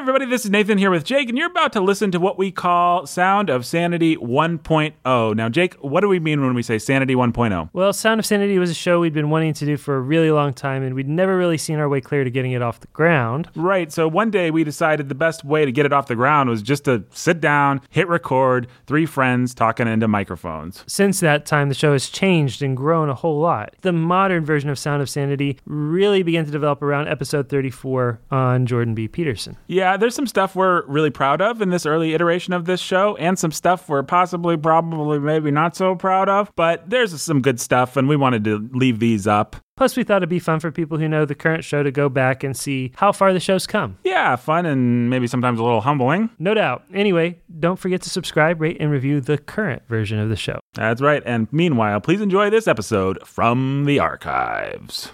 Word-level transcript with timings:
everybody, 0.00 0.24
this 0.24 0.46
is 0.46 0.50
Nathan 0.50 0.78
here 0.78 0.90
with 0.90 1.04
Jake, 1.04 1.28
and 1.28 1.36
you're 1.36 1.50
about 1.50 1.74
to 1.74 1.80
listen 1.82 2.10
to 2.10 2.18
what 2.18 2.38
we 2.38 2.50
call 2.50 3.04
Sound 3.04 3.50
of 3.50 3.66
Sanity 3.66 4.16
1.0. 4.16 5.36
Now, 5.36 5.48
Jake, 5.50 5.74
what 5.74 6.00
do 6.00 6.08
we 6.08 6.18
mean 6.18 6.40
when 6.40 6.54
we 6.54 6.62
say 6.62 6.78
Sanity 6.78 7.14
1.0? 7.14 7.68
Well, 7.74 7.92
Sound 7.92 8.18
of 8.18 8.24
Sanity 8.24 8.58
was 8.58 8.70
a 8.70 8.74
show 8.74 9.00
we'd 9.00 9.12
been 9.12 9.28
wanting 9.28 9.52
to 9.52 9.66
do 9.66 9.76
for 9.76 9.96
a 9.96 10.00
really 10.00 10.30
long 10.30 10.54
time, 10.54 10.82
and 10.82 10.94
we'd 10.94 11.06
never 11.06 11.36
really 11.36 11.58
seen 11.58 11.78
our 11.78 11.86
way 11.86 12.00
clear 12.00 12.24
to 12.24 12.30
getting 12.30 12.52
it 12.52 12.62
off 12.62 12.80
the 12.80 12.86
ground. 12.86 13.50
Right, 13.54 13.92
so 13.92 14.08
one 14.08 14.30
day 14.30 14.50
we 14.50 14.64
decided 14.64 15.10
the 15.10 15.14
best 15.14 15.44
way 15.44 15.66
to 15.66 15.70
get 15.70 15.84
it 15.84 15.92
off 15.92 16.06
the 16.06 16.16
ground 16.16 16.48
was 16.48 16.62
just 16.62 16.86
to 16.86 17.04
sit 17.10 17.38
down, 17.38 17.82
hit 17.90 18.08
record, 18.08 18.68
three 18.86 19.04
friends 19.04 19.52
talking 19.54 19.86
into 19.86 20.08
microphones. 20.08 20.82
Since 20.86 21.20
that 21.20 21.44
time, 21.44 21.68
the 21.68 21.74
show 21.74 21.92
has 21.92 22.08
changed 22.08 22.62
and 22.62 22.74
grown 22.74 23.10
a 23.10 23.14
whole 23.14 23.38
lot. 23.38 23.74
The 23.82 23.92
modern 23.92 24.46
version 24.46 24.70
of 24.70 24.78
Sound 24.78 25.02
of 25.02 25.10
Sanity 25.10 25.58
really 25.66 26.22
began 26.22 26.46
to 26.46 26.50
develop 26.50 26.80
around 26.80 27.08
episode 27.08 27.50
34 27.50 28.18
on 28.30 28.64
Jordan 28.64 28.94
B. 28.94 29.06
Peterson. 29.06 29.58
Yeah, 29.66 29.89
there's 29.96 30.14
some 30.14 30.26
stuff 30.26 30.54
we're 30.54 30.84
really 30.86 31.10
proud 31.10 31.40
of 31.40 31.62
in 31.62 31.70
this 31.70 31.86
early 31.86 32.14
iteration 32.14 32.52
of 32.52 32.64
this 32.64 32.80
show, 32.80 33.16
and 33.16 33.38
some 33.38 33.52
stuff 33.52 33.88
we're 33.88 34.02
possibly, 34.02 34.56
probably, 34.56 35.18
maybe 35.18 35.50
not 35.50 35.76
so 35.76 35.94
proud 35.94 36.28
of, 36.28 36.52
but 36.56 36.88
there's 36.88 37.20
some 37.20 37.40
good 37.40 37.60
stuff, 37.60 37.96
and 37.96 38.08
we 38.08 38.16
wanted 38.16 38.44
to 38.44 38.68
leave 38.72 38.98
these 38.98 39.26
up. 39.26 39.56
Plus, 39.76 39.96
we 39.96 40.04
thought 40.04 40.18
it'd 40.18 40.28
be 40.28 40.38
fun 40.38 40.60
for 40.60 40.70
people 40.70 40.98
who 40.98 41.08
know 41.08 41.24
the 41.24 41.34
current 41.34 41.64
show 41.64 41.82
to 41.82 41.90
go 41.90 42.10
back 42.10 42.44
and 42.44 42.54
see 42.54 42.92
how 42.96 43.12
far 43.12 43.32
the 43.32 43.40
show's 43.40 43.66
come. 43.66 43.96
Yeah, 44.04 44.36
fun 44.36 44.66
and 44.66 45.08
maybe 45.08 45.26
sometimes 45.26 45.58
a 45.58 45.62
little 45.62 45.80
humbling. 45.80 46.28
No 46.38 46.52
doubt. 46.52 46.84
Anyway, 46.92 47.40
don't 47.58 47.78
forget 47.78 48.02
to 48.02 48.10
subscribe, 48.10 48.60
rate, 48.60 48.76
and 48.78 48.90
review 48.90 49.22
the 49.22 49.38
current 49.38 49.82
version 49.88 50.18
of 50.18 50.28
the 50.28 50.36
show. 50.36 50.60
That's 50.74 51.00
right, 51.00 51.22
and 51.24 51.48
meanwhile, 51.50 52.00
please 52.00 52.20
enjoy 52.20 52.50
this 52.50 52.68
episode 52.68 53.26
from 53.26 53.84
the 53.86 53.98
archives. 53.98 55.12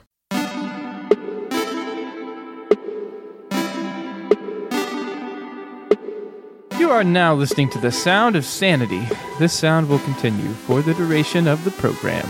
You 6.78 6.90
are 6.90 7.04
now 7.04 7.34
listening 7.34 7.70
to 7.70 7.78
the 7.78 7.90
sound 7.90 8.36
of 8.36 8.44
sanity. 8.44 9.08
This 9.38 9.54
sound 9.54 9.88
will 9.88 9.98
continue 10.00 10.50
for 10.50 10.82
the 10.82 10.92
duration 10.92 11.48
of 11.48 11.64
the 11.64 11.70
program. 11.70 12.28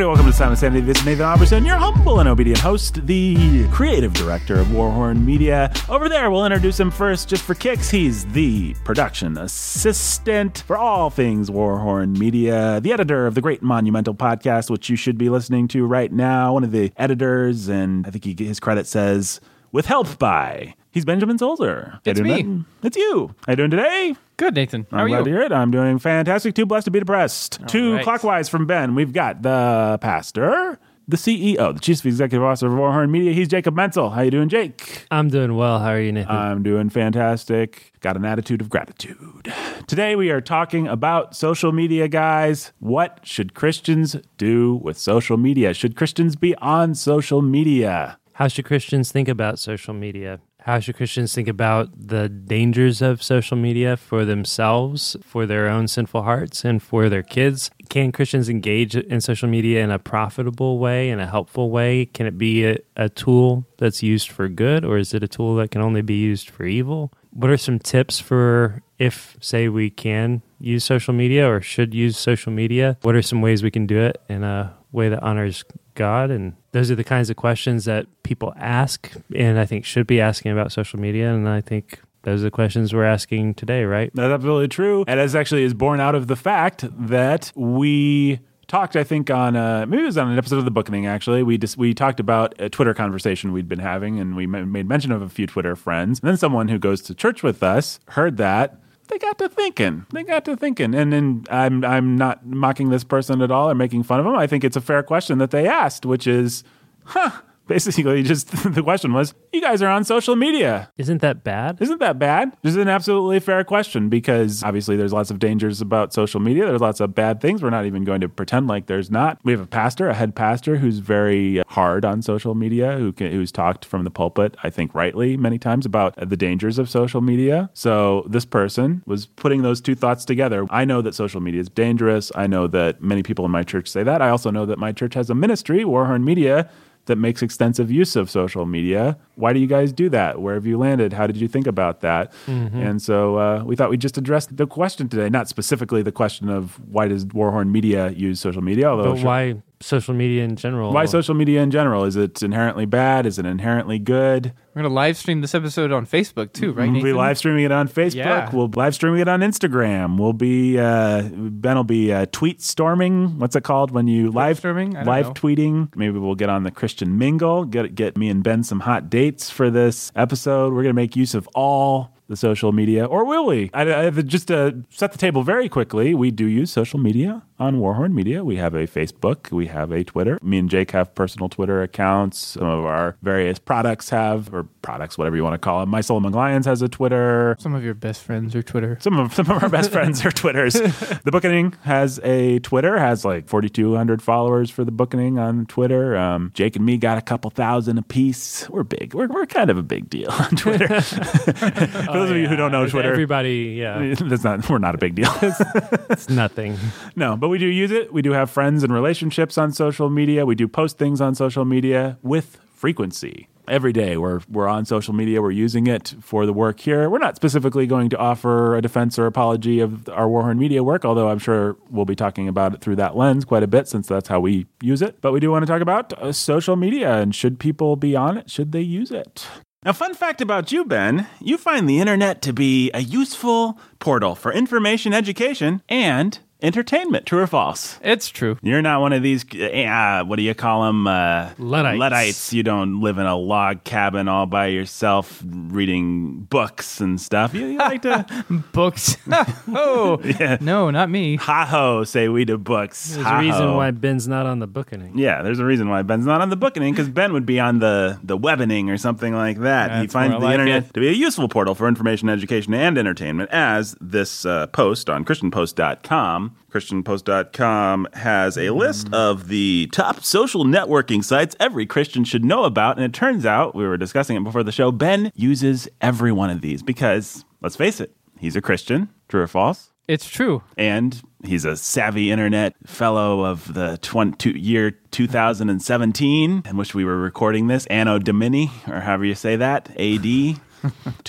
Everybody, 0.00 0.16
welcome 0.16 0.32
to 0.32 0.52
of 0.52 0.58
Sanity. 0.58 0.80
This 0.80 0.98
is 0.98 1.04
Nathan 1.04 1.26
Alberson, 1.26 1.64
your 1.66 1.76
humble 1.76 2.20
and 2.20 2.28
obedient 2.28 2.58
host, 2.58 3.06
the 3.06 3.68
creative 3.68 4.14
director 4.14 4.58
of 4.58 4.68
Warhorn 4.68 5.26
Media. 5.26 5.70
Over 5.90 6.08
there, 6.08 6.30
we'll 6.30 6.46
introduce 6.46 6.80
him 6.80 6.90
first 6.90 7.28
just 7.28 7.42
for 7.42 7.54
kicks. 7.54 7.90
He's 7.90 8.24
the 8.32 8.74
production 8.82 9.36
assistant 9.36 10.64
for 10.66 10.78
all 10.78 11.10
things 11.10 11.50
Warhorn 11.50 12.16
Media, 12.16 12.80
the 12.80 12.94
editor 12.94 13.26
of 13.26 13.34
the 13.34 13.42
great 13.42 13.62
monumental 13.62 14.14
podcast, 14.14 14.70
which 14.70 14.88
you 14.88 14.96
should 14.96 15.18
be 15.18 15.28
listening 15.28 15.68
to 15.68 15.84
right 15.84 16.10
now. 16.10 16.54
One 16.54 16.64
of 16.64 16.72
the 16.72 16.92
editors, 16.96 17.68
and 17.68 18.06
I 18.06 18.10
think 18.10 18.24
he, 18.24 18.34
his 18.42 18.58
credit 18.58 18.86
says, 18.86 19.38
with 19.70 19.84
help 19.84 20.18
by. 20.18 20.76
He's 20.92 21.04
Benjamin 21.04 21.36
Solzer. 21.36 22.00
It's 22.06 22.20
me. 22.20 22.42
Ben? 22.42 22.64
It's 22.82 22.96
you. 22.96 23.34
How 23.46 23.52
you 23.52 23.56
doing 23.56 23.70
today? 23.70 24.16
Good, 24.40 24.54
Nathan. 24.54 24.86
How 24.90 25.00
I'm 25.00 25.04
are 25.04 25.08
glad 25.08 25.18
you? 25.18 25.24
to 25.24 25.30
hear 25.32 25.42
it. 25.42 25.52
I'm 25.52 25.70
doing 25.70 25.98
fantastic. 25.98 26.54
Too 26.54 26.64
blessed 26.64 26.86
to 26.86 26.90
be 26.90 26.98
depressed. 26.98 27.60
Two 27.66 27.96
right. 27.96 28.02
clockwise 28.02 28.48
from 28.48 28.64
Ben. 28.64 28.94
We've 28.94 29.12
got 29.12 29.42
the 29.42 29.98
pastor, 30.00 30.78
the 31.06 31.18
CEO, 31.18 31.74
the 31.74 31.78
chief 31.80 32.06
executive 32.06 32.42
officer 32.42 32.66
of 32.68 32.72
Warhorn 32.72 33.10
Media. 33.10 33.34
He's 33.34 33.48
Jacob 33.48 33.74
Menzel. 33.74 34.08
How 34.08 34.22
you 34.22 34.30
doing, 34.30 34.48
Jake? 34.48 35.04
I'm 35.10 35.28
doing 35.28 35.56
well. 35.56 35.78
How 35.80 35.90
are 35.90 36.00
you, 36.00 36.10
Nathan? 36.10 36.34
I'm 36.34 36.62
doing 36.62 36.88
fantastic. 36.88 37.92
Got 38.00 38.16
an 38.16 38.24
attitude 38.24 38.62
of 38.62 38.70
gratitude. 38.70 39.52
Today 39.86 40.16
we 40.16 40.30
are 40.30 40.40
talking 40.40 40.88
about 40.88 41.36
social 41.36 41.70
media, 41.70 42.08
guys. 42.08 42.72
What 42.78 43.20
should 43.24 43.52
Christians 43.52 44.16
do 44.38 44.76
with 44.82 44.96
social 44.96 45.36
media? 45.36 45.74
Should 45.74 45.96
Christians 45.96 46.34
be 46.34 46.54
on 46.56 46.94
social 46.94 47.42
media? 47.42 48.18
How 48.32 48.48
should 48.48 48.64
Christians 48.64 49.12
think 49.12 49.28
about 49.28 49.58
social 49.58 49.92
media? 49.92 50.40
How 50.70 50.78
should 50.78 50.94
Christians 50.94 51.34
think 51.34 51.48
about 51.48 51.88
the 51.96 52.28
dangers 52.28 53.02
of 53.02 53.24
social 53.24 53.56
media 53.56 53.96
for 53.96 54.24
themselves, 54.24 55.16
for 55.20 55.44
their 55.44 55.68
own 55.68 55.88
sinful 55.88 56.22
hearts, 56.22 56.64
and 56.64 56.80
for 56.80 57.08
their 57.08 57.24
kids? 57.24 57.72
Can 57.88 58.12
Christians 58.12 58.48
engage 58.48 58.94
in 58.94 59.20
social 59.20 59.48
media 59.48 59.82
in 59.82 59.90
a 59.90 59.98
profitable 59.98 60.78
way, 60.78 61.10
in 61.10 61.18
a 61.18 61.26
helpful 61.26 61.70
way? 61.72 62.06
Can 62.06 62.26
it 62.26 62.38
be 62.38 62.64
a, 62.64 62.78
a 62.94 63.08
tool 63.08 63.66
that's 63.78 64.04
used 64.04 64.30
for 64.30 64.48
good, 64.48 64.84
or 64.84 64.96
is 64.96 65.12
it 65.12 65.24
a 65.24 65.28
tool 65.28 65.56
that 65.56 65.72
can 65.72 65.80
only 65.80 66.02
be 66.02 66.14
used 66.14 66.48
for 66.48 66.64
evil? 66.64 67.12
What 67.30 67.50
are 67.50 67.56
some 67.56 67.80
tips 67.80 68.20
for 68.20 68.80
if, 68.96 69.36
say, 69.40 69.66
we 69.66 69.90
can 69.90 70.40
use 70.60 70.84
social 70.84 71.12
media 71.12 71.50
or 71.50 71.60
should 71.60 71.94
use 71.94 72.16
social 72.16 72.52
media? 72.52 72.96
What 73.02 73.16
are 73.16 73.22
some 73.22 73.42
ways 73.42 73.64
we 73.64 73.72
can 73.72 73.88
do 73.88 73.98
it 73.98 74.22
in 74.28 74.44
a 74.44 74.72
way 74.92 75.08
that 75.08 75.20
honors 75.20 75.64
God? 75.96 76.30
And 76.30 76.54
those 76.72 76.90
are 76.90 76.94
the 76.94 77.04
kinds 77.04 77.30
of 77.30 77.36
questions 77.36 77.84
that 77.84 78.06
people 78.22 78.52
ask, 78.56 79.10
and 79.34 79.58
I 79.58 79.66
think 79.66 79.84
should 79.84 80.06
be 80.06 80.20
asking 80.20 80.52
about 80.52 80.72
social 80.72 81.00
media. 81.00 81.32
And 81.32 81.48
I 81.48 81.60
think 81.60 82.00
those 82.22 82.40
are 82.40 82.44
the 82.44 82.50
questions 82.50 82.92
we're 82.92 83.04
asking 83.04 83.54
today, 83.54 83.84
right? 83.84 84.10
That's 84.14 84.32
absolutely 84.32 84.68
true. 84.68 85.04
And 85.08 85.18
as 85.18 85.34
actually 85.34 85.64
is 85.64 85.74
born 85.74 86.00
out 86.00 86.14
of 86.14 86.26
the 86.26 86.36
fact 86.36 86.84
that 86.90 87.52
we 87.54 88.40
talked, 88.68 88.94
I 88.94 89.02
think, 89.02 89.30
on 89.30 89.56
uh, 89.56 89.84
maybe 89.86 90.02
it 90.02 90.06
was 90.06 90.16
on 90.16 90.30
an 90.30 90.38
episode 90.38 90.58
of 90.58 90.64
the 90.64 90.70
Bookening. 90.70 91.06
Actually, 91.06 91.42
we 91.42 91.58
just 91.58 91.76
we 91.76 91.92
talked 91.92 92.20
about 92.20 92.54
a 92.60 92.68
Twitter 92.68 92.94
conversation 92.94 93.52
we'd 93.52 93.68
been 93.68 93.80
having, 93.80 94.20
and 94.20 94.36
we 94.36 94.46
made 94.46 94.88
mention 94.88 95.12
of 95.12 95.22
a 95.22 95.28
few 95.28 95.46
Twitter 95.46 95.74
friends. 95.74 96.20
And 96.20 96.28
then 96.28 96.36
someone 96.36 96.68
who 96.68 96.78
goes 96.78 97.02
to 97.02 97.14
church 97.14 97.42
with 97.42 97.62
us 97.62 97.98
heard 98.08 98.36
that. 98.36 98.76
They 99.10 99.18
got 99.18 99.38
to 99.38 99.48
thinking. 99.48 100.06
They 100.12 100.22
got 100.22 100.44
to 100.44 100.56
thinking, 100.56 100.94
and 100.94 101.12
then 101.12 101.44
I'm 101.50 101.84
I'm 101.84 102.16
not 102.16 102.46
mocking 102.46 102.90
this 102.90 103.02
person 103.02 103.42
at 103.42 103.50
all 103.50 103.68
or 103.68 103.74
making 103.74 104.04
fun 104.04 104.20
of 104.20 104.24
them. 104.24 104.36
I 104.36 104.46
think 104.46 104.62
it's 104.62 104.76
a 104.76 104.80
fair 104.80 105.02
question 105.02 105.38
that 105.38 105.50
they 105.50 105.66
asked, 105.66 106.06
which 106.06 106.26
is, 106.28 106.62
huh? 107.04 107.40
Basically, 107.70 108.24
just 108.24 108.48
the 108.74 108.82
question 108.82 109.12
was, 109.12 109.32
you 109.52 109.60
guys 109.60 109.80
are 109.80 109.88
on 109.88 110.02
social 110.02 110.34
media. 110.34 110.90
Isn't 110.98 111.20
that 111.20 111.44
bad? 111.44 111.80
Isn't 111.80 112.00
that 112.00 112.18
bad? 112.18 112.56
This 112.62 112.72
is 112.72 112.78
an 112.78 112.88
absolutely 112.88 113.38
fair 113.38 113.62
question 113.62 114.08
because 114.08 114.64
obviously 114.64 114.96
there's 114.96 115.12
lots 115.12 115.30
of 115.30 115.38
dangers 115.38 115.80
about 115.80 116.12
social 116.12 116.40
media. 116.40 116.66
There's 116.66 116.80
lots 116.80 116.98
of 116.98 117.14
bad 117.14 117.40
things. 117.40 117.62
We're 117.62 117.70
not 117.70 117.86
even 117.86 118.02
going 118.02 118.22
to 118.22 118.28
pretend 118.28 118.66
like 118.66 118.86
there's 118.86 119.08
not. 119.08 119.38
We 119.44 119.52
have 119.52 119.60
a 119.60 119.68
pastor, 119.68 120.08
a 120.08 120.14
head 120.14 120.34
pastor, 120.34 120.78
who's 120.78 120.98
very 120.98 121.62
hard 121.68 122.04
on 122.04 122.22
social 122.22 122.56
media, 122.56 122.98
who 122.98 123.12
can, 123.12 123.30
who's 123.30 123.52
talked 123.52 123.84
from 123.84 124.02
the 124.02 124.10
pulpit, 124.10 124.56
I 124.64 124.70
think 124.70 124.92
rightly, 124.92 125.36
many 125.36 125.56
times 125.56 125.86
about 125.86 126.16
the 126.16 126.36
dangers 126.36 126.76
of 126.76 126.90
social 126.90 127.20
media. 127.20 127.70
So 127.72 128.26
this 128.28 128.44
person 128.44 129.04
was 129.06 129.26
putting 129.26 129.62
those 129.62 129.80
two 129.80 129.94
thoughts 129.94 130.24
together. 130.24 130.66
I 130.70 130.84
know 130.84 131.02
that 131.02 131.14
social 131.14 131.40
media 131.40 131.60
is 131.60 131.68
dangerous. 131.68 132.32
I 132.34 132.48
know 132.48 132.66
that 132.66 133.00
many 133.00 133.22
people 133.22 133.44
in 133.44 133.52
my 133.52 133.62
church 133.62 133.86
say 133.86 134.02
that. 134.02 134.20
I 134.20 134.30
also 134.30 134.50
know 134.50 134.66
that 134.66 134.80
my 134.80 134.90
church 134.90 135.14
has 135.14 135.30
a 135.30 135.36
ministry, 135.36 135.84
Warhorn 135.84 136.24
Media, 136.24 136.68
that 137.06 137.16
makes 137.16 137.42
extensive 137.42 137.90
use 137.90 138.14
of 138.16 138.30
social 138.30 138.66
media. 138.66 139.16
Why 139.34 139.52
do 139.52 139.58
you 139.58 139.66
guys 139.66 139.92
do 139.92 140.08
that? 140.10 140.40
Where 140.40 140.54
have 140.54 140.66
you 140.66 140.78
landed? 140.78 141.12
How 141.12 141.26
did 141.26 141.36
you 141.38 141.48
think 141.48 141.66
about 141.66 142.00
that? 142.02 142.32
And 142.46 143.00
so 143.02 143.36
uh, 143.36 143.62
we 143.64 143.74
thought 143.76 143.90
we'd 143.90 144.00
just 144.00 144.18
address 144.18 144.46
the 144.46 144.66
question 144.66 145.08
today, 145.08 145.28
not 145.28 145.48
specifically 145.48 146.02
the 146.02 146.12
question 146.12 146.48
of 146.48 146.78
why 146.88 147.08
does 147.08 147.24
Warhorn 147.26 147.70
Media 147.72 148.10
use 148.10 148.38
social 148.40 148.62
media, 148.62 148.86
although 148.90 149.14
sure- 149.16 149.24
why 149.26 149.62
social 149.80 150.14
media 150.14 150.44
in 150.44 150.56
general? 150.56 150.92
why 150.92 151.06
social 151.06 151.34
media 151.34 151.62
in 151.62 151.70
general? 151.70 152.04
Is 152.04 152.16
it 152.16 152.42
inherently 152.42 152.84
bad? 152.84 153.26
Is 153.26 153.38
it 153.38 153.46
inherently 153.46 153.98
good? 153.98 154.52
We're 154.74 154.82
going 154.82 154.90
to 154.90 154.94
live 154.94 155.16
stream 155.16 155.40
this 155.40 155.54
episode 155.54 155.90
on 155.90 156.06
Facebook 156.06 156.52
too, 156.52 156.72
right? 156.72 156.84
We'll 156.84 156.94
be 156.94 157.02
Nathan? 157.02 157.16
live 157.16 157.38
streaming 157.38 157.64
it 157.64 157.72
on 157.72 157.88
Facebook. 157.88 158.14
Yeah. 158.14 158.50
We'll 158.54 158.70
live 158.74 158.94
streaming 158.94 159.20
it 159.20 159.28
on 159.28 159.40
Instagram. 159.40 160.18
We'll 160.18 160.32
be 160.32 160.78
uh, 160.78 161.22
Ben 161.22 161.76
will 161.76 161.84
be 161.84 162.12
uh, 162.12 162.26
tweet 162.30 162.62
storming. 162.62 163.38
What's 163.38 163.56
it 163.56 163.64
called 163.64 163.90
when 163.90 164.06
you 164.06 164.30
live 164.30 164.58
storming? 164.58 164.92
Live 164.92 165.26
know. 165.26 165.32
tweeting? 165.32 165.96
Maybe 165.96 166.18
we'll 166.18 166.34
get 166.34 166.50
on 166.50 166.62
the 166.62 166.70
Christian 166.70 167.18
Mingle. 167.18 167.64
Get 167.64 167.94
get 167.94 168.16
me 168.16 168.28
and 168.28 168.42
Ben 168.42 168.62
some 168.62 168.80
hot 168.80 169.10
dates 169.10 169.50
for 169.50 169.70
this 169.70 170.12
episode. 170.14 170.72
We're 170.72 170.82
gonna 170.82 170.94
make 170.94 171.16
use 171.16 171.34
of 171.34 171.48
all 171.54 172.14
the 172.28 172.36
social 172.36 172.70
media, 172.70 173.04
or 173.04 173.24
will 173.24 173.44
we? 173.44 173.70
I, 173.74 174.06
I, 174.06 174.10
just 174.10 174.48
to 174.48 174.84
set 174.88 175.10
the 175.10 175.18
table 175.18 175.42
very 175.42 175.68
quickly, 175.68 176.14
we 176.14 176.30
do 176.30 176.46
use 176.46 176.70
social 176.70 177.00
media 177.00 177.42
on 177.60 177.76
Warhorn 177.76 178.12
Media. 178.14 178.42
We 178.42 178.56
have 178.56 178.74
a 178.74 178.86
Facebook, 178.86 179.52
we 179.52 179.66
have 179.66 179.92
a 179.92 180.02
Twitter. 180.02 180.38
Me 180.42 180.58
and 180.58 180.70
Jake 180.70 180.92
have 180.92 181.14
personal 181.14 181.50
Twitter 181.50 181.82
accounts. 181.82 182.38
Some 182.38 182.66
of 182.66 182.84
our 182.86 183.16
various 183.22 183.58
products 183.58 184.08
have, 184.08 184.52
or 184.52 184.64
products, 184.80 185.18
whatever 185.18 185.36
you 185.36 185.44
want 185.44 185.54
to 185.54 185.58
call 185.58 185.80
them. 185.80 185.90
My 185.90 186.00
Soul 186.00 186.16
Among 186.16 186.32
Lions 186.32 186.64
has 186.64 186.80
a 186.80 186.88
Twitter. 186.88 187.56
Some 187.60 187.74
of 187.74 187.84
your 187.84 187.92
best 187.92 188.22
friends 188.22 188.56
are 188.56 188.62
Twitter. 188.62 188.96
Some 189.00 189.18
of 189.18 189.34
some 189.34 189.50
of 189.50 189.62
our 189.62 189.68
best 189.68 189.92
friends 189.92 190.24
are 190.24 190.30
Twitters. 190.30 190.72
the 191.24 191.30
Bookening 191.30 191.74
has 191.82 192.18
a 192.24 192.60
Twitter, 192.60 192.98
has 192.98 193.24
like 193.24 193.46
4,200 193.46 194.22
followers 194.22 194.70
for 194.70 194.82
the 194.84 194.90
Bookening 194.90 195.38
on 195.38 195.66
Twitter. 195.66 196.16
Um, 196.16 196.50
Jake 196.54 196.76
and 196.76 196.86
me 196.86 196.96
got 196.96 197.18
a 197.18 197.22
couple 197.22 197.50
thousand 197.50 197.98
apiece. 197.98 198.68
We're 198.70 198.84
big. 198.84 199.12
We're, 199.12 199.28
we're 199.28 199.44
kind 199.44 199.68
of 199.68 199.76
a 199.76 199.82
big 199.82 200.08
deal 200.08 200.30
on 200.30 200.56
Twitter. 200.56 201.02
for 201.02 201.20
those 202.12 202.30
of 202.30 202.36
you 202.38 202.48
who 202.48 202.56
don't 202.56 202.72
know 202.72 202.88
Twitter, 202.88 203.10
Everybody, 203.10 203.76
yeah, 203.78 204.14
that's 204.18 204.44
not 204.44 204.68
we're 204.70 204.78
not 204.78 204.94
a 204.94 204.98
big 204.98 205.14
deal. 205.14 205.30
it's 205.42 206.30
nothing. 206.30 206.78
no, 207.16 207.36
but 207.36 207.49
we 207.50 207.58
do 207.58 207.66
use 207.66 207.90
it. 207.90 208.12
We 208.12 208.22
do 208.22 208.32
have 208.32 208.50
friends 208.50 208.82
and 208.82 208.92
relationships 208.92 209.58
on 209.58 209.72
social 209.72 210.08
media. 210.08 210.46
We 210.46 210.54
do 210.54 210.68
post 210.68 210.98
things 210.98 211.20
on 211.20 211.34
social 211.34 211.64
media 211.64 212.18
with 212.22 212.58
frequency. 212.72 213.48
Every 213.68 213.92
day 213.92 214.16
we're 214.16 214.40
we're 214.48 214.66
on 214.66 214.84
social 214.84 215.14
media. 215.14 215.42
We're 215.42 215.50
using 215.50 215.86
it 215.86 216.14
for 216.20 216.46
the 216.46 216.52
work 216.52 216.80
here. 216.80 217.08
We're 217.08 217.18
not 217.18 217.36
specifically 217.36 217.86
going 217.86 218.08
to 218.10 218.18
offer 218.18 218.74
a 218.74 218.82
defense 218.82 219.18
or 219.18 219.26
apology 219.26 219.78
of 219.80 220.08
our 220.08 220.26
Warhorn 220.26 220.58
Media 220.58 220.82
work, 220.82 221.04
although 221.04 221.28
I'm 221.28 221.38
sure 221.38 221.76
we'll 221.88 222.04
be 222.04 222.16
talking 222.16 222.48
about 222.48 222.74
it 222.74 222.80
through 222.80 222.96
that 222.96 223.16
lens 223.16 223.44
quite 223.44 223.62
a 223.62 223.68
bit 223.68 223.86
since 223.86 224.08
that's 224.08 224.28
how 224.28 224.40
we 224.40 224.66
use 224.80 225.02
it. 225.02 225.20
But 225.20 225.32
we 225.32 225.40
do 225.40 225.50
want 225.50 225.62
to 225.64 225.70
talk 225.70 225.82
about 225.82 226.12
uh, 226.14 226.32
social 226.32 226.74
media 226.74 227.18
and 227.18 227.34
should 227.34 227.60
people 227.60 227.94
be 227.96 228.16
on 228.16 228.38
it? 228.38 228.50
Should 228.50 228.72
they 228.72 228.80
use 228.80 229.12
it? 229.12 229.46
Now, 229.84 229.92
fun 229.94 230.14
fact 230.14 230.42
about 230.42 230.72
you, 230.72 230.84
Ben, 230.84 231.26
you 231.40 231.56
find 231.56 231.88
the 231.88 232.00
internet 232.00 232.42
to 232.42 232.52
be 232.52 232.90
a 232.92 233.00
useful 233.00 233.78
portal 233.98 234.34
for 234.34 234.52
information, 234.52 235.14
education, 235.14 235.80
and 235.88 236.38
entertainment. 236.62 237.26
True 237.26 237.40
or 237.40 237.46
false? 237.46 237.98
It's 238.02 238.28
true. 238.28 238.58
You're 238.62 238.82
not 238.82 239.00
one 239.00 239.12
of 239.12 239.22
these, 239.22 239.44
uh, 239.54 240.24
what 240.26 240.36
do 240.36 240.42
you 240.42 240.54
call 240.54 240.84
them? 240.86 241.06
Uh, 241.06 241.50
Luddites. 241.58 241.98
Luddites. 241.98 242.52
You 242.52 242.62
don't 242.62 243.00
live 243.00 243.18
in 243.18 243.26
a 243.26 243.36
log 243.36 243.84
cabin 243.84 244.28
all 244.28 244.46
by 244.46 244.66
yourself 244.66 245.42
reading 245.46 246.40
books 246.50 247.00
and 247.00 247.20
stuff. 247.20 247.54
You, 247.54 247.66
you 247.66 247.78
like 247.78 248.02
to, 248.02 248.44
Books. 248.72 249.16
oh, 249.68 250.20
Yeah. 250.24 250.58
no, 250.60 250.90
not 250.90 251.10
me. 251.10 251.36
ha 251.36 251.64
ho, 251.66 252.04
say 252.04 252.28
we 252.28 252.44
to 252.44 252.58
books. 252.58 253.14
There's 253.14 253.26
a 253.26 253.38
reason 253.38 253.74
why 253.76 253.90
Ben's 253.90 254.28
not 254.28 254.46
on 254.46 254.58
the 254.58 254.66
booking. 254.66 255.12
Yeah, 255.18 255.42
there's 255.42 255.58
a 255.58 255.64
reason 255.64 255.88
why 255.88 256.02
Ben's 256.02 256.26
not 256.26 256.40
on 256.40 256.50
the 256.50 256.56
bookening 256.56 256.92
because 256.92 257.08
Ben 257.08 257.32
would 257.32 257.46
be 257.46 257.58
on 257.60 257.78
the 257.78 258.18
the 258.22 258.36
webining 258.38 258.88
or 258.90 258.96
something 258.98 259.34
like 259.34 259.58
that. 259.60 260.00
he 260.00 260.06
finds 260.06 260.34
the 260.34 260.40
like 260.40 260.54
internet 260.54 260.84
it. 260.84 260.94
to 260.94 261.00
be 261.00 261.08
a 261.08 261.12
useful 261.12 261.48
portal 261.48 261.74
for 261.74 261.88
information, 261.88 262.28
education, 262.28 262.74
and 262.74 262.98
entertainment. 262.98 263.50
As 263.50 263.96
this 264.00 264.44
uh, 264.44 264.66
post 264.68 265.08
on 265.10 265.24
ChristianPost.com, 265.24 266.49
ChristianPost.com 266.72 268.08
has 268.14 268.56
a 268.56 268.70
list 268.70 269.12
of 269.12 269.48
the 269.48 269.88
top 269.92 270.22
social 270.22 270.64
networking 270.64 271.24
sites 271.24 271.56
every 271.58 271.86
Christian 271.86 272.24
should 272.24 272.44
know 272.44 272.64
about, 272.64 272.96
and 272.96 273.04
it 273.04 273.12
turns 273.12 273.44
out 273.44 273.74
we 273.74 273.86
were 273.86 273.96
discussing 273.96 274.36
it 274.36 274.44
before 274.44 274.62
the 274.62 274.72
show. 274.72 274.92
Ben 274.92 275.32
uses 275.34 275.88
every 276.00 276.32
one 276.32 276.50
of 276.50 276.60
these 276.60 276.82
because, 276.82 277.44
let's 277.60 277.76
face 277.76 278.00
it, 278.00 278.14
he's 278.38 278.56
a 278.56 278.60
Christian. 278.60 279.08
True 279.28 279.42
or 279.42 279.46
false? 279.48 279.90
It's 280.08 280.28
true. 280.28 280.62
and 280.76 281.22
he's 281.44 281.64
a 281.64 281.76
savvy 281.76 282.32
internet 282.32 282.74
fellow 282.84 283.44
of 283.44 283.72
the 283.72 283.96
20, 284.02 284.58
year 284.58 284.90
2017 284.90 286.62
in 286.66 286.76
which 286.76 286.94
we 286.94 287.04
were 287.04 287.16
recording 287.16 287.68
this 287.68 287.86
anno 287.86 288.18
domini 288.18 288.70
or 288.88 289.00
however 289.00 289.24
you 289.24 289.34
say 289.34 289.56
that 289.56 289.88
ad 289.98 290.26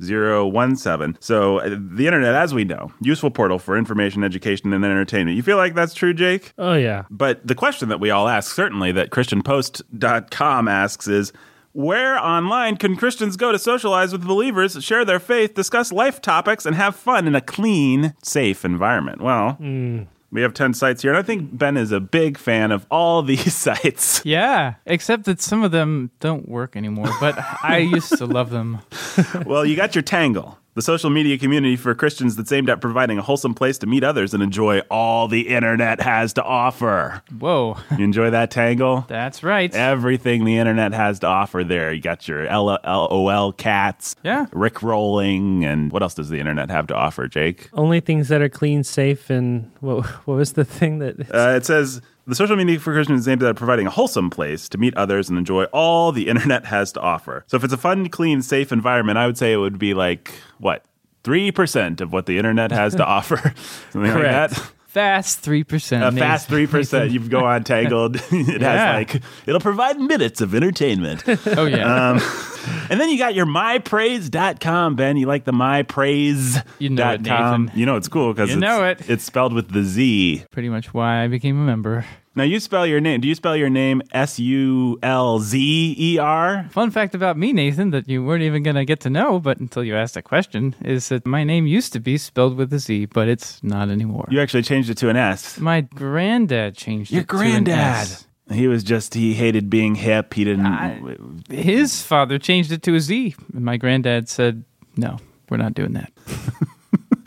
2017 0.00 1.16
so 1.20 1.58
uh, 1.58 1.68
the 1.68 2.06
internet 2.06 2.34
as 2.34 2.52
we 2.54 2.64
know 2.64 2.92
useful 3.00 3.30
portal 3.30 3.58
for 3.58 3.76
information 3.76 4.24
education 4.24 4.72
and 4.72 4.84
entertainment 4.84 5.36
you 5.36 5.42
feel 5.42 5.56
like 5.56 5.74
that's 5.74 5.94
true 5.94 6.14
jake 6.14 6.52
Oh 6.58 6.74
yeah. 6.74 7.04
but 7.10 7.46
the 7.46 7.54
question 7.54 7.88
that 7.90 8.00
we 8.00 8.10
all 8.10 8.28
ask, 8.28 8.54
certainly 8.54 8.92
that 8.92 9.10
ChristianPost.com 9.10 10.68
asks, 10.68 11.06
is 11.08 11.32
where 11.72 12.18
online 12.18 12.76
can 12.76 12.96
Christians 12.96 13.36
go 13.36 13.52
to 13.52 13.58
socialize 13.58 14.12
with 14.12 14.26
believers, 14.26 14.82
share 14.82 15.04
their 15.04 15.20
faith, 15.20 15.54
discuss 15.54 15.92
life 15.92 16.20
topics, 16.20 16.66
and 16.66 16.74
have 16.76 16.96
fun 16.96 17.26
in 17.26 17.34
a 17.34 17.40
clean, 17.40 18.14
safe 18.22 18.64
environment? 18.64 19.20
Well, 19.20 19.56
we 20.32 20.42
have 20.42 20.54
10 20.54 20.74
sites 20.74 21.02
here, 21.02 21.10
and 21.10 21.18
I 21.18 21.22
think 21.22 21.56
Ben 21.58 21.76
is 21.76 21.90
a 21.90 22.00
big 22.00 22.38
fan 22.38 22.70
of 22.70 22.86
all 22.90 23.22
these 23.30 23.54
sites. 23.54 24.22
Yeah, 24.24 24.74
except 24.86 25.24
that 25.24 25.40
some 25.40 25.62
of 25.62 25.72
them 25.72 26.10
don't 26.20 26.48
work 26.48 26.76
anymore, 26.76 27.10
but 27.20 27.36
I 27.62 27.78
used 27.78 28.16
to 28.18 28.26
love 28.26 28.50
them. 28.50 28.78
well, 29.46 29.64
you 29.66 29.76
got 29.76 29.94
your 29.94 30.02
Tangle. 30.02 30.58
The 30.74 30.82
social 30.82 31.10
media 31.10 31.36
community 31.36 31.74
for 31.74 31.92
Christians 31.96 32.36
that's 32.36 32.52
aimed 32.52 32.70
at 32.70 32.80
providing 32.80 33.18
a 33.18 33.22
wholesome 33.22 33.54
place 33.54 33.76
to 33.78 33.86
meet 33.88 34.04
others 34.04 34.32
and 34.32 34.40
enjoy 34.40 34.78
all 34.88 35.26
the 35.26 35.48
internet 35.48 36.00
has 36.00 36.32
to 36.34 36.44
offer. 36.44 37.22
Whoa, 37.36 37.76
You 37.98 38.04
enjoy 38.04 38.30
that 38.30 38.52
Tangle? 38.52 39.04
that's 39.08 39.42
right. 39.42 39.74
everything 39.74 40.44
the 40.44 40.56
internet 40.58 40.92
has 40.92 41.18
to 41.20 41.26
offer 41.26 41.64
there. 41.64 41.92
You 41.92 42.00
got 42.00 42.28
your 42.28 42.44
LOL 42.46 43.52
cats, 43.52 44.14
Yeah. 44.22 44.46
Rick 44.52 44.80
rolling, 44.80 45.64
and 45.64 45.90
what 45.90 46.02
else 46.02 46.14
does 46.14 46.28
the 46.28 46.38
internet 46.38 46.70
have 46.70 46.86
to 46.86 46.94
offer, 46.94 47.26
Jake? 47.26 47.68
Only 47.72 47.98
things 47.98 48.28
that 48.28 48.40
are 48.40 48.48
clean, 48.48 48.84
safe, 48.84 49.28
and 49.28 49.70
what 49.80 50.06
what 50.26 50.34
was 50.36 50.52
the 50.52 50.64
thing 50.64 51.00
that 51.00 51.18
Uh, 51.34 51.54
it 51.56 51.66
says 51.66 52.00
the 52.26 52.34
social 52.34 52.56
media 52.56 52.78
for 52.78 52.92
Christians 52.92 53.20
is 53.20 53.28
aimed 53.28 53.42
at 53.42 53.56
providing 53.56 53.86
a 53.86 53.90
wholesome 53.90 54.30
place 54.30 54.68
to 54.70 54.78
meet 54.78 54.96
others 54.96 55.28
and 55.28 55.38
enjoy 55.38 55.64
all 55.64 56.12
the 56.12 56.28
internet 56.28 56.66
has 56.66 56.92
to 56.92 57.00
offer. 57.00 57.44
So 57.46 57.56
if 57.56 57.64
it's 57.64 57.72
a 57.72 57.78
fun, 57.78 58.08
clean, 58.08 58.42
safe 58.42 58.72
environment, 58.72 59.18
I 59.18 59.26
would 59.26 59.38
say 59.38 59.52
it 59.52 59.56
would 59.56 59.78
be 59.78 59.94
like 59.94 60.32
what 60.58 60.84
three 61.24 61.50
percent 61.52 62.00
of 62.00 62.12
what 62.12 62.26
the 62.26 62.38
internet 62.38 62.70
has 62.72 62.94
to 62.96 63.04
offer, 63.06 63.54
something 63.90 64.12
Correct. 64.12 64.52
like 64.52 64.60
that. 64.62 64.72
Fast 64.90 65.44
3%. 65.44 66.04
A 66.04 66.10
fast 66.10 66.48
three 66.48 66.66
percent. 66.66 67.12
You 67.12 67.20
go 67.20 67.44
on 67.44 67.62
Tangled. 67.62 68.16
it 68.32 68.60
Yeah. 68.60 68.96
has 68.96 69.12
like 69.14 69.22
it'll 69.46 69.60
provide 69.60 70.00
minutes 70.00 70.40
of 70.40 70.52
entertainment. 70.52 71.22
Oh, 71.46 71.64
yeah. 71.66 72.10
Um, 72.10 72.20
and 72.90 73.00
then 73.00 73.08
you 73.08 73.16
got 73.16 73.34
your 73.36 73.46
mypraize.com, 73.46 74.96
Ben. 74.96 75.16
You 75.16 75.26
like 75.26 75.44
the 75.44 75.52
mypraize.com. 75.52 76.64
You 76.80 76.90
know 76.90 77.10
it, 77.12 77.20
Nathan. 77.22 77.70
You 77.74 77.86
know 77.86 77.94
it's 77.96 78.08
cool 78.08 78.32
because 78.32 78.50
You 78.50 78.56
it's, 78.56 78.60
know 78.60 78.84
it. 78.84 79.08
it's 79.08 79.22
spelled 79.22 79.52
with 79.52 79.70
the 79.70 79.84
Z. 79.84 80.44
Pretty 80.50 80.68
much 80.68 80.92
why 80.92 81.22
I 81.22 81.28
became 81.28 81.56
a 81.60 81.64
member. 81.64 82.04
Now 82.36 82.44
you 82.44 82.60
spell 82.60 82.86
your 82.86 83.00
name. 83.00 83.20
Do 83.20 83.26
you 83.28 83.34
spell 83.34 83.56
your 83.56 83.68
name 83.70 84.02
S 84.12 84.38
U 84.38 84.98
L 85.02 85.40
Z 85.40 85.94
E 85.98 86.18
R? 86.18 86.66
Fun 86.70 86.90
fact 86.92 87.14
about 87.14 87.36
me, 87.36 87.52
Nathan, 87.52 87.90
that 87.90 88.08
you 88.08 88.24
weren't 88.24 88.44
even 88.44 88.62
going 88.62 88.76
to 88.76 88.84
get 88.84 89.00
to 89.00 89.10
know, 89.10 89.40
but 89.40 89.58
until 89.58 89.82
you 89.82 89.96
asked 89.96 90.16
a 90.16 90.22
question, 90.22 90.76
is 90.84 91.08
that 91.08 91.26
my 91.26 91.42
name 91.42 91.66
used 91.66 91.92
to 91.94 92.00
be 92.00 92.16
spelled 92.16 92.56
with 92.56 92.72
a 92.72 92.78
Z, 92.78 93.06
but 93.06 93.26
it's 93.26 93.60
not 93.64 93.88
anymore. 93.88 94.28
You 94.30 94.40
actually 94.40 94.62
changed 94.62 94.90
it 94.90 94.96
to 94.98 95.08
an 95.08 95.16
S. 95.16 95.58
my 95.58 95.80
granddad 95.80 96.76
changed 96.76 97.10
Your 97.10 97.22
it 97.22 97.28
to 97.28 97.36
an 97.36 97.64
granddad. 97.64 98.08
He 98.52 98.68
was 98.68 98.84
just 98.84 99.14
he 99.14 99.34
hated 99.34 99.68
being 99.68 99.96
hip. 99.96 100.34
He 100.34 100.44
didn't. 100.44 100.66
I- 100.66 101.16
His 101.52 102.02
father 102.02 102.38
changed 102.38 102.70
it 102.70 102.82
to 102.84 102.94
a 102.94 103.00
Z, 103.00 103.34
and 103.54 103.64
my 103.64 103.76
granddad 103.76 104.28
said, 104.28 104.64
"No, 104.96 105.18
we're 105.48 105.56
not 105.56 105.74
doing 105.74 105.92
that." 105.94 106.12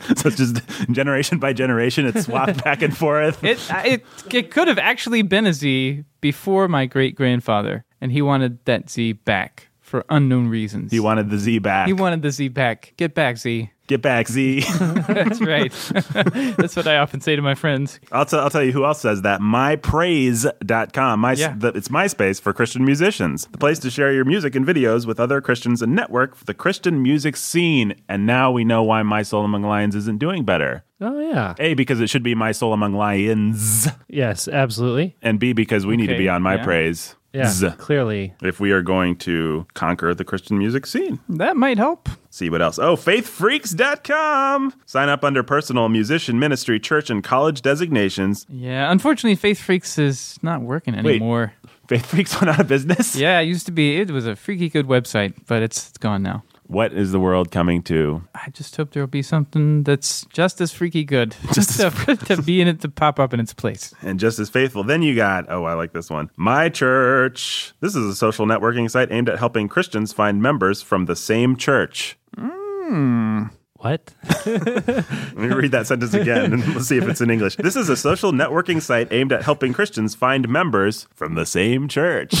so 0.16 0.28
it's 0.28 0.36
just 0.36 0.62
generation 0.90 1.38
by 1.38 1.52
generation. 1.52 2.06
It's 2.06 2.26
swapped 2.26 2.62
back 2.64 2.82
and 2.82 2.96
forth. 2.96 3.42
It 3.42 3.58
it 3.84 4.04
it 4.30 4.50
could 4.50 4.68
have 4.68 4.78
actually 4.78 5.22
been 5.22 5.46
a 5.46 5.52
Z 5.52 6.04
before 6.20 6.68
my 6.68 6.86
great 6.86 7.14
grandfather, 7.14 7.84
and 8.00 8.12
he 8.12 8.22
wanted 8.22 8.64
that 8.66 8.90
Z 8.90 9.12
back 9.12 9.68
for 9.84 10.04
unknown 10.08 10.48
reasons. 10.48 10.90
He 10.90 10.98
wanted 10.98 11.30
the 11.30 11.38
Z 11.38 11.58
back. 11.60 11.86
he 11.86 11.92
wanted 11.92 12.22
the 12.22 12.30
Z 12.30 12.48
back. 12.48 12.94
Get 12.96 13.14
back, 13.14 13.36
Z. 13.36 13.70
Get 13.86 14.00
back, 14.00 14.28
Z. 14.28 14.60
That's 14.78 15.42
right. 15.42 15.70
That's 16.56 16.74
what 16.74 16.86
I 16.86 16.96
often 16.96 17.20
say 17.20 17.36
to 17.36 17.42
my 17.42 17.54
friends. 17.54 18.00
I'll, 18.10 18.24
t- 18.24 18.36
I'll 18.38 18.48
tell 18.48 18.62
you 18.64 18.72
who 18.72 18.84
else 18.86 19.00
says 19.02 19.20
that. 19.22 19.40
MyPraize.com. 19.42 21.20
My, 21.20 21.32
Yeah. 21.32 21.54
the, 21.56 21.68
it's 21.68 21.88
MySpace 21.88 22.40
for 22.40 22.52
Christian 22.54 22.84
musicians. 22.84 23.46
The 23.52 23.58
place 23.58 23.78
to 23.80 23.90
share 23.90 24.10
your 24.12 24.24
music 24.24 24.54
and 24.54 24.66
videos 24.66 25.06
with 25.06 25.20
other 25.20 25.40
Christians 25.42 25.82
and 25.82 25.94
network 25.94 26.34
for 26.34 26.44
the 26.46 26.54
Christian 26.54 27.02
music 27.02 27.36
scene. 27.36 27.94
And 28.08 28.26
now 28.26 28.50
we 28.50 28.64
know 28.64 28.82
why 28.82 29.02
My 29.02 29.22
Soul 29.22 29.44
Among 29.44 29.62
Lions 29.62 29.94
isn't 29.94 30.18
doing 30.18 30.44
better. 30.44 30.84
Oh 31.00 31.20
yeah. 31.20 31.54
A, 31.58 31.74
because 31.74 32.00
it 32.00 32.08
should 32.08 32.22
be 32.22 32.34
My 32.34 32.52
Soul 32.52 32.72
Among 32.72 32.94
Lions. 32.94 33.88
Yes, 34.08 34.48
absolutely. 34.48 35.16
And 35.20 35.38
B, 35.38 35.52
because 35.52 35.84
we 35.84 35.96
need 35.98 36.06
to 36.06 36.16
be 36.16 36.28
on 36.28 36.40
My 36.42 36.54
yeah. 36.54 36.64
Praise. 37.34 37.62
Yeah, 37.62 37.70
Z. 37.70 37.76
clearly. 37.78 38.34
If 38.42 38.60
we 38.60 38.70
are 38.70 38.82
going 38.82 39.16
to 39.16 39.66
conquer 39.74 40.14
the 40.14 40.24
Christian 40.24 40.56
music 40.56 40.86
scene. 40.86 41.18
That 41.28 41.56
might 41.56 41.78
help. 41.78 42.08
See 42.30 42.48
what 42.48 42.62
else? 42.62 42.78
Oh, 42.78 42.96
faithfreaks.com. 42.96 44.74
Sign 44.86 45.08
up 45.08 45.24
under 45.24 45.42
personal 45.42 45.88
musician 45.88 46.38
ministry, 46.38 46.78
church, 46.78 47.10
and 47.10 47.22
college 47.24 47.62
designations. 47.62 48.46
Yeah, 48.48 48.90
unfortunately, 48.90 49.36
Faith 49.36 49.60
Freaks 49.60 49.98
is 49.98 50.38
not 50.42 50.60
working 50.62 50.94
anymore. 50.94 51.54
Faith 51.88 52.06
Freaks 52.06 52.40
went 52.40 52.50
out 52.50 52.60
of 52.60 52.68
business? 52.68 53.14
Yeah, 53.16 53.40
it 53.40 53.44
used 53.44 53.66
to 53.66 53.72
be. 53.72 54.00
It 54.00 54.10
was 54.10 54.26
a 54.26 54.36
freaky 54.36 54.68
good 54.68 54.86
website, 54.86 55.34
but 55.46 55.62
it's, 55.62 55.90
it's 55.90 55.98
gone 55.98 56.22
now. 56.22 56.42
What 56.66 56.92
is 56.94 57.12
the 57.12 57.20
world 57.20 57.50
coming 57.50 57.82
to? 57.84 58.24
I 58.34 58.48
just 58.50 58.74
hope 58.76 58.92
there 58.92 59.02
will 59.02 59.06
be 59.06 59.22
something 59.22 59.82
that's 59.82 60.24
just 60.32 60.60
as 60.60 60.72
freaky 60.72 61.04
good, 61.04 61.36
just 61.52 61.78
to, 61.80 61.90
to 62.24 62.42
be 62.42 62.60
in 62.60 62.68
it 62.68 62.80
to 62.80 62.88
pop 62.88 63.20
up 63.20 63.34
in 63.34 63.40
its 63.40 63.52
place. 63.52 63.92
and 64.02 64.18
just 64.18 64.38
as 64.38 64.48
faithful. 64.48 64.82
Then 64.82 65.02
you 65.02 65.14
got, 65.14 65.46
oh, 65.50 65.64
I 65.64 65.74
like 65.74 65.92
this 65.92 66.08
one. 66.10 66.30
My 66.36 66.68
Church. 66.70 67.74
This 67.80 67.94
is 67.94 68.06
a 68.06 68.14
social 68.16 68.46
networking 68.46 68.90
site 68.90 69.12
aimed 69.12 69.28
at 69.28 69.38
helping 69.38 69.68
Christians 69.68 70.12
find 70.12 70.40
members 70.40 70.80
from 70.82 71.04
the 71.04 71.16
same 71.16 71.56
church. 71.56 72.16
Hmm. 72.36 73.44
What? 73.76 74.14
Let 74.46 75.36
me 75.36 75.48
read 75.48 75.72
that 75.72 75.86
sentence 75.86 76.14
again 76.14 76.54
and 76.54 76.74
let's 76.74 76.88
see 76.88 76.96
if 76.96 77.06
it's 77.06 77.20
in 77.20 77.28
English. 77.28 77.56
This 77.56 77.76
is 77.76 77.90
a 77.90 77.98
social 77.98 78.32
networking 78.32 78.80
site 78.80 79.12
aimed 79.12 79.30
at 79.30 79.42
helping 79.42 79.74
Christians 79.74 80.14
find 80.14 80.48
members 80.48 81.06
from 81.14 81.34
the 81.34 81.44
same 81.44 81.86
church. 81.86 82.32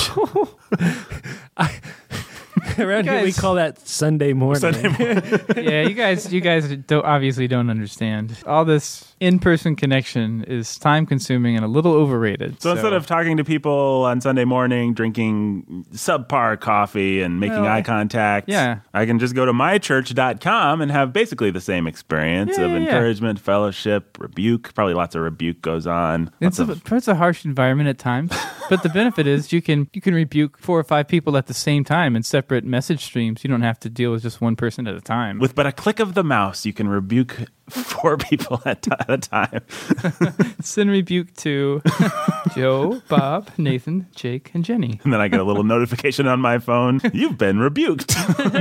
Around 2.78 3.04
here, 3.04 3.14
we 3.20 3.26
guys- 3.26 3.38
call 3.40 3.54
that 3.54 3.78
Sunday 3.86 4.32
morning. 4.32 4.60
Sunday 4.60 4.88
morning. 4.88 5.40
yeah, 5.56 5.82
you 5.82 5.94
guys, 5.94 6.32
you 6.32 6.40
guys 6.40 6.68
don't, 6.76 7.04
obviously 7.04 7.48
don't 7.48 7.70
understand. 7.70 8.36
All 8.46 8.64
this 8.64 9.14
in-person 9.20 9.76
connection 9.76 10.44
is 10.44 10.76
time-consuming 10.78 11.56
and 11.56 11.64
a 11.64 11.68
little 11.68 11.92
overrated. 11.92 12.60
So 12.60 12.72
instead 12.72 12.92
of 12.92 13.06
talking 13.06 13.36
to 13.38 13.44
people 13.44 14.04
on 14.06 14.20
Sunday 14.20 14.44
morning, 14.44 14.92
drinking 14.94 15.86
subpar 15.92 16.60
coffee 16.60 17.22
and 17.22 17.40
making 17.40 17.62
Well, 17.62 17.72
eye 17.72 17.82
contact, 17.82 18.48
yeah. 18.48 18.80
I 18.92 19.06
can 19.06 19.18
just 19.18 19.34
go 19.34 19.44
to 19.46 19.52
mychurch.com 19.52 20.80
and 20.80 20.90
have 20.90 21.12
basically 21.12 21.50
the 21.50 21.60
same 21.60 21.86
experience 21.86 22.56
Yeah, 22.58 22.64
of 22.64 22.70
yeah, 22.72 22.76
yeah. 22.78 22.82
encouragement, 22.84 23.38
fellowship, 23.40 24.16
rebuke. 24.20 24.74
Probably 24.74 24.94
lots 24.94 25.14
of 25.14 25.22
rebuke 25.22 25.62
goes 25.62 25.86
on. 25.86 26.30
it's 26.40 26.58
Lots 26.58 26.70
a, 26.70 26.72
of- 26.72 26.92
it's 26.92 27.08
a 27.08 27.14
harsh 27.14 27.44
environment 27.44 27.88
at 27.88 27.98
times, 27.98 28.32
but 28.68 28.82
the 28.82 28.88
benefit 28.88 29.26
is 29.26 29.52
you 29.52 29.62
can 29.62 29.88
you 29.92 30.00
can 30.00 30.14
rebuke 30.14 30.58
four 30.58 30.78
or 30.78 30.84
five 30.84 31.08
people 31.08 31.36
at 31.36 31.46
the 31.46 31.54
same 31.54 31.84
time 31.84 32.16
in 32.16 32.22
separate 32.44 32.64
message 32.64 33.02
streams. 33.02 33.42
You 33.42 33.48
don't 33.48 33.62
have 33.62 33.80
to 33.80 33.88
deal 33.88 34.12
with 34.12 34.20
just 34.20 34.42
one 34.42 34.54
person 34.54 34.86
at 34.86 34.94
a 34.94 35.00
time. 35.00 35.38
with 35.38 35.54
but 35.54 35.66
a 35.66 35.72
click 35.72 35.98
of 35.98 36.12
the 36.12 36.22
mouse, 36.22 36.66
you 36.66 36.74
can 36.74 36.88
rebuke 36.88 37.38
four 37.70 38.18
people 38.18 38.60
at, 38.66 38.86
at 38.86 39.08
a 39.08 39.16
time. 39.16 39.62
Send 40.60 40.90
rebuke 40.90 41.32
to 41.36 41.80
Joe, 42.54 43.00
Bob, 43.08 43.50
Nathan, 43.56 44.08
Jake, 44.14 44.50
and 44.52 44.62
Jenny. 44.62 45.00
And 45.04 45.10
then 45.10 45.22
I 45.22 45.28
get 45.28 45.40
a 45.40 45.42
little 45.42 45.64
notification 45.64 46.26
on 46.26 46.38
my 46.40 46.58
phone. 46.58 47.00
You've 47.14 47.38
been 47.38 47.60
rebuked 47.60 48.14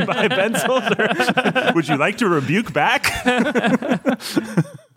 by 0.07 0.29
Ben 0.29 0.53
Solzer. 0.53 1.75
Would 1.75 1.89
you 1.89 1.97
like 1.97 2.19
to 2.19 2.29
rebuke 2.29 2.71
back? 2.71 3.11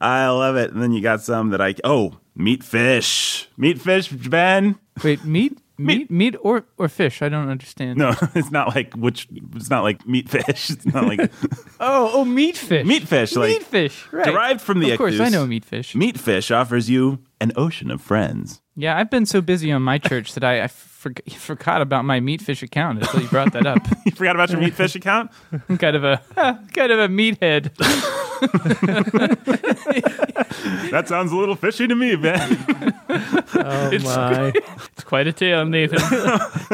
I 0.01 0.29
love 0.29 0.55
it. 0.55 0.71
And 0.73 0.81
then 0.81 0.93
you 0.93 1.01
got 1.01 1.23
some 1.23 1.51
that 1.51 1.61
I 1.61 1.75
oh 1.83 2.19
meat 2.37 2.63
fish, 2.63 3.49
meat 3.57 3.81
fish, 3.81 4.11
Ben. 4.11 4.79
Wait, 5.03 5.25
meat, 5.25 5.59
meat, 5.79 6.11
meat, 6.11 6.37
or 6.41 6.65
or 6.79 6.89
fish? 6.89 7.23
I 7.23 7.29
don't 7.29 7.49
understand. 7.49 7.99
No, 7.99 8.15
it's 8.35 8.51
not 8.51 8.75
like 8.75 8.95
which. 8.95 9.29
It's 9.55 9.71
not 9.71 9.83
like 9.83 10.07
meat 10.07 10.29
fish. 10.29 10.71
It's 10.71 10.87
not 10.87 11.05
like 11.05 11.21
Oh, 11.81 12.11
oh, 12.15 12.25
meat 12.25 12.57
fish. 12.57 12.87
Meat 12.87 13.07
fish, 13.07 13.37
like, 13.37 13.51
meat 13.51 13.63
fish. 13.63 14.07
Right. 14.13 14.25
derived 14.27 14.61
from 14.61 14.81
the 14.81 14.93
Of 14.93 14.99
course, 14.99 15.21
I 15.21 15.29
know 15.29 15.47
meat 15.47 15.65
fish. 15.65 15.95
meat 15.95 16.19
fish 16.19 16.51
offers 16.51 16.89
you 16.89 17.19
an 17.41 17.53
ocean 17.57 17.91
of 17.91 18.01
friends. 18.01 18.63
Yeah, 18.75 18.97
I've 18.97 19.11
been 19.11 19.27
so 19.27 19.41
busy 19.41 19.73
on 19.73 19.83
my 19.83 19.99
church 19.99 20.35
that 20.35 20.45
I, 20.45 20.63
I 20.63 20.67
forg 20.67 21.33
forgot 21.37 21.81
about 21.83 22.05
my 22.05 22.21
meat 22.21 22.43
fish 22.43 22.63
account 22.63 23.01
until 23.01 23.23
you 23.23 23.29
brought 23.29 23.53
that 23.53 23.67
up. 23.67 23.79
You 24.07 24.13
forgot 24.13 24.37
about 24.37 24.51
your 24.51 24.61
meat 24.61 24.75
fish 24.75 24.95
account? 24.95 25.31
I'm 25.69 25.79
kind 25.85 25.97
of 25.97 26.05
a 26.05 26.23
kind 26.73 26.93
of 26.93 26.99
a 27.01 27.09
meathead. 27.09 27.75
That 30.91 31.09
sounds 31.09 31.33
a 31.33 31.37
little 31.37 31.57
fishy 31.57 31.87
to 31.89 31.95
me, 31.95 32.17
man. 32.17 32.95
Oh 33.09 33.99
my! 34.05 34.53
It's 34.93 35.05
quite 35.05 35.27
a 35.27 35.33
tale, 35.33 35.65
Nathan. 35.65 35.99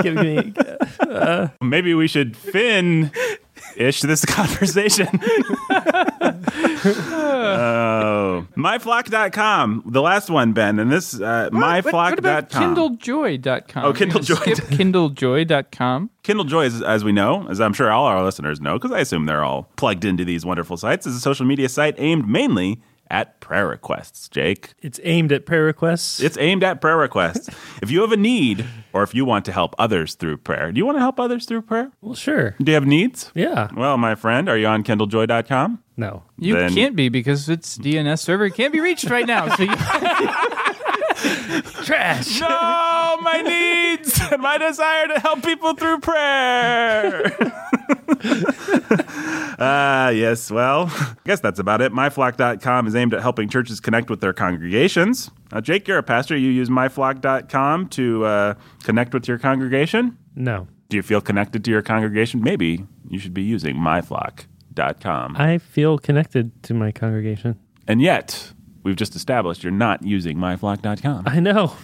Give 0.02 0.14
me. 0.14 0.52
Uh, 1.00 1.04
uh. 1.08 1.48
Maybe 1.62 1.94
we 1.94 2.06
should 2.06 2.36
fin 2.36 3.10
ish 3.76 4.02
this 4.02 4.24
conversation. 4.24 5.08
oh. 6.84 8.46
Myflock.com. 8.56 9.82
The 9.86 10.02
last 10.02 10.30
one, 10.30 10.52
Ben. 10.52 10.78
And 10.78 10.92
this, 10.92 11.14
uh, 11.20 11.48
What, 11.52 11.84
what 11.84 12.18
about 12.18 12.50
myflock.com. 12.50 12.76
KindleJoy.com? 12.76 13.84
Oh, 13.84 13.92
Kindlejoy. 13.92 14.56
Skip 14.56 14.58
KindleJoy.com. 14.68 16.10
Kindle 16.22 16.44
Joy, 16.44 16.66
is, 16.66 16.82
as 16.82 17.02
we 17.02 17.10
know, 17.10 17.48
as 17.48 17.60
I'm 17.60 17.72
sure 17.72 17.90
all 17.90 18.06
our 18.06 18.22
listeners 18.22 18.60
know, 18.60 18.74
because 18.74 18.92
I 18.92 19.00
assume 19.00 19.26
they're 19.26 19.42
all 19.44 19.68
plugged 19.76 20.04
into 20.04 20.24
these 20.24 20.46
wonderful 20.46 20.76
sites, 20.76 21.06
is 21.06 21.16
a 21.16 21.20
social 21.20 21.44
media 21.46 21.68
site 21.68 21.96
aimed 21.98 22.28
mainly 22.28 22.80
at 23.12 23.38
prayer 23.40 23.68
requests, 23.68 24.28
Jake. 24.28 24.72
It's 24.80 24.98
aimed 25.04 25.30
at 25.30 25.44
prayer 25.46 25.62
requests. 25.64 26.18
It's 26.20 26.38
aimed 26.38 26.64
at 26.64 26.80
prayer 26.80 26.96
requests. 26.96 27.48
if 27.82 27.90
you 27.90 28.00
have 28.00 28.10
a 28.10 28.16
need, 28.16 28.64
or 28.92 29.02
if 29.04 29.14
you 29.14 29.24
want 29.24 29.44
to 29.44 29.52
help 29.52 29.74
others 29.78 30.14
through 30.14 30.38
prayer, 30.38 30.72
do 30.72 30.78
you 30.78 30.86
want 30.86 30.96
to 30.96 31.00
help 31.00 31.20
others 31.20 31.44
through 31.46 31.62
prayer? 31.62 31.92
well, 32.00 32.14
sure. 32.14 32.56
Do 32.60 32.72
you 32.72 32.74
have 32.74 32.86
needs? 32.86 33.30
Yeah. 33.34 33.68
Well, 33.76 33.98
my 33.98 34.14
friend, 34.14 34.48
are 34.48 34.56
you 34.56 34.66
on 34.66 34.82
KindleJoy.com? 34.82 35.82
No. 35.96 36.22
You 36.38 36.54
Then- 36.54 36.74
can't 36.74 36.96
be 36.96 37.10
because 37.10 37.48
its 37.48 37.76
DNS 37.78 38.18
server 38.18 38.48
can't 38.48 38.72
be 38.72 38.80
reached 38.80 39.10
right 39.10 39.26
now. 39.26 39.54
So 39.54 39.62
you, 39.62 39.68
Trash. 41.84 42.40
No, 42.40 43.18
my 43.22 43.42
needs 43.42 44.20
and 44.30 44.40
my 44.42 44.58
desire 44.58 45.08
to 45.08 45.20
help 45.20 45.42
people 45.44 45.74
through 45.74 46.00
prayer. 46.00 47.32
Ah, 49.64 50.08
yes. 50.08 50.50
Well, 50.50 50.90
I 50.92 51.14
guess 51.24 51.40
that's 51.40 51.58
about 51.60 51.80
it. 51.82 51.92
MyFlock.com 51.92 52.86
is 52.86 52.96
aimed 52.96 53.14
at 53.14 53.20
helping 53.22 53.48
churches 53.48 53.78
connect 53.80 54.10
with 54.10 54.20
their 54.20 54.32
congregations. 54.32 55.30
Now, 55.52 55.60
Jake, 55.60 55.86
you're 55.86 55.98
a 55.98 56.02
pastor. 56.02 56.36
You 56.36 56.48
use 56.50 56.68
MyFlock.com 56.68 57.88
to 57.90 58.24
uh, 58.24 58.54
connect 58.82 59.14
with 59.14 59.28
your 59.28 59.38
congregation. 59.38 60.18
No. 60.34 60.66
Do 60.88 60.96
you 60.96 61.02
feel 61.02 61.20
connected 61.20 61.64
to 61.64 61.70
your 61.70 61.82
congregation? 61.82 62.42
Maybe 62.42 62.84
you 63.08 63.18
should 63.20 63.34
be 63.34 63.42
using 63.42 63.76
MyFlock.com. 63.76 65.36
I 65.36 65.58
feel 65.58 65.98
connected 65.98 66.60
to 66.64 66.74
my 66.74 66.90
congregation. 66.90 67.56
and 67.86 68.00
yet, 68.02 68.52
we've 68.82 68.96
just 68.96 69.14
established 69.16 69.62
you're 69.62 69.72
not 69.72 70.02
using 70.02 70.36
MyFlock.com. 70.36 71.24
I 71.26 71.40
know. 71.40 71.74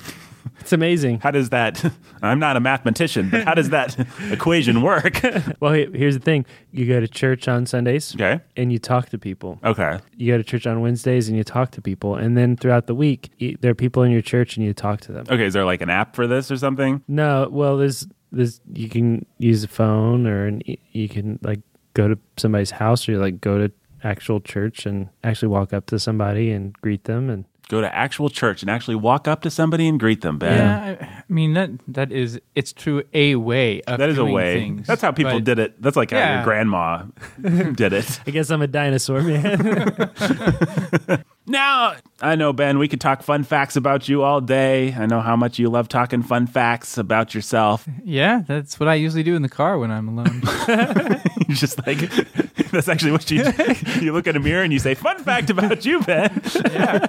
It's 0.60 0.72
amazing. 0.72 1.20
How 1.20 1.30
does 1.30 1.50
that? 1.50 1.84
I'm 2.22 2.38
not 2.38 2.56
a 2.56 2.60
mathematician, 2.60 3.28
but 3.30 3.44
how 3.44 3.54
does 3.54 3.70
that 3.70 3.96
equation 4.30 4.82
work? 4.82 5.20
Well, 5.60 5.72
he- 5.74 5.88
here's 5.92 6.14
the 6.14 6.22
thing: 6.24 6.46
you 6.72 6.86
go 6.86 7.00
to 7.00 7.06
church 7.08 7.48
on 7.48 7.66
Sundays, 7.66 8.14
Okay. 8.14 8.40
and 8.56 8.72
you 8.72 8.78
talk 8.78 9.10
to 9.10 9.18
people. 9.18 9.60
Okay. 9.62 9.98
You 10.16 10.32
go 10.32 10.38
to 10.38 10.44
church 10.44 10.66
on 10.66 10.80
Wednesdays, 10.80 11.28
and 11.28 11.36
you 11.36 11.44
talk 11.44 11.70
to 11.72 11.82
people. 11.82 12.14
And 12.16 12.36
then 12.36 12.56
throughout 12.56 12.86
the 12.86 12.94
week, 12.94 13.30
you, 13.38 13.56
there 13.60 13.70
are 13.72 13.74
people 13.74 14.02
in 14.02 14.10
your 14.10 14.22
church, 14.22 14.56
and 14.56 14.64
you 14.64 14.72
talk 14.72 15.00
to 15.02 15.12
them. 15.12 15.26
Okay. 15.28 15.44
Is 15.44 15.52
there 15.54 15.64
like 15.66 15.80
an 15.82 15.90
app 15.90 16.16
for 16.16 16.26
this 16.26 16.50
or 16.50 16.56
something? 16.56 17.02
No, 17.08 17.48
well, 17.50 17.76
there's 17.76 18.06
there's 18.32 18.60
you 18.72 18.88
can 18.88 19.26
use 19.38 19.64
a 19.64 19.68
phone, 19.68 20.26
or 20.26 20.46
an, 20.46 20.62
e- 20.68 20.78
you 20.92 21.08
can 21.08 21.38
like 21.42 21.60
go 21.94 22.08
to 22.08 22.18
somebody's 22.36 22.70
house, 22.70 23.08
or 23.08 23.12
you 23.12 23.18
like 23.18 23.40
go 23.40 23.58
to 23.58 23.72
actual 24.02 24.40
church 24.40 24.86
and 24.86 25.08
actually 25.24 25.48
walk 25.48 25.72
up 25.72 25.86
to 25.86 25.98
somebody 25.98 26.50
and 26.50 26.72
greet 26.80 27.04
them. 27.04 27.28
And 27.30 27.44
Go 27.68 27.82
to 27.82 27.94
actual 27.94 28.30
church 28.30 28.62
and 28.62 28.70
actually 28.70 28.94
walk 28.94 29.28
up 29.28 29.42
to 29.42 29.50
somebody 29.50 29.86
and 29.88 30.00
greet 30.00 30.22
them, 30.22 30.38
Ben. 30.38 30.56
yeah, 30.58 30.78
I, 31.02 31.04
I 31.04 31.22
mean 31.28 31.52
that 31.52 31.68
that 31.88 32.10
is 32.10 32.40
it's 32.54 32.72
true 32.72 33.02
a 33.12 33.34
way 33.34 33.82
of 33.82 33.98
That 33.98 34.08
is 34.08 34.16
a 34.16 34.24
way. 34.24 34.54
things, 34.58 34.86
That's 34.86 35.02
how 35.02 35.12
people 35.12 35.34
but- 35.34 35.44
did 35.44 35.58
it. 35.58 35.82
That's 35.82 35.94
like 35.96 36.10
how 36.10 36.34
your 36.36 36.44
grandma 36.44 37.02
did 37.42 37.92
it. 37.92 38.20
I 38.26 38.30
guess 38.30 38.50
I'm 38.50 38.62
a 38.62 38.66
dinosaur 38.66 39.20
man. 39.20 40.10
Now, 41.48 41.96
I 42.20 42.34
know, 42.34 42.52
Ben, 42.52 42.78
we 42.78 42.88
could 42.88 43.00
talk 43.00 43.22
fun 43.22 43.44
facts 43.44 43.76
about 43.76 44.08
you 44.08 44.22
all 44.22 44.40
day. 44.40 44.92
I 44.92 45.06
know 45.06 45.20
how 45.20 45.36
much 45.36 45.58
you 45.58 45.70
love 45.70 45.88
talking 45.88 46.22
fun 46.22 46.46
facts 46.46 46.98
about 46.98 47.34
yourself. 47.34 47.86
Yeah, 48.08 48.42
that's 48.46 48.80
what 48.80 48.88
I 48.88 48.94
usually 48.94 49.22
do 49.22 49.36
in 49.36 49.42
the 49.42 49.50
car 49.50 49.78
when 49.78 49.90
I'm 49.90 50.08
alone. 50.08 50.40
you 51.46 51.54
just 51.54 51.86
like, 51.86 51.98
that's 52.70 52.88
actually 52.88 53.12
what 53.12 53.30
you 53.30 53.44
do. 53.44 53.74
You 54.00 54.14
look 54.14 54.26
in 54.26 54.34
a 54.34 54.40
mirror 54.40 54.62
and 54.62 54.72
you 54.72 54.78
say, 54.78 54.94
fun 54.94 55.22
fact 55.22 55.50
about 55.50 55.84
you, 55.84 56.00
Ben. 56.00 56.40
yeah. 56.72 57.04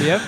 yep. 0.00 0.20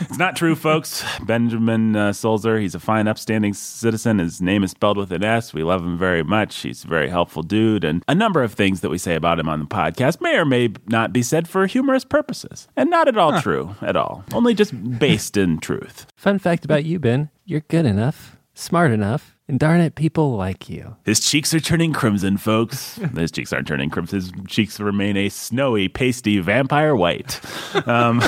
it's 0.00 0.18
not 0.18 0.36
true, 0.36 0.54
folks. 0.54 1.02
Benjamin 1.22 1.96
uh, 1.96 2.10
Solzer, 2.10 2.60
he's 2.60 2.74
a 2.74 2.80
fine, 2.80 3.08
upstanding 3.08 3.54
citizen. 3.54 4.18
His 4.18 4.42
name 4.42 4.62
is 4.62 4.72
spelled 4.72 4.98
with 4.98 5.10
an 5.12 5.24
S. 5.24 5.54
We 5.54 5.62
love 5.62 5.82
him 5.82 5.96
very 5.96 6.22
much. 6.22 6.56
He's 6.58 6.84
a 6.84 6.88
very 6.88 7.08
helpful 7.08 7.42
dude. 7.42 7.84
And 7.84 8.04
a 8.06 8.14
number 8.14 8.42
of 8.42 8.52
things 8.52 8.82
that 8.82 8.90
we 8.90 8.98
say 8.98 9.14
about 9.14 9.38
him 9.38 9.48
on 9.48 9.60
the 9.60 9.66
podcast 9.66 10.05
may 10.20 10.36
or 10.36 10.44
may 10.44 10.70
not 10.86 11.12
be 11.12 11.22
said 11.22 11.48
for 11.48 11.66
humorous 11.66 12.04
purposes. 12.04 12.68
And 12.76 12.90
not 12.90 13.08
at 13.08 13.18
all 13.18 13.40
true 13.40 13.74
at 13.82 13.96
all. 13.96 14.24
Only 14.32 14.54
just 14.54 14.98
based 14.98 15.36
in 15.36 15.58
truth. 15.58 16.06
Fun 16.16 16.38
fact 16.38 16.64
about 16.64 16.84
you, 16.84 16.98
Ben: 16.98 17.30
you're 17.44 17.60
good 17.60 17.86
enough, 17.86 18.36
smart 18.54 18.90
enough, 18.92 19.36
and 19.48 19.58
darn 19.60 19.80
it, 19.80 19.94
people 19.94 20.36
like 20.36 20.68
you. 20.68 20.96
His 21.04 21.20
cheeks 21.20 21.54
are 21.54 21.60
turning 21.60 21.92
crimson, 21.92 22.36
folks. 22.36 22.96
His 23.16 23.30
cheeks 23.30 23.52
aren't 23.52 23.68
turning 23.68 23.90
crimson. 23.90 24.20
His 24.20 24.32
cheeks 24.48 24.80
remain 24.80 25.16
a 25.16 25.28
snowy, 25.28 25.88
pasty 25.88 26.38
vampire 26.40 26.96
white. 26.96 27.40
Um, 27.86 28.20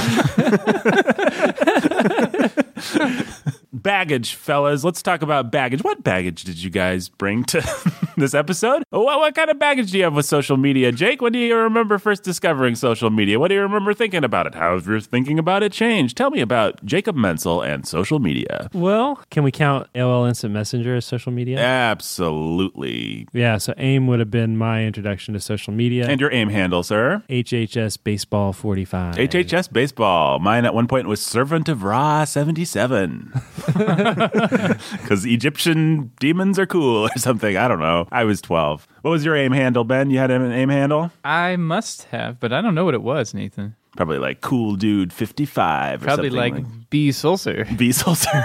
baggage, 3.72 4.34
fellas. 4.34 4.84
Let's 4.84 5.02
talk 5.02 5.22
about 5.22 5.50
baggage. 5.50 5.82
What 5.82 6.02
baggage 6.02 6.44
did 6.44 6.62
you 6.62 6.70
guys 6.70 7.08
bring 7.08 7.44
to 7.44 7.62
this 8.16 8.34
episode? 8.34 8.84
What, 8.90 9.18
what 9.18 9.34
kind 9.34 9.50
of 9.50 9.58
baggage 9.58 9.90
do 9.92 9.98
you 9.98 10.04
have 10.04 10.14
with 10.14 10.26
social 10.26 10.56
media, 10.56 10.92
Jake? 10.92 11.20
When 11.20 11.32
do 11.32 11.38
you 11.38 11.56
remember 11.56 11.98
first 11.98 12.22
discovering 12.22 12.74
social 12.74 13.10
media? 13.10 13.38
What 13.38 13.48
do 13.48 13.54
you 13.54 13.60
remember 13.60 13.94
thinking 13.94 14.24
about 14.24 14.46
it? 14.46 14.54
How 14.54 14.74
have 14.74 14.86
your 14.86 15.00
thinking 15.00 15.38
about 15.38 15.62
it 15.62 15.72
changed? 15.72 16.16
Tell 16.16 16.30
me 16.30 16.40
about 16.40 16.84
Jacob 16.84 17.16
Menzel 17.16 17.62
and 17.62 17.86
social 17.86 18.18
media. 18.18 18.68
Well, 18.72 19.22
can 19.30 19.44
we 19.44 19.50
count 19.50 19.88
AOL 19.94 20.28
Instant 20.28 20.52
Messenger 20.52 20.96
as 20.96 21.04
social 21.04 21.32
media? 21.32 21.58
Absolutely. 21.58 23.26
Yeah, 23.32 23.58
so 23.58 23.74
AIM 23.76 24.06
would 24.06 24.18
have 24.18 24.30
been 24.30 24.56
my 24.56 24.84
introduction 24.84 25.34
to 25.34 25.40
social 25.40 25.72
media. 25.72 26.06
And 26.06 26.20
your 26.20 26.32
aim 26.32 26.48
handle, 26.48 26.82
sir? 26.82 27.22
HHS 27.28 27.98
Baseball 28.02 28.52
45. 28.52 29.16
HHS 29.16 29.72
baseball. 29.72 30.38
Mine 30.38 30.64
at 30.64 30.74
one 30.74 30.88
point 30.88 31.06
was 31.06 31.22
Servant 31.22 31.68
of 31.68 31.82
Ra 31.82 32.24
77. 32.24 33.32
Because 34.92 35.24
Egyptian 35.24 36.10
demons 36.20 36.58
are 36.58 36.66
cool 36.66 37.04
or 37.14 37.18
something. 37.18 37.56
I 37.56 37.68
don't 37.68 37.80
know. 37.80 38.06
I 38.12 38.24
was 38.24 38.40
12. 38.40 38.86
What 39.02 39.10
was 39.10 39.24
your 39.24 39.36
aim 39.36 39.52
handle, 39.52 39.84
Ben? 39.84 40.10
You 40.10 40.18
had 40.18 40.30
an 40.30 40.50
aim 40.52 40.68
handle? 40.68 41.10
I 41.24 41.56
must 41.56 42.04
have, 42.04 42.38
but 42.40 42.52
I 42.52 42.60
don't 42.60 42.74
know 42.74 42.84
what 42.84 42.94
it 42.94 43.02
was, 43.02 43.34
Nathan. 43.34 43.74
Probably 43.96 44.18
like 44.18 44.40
cool 44.42 44.76
dude 44.76 45.12
55 45.12 46.02
or 46.02 46.04
Probably 46.06 46.30
something 46.30 46.54
like, 46.54 46.90
B. 46.90 47.08
Sulcer. 47.08 47.76
B. 47.76 47.88
Sulcer. 47.88 48.44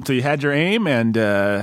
so 0.06 0.12
you 0.12 0.22
had 0.22 0.42
your 0.42 0.52
aim 0.52 0.86
and 0.86 1.16
uh, 1.16 1.62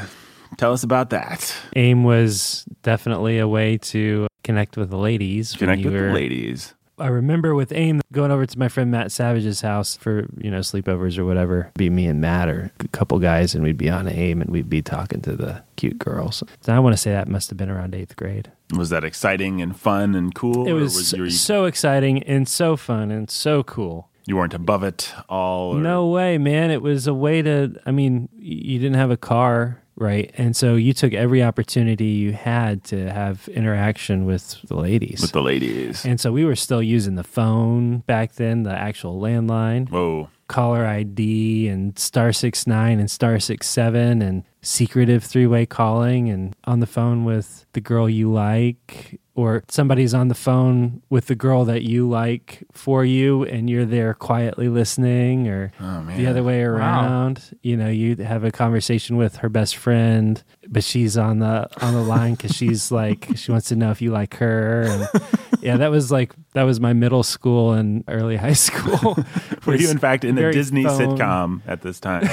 tell 0.57 0.71
us 0.71 0.83
about 0.83 1.09
that. 1.09 1.53
AIM 1.75 2.03
was 2.03 2.65
definitely 2.83 3.39
a 3.39 3.47
way 3.47 3.77
to 3.79 4.27
connect 4.43 4.77
with 4.77 4.89
the 4.89 4.97
ladies. 4.97 5.53
when 5.53 5.59
Connect 5.59 5.81
you 5.81 5.91
with 5.91 6.01
the 6.01 6.13
ladies. 6.13 6.73
I 7.01 7.07
remember 7.07 7.55
with 7.55 7.71
AIM 7.71 8.01
going 8.11 8.31
over 8.31 8.45
to 8.45 8.59
my 8.59 8.67
friend 8.69 8.91
Matt 8.91 9.11
Savage's 9.11 9.61
house 9.61 9.97
for, 9.97 10.27
you 10.37 10.51
know, 10.51 10.59
sleepovers 10.59 11.17
or 11.17 11.25
whatever. 11.25 11.71
Be 11.75 11.89
me 11.89 12.05
and 12.07 12.21
Matt 12.21 12.47
or 12.49 12.71
a 12.79 12.87
couple 12.89 13.19
guys 13.19 13.53
and 13.55 13.63
we'd 13.63 13.77
be 13.77 13.89
on 13.89 14.07
AIM 14.07 14.41
and 14.41 14.49
we'd 14.49 14.69
be 14.69 14.81
talking 14.81 15.21
to 15.21 15.35
the 15.35 15.63
cute 15.75 15.97
girls. 15.97 16.43
So 16.61 16.73
I 16.73 16.79
want 16.79 16.93
to 16.93 16.97
say 16.97 17.11
that 17.11 17.27
must 17.27 17.49
have 17.49 17.57
been 17.57 17.69
around 17.69 17.95
eighth 17.95 18.15
grade. 18.15 18.51
Was 18.75 18.89
that 18.91 19.03
exciting 19.03 19.61
and 19.61 19.77
fun 19.77 20.15
and 20.15 20.33
cool? 20.33 20.67
It 20.67 20.73
was, 20.73 21.13
you, 21.13 21.29
so 21.29 21.65
exciting 21.65 22.23
and 22.23 22.47
so 22.47 22.77
fun 22.77 23.11
and 23.11 23.29
so 23.29 23.63
cool. 23.63 24.09
you 24.25 24.37
weren't 24.37 24.53
above 24.53 24.83
it 24.83 25.13
all? 25.27 25.75
Or, 25.75 25.79
No 25.79 26.07
way, 26.07 26.37
man. 26.37 26.71
It 26.71 26.81
was 26.81 27.07
a 27.07 27.13
way 27.13 27.41
to, 27.41 27.75
I 27.85 27.91
mean, 27.91 28.29
you 28.37 28.79
didn't 28.79 28.95
have 28.97 29.11
a 29.11 29.17
car, 29.17 29.80
right? 30.01 30.31
And 30.37 30.55
so 30.55 30.75
you 30.75 30.93
took 30.93 31.13
every 31.13 31.43
opportunity 31.43 32.05
you 32.05 32.33
had 32.33 32.83
to 32.85 33.09
have 33.11 33.47
interaction 33.49 34.25
with 34.25 34.59
the 34.63 34.75
ladies. 34.75 35.21
With 35.21 35.31
the 35.31 35.41
ladies. 35.41 36.03
and 36.05 36.19
so 36.19 36.31
we 36.31 36.43
were 36.43 36.55
still 36.55 36.81
using 36.81 37.15
the 37.15 37.23
phone 37.23 37.99
back 37.99 38.33
then, 38.33 38.63
the 38.63 38.71
actual 38.73 39.21
landline, 39.21 39.89
Whoa. 39.89 40.29
caller 40.47 40.85
ID, 40.85 41.67
and 41.67 41.97
star 41.97 42.33
six 42.33 42.65
nine 42.65 42.99
and 42.99 43.09
star 43.09 43.39
six 43.39 43.69
seven, 43.69 44.21
and 44.21 44.43
secretive 44.61 45.23
three 45.23 45.47
way 45.47 45.65
calling, 45.65 46.29
and 46.29 46.55
on 46.65 46.79
the 46.79 46.87
phone 46.87 47.23
with 47.23 47.65
the 47.73 47.81
girl 47.81 48.09
you 48.09 48.31
like, 48.31 49.19
or 49.41 49.63
somebody's 49.67 50.13
on 50.13 50.27
the 50.27 50.35
phone 50.35 51.01
with 51.09 51.27
the 51.27 51.35
girl 51.35 51.65
that 51.65 51.81
you 51.83 52.07
like 52.09 52.63
for 52.71 53.03
you, 53.03 53.43
and 53.43 53.69
you're 53.69 53.85
there 53.85 54.13
quietly 54.13 54.69
listening, 54.69 55.47
or 55.47 55.71
Oh, 55.79 56.05
the 56.15 56.27
other 56.27 56.43
way 56.43 56.61
around. 56.63 57.57
You 57.61 57.77
know, 57.77 57.89
you 57.89 58.15
have 58.17 58.43
a 58.43 58.51
conversation 58.51 59.17
with 59.17 59.37
her 59.37 59.49
best 59.49 59.75
friend, 59.75 60.41
but 60.67 60.83
she's 60.83 61.17
on 61.17 61.39
the 61.39 61.67
on 61.83 61.93
the 61.93 62.01
line 62.01 62.35
because 62.35 62.55
she's 62.55 62.91
like 63.01 63.29
she 63.35 63.51
wants 63.51 63.67
to 63.69 63.75
know 63.75 63.91
if 63.91 64.01
you 64.01 64.11
like 64.11 64.35
her. 64.35 64.83
And 64.83 65.09
yeah, 65.61 65.77
that 65.77 65.91
was 65.91 66.11
like 66.11 66.33
that 66.53 66.63
was 66.63 66.79
my 66.79 66.93
middle 66.93 67.23
school 67.23 67.71
and 67.73 68.03
early 68.07 68.35
high 68.37 68.53
school. 68.53 69.17
Were 69.65 69.75
you, 69.75 69.89
in 69.89 69.97
fact, 69.99 70.23
in 70.25 70.37
a 70.37 70.51
Disney 70.51 70.83
phone- 70.83 71.17
sitcom 71.17 71.61
at 71.67 71.81
this 71.81 71.99
time? 71.99 72.25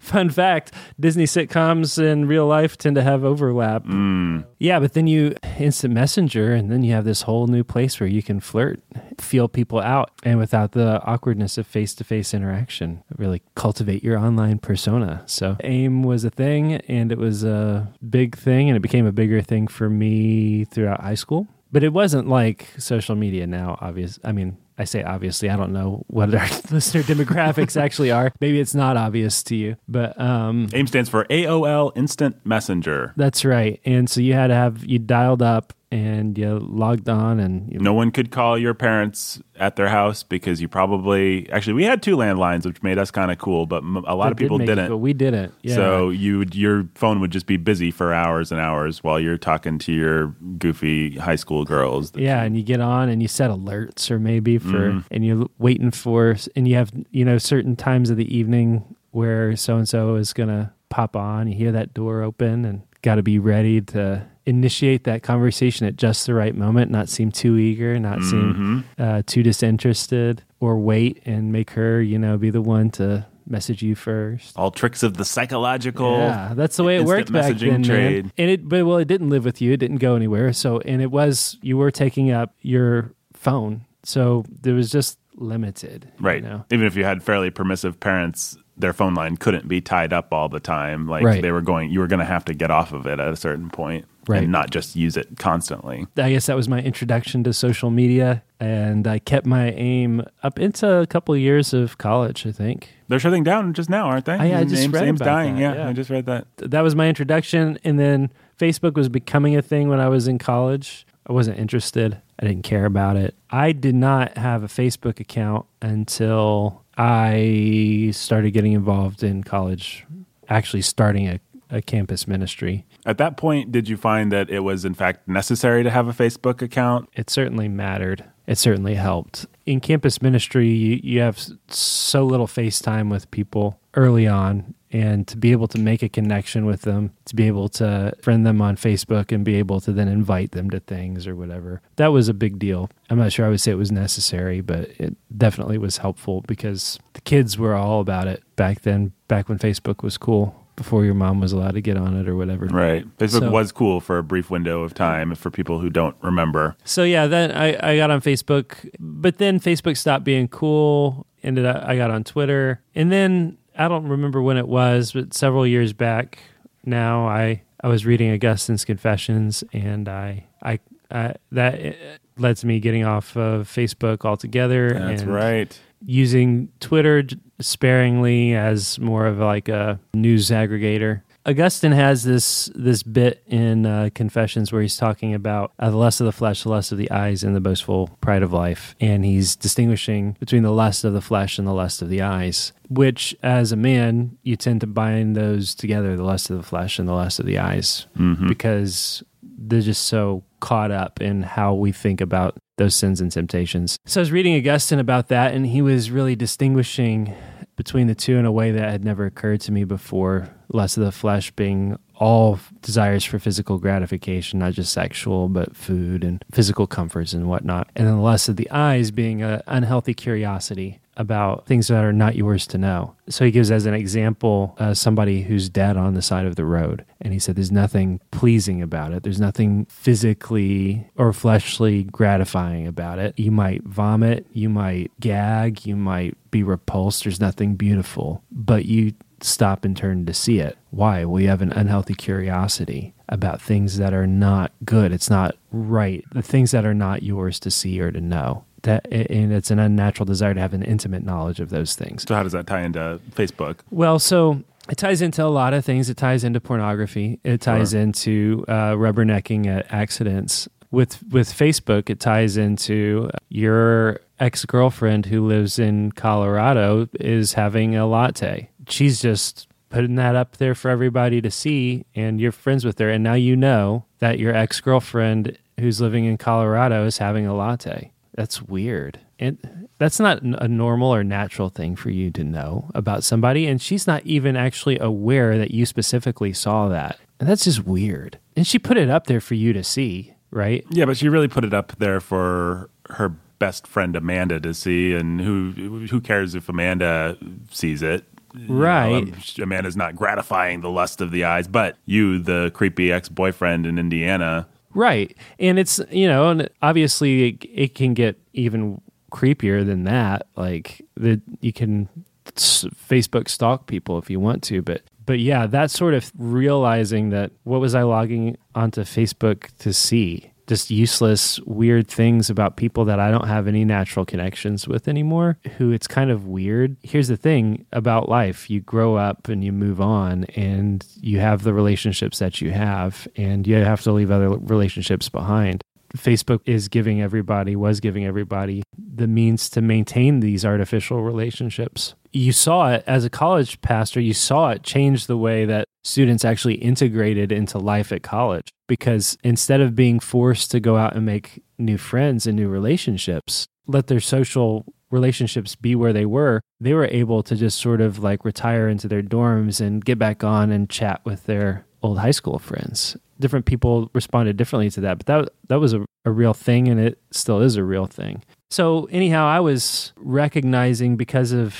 Fun 0.00 0.30
fact: 0.30 0.72
Disney 0.98 1.24
sitcoms 1.24 1.98
in 2.02 2.26
real 2.26 2.46
life 2.46 2.76
tend 2.76 2.96
to 2.96 3.02
have 3.02 3.24
overlap. 3.24 3.84
mm. 3.84 4.44
Yeah, 4.58 4.80
but 4.80 4.94
then 4.94 5.06
you 5.06 5.34
instant 5.58 5.92
messenger, 5.94 6.54
and 6.56 6.70
then 6.70 6.82
you 6.82 6.92
have 6.92 7.04
this 7.04 7.22
whole 7.22 7.46
new 7.46 7.62
place 7.62 8.00
where 8.00 8.08
you 8.08 8.22
can 8.22 8.40
flirt, 8.40 8.80
feel 9.18 9.48
people 9.48 9.80
out, 9.80 10.10
and 10.22 10.38
without 10.38 10.72
the 10.72 11.00
awkwardness 11.04 11.58
of 11.58 11.66
face 11.66 11.94
to 11.94 12.04
face 12.04 12.34
interaction, 12.34 13.02
really 13.16 13.42
cultivate 13.54 14.02
your 14.02 14.18
online 14.18 14.58
persona. 14.58 15.22
So, 15.26 15.56
AIM 15.62 16.02
was 16.02 16.24
a 16.24 16.30
thing, 16.30 16.74
and 16.74 17.12
it 17.12 17.18
was 17.18 17.44
a 17.44 17.92
big 18.08 18.36
thing, 18.36 18.68
and 18.68 18.76
it 18.76 18.80
became 18.80 19.06
a 19.06 19.12
bigger 19.12 19.40
thing 19.42 19.68
for 19.68 19.88
me 19.88 20.64
throughout 20.64 21.00
high 21.00 21.14
school. 21.14 21.46
But 21.72 21.82
it 21.82 21.92
wasn't 21.92 22.28
like 22.28 22.68
social 22.78 23.16
media 23.16 23.46
now, 23.46 23.76
obvious. 23.80 24.18
I 24.24 24.32
mean, 24.32 24.56
I 24.78 24.84
say 24.84 25.02
obviously, 25.02 25.50
I 25.50 25.56
don't 25.56 25.72
know 25.72 26.04
what 26.06 26.34
our 26.34 26.46
listener 26.70 27.02
demographics 27.02 27.80
actually 27.80 28.10
are. 28.10 28.32
Maybe 28.40 28.60
it's 28.60 28.74
not 28.74 28.96
obvious 28.96 29.42
to 29.44 29.56
you, 29.56 29.76
but 29.88 30.18
um, 30.20 30.68
AIM 30.72 30.86
stands 30.86 31.08
for 31.08 31.24
AOL 31.24 31.92
Instant 31.96 32.44
Messenger. 32.44 33.14
that's 33.16 33.44
right. 33.44 33.80
And 33.84 34.08
so 34.08 34.20
you 34.20 34.34
had 34.34 34.48
to 34.48 34.54
have 34.54 34.84
you 34.84 34.98
dialed 34.98 35.42
up 35.42 35.72
and 35.96 36.36
you 36.36 36.58
logged 36.58 37.08
on 37.08 37.40
and 37.40 37.72
you, 37.72 37.78
No 37.78 37.92
one 37.94 38.10
could 38.10 38.30
call 38.30 38.58
your 38.58 38.74
parents 38.74 39.40
at 39.58 39.76
their 39.76 39.88
house 39.88 40.22
because 40.22 40.60
you 40.60 40.68
probably 40.68 41.48
actually 41.50 41.72
we 41.72 41.84
had 41.84 42.02
two 42.02 42.16
landlines, 42.16 42.66
which 42.66 42.82
made 42.82 42.98
us 42.98 43.10
kind 43.10 43.30
of 43.30 43.38
cool, 43.38 43.66
but 43.66 43.82
a 43.82 44.14
lot 44.14 44.24
that 44.26 44.32
of 44.32 44.36
people 44.36 44.58
did 44.58 44.66
didn't 44.66 44.88
but 44.88 44.98
we 44.98 45.12
didn't. 45.12 45.54
Yeah. 45.62 45.74
So 45.76 46.10
you 46.10 46.38
would, 46.38 46.54
your 46.54 46.88
phone 46.94 47.20
would 47.20 47.30
just 47.30 47.46
be 47.46 47.56
busy 47.56 47.90
for 47.90 48.12
hours 48.12 48.52
and 48.52 48.60
hours 48.60 49.02
while 49.02 49.18
you're 49.18 49.38
talking 49.38 49.78
to 49.80 49.92
your 49.92 50.28
goofy 50.58 51.16
high 51.16 51.36
school 51.36 51.64
girls. 51.64 52.12
yeah, 52.14 52.40
you- 52.40 52.46
and 52.46 52.56
you 52.56 52.62
get 52.62 52.80
on 52.80 53.08
and 53.08 53.22
you 53.22 53.28
set 53.28 53.50
alerts 53.50 54.10
or 54.10 54.18
maybe 54.18 54.58
for 54.58 54.66
Mm-hmm. 54.90 54.98
and 55.10 55.24
you're 55.24 55.46
waiting 55.58 55.90
for 55.90 56.36
and 56.54 56.68
you 56.68 56.74
have 56.76 56.92
you 57.10 57.24
know 57.24 57.38
certain 57.38 57.76
times 57.76 58.10
of 58.10 58.16
the 58.16 58.36
evening 58.36 58.84
where 59.12 59.56
so 59.56 59.76
and 59.76 59.88
so 59.88 60.16
is 60.16 60.32
gonna 60.32 60.72
pop 60.88 61.16
on. 61.16 61.48
You 61.48 61.54
hear 61.56 61.72
that 61.72 61.94
door 61.94 62.22
open 62.22 62.64
and 62.64 62.82
got 63.02 63.14
to 63.16 63.22
be 63.22 63.38
ready 63.38 63.80
to 63.80 64.26
initiate 64.46 65.04
that 65.04 65.22
conversation 65.22 65.86
at 65.86 65.96
just 65.96 66.26
the 66.26 66.34
right 66.34 66.54
moment, 66.54 66.90
not 66.90 67.08
seem 67.08 67.30
too 67.32 67.56
eager, 67.58 67.98
not 67.98 68.22
seem 68.22 68.84
Mhm. 68.98 69.04
uh, 69.04 69.22
too 69.26 69.42
disinterested, 69.42 70.42
or 70.60 70.78
wait 70.78 71.20
and 71.26 71.52
make 71.52 71.70
her 71.72 72.00
you 72.00 72.18
know 72.18 72.38
be 72.38 72.50
the 72.50 72.62
one 72.62 72.90
to 72.90 73.26
message 73.48 73.80
you 73.82 73.94
first. 73.94 74.56
all 74.56 74.70
tricks 74.72 75.02
of 75.02 75.16
the 75.16 75.24
psychological. 75.24 76.18
Yeah, 76.18 76.52
that's 76.54 76.76
the 76.76 76.84
way 76.84 76.96
it 76.96 77.04
worked 77.04 77.30
back 77.32 77.56
then, 77.58 77.82
trade. 77.82 78.24
man. 78.24 78.32
And 78.38 78.50
it, 78.50 78.68
but 78.68 78.84
well, 78.86 78.98
it 78.98 79.06
didn't 79.08 79.30
live 79.30 79.44
with 79.44 79.60
you. 79.60 79.72
It 79.72 79.76
didn't 79.78 79.98
go 79.98 80.16
anywhere. 80.16 80.52
So, 80.52 80.80
and 80.80 81.00
it 81.02 81.10
was 81.10 81.56
you 81.62 81.76
were 81.76 81.90
taking 81.90 82.30
up 82.30 82.54
your 82.62 83.12
phone. 83.34 83.82
So 84.02 84.44
there 84.62 84.74
was 84.74 84.90
just 84.90 85.18
limited, 85.36 86.08
you 86.18 86.24
Right. 86.26 86.42
know? 86.42 86.64
Even 86.72 86.86
if 86.86 86.96
you 86.96 87.04
had 87.04 87.22
fairly 87.22 87.50
permissive 87.50 88.00
parents, 88.00 88.56
their 88.76 88.92
phone 88.92 89.14
line 89.14 89.36
couldn't 89.36 89.68
be 89.68 89.80
tied 89.80 90.12
up 90.12 90.32
all 90.32 90.48
the 90.48 90.60
time. 90.60 91.06
Like 91.06 91.24
Right. 91.24 91.42
they 91.42 91.52
were 91.52 91.60
going, 91.62 91.90
you 91.90 92.00
were 92.00 92.06
going 92.06 92.20
to 92.20 92.24
have 92.26 92.44
to 92.46 92.54
get 92.54 92.70
off 92.70 92.92
of 92.92 93.06
it 93.06 93.18
at 93.20 93.28
a 93.28 93.36
certain 93.36 93.68
point 93.70 94.06
Right. 94.28 94.42
and 94.42 94.52
not 94.52 94.70
just 94.70 94.96
use 94.96 95.16
it 95.16 95.28
constantly. 95.38 96.06
I 96.16 96.30
guess 96.30 96.46
that 96.46 96.56
was 96.56 96.68
my 96.68 96.80
introduction 96.80 97.44
to 97.44 97.52
social 97.52 97.90
media, 97.90 98.42
and 98.58 99.06
I 99.06 99.18
kept 99.20 99.46
my 99.46 99.70
aim 99.72 100.22
up 100.42 100.58
into 100.58 100.90
a 101.00 101.06
couple 101.06 101.34
of 101.34 101.40
years 101.40 101.72
of 101.72 101.98
college. 101.98 102.46
I 102.46 102.52
think 102.52 102.90
They're 103.08 103.18
shutting 103.20 103.44
down 103.44 103.72
just 103.72 103.88
now, 103.88 104.06
aren't 104.06 104.24
they? 104.24 104.36
Yeah, 104.50 104.58
I 104.60 104.64
just 104.64 104.82
Ames- 104.82 104.92
read 104.94 105.08
about 105.08 105.24
dying. 105.24 105.54
that, 105.56 105.60
Yeah, 105.60 105.74
yeah. 105.74 105.88
I 105.88 105.92
just 105.92 106.10
read 106.10 106.26
that. 106.26 106.46
That 106.56 106.80
was 106.82 106.94
my 106.96 107.08
introduction, 107.08 107.78
and 107.84 107.98
then 107.98 108.30
Facebook 108.58 108.94
was 108.94 109.08
becoming 109.08 109.56
a 109.56 109.62
thing 109.62 109.88
when 109.88 110.00
I 110.00 110.08
was 110.08 110.26
in 110.28 110.38
college. 110.38 111.06
I 111.28 111.32
wasn't 111.32 111.58
interested. 111.58 112.20
I 112.38 112.46
didn't 112.46 112.62
care 112.64 112.84
about 112.84 113.16
it. 113.16 113.34
I 113.50 113.72
did 113.72 113.94
not 113.94 114.36
have 114.38 114.62
a 114.62 114.68
Facebook 114.68 115.18
account 115.20 115.66
until 115.82 116.82
I 116.96 118.10
started 118.12 118.52
getting 118.52 118.72
involved 118.72 119.22
in 119.22 119.42
college, 119.42 120.04
actually 120.48 120.82
starting 120.82 121.28
a, 121.28 121.40
a 121.70 121.82
campus 121.82 122.26
ministry. 122.28 122.84
At 123.06 123.18
that 123.18 123.36
point, 123.36 123.70
did 123.70 123.88
you 123.88 123.96
find 123.96 124.32
that 124.32 124.50
it 124.50 124.60
was 124.60 124.84
in 124.84 124.94
fact 124.94 125.28
necessary 125.28 125.84
to 125.84 125.90
have 125.90 126.08
a 126.08 126.12
Facebook 126.12 126.60
account? 126.60 127.08
It 127.14 127.30
certainly 127.30 127.68
mattered. 127.68 128.24
It 128.48 128.58
certainly 128.58 128.94
helped. 128.94 129.46
In 129.64 129.80
campus 129.80 130.20
ministry, 130.20 130.68
you, 130.68 131.00
you 131.02 131.20
have 131.20 131.40
so 131.68 132.24
little 132.24 132.48
face 132.48 132.80
time 132.80 133.08
with 133.08 133.30
people 133.30 133.78
early 133.94 134.26
on. 134.26 134.74
And 134.92 135.26
to 135.28 135.36
be 135.36 135.52
able 135.52 135.68
to 135.68 135.78
make 135.78 136.02
a 136.02 136.08
connection 136.08 136.64
with 136.64 136.82
them, 136.82 137.12
to 137.26 137.34
be 137.34 137.46
able 137.48 137.68
to 137.70 138.14
friend 138.22 138.46
them 138.46 138.62
on 138.62 138.76
Facebook 138.76 139.30
and 139.30 139.44
be 139.44 139.56
able 139.56 139.80
to 139.80 139.92
then 139.92 140.08
invite 140.08 140.52
them 140.52 140.70
to 140.70 140.80
things 140.80 141.26
or 141.26 141.34
whatever, 141.34 141.82
that 141.96 142.08
was 142.08 142.28
a 142.28 142.34
big 142.34 142.58
deal. 142.58 142.88
I'm 143.10 143.18
not 143.18 143.32
sure 143.32 143.44
I 143.44 143.48
would 143.48 143.60
say 143.60 143.72
it 143.72 143.76
was 143.76 143.92
necessary, 143.92 144.60
but 144.60 144.88
it 144.98 145.16
definitely 145.36 145.76
was 145.76 145.98
helpful 145.98 146.42
because 146.46 146.98
the 147.14 147.20
kids 147.20 147.58
were 147.58 147.74
all 147.74 148.00
about 148.00 148.26
it 148.28 148.42
back 148.54 148.82
then, 148.82 149.12
back 149.28 149.48
when 149.48 149.58
Facebook 149.58 150.02
was 150.02 150.16
cool, 150.16 150.65
before 150.76 151.04
your 151.04 151.14
mom 151.14 151.40
was 151.40 151.52
allowed 151.52 151.74
to 151.74 151.80
get 151.80 151.96
on 151.96 152.16
it 152.16 152.28
or 152.28 152.36
whatever. 152.36 152.66
Right. 152.66 153.04
Facebook 153.18 153.40
So- 153.40 153.50
was 153.50 153.72
cool 153.72 154.00
for 154.00 154.18
a 154.18 154.22
brief 154.22 154.50
window 154.50 154.82
of 154.82 154.94
time 154.94 155.34
for 155.34 155.50
people 155.50 155.80
who 155.80 155.90
don't 155.90 156.16
remember. 156.22 156.76
So 156.84 157.02
yeah, 157.02 157.26
then 157.26 157.50
I, 157.50 157.92
I 157.92 157.96
got 157.96 158.10
on 158.10 158.20
Facebook, 158.20 158.88
but 159.00 159.38
then 159.38 159.58
Facebook 159.58 159.96
stopped 159.96 160.24
being 160.24 160.48
cool. 160.48 161.26
Ended 161.42 161.64
up 161.64 161.82
I 161.84 161.96
got 161.96 162.10
on 162.10 162.24
Twitter, 162.24 162.82
and 162.94 163.10
then 163.10 163.58
I 163.78 163.88
don't 163.88 164.08
remember 164.08 164.42
when 164.42 164.56
it 164.56 164.66
was, 164.68 165.12
but 165.12 165.32
several 165.32 165.66
years 165.66 165.92
back 165.92 166.38
now, 166.84 167.26
I 167.26 167.62
I 167.80 167.88
was 167.88 168.06
reading 168.06 168.32
Augustine's 168.32 168.84
Confessions, 168.84 169.62
and 169.72 170.08
I 170.08 170.46
I, 170.62 170.78
I 171.10 171.34
that 171.52 171.86
uh, 171.86 171.92
led 172.38 172.56
to 172.58 172.66
me 172.66 172.80
getting 172.80 173.04
off 173.04 173.36
of 173.36 173.68
Facebook 173.68 174.24
altogether. 174.24 174.90
That's 174.92 175.22
and 175.22 175.32
right. 175.34 175.78
Using 176.04 176.68
Twitter 176.80 177.24
sparingly 177.60 178.54
as 178.54 178.98
more 178.98 179.26
of 179.26 179.38
like 179.38 179.68
a 179.68 179.98
news 180.14 180.50
aggregator. 180.50 181.22
Augustine 181.46 181.92
has 181.92 182.24
this 182.24 182.68
this 182.74 183.04
bit 183.04 183.40
in 183.46 183.86
uh, 183.86 184.10
Confessions 184.16 184.72
where 184.72 184.82
he's 184.82 184.96
talking 184.96 185.32
about 185.32 185.72
uh, 185.78 185.90
the 185.90 185.96
lust 185.96 186.20
of 186.20 186.24
the 186.24 186.32
flesh, 186.32 186.64
the 186.64 186.68
lust 186.68 186.90
of 186.90 186.98
the 186.98 187.08
eyes, 187.12 187.44
and 187.44 187.54
the 187.54 187.60
boastful 187.60 188.08
pride 188.20 188.42
of 188.42 188.52
life, 188.52 188.96
and 189.00 189.24
he's 189.24 189.54
distinguishing 189.54 190.36
between 190.40 190.64
the 190.64 190.72
lust 190.72 191.04
of 191.04 191.12
the 191.12 191.20
flesh 191.20 191.56
and 191.56 191.68
the 191.68 191.72
lust 191.72 192.02
of 192.02 192.08
the 192.08 192.20
eyes. 192.20 192.72
Which, 192.88 193.34
as 193.44 193.70
a 193.70 193.76
man, 193.76 194.36
you 194.42 194.56
tend 194.56 194.80
to 194.80 194.88
bind 194.88 195.36
those 195.36 195.76
together—the 195.76 196.24
lust 196.24 196.50
of 196.50 196.56
the 196.56 196.64
flesh 196.64 196.98
and 196.98 197.08
the 197.08 197.12
lust 197.14 197.38
of 197.38 197.46
the 197.46 197.58
eyes, 197.58 198.06
Mhm. 198.18 198.48
because 198.48 199.22
they're 199.42 199.80
just 199.82 200.02
so 200.04 200.42
caught 200.58 200.90
up 200.90 201.20
in 201.22 201.42
how 201.42 201.74
we 201.74 201.92
think 201.92 202.20
about 202.20 202.56
those 202.76 202.94
sins 202.94 203.20
and 203.20 203.30
temptations. 203.32 203.98
So 204.04 204.20
I 204.20 204.22
was 204.22 204.32
reading 204.32 204.56
Augustine 204.56 204.98
about 204.98 205.28
that, 205.28 205.54
and 205.54 205.66
he 205.66 205.82
was 205.82 206.10
really 206.10 206.36
distinguishing 206.36 207.34
between 207.76 208.06
the 208.06 208.14
two 208.14 208.36
in 208.36 208.46
a 208.46 208.52
way 208.52 208.70
that 208.70 208.90
had 208.90 209.04
never 209.04 209.26
occurred 209.26 209.60
to 209.62 209.72
me 209.72 209.84
before. 209.84 210.48
Lust 210.72 210.96
of 210.96 211.04
the 211.04 211.12
flesh 211.12 211.50
being 211.52 211.98
all 212.16 212.58
desires 212.80 213.24
for 213.24 213.38
physical 213.38 213.78
gratification, 213.78 214.58
not 214.58 214.72
just 214.72 214.92
sexual, 214.92 215.48
but 215.48 215.76
food 215.76 216.24
and 216.24 216.42
physical 216.50 216.86
comforts 216.86 217.32
and 217.34 217.48
whatnot. 217.48 217.88
And 217.94 218.06
then 218.06 218.16
the 218.16 218.22
lust 218.22 218.48
of 218.48 218.56
the 218.56 218.70
eyes 218.70 219.10
being 219.10 219.42
an 219.42 219.62
unhealthy 219.66 220.14
curiosity 220.14 221.00
about 221.16 221.66
things 221.66 221.88
that 221.88 222.04
are 222.04 222.12
not 222.12 222.36
yours 222.36 222.66
to 222.68 222.78
know. 222.78 223.14
So 223.28 223.44
he 223.44 223.50
gives 223.50 223.70
as 223.70 223.86
an 223.86 223.94
example 223.94 224.76
uh, 224.78 224.94
somebody 224.94 225.42
who's 225.42 225.68
dead 225.68 225.96
on 225.96 226.14
the 226.14 226.22
side 226.22 226.46
of 226.46 226.56
the 226.56 226.64
road. 226.64 227.04
And 227.20 227.32
he 227.32 227.38
said, 227.38 227.56
There's 227.56 227.72
nothing 227.72 228.20
pleasing 228.30 228.82
about 228.82 229.12
it. 229.12 229.22
There's 229.22 229.40
nothing 229.40 229.86
physically 229.86 231.10
or 231.16 231.32
fleshly 231.32 232.04
gratifying 232.04 232.86
about 232.86 233.18
it. 233.18 233.38
You 233.38 233.50
might 233.50 233.82
vomit, 233.84 234.46
you 234.52 234.68
might 234.68 235.10
gag, 235.20 235.86
you 235.86 235.96
might 235.96 236.36
be 236.50 236.62
repulsed. 236.62 237.24
There's 237.24 237.40
nothing 237.40 237.74
beautiful, 237.74 238.42
but 238.50 238.84
you 238.84 239.14
stop 239.40 239.84
and 239.84 239.96
turn 239.96 240.26
to 240.26 240.34
see 240.34 240.60
it. 240.60 240.78
Why? 240.90 241.24
We 241.24 241.44
have 241.44 241.62
an 241.62 241.72
unhealthy 241.72 242.14
curiosity 242.14 243.14
about 243.28 243.60
things 243.60 243.98
that 243.98 244.14
are 244.14 244.26
not 244.26 244.72
good. 244.84 245.12
It's 245.12 245.28
not 245.28 245.56
right. 245.70 246.24
The 246.32 246.42
things 246.42 246.70
that 246.70 246.86
are 246.86 246.94
not 246.94 247.22
yours 247.22 247.58
to 247.60 247.70
see 247.70 248.00
or 248.00 248.12
to 248.12 248.20
know 248.20 248.64
that 248.82 249.06
and 249.10 249.52
it's 249.52 249.70
an 249.70 249.78
unnatural 249.78 250.24
desire 250.24 250.54
to 250.54 250.60
have 250.60 250.74
an 250.74 250.82
intimate 250.82 251.24
knowledge 251.24 251.60
of 251.60 251.70
those 251.70 251.94
things. 251.94 252.24
So 252.26 252.34
how 252.34 252.42
does 252.42 252.52
that 252.52 252.66
tie 252.66 252.82
into 252.82 253.20
Facebook? 253.34 253.78
Well, 253.90 254.18
so 254.18 254.62
it 254.88 254.96
ties 254.98 255.20
into 255.20 255.44
a 255.44 255.48
lot 255.48 255.74
of 255.74 255.84
things. 255.84 256.08
It 256.08 256.16
ties 256.16 256.44
into 256.44 256.60
pornography. 256.60 257.40
It 257.42 257.60
ties 257.60 257.90
sure. 257.90 258.00
into 258.00 258.64
uh, 258.68 258.92
rubbernecking 258.92 259.66
at 259.66 259.92
accidents. 259.92 260.68
With 260.90 261.22
with 261.30 261.48
Facebook, 261.48 262.08
it 262.08 262.20
ties 262.20 262.56
into 262.56 263.30
your 263.48 264.20
ex 264.38 264.64
girlfriend 264.64 265.26
who 265.26 265.46
lives 265.46 265.78
in 265.78 266.12
Colorado 266.12 267.08
is 267.14 267.54
having 267.54 267.96
a 267.96 268.06
latte. 268.06 268.70
She's 268.88 269.20
just 269.20 269.66
putting 269.88 270.14
that 270.16 270.36
up 270.36 270.58
there 270.58 270.74
for 270.74 270.90
everybody 270.90 271.40
to 271.40 271.50
see, 271.50 272.04
and 272.14 272.40
you're 272.40 272.52
friends 272.52 272.84
with 272.84 272.98
her, 272.98 273.10
and 273.10 273.24
now 273.24 273.34
you 273.34 273.56
know 273.56 274.04
that 274.20 274.38
your 274.38 274.54
ex 274.54 274.80
girlfriend 274.80 275.58
who's 275.78 276.00
living 276.00 276.24
in 276.24 276.38
Colorado 276.38 277.04
is 277.04 277.18
having 277.18 277.46
a 277.46 277.54
latte. 277.54 278.12
That's 278.36 278.62
weird. 278.62 279.18
And 279.38 279.88
that's 279.98 280.20
not 280.20 280.42
a 280.42 280.68
normal 280.68 281.12
or 281.12 281.24
natural 281.24 281.68
thing 281.68 281.96
for 281.96 282.10
you 282.10 282.30
to 282.32 282.44
know 282.44 282.90
about 282.94 283.24
somebody. 283.24 283.66
And 283.66 283.80
she's 283.80 284.06
not 284.06 284.24
even 284.24 284.56
actually 284.56 284.98
aware 284.98 285.58
that 285.58 285.70
you 285.70 285.86
specifically 285.86 286.52
saw 286.52 286.88
that. 286.88 287.18
And 287.40 287.48
that's 287.48 287.64
just 287.64 287.84
weird. 287.84 288.38
And 288.54 288.66
she 288.66 288.78
put 288.78 288.96
it 288.96 289.10
up 289.10 289.26
there 289.26 289.40
for 289.40 289.54
you 289.54 289.72
to 289.72 289.82
see, 289.82 290.34
right? 290.50 290.84
Yeah, 290.90 291.06
but 291.06 291.16
she 291.16 291.28
really 291.28 291.48
put 291.48 291.64
it 291.64 291.74
up 291.74 291.92
there 291.98 292.20
for 292.20 292.90
her 293.10 293.30
best 293.58 293.86
friend 293.86 294.14
Amanda 294.16 294.60
to 294.60 294.74
see. 294.74 295.14
And 295.14 295.40
who 295.40 296.06
who 296.10 296.20
cares 296.20 296.54
if 296.54 296.68
Amanda 296.68 297.36
sees 297.70 298.02
it? 298.02 298.24
Right. 298.68 299.08
You 299.08 299.26
know, 299.26 299.32
um, 299.32 299.62
Amanda's 299.62 299.96
not 299.96 300.16
gratifying 300.16 300.80
the 300.80 300.90
lust 300.90 301.20
of 301.20 301.30
the 301.30 301.44
eyes, 301.44 301.68
but 301.68 301.96
you, 302.06 302.38
the 302.38 302.70
creepy 302.74 303.12
ex 303.12 303.28
boyfriend 303.28 303.86
in 303.86 303.98
Indiana, 303.98 304.66
Right. 304.96 305.36
And 305.58 305.78
it's, 305.78 306.00
you 306.10 306.26
know, 306.26 306.48
and 306.48 306.70
obviously 306.80 307.48
it, 307.48 307.64
it 307.70 307.94
can 307.94 308.14
get 308.14 308.40
even 308.54 309.02
creepier 309.30 309.84
than 309.84 310.04
that. 310.04 310.46
Like 310.56 311.02
that 311.16 311.42
you 311.60 311.72
can 311.72 312.08
Facebook 312.46 313.48
stalk 313.48 313.86
people 313.86 314.18
if 314.18 314.30
you 314.30 314.40
want 314.40 314.62
to, 314.64 314.80
but 314.80 315.02
but 315.26 315.40
yeah, 315.40 315.66
that 315.66 315.90
sort 315.90 316.14
of 316.14 316.32
realizing 316.38 317.30
that 317.30 317.50
what 317.64 317.80
was 317.80 317.94
I 317.94 318.04
logging 318.04 318.56
onto 318.74 319.02
Facebook 319.02 319.68
to 319.78 319.92
see? 319.92 320.52
Just 320.66 320.90
useless, 320.90 321.60
weird 321.60 322.08
things 322.08 322.50
about 322.50 322.76
people 322.76 323.04
that 323.06 323.20
I 323.20 323.30
don't 323.30 323.48
have 323.48 323.68
any 323.68 323.84
natural 323.84 324.24
connections 324.24 324.88
with 324.88 325.08
anymore, 325.08 325.58
who 325.78 325.92
it's 325.92 326.06
kind 326.06 326.30
of 326.30 326.46
weird. 326.46 326.96
Here's 327.02 327.28
the 327.28 327.36
thing 327.36 327.86
about 327.92 328.28
life 328.28 328.68
you 328.68 328.80
grow 328.80 329.16
up 329.16 329.48
and 329.48 329.62
you 329.62 329.72
move 329.72 330.00
on, 330.00 330.44
and 330.56 331.06
you 331.20 331.40
have 331.40 331.62
the 331.62 331.74
relationships 331.74 332.38
that 332.38 332.60
you 332.60 332.70
have, 332.72 333.28
and 333.36 333.66
you 333.66 333.76
have 333.76 334.02
to 334.02 334.12
leave 334.12 334.30
other 334.30 334.50
relationships 334.50 335.28
behind. 335.28 335.82
Facebook 336.16 336.60
is 336.64 336.88
giving 336.88 337.20
everybody, 337.20 337.76
was 337.76 338.00
giving 338.00 338.24
everybody 338.24 338.82
the 338.96 339.26
means 339.26 339.68
to 339.70 339.80
maintain 339.80 340.40
these 340.40 340.64
artificial 340.64 341.22
relationships. 341.22 342.14
You 342.32 342.52
saw 342.52 342.92
it 342.92 343.04
as 343.06 343.24
a 343.24 343.30
college 343.30 343.80
pastor, 343.80 344.20
you 344.20 344.34
saw 344.34 344.70
it 344.70 344.82
change 344.82 345.26
the 345.26 345.36
way 345.36 345.64
that 345.64 345.88
students 346.06 346.44
actually 346.44 346.74
integrated 346.74 347.50
into 347.50 347.78
life 347.78 348.12
at 348.12 348.22
college 348.22 348.68
because 348.86 349.36
instead 349.42 349.80
of 349.80 349.96
being 349.96 350.20
forced 350.20 350.70
to 350.70 350.78
go 350.78 350.96
out 350.96 351.16
and 351.16 351.26
make 351.26 351.62
new 351.78 351.98
friends 351.98 352.46
and 352.46 352.56
new 352.56 352.68
relationships, 352.68 353.66
let 353.86 354.06
their 354.06 354.20
social 354.20 354.84
relationships 355.10 355.74
be 355.74 355.94
where 355.94 356.12
they 356.12 356.24
were, 356.26 356.60
they 356.80 356.94
were 356.94 357.06
able 357.06 357.42
to 357.42 357.56
just 357.56 357.78
sort 357.78 358.00
of 358.00 358.20
like 358.20 358.44
retire 358.44 358.88
into 358.88 359.08
their 359.08 359.22
dorms 359.22 359.80
and 359.80 360.04
get 360.04 360.18
back 360.18 360.44
on 360.44 360.70
and 360.70 360.88
chat 360.88 361.20
with 361.24 361.44
their 361.46 361.84
old 362.02 362.18
high 362.18 362.30
school 362.30 362.58
friends. 362.58 363.16
Different 363.40 363.66
people 363.66 364.10
responded 364.14 364.56
differently 364.56 364.90
to 364.90 365.00
that, 365.02 365.18
but 365.18 365.26
that 365.26 365.48
that 365.68 365.80
was 365.80 365.92
a, 365.92 366.04
a 366.24 366.30
real 366.30 366.54
thing 366.54 366.88
and 366.88 367.00
it 367.00 367.18
still 367.32 367.60
is 367.60 367.76
a 367.76 367.84
real 367.84 368.06
thing. 368.06 368.42
So 368.70 369.06
anyhow, 369.10 369.46
I 369.46 369.60
was 369.60 370.12
recognizing 370.16 371.16
because 371.16 371.52
of 371.52 371.76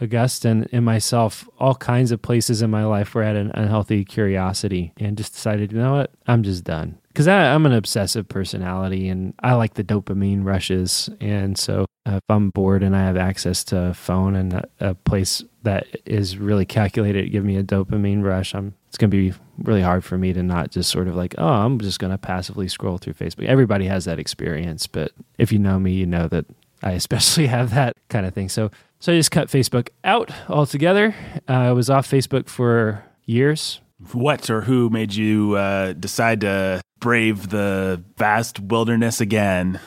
Augustine 0.00 0.66
and 0.72 0.84
myself 0.84 1.48
all 1.58 1.74
kinds 1.74 2.10
of 2.10 2.22
places 2.22 2.62
in 2.62 2.70
my 2.70 2.84
life 2.84 3.14
where 3.14 3.24
I 3.24 3.28
had 3.28 3.36
an 3.36 3.50
unhealthy 3.54 4.04
curiosity 4.04 4.92
and 4.98 5.16
just 5.16 5.34
decided, 5.34 5.72
you 5.72 5.78
know 5.78 5.94
what, 5.94 6.10
I'm 6.26 6.42
just 6.42 6.64
done. 6.64 6.98
Because 7.08 7.28
I'm 7.28 7.64
an 7.64 7.72
obsessive 7.72 8.28
personality 8.28 9.08
and 9.08 9.34
I 9.40 9.54
like 9.54 9.74
the 9.74 9.84
dopamine 9.84 10.44
rushes. 10.44 11.08
And 11.20 11.56
so 11.56 11.86
if 12.06 12.22
I'm 12.28 12.50
bored 12.50 12.82
and 12.82 12.96
I 12.96 13.04
have 13.04 13.16
access 13.16 13.62
to 13.64 13.78
a 13.86 13.94
phone 13.94 14.34
and 14.34 14.52
a, 14.52 14.68
a 14.80 14.94
place 14.94 15.42
that 15.62 15.86
is 16.04 16.36
really 16.38 16.66
calculated 16.66 17.22
to 17.22 17.30
give 17.30 17.44
me 17.44 17.56
a 17.56 17.62
dopamine 17.62 18.24
rush, 18.24 18.52
I'm, 18.52 18.74
it's 18.88 18.98
going 18.98 19.12
to 19.12 19.16
be 19.16 19.32
really 19.58 19.80
hard 19.80 20.04
for 20.04 20.18
me 20.18 20.32
to 20.32 20.42
not 20.42 20.72
just 20.72 20.90
sort 20.90 21.06
of 21.06 21.14
like, 21.14 21.36
oh, 21.38 21.46
I'm 21.46 21.78
just 21.78 22.00
going 22.00 22.10
to 22.10 22.18
passively 22.18 22.66
scroll 22.66 22.98
through 22.98 23.14
Facebook. 23.14 23.46
Everybody 23.46 23.86
has 23.86 24.06
that 24.06 24.18
experience. 24.18 24.88
But 24.88 25.12
if 25.38 25.52
you 25.52 25.60
know 25.60 25.78
me, 25.78 25.92
you 25.92 26.06
know 26.06 26.26
that 26.28 26.46
I 26.82 26.92
especially 26.92 27.46
have 27.48 27.74
that 27.74 27.96
kind 28.08 28.26
of 28.26 28.34
thing. 28.34 28.48
So 28.48 28.70
so 29.04 29.12
I 29.12 29.16
just 29.16 29.30
cut 29.30 29.48
Facebook 29.48 29.90
out 30.02 30.30
altogether. 30.48 31.14
Uh, 31.46 31.52
I 31.52 31.72
was 31.72 31.90
off 31.90 32.10
Facebook 32.10 32.48
for 32.48 33.04
years. 33.26 33.82
What 34.12 34.48
or 34.48 34.62
who 34.62 34.88
made 34.88 35.12
you 35.12 35.56
uh, 35.56 35.92
decide 35.92 36.40
to 36.40 36.80
brave 37.00 37.50
the 37.50 38.02
vast 38.16 38.60
wilderness 38.60 39.20
again? 39.20 39.78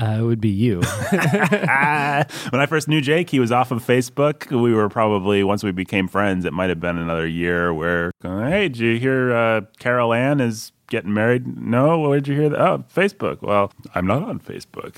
Uh, 0.00 0.16
it 0.20 0.22
would 0.22 0.40
be 0.40 0.48
you. 0.48 0.80
when 1.10 1.20
I 1.20 2.66
first 2.66 2.88
knew 2.88 3.02
Jake, 3.02 3.28
he 3.28 3.38
was 3.38 3.52
off 3.52 3.72
of 3.72 3.84
Facebook. 3.84 4.50
We 4.50 4.72
were 4.72 4.88
probably, 4.88 5.44
once 5.44 5.62
we 5.62 5.70
became 5.70 6.08
friends, 6.08 6.46
it 6.46 6.54
might 6.54 6.70
have 6.70 6.80
been 6.80 6.96
another 6.96 7.26
year 7.26 7.74
where, 7.74 8.10
hey, 8.22 8.68
did 8.68 8.78
you 8.78 8.98
hear 8.98 9.34
uh, 9.34 9.60
Carol 9.80 10.14
Ann 10.14 10.40
is 10.40 10.72
getting 10.92 11.14
married? 11.14 11.58
No. 11.58 11.98
where'd 11.98 12.28
you 12.28 12.36
hear 12.36 12.50
that? 12.50 12.60
Oh, 12.60 12.84
Facebook. 12.94 13.40
Well, 13.40 13.72
I'm 13.94 14.06
not 14.06 14.22
on 14.22 14.38
Facebook. 14.38 14.92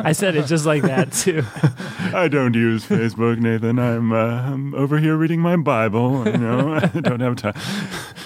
I 0.00 0.12
said 0.12 0.36
it 0.36 0.46
just 0.46 0.64
like 0.64 0.82
that 0.84 1.12
too. 1.12 1.42
I 2.16 2.28
don't 2.28 2.54
use 2.54 2.86
Facebook, 2.86 3.38
Nathan. 3.38 3.78
I'm, 3.80 4.12
uh, 4.12 4.52
I'm 4.52 4.72
over 4.74 4.98
here 4.98 5.16
reading 5.16 5.40
my 5.40 5.56
Bible. 5.56 6.24
You 6.26 6.38
know, 6.38 6.74
I 6.94 7.00
don't 7.00 7.20
have 7.20 7.36
time. 7.36 7.54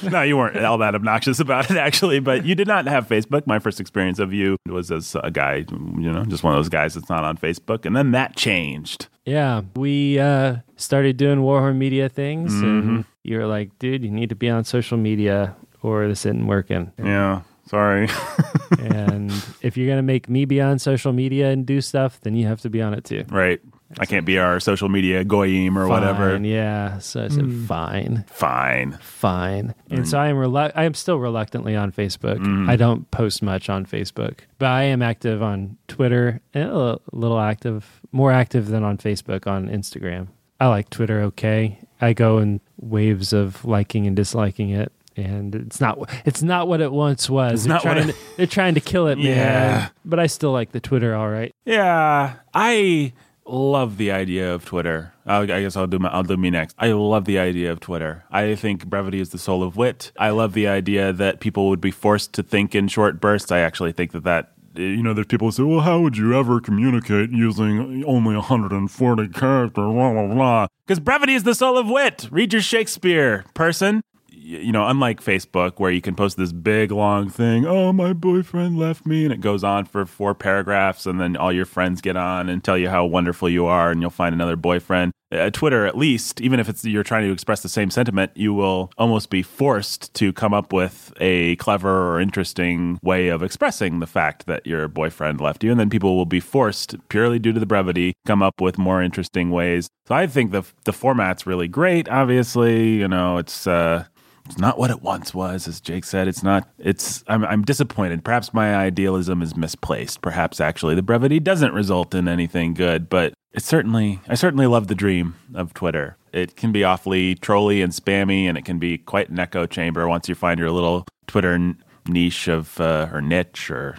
no, 0.02 0.20
you 0.20 0.36
weren't 0.36 0.62
all 0.62 0.76
that 0.78 0.94
obnoxious 0.94 1.40
about 1.40 1.70
it, 1.70 1.78
actually. 1.78 2.20
But 2.20 2.44
you 2.44 2.54
did 2.54 2.68
not 2.68 2.86
have 2.86 3.08
Facebook. 3.08 3.46
My 3.46 3.58
first 3.58 3.80
experience 3.80 4.18
of 4.18 4.32
you 4.32 4.58
was 4.66 4.92
as 4.92 5.16
a 5.24 5.30
guy, 5.30 5.64
you 5.70 6.12
know, 6.12 6.24
just 6.26 6.44
one 6.44 6.52
of 6.52 6.58
those 6.58 6.68
guys 6.68 6.94
that's 6.94 7.08
not 7.08 7.24
on 7.24 7.38
Facebook, 7.38 7.86
and 7.86 7.96
then 7.96 8.10
that 8.12 8.36
changed. 8.36 9.08
Yeah, 9.24 9.62
we 9.74 10.18
uh, 10.18 10.56
started 10.76 11.16
doing 11.16 11.40
Warhorn 11.40 11.76
Media 11.76 12.10
things, 12.10 12.52
mm-hmm. 12.52 12.66
and 12.66 13.04
you 13.24 13.38
were 13.38 13.46
like, 13.46 13.78
"Dude, 13.78 14.04
you 14.04 14.10
need 14.10 14.28
to 14.28 14.34
be 14.34 14.50
on 14.50 14.64
social 14.64 14.98
media." 14.98 15.56
Or 15.88 16.08
this 16.08 16.24
isn't 16.26 16.46
working. 16.46 16.92
Yeah. 16.98 17.42
Sorry. 17.66 18.08
and 18.78 19.30
if 19.60 19.76
you're 19.76 19.86
going 19.86 19.98
to 19.98 20.02
make 20.02 20.28
me 20.28 20.46
be 20.46 20.60
on 20.60 20.78
social 20.78 21.12
media 21.12 21.50
and 21.50 21.66
do 21.66 21.80
stuff, 21.80 22.20
then 22.22 22.34
you 22.34 22.46
have 22.46 22.60
to 22.62 22.70
be 22.70 22.80
on 22.80 22.94
it 22.94 23.04
too. 23.04 23.24
Right. 23.28 23.60
I 23.98 24.06
can't 24.06 24.26
be 24.26 24.38
our 24.38 24.60
social 24.60 24.88
media 24.88 25.24
goyim 25.24 25.78
or 25.78 25.82
fine, 25.82 25.90
whatever. 25.90 26.36
Yeah. 26.36 26.98
So 26.98 27.24
I 27.24 27.28
said, 27.28 27.44
mm. 27.44 27.66
fine. 27.66 28.24
Fine. 28.28 28.92
Fine. 29.00 29.74
And 29.90 30.00
mm. 30.00 30.06
so 30.06 30.18
I 30.18 30.28
am 30.28 30.36
relu- 30.36 30.72
I 30.74 30.84
am 30.84 30.94
still 30.94 31.18
reluctantly 31.18 31.74
on 31.74 31.92
Facebook. 31.92 32.38
Mm. 32.38 32.68
I 32.68 32.76
don't 32.76 33.10
post 33.10 33.42
much 33.42 33.70
on 33.70 33.86
Facebook, 33.86 34.40
but 34.58 34.66
I 34.66 34.84
am 34.84 35.00
active 35.00 35.42
on 35.42 35.78
Twitter 35.88 36.40
a 36.54 36.98
little 37.12 37.40
active, 37.40 38.00
more 38.12 38.30
active 38.30 38.68
than 38.68 38.82
on 38.84 38.98
Facebook 38.98 39.46
on 39.46 39.68
Instagram. 39.68 40.28
I 40.60 40.66
like 40.66 40.90
Twitter 40.90 41.20
okay. 41.22 41.78
I 42.00 42.12
go 42.12 42.38
in 42.38 42.60
waves 42.76 43.32
of 43.32 43.64
liking 43.64 44.06
and 44.06 44.16
disliking 44.16 44.70
it 44.70 44.92
and 45.18 45.54
it's 45.54 45.80
not 45.80 45.98
it's 46.24 46.42
not 46.42 46.68
what 46.68 46.80
it 46.80 46.92
once 46.92 47.28
was. 47.28 47.66
It's 47.66 47.68
they're 47.68 47.80
trying 47.80 48.08
it, 48.08 48.12
to, 48.12 48.36
they're 48.36 48.46
trying 48.46 48.74
to 48.74 48.80
kill 48.80 49.08
it, 49.08 49.18
yeah. 49.18 49.34
man. 49.34 49.90
But 50.04 50.20
I 50.20 50.26
still 50.26 50.52
like 50.52 50.72
the 50.72 50.80
Twitter, 50.80 51.14
all 51.14 51.28
right. 51.28 51.54
Yeah, 51.64 52.36
I 52.54 53.12
love 53.44 53.96
the 53.96 54.10
idea 54.10 54.54
of 54.54 54.64
Twitter. 54.64 55.12
I 55.26 55.44
guess 55.44 55.76
I'll 55.76 55.86
do 55.86 55.98
my, 55.98 56.08
I'll 56.08 56.22
do 56.22 56.36
me 56.36 56.50
next. 56.50 56.74
I 56.78 56.92
love 56.92 57.24
the 57.24 57.38
idea 57.38 57.70
of 57.72 57.80
Twitter. 57.80 58.24
I 58.30 58.54
think 58.54 58.86
brevity 58.86 59.20
is 59.20 59.30
the 59.30 59.38
soul 59.38 59.62
of 59.62 59.76
wit. 59.76 60.12
I 60.18 60.30
love 60.30 60.54
the 60.54 60.68
idea 60.68 61.12
that 61.12 61.40
people 61.40 61.68
would 61.68 61.80
be 61.80 61.90
forced 61.90 62.32
to 62.34 62.42
think 62.42 62.74
in 62.74 62.88
short 62.88 63.20
bursts. 63.20 63.52
I 63.52 63.58
actually 63.58 63.92
think 63.92 64.12
that 64.12 64.24
that 64.24 64.52
you 64.78 65.02
know, 65.02 65.12
there's 65.12 65.26
people 65.26 65.48
who 65.48 65.52
say, 65.52 65.62
well, 65.64 65.80
how 65.80 66.00
would 66.00 66.16
you 66.16 66.38
ever 66.38 66.60
communicate 66.60 67.30
using 67.30 68.04
only 68.06 68.36
140 68.36 69.28
characters, 69.28 69.72
blah, 69.74 70.12
blah, 70.12 70.26
blah. 70.26 70.66
Because 70.86 71.00
brevity 71.00 71.34
is 71.34 71.42
the 71.42 71.54
soul 71.54 71.76
of 71.76 71.88
wit. 71.88 72.28
Read 72.30 72.52
your 72.52 72.62
Shakespeare, 72.62 73.44
person 73.54 74.02
you 74.48 74.72
know, 74.72 74.86
unlike 74.86 75.22
Facebook, 75.22 75.74
where 75.76 75.90
you 75.90 76.00
can 76.00 76.14
post 76.14 76.38
this 76.38 76.52
big 76.52 76.90
long 76.90 77.28
thing, 77.28 77.66
oh, 77.66 77.92
my 77.92 78.14
boyfriend 78.14 78.78
left 78.78 79.04
me, 79.04 79.24
and 79.24 79.32
it 79.32 79.42
goes 79.42 79.62
on 79.62 79.84
for 79.84 80.06
four 80.06 80.34
paragraphs, 80.34 81.04
and 81.04 81.20
then 81.20 81.36
all 81.36 81.52
your 81.52 81.66
friends 81.66 82.00
get 82.00 82.16
on 82.16 82.48
and 82.48 82.64
tell 82.64 82.78
you 82.78 82.88
how 82.88 83.04
wonderful 83.04 83.50
you 83.50 83.66
are, 83.66 83.90
and 83.90 84.00
you'll 84.00 84.10
find 84.10 84.34
another 84.34 84.56
boyfriend. 84.56 85.12
Uh, 85.30 85.50
Twitter, 85.50 85.84
at 85.84 85.98
least, 85.98 86.40
even 86.40 86.58
if 86.58 86.70
it's 86.70 86.82
you're 86.86 87.02
trying 87.02 87.24
to 87.24 87.32
express 87.32 87.60
the 87.60 87.68
same 87.68 87.90
sentiment, 87.90 88.32
you 88.34 88.54
will 88.54 88.90
almost 88.96 89.28
be 89.28 89.42
forced 89.42 90.14
to 90.14 90.32
come 90.32 90.54
up 90.54 90.72
with 90.72 91.12
a 91.20 91.54
clever 91.56 92.08
or 92.08 92.18
interesting 92.18 92.98
way 93.02 93.28
of 93.28 93.42
expressing 93.42 93.98
the 93.98 94.06
fact 94.06 94.46
that 94.46 94.66
your 94.66 94.88
boyfriend 94.88 95.42
left 95.42 95.62
you, 95.62 95.70
and 95.70 95.78
then 95.78 95.90
people 95.90 96.16
will 96.16 96.24
be 96.24 96.40
forced, 96.40 96.96
purely 97.10 97.38
due 97.38 97.52
to 97.52 97.60
the 97.60 97.66
brevity, 97.66 98.14
come 98.24 98.42
up 98.42 98.62
with 98.62 98.78
more 98.78 99.02
interesting 99.02 99.50
ways. 99.50 99.88
So 100.06 100.14
I 100.14 100.26
think 100.26 100.52
the 100.52 100.62
the 100.84 100.94
format's 100.94 101.46
really 101.46 101.68
great. 101.68 102.08
Obviously, 102.08 102.94
you 102.94 103.08
know, 103.08 103.36
it's 103.36 103.66
uh, 103.66 104.06
it's 104.48 104.58
not 104.58 104.78
what 104.78 104.90
it 104.90 105.02
once 105.02 105.34
was, 105.34 105.68
as 105.68 105.80
Jake 105.80 106.04
said. 106.04 106.26
It's 106.26 106.42
not. 106.42 106.66
It's. 106.78 107.22
I'm. 107.28 107.44
I'm 107.44 107.62
disappointed. 107.62 108.24
Perhaps 108.24 108.54
my 108.54 108.74
idealism 108.74 109.42
is 109.42 109.54
misplaced. 109.54 110.22
Perhaps 110.22 110.60
actually 110.60 110.94
the 110.94 111.02
brevity 111.02 111.38
doesn't 111.38 111.74
result 111.74 112.14
in 112.14 112.28
anything 112.28 112.72
good. 112.72 113.10
But 113.10 113.34
it's 113.52 113.66
certainly. 113.66 114.20
I 114.26 114.34
certainly 114.34 114.66
love 114.66 114.88
the 114.88 114.94
dream 114.94 115.34
of 115.54 115.74
Twitter. 115.74 116.16
It 116.32 116.56
can 116.56 116.72
be 116.72 116.82
awfully 116.82 117.34
trolly 117.34 117.82
and 117.82 117.92
spammy, 117.92 118.44
and 118.44 118.56
it 118.56 118.64
can 118.64 118.78
be 118.78 118.96
quite 118.96 119.28
an 119.28 119.38
echo 119.38 119.66
chamber 119.66 120.08
once 120.08 120.28
you 120.28 120.34
find 120.34 120.58
your 120.58 120.70
little 120.70 121.06
Twitter 121.26 121.74
niche 122.06 122.48
of 122.48 122.80
uh, 122.80 123.10
or 123.12 123.20
niche 123.20 123.70
or 123.70 123.96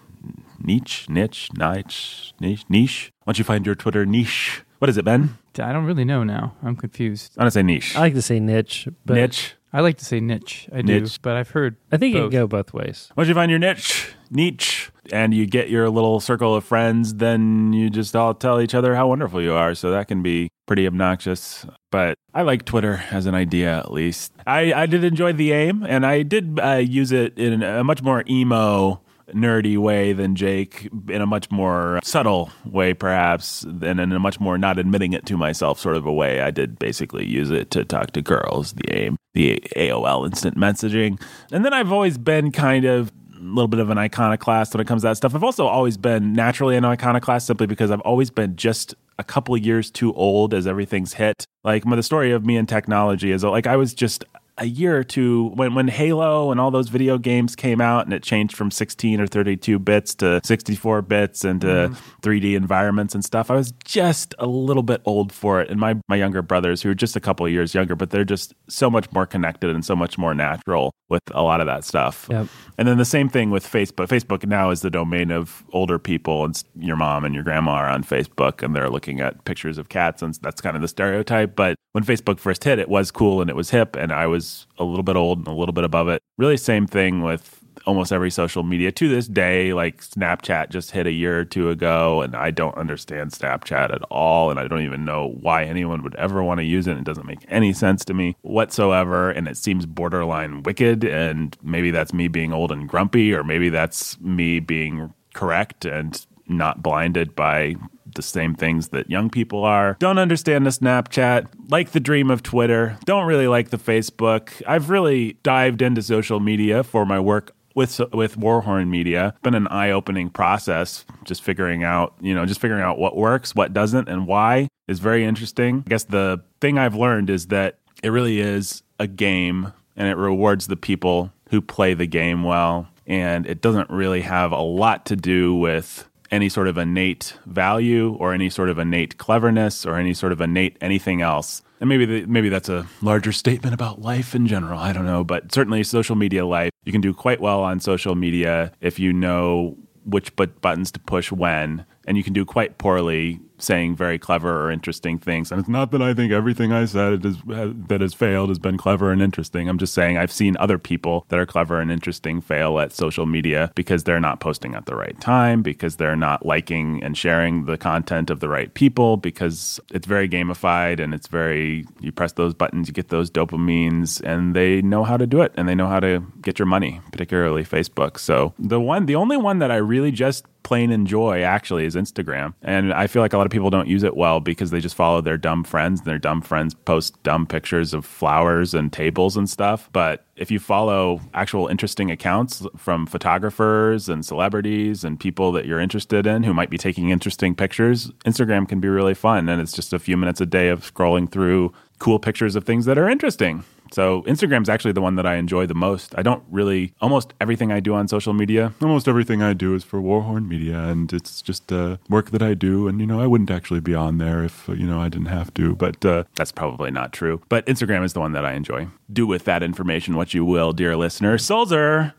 niche, 0.60 1.08
niche, 1.10 1.50
niche, 1.54 2.34
niche, 2.40 2.66
niche. 2.70 3.12
Once 3.28 3.38
you 3.38 3.44
find 3.44 3.66
your 3.66 3.76
Twitter 3.76 4.06
niche, 4.06 4.64
what 4.80 4.90
is 4.90 4.98
it, 4.98 5.06
Ben? 5.06 5.38
I 5.60 5.74
don't 5.74 5.86
really 5.86 6.06
know 6.06 6.24
now. 6.24 6.56
I'm 6.64 6.76
confused. 6.76 7.34
I'm 7.38 7.42
gonna 7.42 7.52
say 7.52 7.64
niche. 7.64 7.96
I 7.96 8.00
like 8.00 8.14
to 8.14 8.22
say 8.22 8.40
niche, 8.40 8.88
but 9.06 9.16
niche. 9.16 9.56
I 9.72 9.82
like 9.82 9.98
to 9.98 10.06
say 10.06 10.20
niche. 10.20 10.68
I 10.74 10.82
do, 10.82 11.06
but 11.22 11.36
I've 11.36 11.52
heard. 11.52 11.76
I 11.92 11.98
think 11.98 12.16
it 12.16 12.20
both. 12.20 12.32
can 12.32 12.40
go 12.40 12.48
both 12.48 12.74
ways. 12.74 13.10
Once 13.16 13.30
you 13.30 13.36
find 13.36 13.52
your 13.52 13.60
niche, 13.60 14.14
niche, 14.32 14.92
and 15.12 15.34
you 15.34 15.46
get 15.46 15.70
your 15.70 15.90
little 15.90 16.20
circle 16.20 16.56
of 16.56 16.64
friends, 16.64 17.16
then 17.16 17.72
you 17.74 17.90
just 17.90 18.16
all 18.16 18.34
tell 18.34 18.60
each 18.62 18.74
other 18.74 18.96
how 18.96 19.08
wonderful 19.08 19.42
you 19.42 19.54
are. 19.54 19.76
So 19.76 19.92
that 19.92 20.08
can 20.08 20.24
be 20.24 20.50
pretty 20.66 20.88
obnoxious. 20.88 21.66
But 21.92 22.18
I 22.34 22.42
like 22.42 22.66
Twitter 22.66 23.04
as 23.12 23.28
an 23.28 23.36
idea, 23.36 23.78
at 23.78 23.92
least. 23.92 24.34
I, 24.48 24.74
I 24.74 24.86
did 24.88 25.04
enjoy 25.04 25.34
the 25.34 25.52
aim, 25.52 25.84
and 25.84 26.06
I 26.06 26.24
did 26.24 26.60
uh, 26.60 26.76
use 26.76 27.12
it 27.12 27.38
in 27.38 27.62
a 27.62 27.84
much 27.84 28.02
more 28.02 28.24
emo 28.28 29.02
nerdy 29.34 29.78
way 29.78 30.14
than 30.14 30.36
Jake, 30.36 30.90
in 31.10 31.22
a 31.22 31.26
much 31.26 31.50
more 31.52 32.00
subtle 32.04 32.52
way, 32.66 32.94
perhaps, 32.94 33.64
and 33.64 34.00
in 34.00 34.12
a 34.12 34.20
much 34.20 34.40
more 34.40 34.58
not 34.58 34.78
admitting 34.78 35.14
it 35.14 35.26
to 35.28 35.38
myself 35.38 35.80
sort 35.80 35.96
of 35.96 36.06
a 36.06 36.14
way. 36.14 36.42
I 36.42 36.52
did 36.52 36.80
basically 36.80 37.26
use 37.26 37.50
it 37.50 37.72
to 37.72 37.86
talk 37.86 38.12
to 38.12 38.22
girls, 38.22 38.74
the 38.74 38.94
aim, 38.94 39.18
the 39.34 39.62
AOL 39.76 40.26
instant 40.26 40.58
messaging. 40.58 41.22
And 41.52 41.64
then 41.64 41.74
I've 41.74 41.92
always 41.92 42.18
been 42.18 42.52
kind 42.52 42.86
of 42.86 43.12
a 43.40 43.44
little 43.44 43.68
bit 43.68 43.80
of 43.80 43.90
an 43.90 43.98
iconoclast 43.98 44.74
when 44.74 44.82
it 44.82 44.88
comes 44.88 45.02
to 45.04 45.08
that 45.08 45.18
stuff. 45.18 45.34
I've 45.34 45.44
also 45.44 45.66
always 45.66 45.98
been 45.98 46.34
naturally 46.34 46.76
an 46.76 46.86
iconoclast 46.86 47.48
simply 47.48 47.68
because 47.68 47.92
I've 47.92 48.02
always 48.02 48.30
been 48.30 48.56
just 48.56 48.96
a 49.18 49.24
couple 49.24 49.56
years 49.58 49.90
too 49.92 50.14
old 50.14 50.54
as 50.54 50.68
everything's 50.68 51.14
hit. 51.14 51.46
Like 51.64 51.84
the 51.84 52.04
story 52.04 52.32
of 52.32 52.46
me 52.46 52.58
and 52.58 52.68
technology 52.68 53.32
is 53.32 53.44
like 53.44 53.68
I 53.68 53.76
was 53.76 53.94
just 53.94 54.24
a 54.60 54.66
year 54.66 54.98
or 54.98 55.04
two 55.04 55.52
when 55.56 55.74
when 55.74 55.88
Halo 55.88 56.52
and 56.52 56.60
all 56.60 56.70
those 56.70 56.90
video 56.90 57.18
games 57.18 57.56
came 57.56 57.82
out 57.82 58.06
and 58.06 58.14
it 58.14 58.22
changed 58.22 58.56
from 58.56 58.70
16 58.72 59.22
or 59.22 59.28
32 59.28 59.80
bits 59.80 60.14
to 60.16 60.42
64 60.44 61.02
bits 61.02 61.44
and 61.44 61.62
to 61.62 61.68
mm-hmm. 61.68 62.20
3D 62.22 62.56
environments 62.56 63.16
and 63.16 63.24
stuff. 63.24 63.50
I 63.50 63.56
was 63.56 63.74
just 63.84 64.36
a 64.38 64.48
little 64.48 64.84
bit 64.84 65.02
old 65.06 65.32
for 65.32 65.62
it. 65.62 65.70
And 65.70 65.80
my 65.80 65.96
my 66.08 66.16
younger 66.16 66.42
brothers 66.42 66.82
who 66.82 66.90
are 66.90 66.96
just 66.96 67.16
a 67.16 67.20
couple 67.20 67.46
of 67.46 67.52
years 67.52 67.74
younger, 67.74 67.96
but 67.96 68.10
they're 68.10 68.26
just 68.26 68.54
so 68.68 68.90
much 68.90 69.12
more 69.12 69.26
connected 69.26 69.70
and 69.70 69.84
so 69.84 69.96
much 69.96 70.18
more 70.18 70.34
natural 70.34 70.92
with 71.10 71.24
a 71.32 71.42
lot 71.42 71.60
of 71.60 71.68
that 71.68 71.84
stuff. 71.84 72.28
Yep. 72.30 72.48
And 72.78 72.88
then 72.88 72.98
the 72.98 73.06
same 73.06 73.30
thing 73.30 73.50
with 73.50 73.66
Facebook. 73.66 74.08
Facebook 74.08 74.46
now 74.46 74.70
is 74.70 74.82
the 74.82 74.90
domain 74.90 75.32
of 75.32 75.64
older 75.74 76.00
people, 76.00 76.46
and 76.46 76.64
your 76.78 76.96
mom 76.96 77.26
and 77.26 77.34
your 77.34 77.44
grandma 77.44 77.72
are 77.72 77.90
on 77.90 78.04
Facebook, 78.04 78.64
and 78.64 78.76
they're 78.76 78.90
looking 78.90 79.20
at 79.20 79.44
pictures 79.46 79.78
of 79.78 79.90
cats, 79.90 80.22
and 80.22 80.36
that's 80.42 80.62
kind 80.62 80.76
of 80.76 80.82
the 80.82 80.88
stereotype. 80.88 81.56
But 81.56 81.76
when 81.92 82.04
Facebook 82.04 82.40
first 82.40 82.64
hit, 82.64 82.80
it 82.80 82.88
was 82.88 83.12
cool 83.12 83.42
and 83.42 83.50
it 83.50 83.56
was 83.56 83.72
hip, 83.72 83.96
and 83.96 84.12
I 84.12 84.28
was 84.28 84.49
a 84.78 84.84
little 84.84 85.04
bit 85.04 85.16
old 85.16 85.40
and 85.40 85.48
a 85.48 85.54
little 85.54 85.74
bit 85.74 85.84
above 85.84 86.08
it. 86.08 86.22
Really, 86.38 86.58
same 86.58 86.88
thing 86.88 87.22
with 87.22 87.56
almost 87.86 88.12
every 88.12 88.30
social 88.30 88.64
media 88.64 88.92
to 88.92 89.08
this 89.10 89.28
day. 89.28 89.74
Like 89.74 90.02
Snapchat 90.02 90.70
just 90.70 90.92
hit 90.92 91.08
a 91.08 91.12
year 91.12 91.40
or 91.40 91.46
two 91.46 91.70
ago, 91.70 92.22
and 92.22 92.36
I 92.36 92.52
don't 92.52 92.78
understand 92.78 93.32
Snapchat 93.32 93.94
at 93.94 94.02
all, 94.04 94.52
and 94.52 94.60
I 94.60 94.68
don't 94.68 94.82
even 94.82 95.06
know 95.06 95.36
why 95.42 95.64
anyone 95.64 96.04
would 96.04 96.16
ever 96.16 96.44
want 96.44 96.60
to 96.60 96.66
use 96.66 96.88
it. 96.88 96.98
It 96.98 97.04
doesn't 97.04 97.26
make 97.26 97.46
any 97.48 97.74
sense 97.74 98.06
to 98.06 98.14
me 98.14 98.36
whatsoever, 98.42 99.32
and 99.32 99.48
it 99.48 99.58
seems 99.58 99.86
borderline 99.86 100.64
wicked. 100.64 101.04
And 101.04 101.58
maybe 101.64 101.92
that's 101.92 102.14
me 102.14 102.28
being 102.28 102.54
old 102.54 102.72
and 102.72 102.88
grumpy, 102.88 103.34
or 103.34 103.44
maybe 103.44 103.70
that's 103.70 104.20
me 104.20 104.60
being 104.60 105.14
correct 105.34 105.86
and 105.86 106.26
not 106.48 106.82
blinded 106.82 107.36
by 107.36 107.76
the 108.16 108.22
same 108.22 108.56
things 108.56 108.90
that 108.90 109.10
young 109.10 109.30
people 109.30 109.64
are. 109.64 109.98
Don't 110.00 110.18
understand 110.18 110.66
the 110.66 110.72
Snapchat, 110.72 111.48
like 111.70 111.92
the 111.92 112.00
dream 112.00 112.30
of 112.30 112.44
Twitter, 112.44 112.98
don't 113.06 113.26
really 113.26 113.48
like 113.48 113.70
the 113.70 113.78
Facebook. 113.78 114.62
I've 114.68 114.90
really 114.90 115.34
dived 115.44 115.82
into 115.82 116.02
social 116.02 116.40
media 116.40 116.84
for 116.84 117.06
my 117.06 117.20
work 117.20 117.56
with 117.76 118.00
with 118.14 118.36
Warhorn 118.36 118.90
Media. 118.90 119.34
Been 119.44 119.56
an 119.56 119.68
eye-opening 119.68 120.30
process 120.30 121.06
just 121.24 121.42
figuring 121.42 121.84
out, 121.84 122.14
you 122.20 122.34
know, 122.34 122.46
just 122.46 122.60
figuring 122.60 122.82
out 122.82 122.98
what 122.98 123.16
works, 123.16 123.56
what 123.56 123.74
doesn't 123.74 124.10
and 124.10 124.28
why 124.28 124.68
is 124.88 125.00
very 125.00 125.24
interesting. 125.24 125.84
I 125.86 125.90
guess 125.90 126.04
the 126.04 126.44
thing 126.60 126.78
I've 126.78 126.96
learned 126.96 127.30
is 127.30 127.48
that 127.48 127.80
it 128.04 128.10
really 128.10 128.40
is 128.40 128.84
a 129.00 129.08
game 129.08 129.72
and 129.96 130.08
it 130.08 130.18
rewards 130.18 130.68
the 130.68 130.76
people 130.76 131.32
who 131.50 131.62
play 131.62 131.94
the 131.94 132.08
game 132.08 132.44
well 132.44 132.88
and 133.08 133.48
it 133.48 133.62
doesn't 133.62 133.90
really 133.90 134.22
have 134.22 134.52
a 134.52 134.62
lot 134.62 135.06
to 135.08 135.16
do 135.16 135.56
with 135.56 136.08
any 136.32 136.50
sort 136.50 136.68
of 136.68 136.78
innate 136.78 137.34
value 137.46 138.14
or 138.20 138.34
any 138.34 138.50
sort 138.50 138.70
of 138.70 138.78
innate 138.78 139.18
cleverness 139.18 139.86
or 139.86 139.96
any 139.96 140.14
sort 140.14 140.32
of 140.32 140.42
innate 140.42 140.78
anything 140.82 141.22
else. 141.22 141.62
And 141.80 141.88
maybe 141.88 142.06
the, 142.06 142.26
maybe 142.26 142.50
that's 142.50 142.70
a 142.70 142.88
larger 143.02 143.32
statement 143.32 143.74
about 143.74 144.02
life 144.02 144.36
in 144.36 144.48
general. 144.48 144.80
I 144.80 144.92
don't 144.92 145.06
know, 145.06 145.24
but 145.24 145.54
certainly 145.54 145.84
social 145.84 146.16
media 146.16 146.46
life, 146.46 146.72
you 146.84 146.92
can 146.92 147.02
do 147.02 147.14
quite 147.14 147.40
well 147.40 147.62
on 147.62 147.80
social 147.80 148.16
media 148.16 148.74
if 148.82 149.00
you 149.00 149.14
know 149.14 149.78
which 150.06 150.36
but 150.36 150.60
buttons 150.62 150.92
to 150.92 151.00
push 151.00 151.32
when, 151.32 151.86
and 152.08 152.18
you 152.18 152.24
can 152.24 152.34
do 152.34 152.46
quite 152.46 152.78
poorly 152.78 153.40
saying 153.62 153.94
very 153.94 154.18
clever 154.18 154.66
or 154.66 154.72
interesting 154.72 155.20
things. 155.20 155.52
And 155.52 155.60
it's 155.60 155.68
not 155.70 155.92
that 155.92 156.02
I 156.02 156.14
think 156.14 156.32
everything 156.32 156.72
I 156.72 156.86
said 156.86 157.26
is, 157.26 157.36
that 157.46 158.00
has 158.00 158.14
failed 158.14 158.50
has 158.50 158.58
been 158.58 158.78
clever 158.78 159.12
and 159.12 159.22
interesting. 159.22 159.68
I'm 159.68 159.78
just 159.78 159.94
saying 159.94 160.18
I've 160.18 160.32
seen 160.32 160.56
other 160.60 160.78
people 160.78 161.26
that 161.28 161.38
are 161.38 161.46
clever 161.46 161.82
and 161.82 161.92
interesting 161.92 162.40
fail 162.40 162.80
at 162.80 162.94
social 162.94 163.26
media 163.26 163.72
because 163.76 164.06
they're 164.06 164.20
not 164.20 164.40
posting 164.40 164.76
at 164.76 164.86
the 164.86 164.96
right 164.96 165.20
time, 165.20 165.62
because 165.62 165.98
they're 165.98 166.16
not 166.16 166.46
liking 166.46 167.04
and 167.04 167.18
sharing 167.18 167.66
the 167.66 167.78
content 167.78 168.30
of 168.30 168.40
the 168.40 168.48
right 168.48 168.74
people, 168.74 169.18
because 169.18 169.80
it's 169.92 170.08
very 170.08 170.30
gamified 170.30 171.02
and 171.02 171.14
it's 171.14 171.28
very, 171.28 171.86
you 172.00 172.14
press 172.14 172.32
those 172.32 172.54
buttons, 172.54 172.88
you 172.88 172.94
get 172.94 173.10
those 173.10 173.30
dopamines, 173.30 174.22
and 174.22 174.56
they 174.56 174.82
know 174.82 175.04
how 175.04 175.18
to 175.18 175.28
do 175.28 175.42
it 175.42 175.52
and 175.56 175.68
they 175.68 175.76
know 175.76 175.88
how 175.88 176.00
to 176.00 176.24
get 176.42 176.58
your 176.58 176.66
money, 176.66 177.02
particularly 177.12 177.66
Facebook. 177.66 178.18
So 178.18 178.54
the 178.58 178.80
one, 178.80 179.06
the 179.06 179.16
only 179.16 179.36
one 179.36 179.60
that 179.60 179.70
I 179.70 179.76
really 179.76 180.12
just 180.12 180.46
plain 180.70 180.92
enjoy 180.92 181.42
actually 181.42 181.84
is 181.84 181.96
Instagram. 181.96 182.54
And 182.62 182.94
I 182.94 183.08
feel 183.08 183.24
like 183.24 183.34
a 183.34 183.38
lot 183.38 183.48
of 183.48 183.52
people 183.52 183.72
don't 183.72 183.88
use 183.88 184.04
it 184.04 184.16
well 184.16 184.40
because 184.40 184.70
they 184.70 184.80
just 184.80 184.94
follow 184.94 185.20
their 185.20 185.36
dumb 185.36 185.64
friends 185.64 186.02
and 186.02 186.06
their 186.06 186.20
dumb 186.20 186.44
friends 186.44 186.76
post 186.76 187.24
dumb 187.24 187.48
pictures 187.48 187.92
of 187.92 188.06
flowers 188.06 188.76
and 188.76 188.94
tables 188.94 189.36
and 189.36 189.50
stuff. 189.50 189.90
But 189.94 190.28
if 190.36 190.52
you 190.52 190.60
follow 190.60 191.22
actual 191.34 191.66
interesting 191.66 192.12
accounts 192.12 192.68
from 192.78 193.08
photographers 193.08 194.10
and 194.10 194.24
celebrities 194.24 195.04
and 195.04 195.20
people 195.20 195.52
that 195.54 195.66
you're 195.66 195.80
interested 195.80 196.28
in 196.28 196.44
who 196.44 196.54
might 196.54 196.70
be 196.70 196.78
taking 196.78 197.10
interesting 197.10 197.56
pictures, 197.56 198.12
Instagram 198.24 198.70
can 198.70 198.80
be 198.80 198.90
really 198.90 199.16
fun. 199.16 199.50
And 199.50 199.60
it's 199.60 199.74
just 199.74 199.92
a 199.92 199.98
few 199.98 200.18
minutes 200.18 200.40
a 200.40 200.46
day 200.46 200.70
of 200.70 200.82
scrolling 200.94 201.32
through 201.32 201.74
cool 201.98 202.20
pictures 202.20 202.56
of 202.56 202.64
things 202.64 202.86
that 202.86 203.00
are 203.00 203.10
interesting. 203.10 203.64
So 203.92 204.24
Instagram's 204.24 204.70
actually 204.70 204.92
the 204.94 205.02
one 205.02 205.16
that 205.16 205.26
I 205.26 205.36
enjoy 205.36 205.66
the 205.66 205.76
most. 205.76 206.14
I 206.18 206.22
don't 206.22 206.44
really 206.50 206.94
almost 207.02 207.34
everything 207.40 207.72
I 207.72 207.80
do 207.80 207.94
on 207.94 208.08
social 208.08 208.34
media, 208.34 208.74
almost 208.82 209.08
everything 209.08 209.42
I 209.42 209.54
do 209.54 209.76
is 209.76 209.84
for 209.84 210.00
Warhorn 210.02 210.48
Media 210.48 210.80
and 210.80 211.12
it's 211.14 211.42
just 211.42 211.72
uh, 211.72 211.98
work 212.10 212.32
that 212.32 212.42
I 212.42 212.54
do 212.54 212.88
and 212.88 213.00
you 213.00 213.06
know 213.06 213.22
I 213.22 213.28
wouldn't 213.28 213.52
actually 213.52 213.80
be 213.80 213.96
on 213.96 214.18
there 214.18 214.44
if 214.44 214.68
you 214.68 214.88
know 214.88 215.00
I 215.00 215.10
didn't 215.10 215.28
have 215.28 215.54
to, 215.56 215.76
but 215.76 216.04
uh, 216.06 216.24
that's 216.36 216.52
probably 216.52 216.92
not 216.92 217.14
true. 217.14 217.42
But 217.50 217.66
Instagram 217.66 218.04
is 218.04 218.14
the 218.14 218.20
one 218.20 218.34
that 218.34 218.46
I 218.46 218.54
enjoy. 218.54 218.88
Do 219.12 219.26
with 219.28 219.46
that 219.46 219.64
information 219.64 220.16
what 220.16 220.34
you 220.34 220.46
will, 220.46 220.72
dear 220.74 220.96
listener. 220.96 221.38
Solzer, 221.38 222.14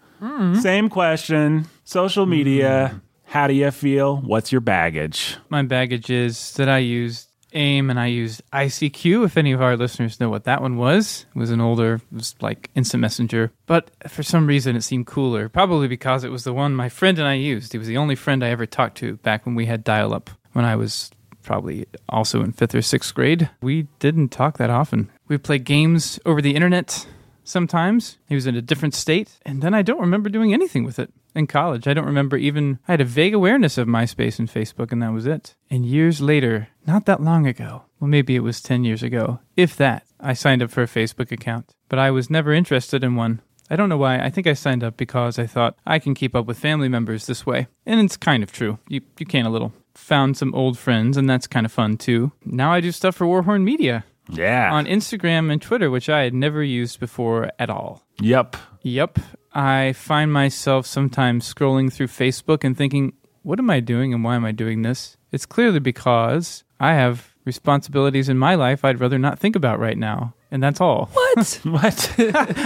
same 0.61 0.89
question. 0.89 1.67
Social 1.85 2.27
media, 2.27 3.01
how 3.25 3.47
do 3.47 3.55
you 3.55 3.71
feel? 3.71 4.19
What's 4.19 4.53
your 4.53 4.61
baggage? 4.61 5.37
My 5.49 5.63
baggage 5.63 6.11
is 6.11 6.53
that 6.55 6.69
I 6.69 6.79
used 6.79 7.30
AIM 7.55 7.91
and 7.91 7.99
I 7.99 8.07
used 8.07 8.43
ICQ. 8.53 9.25
If 9.25 9.37
any 9.37 9.53
of 9.53 9.61
our 9.63 9.77
listeners 9.77 10.21
know 10.21 10.29
what 10.31 10.45
that 10.45 10.63
one 10.63 10.77
was, 10.77 11.27
it 11.35 11.39
was 11.39 11.51
an 11.51 11.61
older, 11.61 11.95
it 11.95 12.03
was 12.13 12.35
like 12.41 12.71
instant 12.75 13.01
messenger. 13.01 13.53
But 13.67 13.91
for 14.09 14.23
some 14.23 14.47
reason, 14.47 14.77
it 14.77 14.83
seemed 14.83 15.07
cooler. 15.07 15.49
Probably 15.49 15.89
because 15.89 16.25
it 16.25 16.31
was 16.31 16.45
the 16.45 16.53
one 16.53 16.75
my 16.75 16.89
friend 16.89 17.19
and 17.19 17.29
I 17.29 17.35
used. 17.35 17.73
He 17.73 17.79
was 17.79 17.89
the 17.89 17.97
only 17.97 18.15
friend 18.15 18.45
I 18.45 18.51
ever 18.51 18.67
talked 18.67 18.99
to 18.99 19.17
back 19.19 19.47
when 19.47 19.55
we 19.55 19.67
had 19.67 19.85
dial 19.85 20.13
up 20.15 20.31
when 20.53 20.65
I 20.65 20.77
was 20.77 21.11
probably 21.43 21.87
also 22.09 22.43
in 22.43 22.53
fifth 22.53 22.75
or 22.75 22.83
sixth 22.83 23.15
grade. 23.15 23.49
We 23.63 23.89
didn't 23.99 24.29
talk 24.29 24.59
that 24.59 24.71
often. 24.71 25.11
We 25.29 25.39
played 25.39 25.65
games 25.65 26.19
over 26.27 26.43
the 26.43 26.55
internet. 26.55 27.07
sometimes. 27.51 28.17
He 28.29 28.35
was 28.35 28.47
in 28.47 28.57
a 28.57 28.63
different 28.63 28.95
state. 28.95 29.39
And 29.45 29.63
then 29.63 29.75
I 29.75 29.83
don't 29.83 30.01
remember 30.01 30.29
doing 30.31 30.55
anything 30.55 30.85
with 30.85 30.99
it 30.99 31.11
in 31.35 31.47
college. 31.47 31.87
I 31.87 31.95
don't 31.95 32.07
remember 32.07 32.37
even, 32.37 32.79
I 32.89 32.93
had 32.93 33.01
a 33.01 33.05
vague 33.05 33.35
awareness 33.35 33.79
of 33.79 33.89
MySpace 33.89 34.39
and 34.39 34.49
Facebook, 34.49 34.93
and 34.93 35.03
that 35.03 35.13
was 35.13 35.27
it. 35.27 35.55
And 35.69 35.85
years 35.85 36.21
later, 36.21 36.69
not 36.91 37.07
that 37.07 37.23
long 37.23 37.47
ago, 37.47 37.85
well, 38.01 38.09
maybe 38.09 38.35
it 38.37 38.41
was 38.41 38.61
10 38.61 38.85
years 38.85 39.03
ago, 39.03 39.41
if 39.57 39.77
that, 39.77 40.05
I 40.19 40.33
signed 40.35 40.63
up 40.63 40.71
for 40.71 40.83
a 40.83 40.87
Facebook 40.87 41.31
account. 41.33 41.73
But 41.89 41.99
I 41.99 42.11
was 42.11 42.29
never 42.31 42.53
interested 42.53 43.05
in 43.05 43.15
one. 43.17 43.41
I 43.71 43.77
don't 43.77 43.89
know 43.89 43.97
why. 43.97 44.19
I 44.19 44.31
think 44.31 44.47
I 44.47 44.55
signed 44.55 44.83
up 44.83 44.97
because 44.97 45.39
I 45.39 45.47
thought 45.47 45.77
I 45.87 45.99
can 46.01 46.15
keep 46.15 46.35
up 46.35 46.47
with 46.47 46.59
family 46.59 46.89
members 46.89 47.27
this 47.27 47.47
way. 47.47 47.69
And 47.87 48.01
it's 48.01 48.17
kind 48.17 48.43
of 48.43 48.51
true. 48.51 48.79
You, 48.89 49.01
you 49.19 49.27
can 49.27 49.47
a 49.47 49.51
little. 49.51 49.73
Found 49.95 50.37
some 50.37 50.55
old 50.55 50.77
friends, 50.79 51.17
and 51.17 51.29
that's 51.31 51.47
kind 51.47 51.65
of 51.67 51.73
fun 51.73 51.97
too. 51.97 52.33
Now 52.45 52.73
I 52.73 52.81
do 52.81 52.91
stuff 52.93 53.15
for 53.17 53.27
Warhorn 53.27 53.63
Media 53.63 54.05
Yeah. 54.29 54.73
on 54.73 54.87
Instagram 54.87 55.53
and 55.53 55.61
Twitter, 55.63 55.91
which 55.91 56.09
I 56.09 56.23
had 56.25 56.35
never 56.35 56.63
used 56.65 56.99
before 57.01 57.51
at 57.59 57.71
all. 57.71 58.03
yep. 58.21 58.57
Yep. 58.83 59.19
I 59.53 59.93
find 59.93 60.33
myself 60.33 60.87
sometimes 60.87 61.53
scrolling 61.53 61.93
through 61.93 62.07
Facebook 62.07 62.65
and 62.65 62.77
thinking, 62.77 63.13
what 63.43 63.59
am 63.59 63.71
I 63.71 63.81
doing 63.81 64.15
and 64.15 64.25
why 64.25 64.37
am 64.37 64.45
I 64.45 64.53
doing 64.53 64.83
this? 64.83 65.17
It's 65.33 65.47
clearly 65.47 65.81
because 65.81 66.65
I 66.79 66.95
have 66.95 67.35
responsibilities 67.45 68.29
in 68.29 68.39
my 68.39 68.55
life 68.55 68.85
I'd 68.85 69.01
rather 69.01 69.19
not 69.19 69.39
think 69.39 69.57
about 69.57 69.79
right 69.79 69.97
now. 69.97 70.35
And 70.53 70.61
that's 70.63 70.81
all. 70.81 71.09
What? 71.13 71.61
What? 71.65 72.15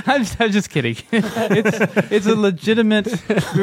I'm, 0.08 0.24
just, 0.24 0.40
I'm 0.40 0.50
just 0.50 0.70
kidding. 0.70 0.96
it's, 1.12 2.10
it's 2.10 2.26
a 2.26 2.34
legitimate 2.34 3.06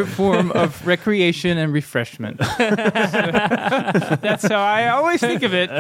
form 0.10 0.52
of 0.52 0.86
recreation 0.86 1.58
and 1.58 1.74
refreshment. 1.74 2.38
that's 2.38 4.48
how 4.48 4.62
I 4.62 4.90
always 4.90 5.22
think 5.22 5.42
of 5.42 5.56
it. 5.56 5.72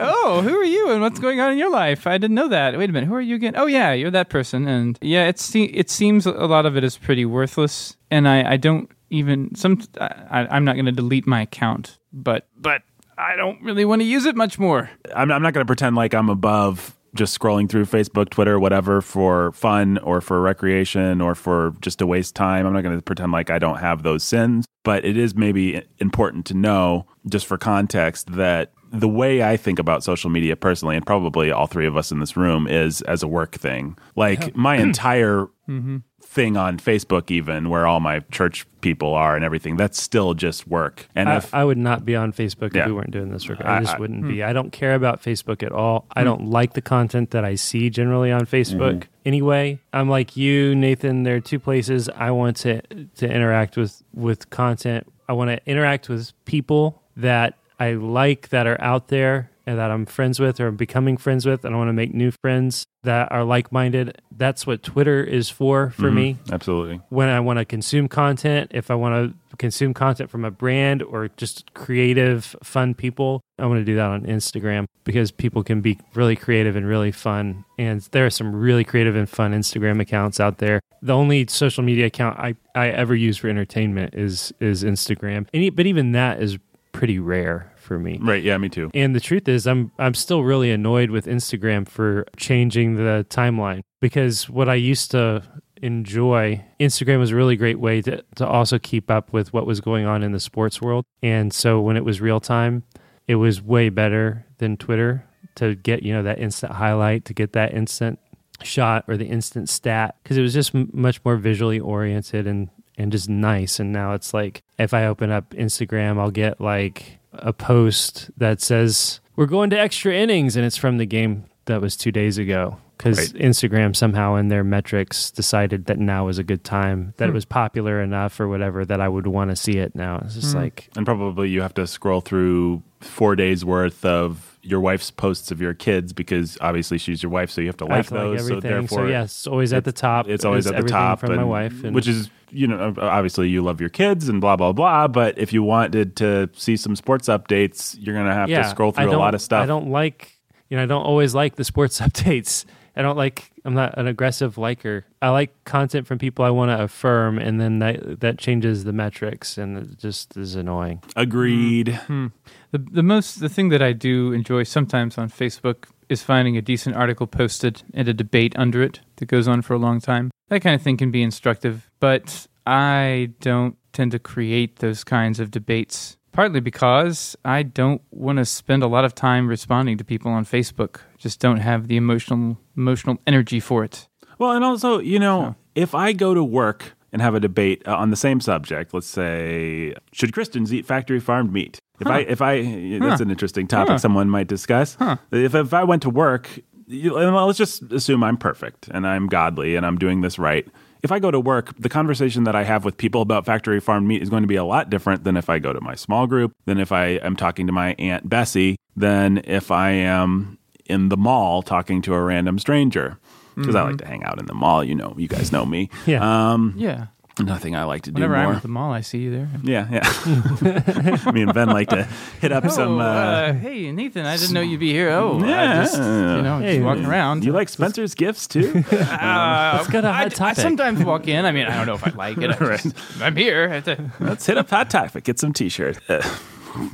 oh, 0.00 0.42
who 0.42 0.56
are 0.56 0.64
you 0.64 0.90
and 0.90 1.00
what's 1.00 1.20
going 1.20 1.38
on 1.38 1.52
in 1.52 1.58
your 1.58 1.70
life? 1.70 2.08
I 2.08 2.18
didn't 2.18 2.34
know 2.34 2.48
that. 2.48 2.76
Wait 2.76 2.90
a 2.90 2.92
minute, 2.92 3.06
who 3.06 3.14
are 3.14 3.20
you 3.20 3.36
again? 3.36 3.54
Oh, 3.56 3.66
yeah, 3.66 3.92
you're 3.92 4.10
that 4.10 4.28
person. 4.28 4.66
And 4.66 4.98
yeah, 5.00 5.28
it, 5.28 5.38
se- 5.38 5.70
it 5.72 5.88
seems 5.88 6.26
a 6.26 6.32
lot 6.32 6.66
of 6.66 6.76
it 6.76 6.82
is 6.82 6.98
pretty 6.98 7.24
worthless. 7.24 7.96
And 8.10 8.28
I, 8.28 8.54
I 8.54 8.56
don't 8.56 8.90
even, 9.10 9.54
some, 9.54 9.80
I, 10.00 10.46
I'm 10.50 10.64
not 10.64 10.74
going 10.76 10.86
to 10.86 10.92
delete 10.92 11.26
my 11.26 11.42
account, 11.42 11.98
but, 12.12 12.48
but 12.56 12.82
I 13.18 13.36
don't 13.36 13.60
really 13.62 13.84
want 13.84 14.00
to 14.00 14.06
use 14.06 14.24
it 14.24 14.36
much 14.36 14.58
more. 14.58 14.90
I'm, 15.14 15.30
I'm 15.30 15.42
not 15.42 15.52
going 15.52 15.64
to 15.64 15.68
pretend 15.68 15.96
like 15.96 16.14
I'm 16.14 16.28
above 16.28 16.96
just 17.14 17.38
scrolling 17.38 17.68
through 17.68 17.86
Facebook, 17.86 18.30
Twitter, 18.30 18.58
whatever 18.58 19.00
for 19.00 19.52
fun 19.52 19.98
or 19.98 20.20
for 20.20 20.40
recreation 20.40 21.20
or 21.20 21.34
for 21.34 21.74
just 21.80 21.98
to 21.98 22.06
waste 22.06 22.34
time. 22.34 22.66
I'm 22.66 22.72
not 22.72 22.82
going 22.82 22.96
to 22.96 23.02
pretend 23.02 23.32
like 23.32 23.50
I 23.50 23.58
don't 23.58 23.78
have 23.78 24.02
those 24.02 24.22
sins, 24.22 24.66
but 24.84 25.04
it 25.04 25.16
is 25.16 25.34
maybe 25.34 25.82
important 25.98 26.46
to 26.46 26.54
know, 26.54 27.06
just 27.28 27.46
for 27.46 27.58
context, 27.58 28.32
that 28.32 28.72
the 28.92 29.08
way 29.08 29.42
I 29.42 29.56
think 29.56 29.78
about 29.78 30.02
social 30.02 30.30
media 30.30 30.56
personally, 30.56 30.96
and 30.96 31.06
probably 31.06 31.50
all 31.50 31.66
three 31.66 31.86
of 31.86 31.96
us 31.96 32.10
in 32.10 32.18
this 32.20 32.36
room, 32.36 32.66
is 32.66 33.02
as 33.02 33.22
a 33.22 33.28
work 33.28 33.54
thing. 33.54 33.96
Like 34.16 34.56
my 34.56 34.76
entire 34.78 35.46
mm-hmm. 35.68 35.98
Thing 36.30 36.56
on 36.56 36.78
Facebook, 36.78 37.28
even 37.28 37.68
where 37.70 37.88
all 37.88 37.98
my 37.98 38.20
church 38.30 38.64
people 38.82 39.14
are 39.14 39.34
and 39.34 39.44
everything, 39.44 39.76
that's 39.76 40.00
still 40.00 40.32
just 40.32 40.68
work. 40.68 41.08
And 41.16 41.28
I, 41.28 41.38
if 41.38 41.52
I 41.52 41.64
would 41.64 41.76
not 41.76 42.04
be 42.04 42.14
on 42.14 42.32
Facebook 42.32 42.72
Yeah. 42.72 42.82
if 42.82 42.86
we 42.86 42.92
weren't 42.92 43.10
doing 43.10 43.32
this 43.32 43.48
work. 43.48 43.60
I- 43.64 43.78
I 43.78 43.80
just 43.80 43.98
wouldn't 43.98 44.22
be. 44.28 44.36
Hmm. 44.36 44.48
I 44.48 44.52
don't 44.52 44.70
care 44.70 44.94
about 44.94 45.20
Facebook 45.20 45.64
at 45.64 45.72
all. 45.72 46.06
I 46.12 46.20
hmm. 46.20 46.26
don't 46.26 46.46
like 46.46 46.74
the 46.74 46.82
content 46.82 47.32
that 47.32 47.44
I 47.44 47.56
see 47.56 47.90
generally 47.90 48.30
on 48.30 48.46
Facebook. 48.46 48.98
Mm-hmm. 48.98 49.10
Anyway, 49.26 49.80
I'm 49.92 50.08
like 50.08 50.36
you, 50.36 50.76
Nathan. 50.76 51.24
There 51.24 51.34
are 51.34 51.40
two 51.40 51.58
places 51.58 52.08
I 52.08 52.30
want 52.30 52.56
to 52.58 52.80
to 53.16 53.28
interact 53.28 53.76
with 53.76 54.02
with 54.14 54.50
content. 54.50 55.12
I 55.28 55.32
want 55.32 55.50
to 55.50 55.60
interact 55.68 56.08
with 56.08 56.32
people 56.44 57.02
that 57.16 57.54
I 57.80 57.94
like 57.94 58.50
that 58.50 58.68
are 58.68 58.80
out 58.80 59.08
there 59.08 59.49
that 59.64 59.90
I'm 59.90 60.06
friends 60.06 60.40
with 60.40 60.60
or 60.60 60.68
I'm 60.68 60.76
becoming 60.76 61.16
friends 61.16 61.46
with, 61.46 61.64
and 61.64 61.74
I 61.74 61.78
want 61.78 61.88
to 61.88 61.92
make 61.92 62.14
new 62.14 62.30
friends 62.30 62.86
that 63.02 63.30
are 63.32 63.44
like 63.44 63.72
minded. 63.72 64.20
That's 64.36 64.66
what 64.66 64.82
Twitter 64.82 65.22
is 65.22 65.48
for 65.48 65.90
for 65.90 66.04
mm-hmm. 66.04 66.14
me 66.14 66.38
absolutely. 66.50 67.00
when 67.08 67.28
I 67.28 67.40
want 67.40 67.58
to 67.58 67.64
consume 67.64 68.08
content, 68.08 68.70
if 68.74 68.90
I 68.90 68.94
want 68.94 69.32
to 69.50 69.56
consume 69.56 69.94
content 69.94 70.30
from 70.30 70.44
a 70.44 70.50
brand 70.50 71.02
or 71.02 71.28
just 71.36 71.72
creative, 71.74 72.56
fun 72.62 72.94
people, 72.94 73.40
I 73.58 73.66
want 73.66 73.80
to 73.80 73.84
do 73.84 73.96
that 73.96 74.06
on 74.06 74.22
Instagram 74.22 74.86
because 75.04 75.30
people 75.30 75.62
can 75.62 75.80
be 75.80 75.98
really 76.14 76.36
creative 76.36 76.76
and 76.76 76.86
really 76.86 77.12
fun. 77.12 77.64
And 77.78 78.00
there 78.12 78.26
are 78.26 78.30
some 78.30 78.54
really 78.54 78.84
creative 78.84 79.16
and 79.16 79.28
fun 79.28 79.52
Instagram 79.52 80.00
accounts 80.00 80.40
out 80.40 80.58
there. 80.58 80.80
The 81.02 81.14
only 81.14 81.46
social 81.48 81.82
media 81.82 82.06
account 82.06 82.38
I, 82.38 82.54
I 82.74 82.88
ever 82.88 83.14
use 83.14 83.38
for 83.38 83.48
entertainment 83.48 84.14
is 84.14 84.52
is 84.60 84.84
Instagram. 84.84 85.46
And, 85.52 85.74
but 85.74 85.86
even 85.86 86.12
that 86.12 86.42
is 86.42 86.58
pretty 86.92 87.18
rare 87.18 87.69
for 87.90 87.98
me. 87.98 88.18
Right. 88.20 88.40
Yeah, 88.40 88.56
me 88.56 88.68
too. 88.68 88.88
And 88.94 89.16
the 89.16 89.20
truth 89.20 89.48
is, 89.48 89.66
I'm 89.66 89.90
I'm 89.98 90.14
still 90.14 90.44
really 90.44 90.70
annoyed 90.70 91.10
with 91.10 91.26
Instagram 91.26 91.88
for 91.88 92.24
changing 92.36 92.94
the 92.94 93.26
timeline 93.28 93.82
because 94.00 94.48
what 94.48 94.68
I 94.68 94.76
used 94.76 95.10
to 95.10 95.42
enjoy, 95.82 96.64
Instagram 96.78 97.18
was 97.18 97.32
a 97.32 97.34
really 97.34 97.56
great 97.56 97.80
way 97.80 98.00
to 98.02 98.22
to 98.36 98.46
also 98.46 98.78
keep 98.78 99.10
up 99.10 99.32
with 99.32 99.52
what 99.52 99.66
was 99.66 99.80
going 99.80 100.06
on 100.06 100.22
in 100.22 100.30
the 100.30 100.38
sports 100.38 100.80
world. 100.80 101.04
And 101.20 101.52
so 101.52 101.80
when 101.80 101.96
it 101.96 102.04
was 102.04 102.20
real 102.20 102.38
time, 102.38 102.84
it 103.26 103.34
was 103.34 103.60
way 103.60 103.88
better 103.88 104.46
than 104.58 104.76
Twitter 104.76 105.24
to 105.56 105.74
get 105.74 106.04
you 106.04 106.12
know 106.12 106.22
that 106.22 106.38
instant 106.38 106.74
highlight, 106.74 107.24
to 107.24 107.34
get 107.34 107.54
that 107.54 107.74
instant 107.74 108.20
shot 108.62 109.04
or 109.08 109.16
the 109.16 109.26
instant 109.26 109.68
stat 109.68 110.14
because 110.22 110.36
it 110.36 110.42
was 110.42 110.54
just 110.54 110.76
m- 110.76 110.90
much 110.92 111.24
more 111.24 111.34
visually 111.34 111.80
oriented 111.80 112.46
and 112.46 112.68
and 112.96 113.10
just 113.10 113.26
nice 113.26 113.80
and 113.80 113.90
now 113.90 114.12
it's 114.12 114.34
like 114.34 114.62
if 114.78 114.92
i 114.92 115.06
open 115.06 115.30
up 115.30 115.54
instagram 115.54 116.18
i'll 116.18 116.30
get 116.30 116.60
like 116.60 117.19
a 117.32 117.52
post 117.52 118.30
that 118.36 118.60
says 118.60 119.20
we're 119.36 119.46
going 119.46 119.70
to 119.70 119.78
extra 119.78 120.14
innings 120.14 120.56
and 120.56 120.64
it's 120.64 120.76
from 120.76 120.98
the 120.98 121.06
game 121.06 121.44
that 121.66 121.80
was 121.80 121.96
two 121.96 122.10
days 122.12 122.38
ago 122.38 122.76
because 122.96 123.32
Right. 123.32 123.42
instagram 123.42 123.94
somehow 123.94 124.34
in 124.34 124.48
their 124.48 124.64
metrics 124.64 125.30
decided 125.30 125.86
that 125.86 125.98
now 125.98 126.26
was 126.26 126.38
a 126.38 126.44
good 126.44 126.64
time 126.64 127.14
that 127.16 127.26
it 127.26 127.28
hmm. 127.28 127.34
was 127.34 127.44
popular 127.44 128.02
enough 128.02 128.40
or 128.40 128.48
whatever 128.48 128.84
that 128.84 129.00
i 129.00 129.08
would 129.08 129.26
want 129.26 129.50
to 129.50 129.56
see 129.56 129.78
it 129.78 129.94
now. 129.94 130.20
It's 130.24 130.34
just 130.34 130.52
hmm. 130.52 130.58
like 130.58 130.88
And 130.96 131.06
probably 131.06 131.48
you 131.50 131.62
have 131.62 131.74
to 131.74 131.86
scroll 131.86 132.20
through 132.20 132.82
four 133.00 133.36
days 133.36 133.64
worth 133.64 134.04
of 134.04 134.49
your 134.62 134.80
wife's 134.80 135.10
posts 135.10 135.50
of 135.50 135.60
your 135.60 135.74
kids 135.74 136.12
because 136.12 136.58
obviously 136.60 136.98
she's 136.98 137.22
your 137.22 137.30
wife, 137.30 137.50
so 137.50 137.60
you 137.60 137.66
have 137.68 137.76
to 137.78 137.84
like 137.86 137.96
have 137.96 138.08
to 138.08 138.14
like 138.14 138.22
those. 138.22 138.40
so 138.40 138.44
everything. 138.46 138.70
So, 138.70 138.78
therefore, 138.96 139.08
yeah, 139.10 139.24
it's 139.24 139.46
always 139.46 139.72
at 139.72 139.84
the 139.84 139.92
top. 139.92 140.28
it's 140.28 140.44
always 140.44 140.66
is 140.66 140.72
at 140.72 140.82
the 140.82 140.88
top 140.88 141.20
from 141.20 141.36
my 141.36 141.44
wife, 141.44 141.82
and 141.84 141.94
which 141.94 142.06
is 142.08 142.30
you 142.50 142.66
know 142.66 142.94
obviously 142.98 143.48
you 143.48 143.62
love 143.62 143.80
your 143.80 143.90
kids 143.90 144.28
and 144.28 144.40
blah 144.40 144.56
blah 144.56 144.72
blah. 144.72 145.08
But 145.08 145.38
if 145.38 145.52
you 145.52 145.62
wanted 145.62 146.16
to 146.16 146.50
see 146.52 146.76
some 146.76 146.94
sports 146.96 147.28
updates, 147.28 147.96
you're 147.98 148.14
gonna 148.14 148.34
have 148.34 148.48
to 148.48 148.64
scroll 148.68 148.92
through 148.92 149.10
a 149.10 149.16
lot 149.16 149.34
of 149.34 149.40
stuff. 149.42 149.62
I 149.62 149.66
don't 149.66 149.90
like, 149.90 150.38
you 150.68 150.76
know, 150.76 150.82
I 150.82 150.86
don't 150.86 151.04
always 151.04 151.34
like 151.34 151.56
the 151.56 151.64
sports 151.64 152.00
updates. 152.00 152.64
I 152.96 153.02
don't 153.02 153.16
like. 153.16 153.50
I'm 153.64 153.74
not 153.74 153.96
an 153.98 154.08
aggressive 154.08 154.58
liker. 154.58 155.04
I 155.22 155.28
like 155.30 155.64
content 155.64 156.06
from 156.06 156.18
people 156.18 156.44
I 156.44 156.50
want 156.50 156.76
to 156.76 156.82
affirm, 156.82 157.38
and 157.38 157.60
then 157.60 157.78
that 157.78 158.20
that 158.20 158.36
changes 158.38 158.84
the 158.84 158.92
metrics, 158.92 159.56
and 159.56 159.78
it 159.78 159.98
just 159.98 160.36
is 160.36 160.54
annoying. 160.56 161.00
Agreed. 161.14 161.86
Mm-hmm. 161.86 162.26
The 162.72 162.78
the 162.78 163.02
most 163.02 163.40
the 163.40 163.48
thing 163.48 163.68
that 163.70 163.82
I 163.82 163.92
do 163.92 164.32
enjoy 164.32 164.62
sometimes 164.62 165.18
on 165.18 165.28
Facebook 165.28 165.86
is 166.08 166.22
finding 166.22 166.56
a 166.56 166.62
decent 166.62 166.96
article 166.96 167.26
posted 167.26 167.82
and 167.94 168.08
a 168.08 168.14
debate 168.14 168.54
under 168.56 168.82
it 168.82 169.00
that 169.16 169.26
goes 169.26 169.48
on 169.48 169.62
for 169.62 169.74
a 169.74 169.78
long 169.78 170.00
time. 170.00 170.30
That 170.48 170.62
kind 170.62 170.74
of 170.74 170.82
thing 170.82 170.96
can 170.96 171.10
be 171.10 171.22
instructive, 171.22 171.88
but 172.00 172.46
I 172.66 173.30
don't 173.40 173.76
tend 173.92 174.12
to 174.12 174.18
create 174.18 174.78
those 174.80 175.04
kinds 175.04 175.40
of 175.40 175.50
debates. 175.50 176.16
Partly 176.32 176.60
because 176.60 177.36
I 177.44 177.64
don't 177.64 178.02
want 178.12 178.38
to 178.38 178.44
spend 178.44 178.84
a 178.84 178.86
lot 178.86 179.04
of 179.04 179.16
time 179.16 179.48
responding 179.48 179.98
to 179.98 180.04
people 180.04 180.30
on 180.30 180.44
Facebook. 180.44 181.00
Just 181.18 181.40
don't 181.40 181.58
have 181.58 181.88
the 181.88 181.96
emotional 181.96 182.56
emotional 182.76 183.18
energy 183.26 183.58
for 183.58 183.82
it. 183.82 184.08
Well, 184.38 184.52
and 184.52 184.64
also, 184.64 185.00
you 185.00 185.18
know, 185.18 185.56
if 185.74 185.94
I 185.94 186.12
go 186.12 186.34
to 186.34 186.44
work 186.44 186.96
and 187.12 187.20
have 187.22 187.34
a 187.34 187.40
debate 187.40 187.82
uh, 187.86 187.96
on 187.96 188.10
the 188.10 188.16
same 188.16 188.40
subject, 188.40 188.94
let's 188.94 189.06
say, 189.06 189.94
should 190.12 190.32
Christians 190.32 190.72
eat 190.72 190.86
factory 190.86 191.20
farmed 191.20 191.52
meat? 191.52 191.78
If 192.00 192.06
I, 192.06 192.20
if 192.20 192.40
I, 192.40 192.98
that's 192.98 193.20
an 193.20 193.30
interesting 193.30 193.66
topic 193.66 193.90
Huh. 193.92 193.98
someone 193.98 194.30
might 194.30 194.46
discuss. 194.46 194.96
If 195.30 195.54
if 195.54 195.74
I 195.74 195.84
went 195.84 196.02
to 196.02 196.10
work, 196.10 196.48
you, 196.86 197.12
let's 197.14 197.58
just 197.58 197.82
assume 197.92 198.24
I'm 198.24 198.36
perfect 198.38 198.88
and 198.88 199.06
I'm 199.06 199.26
godly 199.26 199.76
and 199.76 199.84
I'm 199.84 199.98
doing 199.98 200.22
this 200.22 200.38
right. 200.38 200.66
If 201.02 201.12
I 201.12 201.18
go 201.18 201.30
to 201.30 201.40
work, 201.40 201.74
the 201.78 201.88
conversation 201.88 202.44
that 202.44 202.54
I 202.54 202.64
have 202.64 202.84
with 202.84 202.96
people 202.96 203.22
about 203.22 203.46
factory 203.46 203.80
farmed 203.80 204.06
meat 204.06 204.22
is 204.22 204.28
going 204.28 204.42
to 204.42 204.46
be 204.46 204.56
a 204.56 204.64
lot 204.64 204.90
different 204.90 205.24
than 205.24 205.36
if 205.36 205.48
I 205.48 205.58
go 205.58 205.72
to 205.72 205.80
my 205.80 205.94
small 205.94 206.26
group, 206.26 206.52
than 206.66 206.78
if 206.78 206.92
I 206.92 207.06
am 207.22 207.36
talking 207.36 207.66
to 207.66 207.72
my 207.72 207.94
aunt 207.98 208.28
Bessie, 208.28 208.76
than 208.96 209.38
if 209.44 209.70
I 209.70 209.90
am 209.90 210.58
in 210.86 211.08
the 211.08 211.16
mall 211.16 211.62
talking 211.62 212.02
to 212.02 212.14
a 212.14 212.20
random 212.22 212.58
stranger. 212.58 213.18
Because 213.60 213.74
I 213.76 213.82
like 213.82 213.98
to 213.98 214.06
hang 214.06 214.24
out 214.24 214.38
in 214.40 214.46
the 214.46 214.54
mall, 214.54 214.82
you 214.82 214.94
know, 214.94 215.14
you 215.16 215.28
guys 215.28 215.52
know 215.52 215.64
me. 215.64 215.88
Yeah. 216.06 216.52
Um, 216.52 216.74
Yeah. 216.76 217.06
nothing 217.38 217.74
I 217.74 217.84
like 217.84 218.02
to 218.02 218.10
do 218.10 218.14
Whenever 218.14 218.36
I'm 218.36 218.44
more. 218.44 218.54
at 218.56 218.62
the 218.62 218.68
mall, 218.68 218.92
I 218.92 219.00
see 219.00 219.18
you 219.18 219.30
there. 219.30 219.48
Yeah, 219.62 219.86
yeah. 219.90 221.30
me 221.32 221.42
and 221.42 221.54
Ben 221.54 221.68
like 221.68 221.88
to 221.88 222.06
hit 222.40 222.52
up 222.52 222.68
some. 222.70 222.98
oh, 222.98 223.00
Uh, 223.00 223.04
uh, 223.04 223.52
hey 223.54 223.90
Nathan, 223.92 224.26
I 224.26 224.36
didn't 224.36 224.52
know 224.52 224.60
you'd 224.60 224.80
be 224.80 224.92
here. 224.92 225.08
Oh, 225.10 225.42
Yeah. 225.42 225.80
I 225.80 225.84
just 225.84 225.96
you 225.96 226.02
know 226.42 226.58
Hey, 226.60 226.74
just 226.74 226.84
walking 226.84 227.06
around. 227.06 227.44
you 227.44 227.52
like 227.52 227.68
Spencer's 227.70 228.14
gifts 228.14 228.46
too? 228.46 228.84
Uh, 228.92 229.76
Let's 229.78 229.88
go 229.88 230.00
to 230.02 230.08
I, 230.08 230.12
hot 230.12 230.26
I 230.26 230.28
topic. 230.28 230.56
sometimes 230.58 231.02
walk 231.04 231.28
in. 231.28 231.44
I 231.46 231.52
mean, 231.52 231.66
I 231.66 231.76
don't 231.76 231.86
know 231.86 231.94
if 231.94 232.06
I 232.06 232.10
like 232.10 232.38
it. 232.38 232.50
I 232.50 232.56
Right. 232.64 232.80
just- 232.80 232.96
I'm 233.22 233.36
here. 233.36 233.70
I 233.72 233.80
to- 233.80 234.10
Let's 234.20 234.44
hit 234.44 234.58
up 234.58 234.68
Hot 234.70 234.90
Topic. 234.90 235.24
Get 235.24 235.38
some 235.38 235.52
T-shirts. 235.54 235.98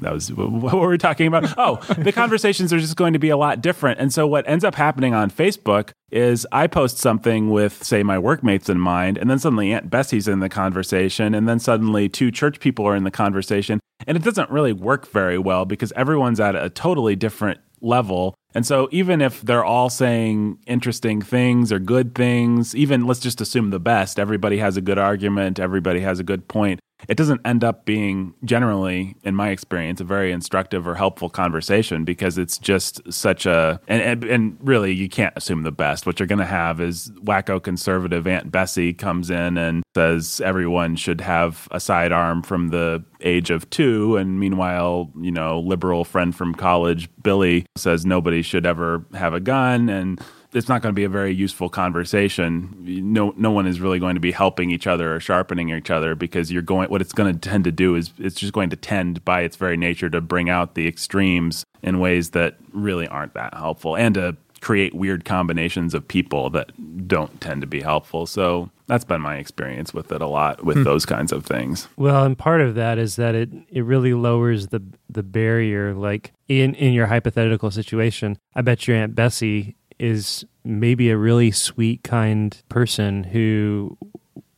That 0.00 0.12
was 0.12 0.32
what 0.32 0.74
were 0.74 0.88
we 0.88 0.98
talking 0.98 1.26
about? 1.26 1.54
Oh, 1.58 1.76
the 1.98 2.12
conversations 2.12 2.72
are 2.72 2.78
just 2.78 2.96
going 2.96 3.12
to 3.12 3.18
be 3.18 3.28
a 3.28 3.36
lot 3.36 3.60
different. 3.60 4.00
And 4.00 4.12
so 4.12 4.26
what 4.26 4.48
ends 4.48 4.64
up 4.64 4.74
happening 4.74 5.14
on 5.14 5.30
Facebook 5.30 5.90
is 6.10 6.46
I 6.52 6.66
post 6.66 6.98
something 6.98 7.50
with, 7.50 7.82
say, 7.82 8.02
my 8.02 8.18
workmates 8.18 8.68
in 8.68 8.78
mind, 8.78 9.18
and 9.18 9.28
then 9.28 9.38
suddenly 9.38 9.72
Aunt 9.72 9.90
Bessie's 9.90 10.28
in 10.28 10.40
the 10.40 10.48
conversation, 10.48 11.34
and 11.34 11.48
then 11.48 11.58
suddenly 11.58 12.08
two 12.08 12.30
church 12.30 12.60
people 12.60 12.86
are 12.86 12.96
in 12.96 13.04
the 13.04 13.10
conversation. 13.10 13.80
And 14.06 14.16
it 14.16 14.22
doesn't 14.22 14.50
really 14.50 14.72
work 14.72 15.08
very 15.08 15.38
well 15.38 15.64
because 15.64 15.92
everyone's 15.92 16.40
at 16.40 16.54
a 16.54 16.70
totally 16.70 17.16
different 17.16 17.60
level. 17.80 18.34
And 18.54 18.66
so 18.66 18.88
even 18.90 19.20
if 19.20 19.42
they're 19.42 19.64
all 19.64 19.90
saying 19.90 20.58
interesting 20.66 21.20
things 21.20 21.72
or 21.72 21.78
good 21.78 22.14
things, 22.14 22.74
even 22.74 23.06
let's 23.06 23.20
just 23.20 23.40
assume 23.40 23.70
the 23.70 23.80
best, 23.80 24.18
everybody 24.18 24.58
has 24.58 24.76
a 24.76 24.80
good 24.80 24.98
argument, 24.98 25.58
everybody 25.58 26.00
has 26.00 26.18
a 26.18 26.24
good 26.24 26.48
point 26.48 26.80
it 27.08 27.16
doesn't 27.16 27.40
end 27.44 27.62
up 27.62 27.84
being 27.84 28.34
generally 28.44 29.16
in 29.22 29.34
my 29.34 29.50
experience 29.50 30.00
a 30.00 30.04
very 30.04 30.32
instructive 30.32 30.86
or 30.88 30.94
helpful 30.94 31.28
conversation 31.28 32.04
because 32.04 32.38
it's 32.38 32.58
just 32.58 33.00
such 33.12 33.46
a 33.46 33.80
and, 33.86 34.02
and, 34.02 34.24
and 34.24 34.58
really 34.60 34.92
you 34.92 35.08
can't 35.08 35.34
assume 35.36 35.62
the 35.62 35.72
best. 35.72 36.06
What 36.06 36.18
you're 36.18 36.26
going 36.26 36.38
to 36.38 36.44
have 36.44 36.80
is 36.80 37.10
wacko 37.22 37.62
conservative 37.62 38.26
aunt 38.26 38.50
bessie 38.50 38.92
comes 38.92 39.30
in 39.30 39.58
and 39.58 39.82
says 39.94 40.40
everyone 40.44 40.96
should 40.96 41.20
have 41.20 41.68
a 41.70 41.80
sidearm 41.80 42.42
from 42.42 42.68
the 42.68 43.04
age 43.20 43.50
of 43.50 43.68
two. 43.70 44.16
And 44.16 44.40
meanwhile 44.40 45.10
you 45.20 45.30
know 45.30 45.60
liberal 45.60 46.04
friend 46.04 46.34
from 46.34 46.54
college 46.54 47.08
billy 47.22 47.66
says 47.76 48.06
nobody 48.06 48.42
should 48.42 48.66
ever 48.66 49.04
have 49.14 49.34
a 49.34 49.40
gun. 49.40 49.88
And 49.88 50.20
it's 50.52 50.68
not 50.68 50.82
going 50.82 50.92
to 50.92 50.96
be 50.96 51.04
a 51.04 51.08
very 51.08 51.34
useful 51.34 51.68
conversation. 51.68 52.74
No, 53.12 53.34
no 53.36 53.50
one 53.50 53.66
is 53.66 53.80
really 53.80 53.98
going 53.98 54.14
to 54.14 54.20
be 54.20 54.32
helping 54.32 54.70
each 54.70 54.86
other 54.86 55.14
or 55.14 55.20
sharpening 55.20 55.70
each 55.70 55.90
other 55.90 56.14
because 56.14 56.52
you're 56.52 56.62
going. 56.62 56.88
What 56.88 57.00
it's 57.00 57.12
going 57.12 57.32
to 57.38 57.48
tend 57.48 57.64
to 57.64 57.72
do 57.72 57.94
is 57.94 58.12
it's 58.18 58.36
just 58.36 58.52
going 58.52 58.70
to 58.70 58.76
tend, 58.76 59.24
by 59.24 59.42
its 59.42 59.56
very 59.56 59.76
nature, 59.76 60.08
to 60.10 60.20
bring 60.20 60.48
out 60.48 60.74
the 60.74 60.86
extremes 60.86 61.64
in 61.82 61.98
ways 61.98 62.30
that 62.30 62.56
really 62.72 63.06
aren't 63.08 63.34
that 63.34 63.54
helpful, 63.54 63.96
and 63.96 64.14
to 64.14 64.36
create 64.60 64.94
weird 64.94 65.24
combinations 65.24 65.94
of 65.94 66.08
people 66.08 66.50
that 66.50 67.06
don't 67.06 67.40
tend 67.40 67.60
to 67.60 67.66
be 67.66 67.82
helpful. 67.82 68.26
So 68.26 68.70
that's 68.86 69.04
been 69.04 69.20
my 69.20 69.36
experience 69.36 69.92
with 69.92 70.10
it 70.12 70.20
a 70.20 70.26
lot 70.26 70.64
with 70.64 70.78
hmm. 70.78 70.82
those 70.84 71.04
kinds 71.04 71.32
of 71.32 71.44
things. 71.44 71.88
Well, 71.96 72.24
and 72.24 72.36
part 72.36 72.60
of 72.60 72.74
that 72.74 72.98
is 72.98 73.16
that 73.16 73.34
it 73.34 73.50
it 73.68 73.82
really 73.82 74.14
lowers 74.14 74.68
the 74.68 74.82
the 75.08 75.22
barrier. 75.22 75.94
Like 75.94 76.32
in 76.48 76.74
in 76.74 76.92
your 76.92 77.06
hypothetical 77.06 77.70
situation, 77.70 78.38
I 78.54 78.62
bet 78.62 78.86
your 78.86 78.96
aunt 78.96 79.14
Bessie 79.14 79.76
is 79.98 80.44
maybe 80.64 81.10
a 81.10 81.16
really 81.16 81.50
sweet, 81.50 82.02
kind 82.02 82.60
person 82.68 83.24
who, 83.24 83.96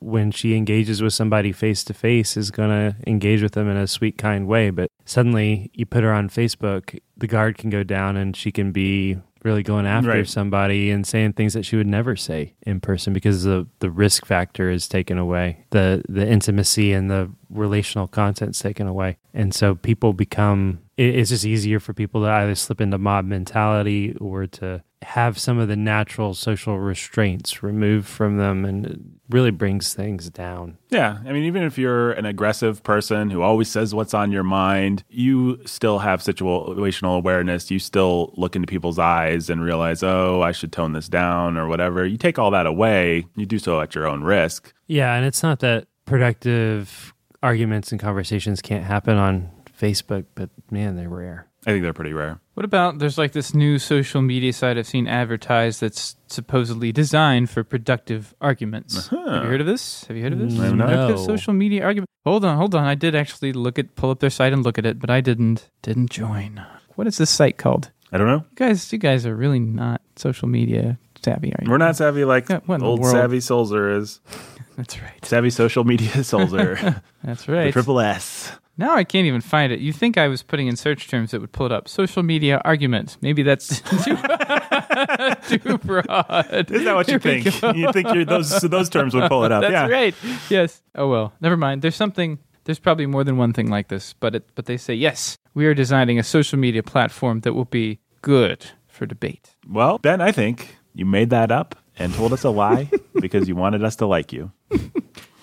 when 0.00 0.30
she 0.30 0.56
engages 0.56 1.02
with 1.02 1.12
somebody 1.12 1.52
face 1.52 1.84
to 1.84 1.94
face, 1.94 2.36
is 2.36 2.50
going 2.50 2.70
to 2.70 2.96
engage 3.06 3.42
with 3.42 3.52
them 3.52 3.68
in 3.68 3.76
a 3.76 3.86
sweet, 3.86 4.18
kind 4.18 4.46
way. 4.46 4.70
But 4.70 4.90
suddenly 5.04 5.70
you 5.74 5.86
put 5.86 6.04
her 6.04 6.12
on 6.12 6.28
Facebook, 6.28 6.98
the 7.16 7.26
guard 7.26 7.58
can 7.58 7.70
go 7.70 7.82
down 7.82 8.16
and 8.16 8.36
she 8.36 8.50
can 8.52 8.72
be 8.72 9.18
really 9.44 9.62
going 9.62 9.86
after 9.86 10.10
right. 10.10 10.28
somebody 10.28 10.90
and 10.90 11.06
saying 11.06 11.32
things 11.32 11.54
that 11.54 11.64
she 11.64 11.76
would 11.76 11.86
never 11.86 12.16
say 12.16 12.54
in 12.62 12.80
person 12.80 13.12
because 13.12 13.44
the 13.44 13.66
the 13.78 13.90
risk 13.90 14.26
factor 14.26 14.68
is 14.70 14.88
taken 14.88 15.16
away 15.16 15.64
the 15.70 16.02
the 16.08 16.26
intimacy 16.26 16.92
and 16.92 17.10
the 17.10 17.30
relational 17.48 18.08
content's 18.08 18.58
taken 18.58 18.86
away 18.86 19.16
and 19.32 19.54
so 19.54 19.74
people 19.76 20.12
become 20.12 20.80
it's 20.98 21.30
just 21.30 21.44
easier 21.44 21.78
for 21.78 21.94
people 21.94 22.22
to 22.22 22.28
either 22.28 22.54
slip 22.56 22.80
into 22.80 22.98
mob 22.98 23.24
mentality 23.24 24.16
or 24.20 24.46
to 24.48 24.82
have 25.02 25.38
some 25.38 25.58
of 25.60 25.68
the 25.68 25.76
natural 25.76 26.34
social 26.34 26.80
restraints 26.80 27.62
removed 27.62 28.08
from 28.08 28.36
them 28.36 28.64
and 28.64 28.86
it 28.86 28.98
really 29.30 29.52
brings 29.52 29.94
things 29.94 30.28
down. 30.28 30.76
Yeah. 30.90 31.18
I 31.24 31.32
mean, 31.32 31.44
even 31.44 31.62
if 31.62 31.78
you're 31.78 32.10
an 32.12 32.26
aggressive 32.26 32.82
person 32.82 33.30
who 33.30 33.42
always 33.42 33.68
says 33.68 33.94
what's 33.94 34.12
on 34.12 34.32
your 34.32 34.42
mind, 34.42 35.04
you 35.08 35.60
still 35.66 36.00
have 36.00 36.20
situational 36.20 37.16
awareness. 37.16 37.70
You 37.70 37.78
still 37.78 38.34
look 38.36 38.56
into 38.56 38.66
people's 38.66 38.98
eyes 38.98 39.48
and 39.48 39.62
realize, 39.62 40.02
oh, 40.02 40.42
I 40.42 40.50
should 40.50 40.72
tone 40.72 40.94
this 40.94 41.08
down 41.08 41.56
or 41.56 41.68
whatever. 41.68 42.04
You 42.04 42.18
take 42.18 42.40
all 42.40 42.50
that 42.50 42.66
away, 42.66 43.24
you 43.36 43.46
do 43.46 43.60
so 43.60 43.80
at 43.80 43.94
your 43.94 44.08
own 44.08 44.24
risk. 44.24 44.74
Yeah. 44.88 45.14
And 45.14 45.24
it's 45.24 45.44
not 45.44 45.60
that 45.60 45.86
productive 46.06 47.14
arguments 47.40 47.92
and 47.92 48.00
conversations 48.00 48.60
can't 48.60 48.84
happen 48.84 49.16
on 49.16 49.50
Facebook, 49.78 50.26
but 50.34 50.50
man, 50.70 50.96
they're 50.96 51.08
rare. 51.08 51.46
I 51.66 51.70
think 51.70 51.82
they're 51.82 51.92
pretty 51.92 52.12
rare. 52.12 52.40
What 52.54 52.64
about 52.64 52.98
there's 52.98 53.18
like 53.18 53.32
this 53.32 53.54
new 53.54 53.78
social 53.78 54.22
media 54.22 54.52
site 54.52 54.78
I've 54.78 54.86
seen 54.86 55.06
advertised 55.06 55.80
that's 55.80 56.16
supposedly 56.28 56.92
designed 56.92 57.50
for 57.50 57.62
productive 57.64 58.34
arguments. 58.40 59.12
Uh-huh. 59.12 59.30
Have 59.30 59.44
you 59.44 59.50
heard 59.50 59.60
of 59.60 59.66
this? 59.66 60.04
Have 60.04 60.16
you 60.16 60.22
heard 60.22 60.32
of 60.32 60.38
this? 60.38 60.54
No. 60.54 60.70
Productive 60.70 61.20
social 61.20 61.52
media 61.52 61.84
argument. 61.84 62.08
Hold 62.24 62.44
on, 62.44 62.56
hold 62.56 62.74
on. 62.74 62.84
I 62.84 62.94
did 62.94 63.14
actually 63.14 63.52
look 63.52 63.78
at 63.78 63.94
pull 63.96 64.10
up 64.10 64.20
their 64.20 64.30
site 64.30 64.52
and 64.52 64.62
look 64.62 64.78
at 64.78 64.86
it, 64.86 64.98
but 64.98 65.10
I 65.10 65.20
didn't 65.20 65.70
didn't 65.82 66.10
join. 66.10 66.64
What 66.94 67.06
is 67.06 67.18
this 67.18 67.30
site 67.30 67.58
called? 67.58 67.90
I 68.12 68.18
don't 68.18 68.26
know. 68.26 68.44
You 68.50 68.56
guys, 68.56 68.92
you 68.92 68.98
guys 68.98 69.26
are 69.26 69.36
really 69.36 69.60
not 69.60 70.00
social 70.16 70.48
media 70.48 70.98
savvy, 71.24 71.52
are 71.52 71.62
you? 71.62 71.70
We're 71.70 71.78
not 71.78 71.96
savvy 71.96 72.24
like 72.24 72.48
yeah, 72.48 72.60
old 72.68 73.04
savvy 73.04 73.40
Sulzer 73.40 73.90
is. 73.96 74.20
That's 74.76 75.00
right. 75.00 75.24
Savvy 75.24 75.50
social 75.50 75.84
media 75.84 76.08
Sulzer. 76.24 77.02
That's 77.22 77.48
right. 77.48 77.66
The 77.66 77.72
triple 77.72 78.00
S. 78.00 78.52
Now 78.78 78.94
I 78.94 79.02
can't 79.02 79.26
even 79.26 79.40
find 79.40 79.72
it. 79.72 79.80
You 79.80 79.92
think 79.92 80.16
I 80.16 80.28
was 80.28 80.44
putting 80.44 80.68
in 80.68 80.76
search 80.76 81.08
terms 81.08 81.32
that 81.32 81.40
would 81.40 81.50
pull 81.50 81.66
it 81.66 81.72
up? 81.72 81.88
Social 81.88 82.22
media 82.22 82.62
argument. 82.64 83.18
Maybe 83.20 83.42
that's 83.42 83.80
too, 84.04 84.16
too 85.58 85.78
broad. 85.78 86.70
Is 86.70 86.84
that 86.84 86.94
what 86.94 87.08
you 87.08 87.18
think? 87.18 87.46
You 87.76 87.92
think 87.92 88.28
those 88.28 88.60
those 88.60 88.88
terms 88.88 89.14
would 89.14 89.28
pull 89.28 89.44
it 89.44 89.50
up? 89.50 89.62
That's 89.68 89.72
yeah. 89.72 89.88
right. 89.88 90.14
Yes. 90.48 90.80
Oh 90.94 91.08
well. 91.08 91.32
Never 91.40 91.56
mind. 91.56 91.82
There's 91.82 91.96
something. 91.96 92.38
There's 92.64 92.78
probably 92.78 93.06
more 93.06 93.24
than 93.24 93.36
one 93.36 93.52
thing 93.52 93.68
like 93.68 93.88
this, 93.88 94.12
but 94.12 94.36
it, 94.36 94.48
but 94.54 94.66
they 94.66 94.76
say 94.76 94.94
yes. 94.94 95.38
We 95.54 95.66
are 95.66 95.74
designing 95.74 96.18
a 96.18 96.22
social 96.22 96.58
media 96.58 96.82
platform 96.84 97.40
that 97.40 97.54
will 97.54 97.64
be 97.64 97.98
good 98.22 98.64
for 98.86 99.06
debate. 99.06 99.56
Well, 99.66 99.98
Ben, 99.98 100.20
I 100.20 100.30
think 100.30 100.76
you 100.94 101.04
made 101.04 101.30
that 101.30 101.50
up 101.50 101.74
and 101.98 102.14
told 102.14 102.32
us 102.32 102.44
a 102.44 102.50
lie 102.50 102.90
because 103.14 103.48
you 103.48 103.56
wanted 103.56 103.82
us 103.82 103.96
to 103.96 104.06
like 104.06 104.32
you. 104.32 104.52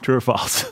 True 0.01 0.15
or 0.15 0.21
false? 0.21 0.71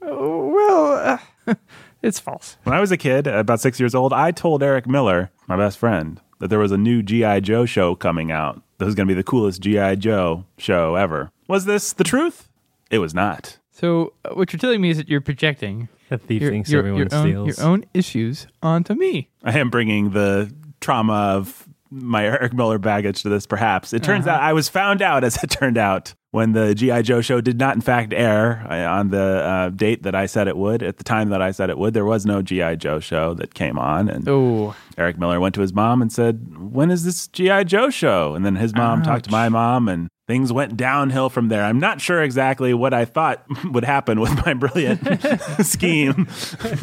well. 0.00 0.92
Uh, 0.92 1.18
it's 2.02 2.18
false. 2.18 2.56
When 2.64 2.74
I 2.74 2.80
was 2.80 2.92
a 2.92 2.96
kid, 2.96 3.26
about 3.26 3.60
six 3.60 3.78
years 3.80 3.94
old, 3.94 4.12
I 4.12 4.30
told 4.30 4.62
Eric 4.62 4.86
Miller, 4.86 5.30
my 5.46 5.56
best 5.56 5.78
friend, 5.78 6.20
that 6.38 6.48
there 6.48 6.58
was 6.58 6.72
a 6.72 6.78
new 6.78 7.02
G.I. 7.02 7.40
Joe 7.40 7.66
show 7.66 7.94
coming 7.94 8.30
out. 8.30 8.62
That 8.78 8.86
was 8.86 8.94
going 8.94 9.06
to 9.06 9.14
be 9.14 9.16
the 9.16 9.24
coolest 9.24 9.60
G.I. 9.60 9.96
Joe 9.96 10.44
show 10.56 10.94
ever. 10.94 11.30
Was 11.48 11.64
this 11.66 11.92
the 11.92 12.04
truth? 12.04 12.48
It 12.90 12.98
was 12.98 13.14
not. 13.14 13.58
So, 13.70 14.12
uh, 14.24 14.34
what 14.34 14.52
you're 14.52 14.58
telling 14.58 14.80
me 14.80 14.90
is 14.90 14.96
that 14.96 15.08
you're 15.08 15.20
projecting 15.20 15.88
a 16.10 16.18
thief 16.18 16.42
your, 16.42 16.50
thinks 16.50 16.70
your, 16.70 16.80
everyone 16.80 17.00
your 17.00 17.14
own, 17.14 17.46
your 17.46 17.60
own 17.62 17.84
issues 17.94 18.46
onto 18.62 18.94
me. 18.94 19.30
I 19.44 19.58
am 19.58 19.70
bringing 19.70 20.10
the 20.10 20.52
trauma 20.80 21.34
of 21.36 21.68
my 21.90 22.24
Eric 22.24 22.52
Miller 22.52 22.78
baggage 22.78 23.22
to 23.22 23.28
this, 23.28 23.46
perhaps. 23.46 23.92
It 23.92 24.02
turns 24.02 24.26
uh-huh. 24.26 24.36
out 24.36 24.42
I 24.42 24.52
was 24.52 24.68
found 24.68 25.02
out, 25.02 25.24
as 25.24 25.42
it 25.42 25.50
turned 25.50 25.78
out, 25.78 26.14
when 26.32 26.52
the 26.52 26.74
G.I. 26.74 27.02
Joe 27.02 27.20
show 27.20 27.40
did 27.40 27.58
not, 27.58 27.74
in 27.74 27.80
fact, 27.80 28.12
air 28.12 28.64
uh, 28.70 28.88
on 28.88 29.10
the 29.10 29.18
uh, 29.18 29.70
date 29.70 30.04
that 30.04 30.14
I 30.14 30.26
said 30.26 30.46
it 30.46 30.56
would. 30.56 30.82
At 30.82 30.98
the 30.98 31.04
time 31.04 31.30
that 31.30 31.42
I 31.42 31.50
said 31.50 31.70
it 31.70 31.78
would, 31.78 31.92
there 31.92 32.04
was 32.04 32.24
no 32.24 32.40
G.I. 32.40 32.76
Joe 32.76 33.00
show 33.00 33.34
that 33.34 33.54
came 33.54 33.78
on. 33.78 34.08
And 34.08 34.28
Ooh. 34.28 34.74
Eric 34.96 35.18
Miller 35.18 35.40
went 35.40 35.54
to 35.56 35.60
his 35.60 35.72
mom 35.72 36.00
and 36.00 36.12
said, 36.12 36.56
When 36.56 36.90
is 36.90 37.04
this 37.04 37.26
G.I. 37.28 37.64
Joe 37.64 37.90
show? 37.90 38.34
And 38.34 38.46
then 38.46 38.56
his 38.56 38.74
mom 38.74 39.00
Ouch. 39.00 39.06
talked 39.06 39.24
to 39.24 39.30
my 39.32 39.48
mom, 39.48 39.88
and 39.88 40.08
things 40.28 40.52
went 40.52 40.76
downhill 40.76 41.30
from 41.30 41.48
there. 41.48 41.64
I'm 41.64 41.80
not 41.80 42.00
sure 42.00 42.22
exactly 42.22 42.72
what 42.74 42.94
I 42.94 43.04
thought 43.04 43.44
would 43.64 43.84
happen 43.84 44.20
with 44.20 44.46
my 44.46 44.54
brilliant 44.54 45.00
scheme, 45.66 46.28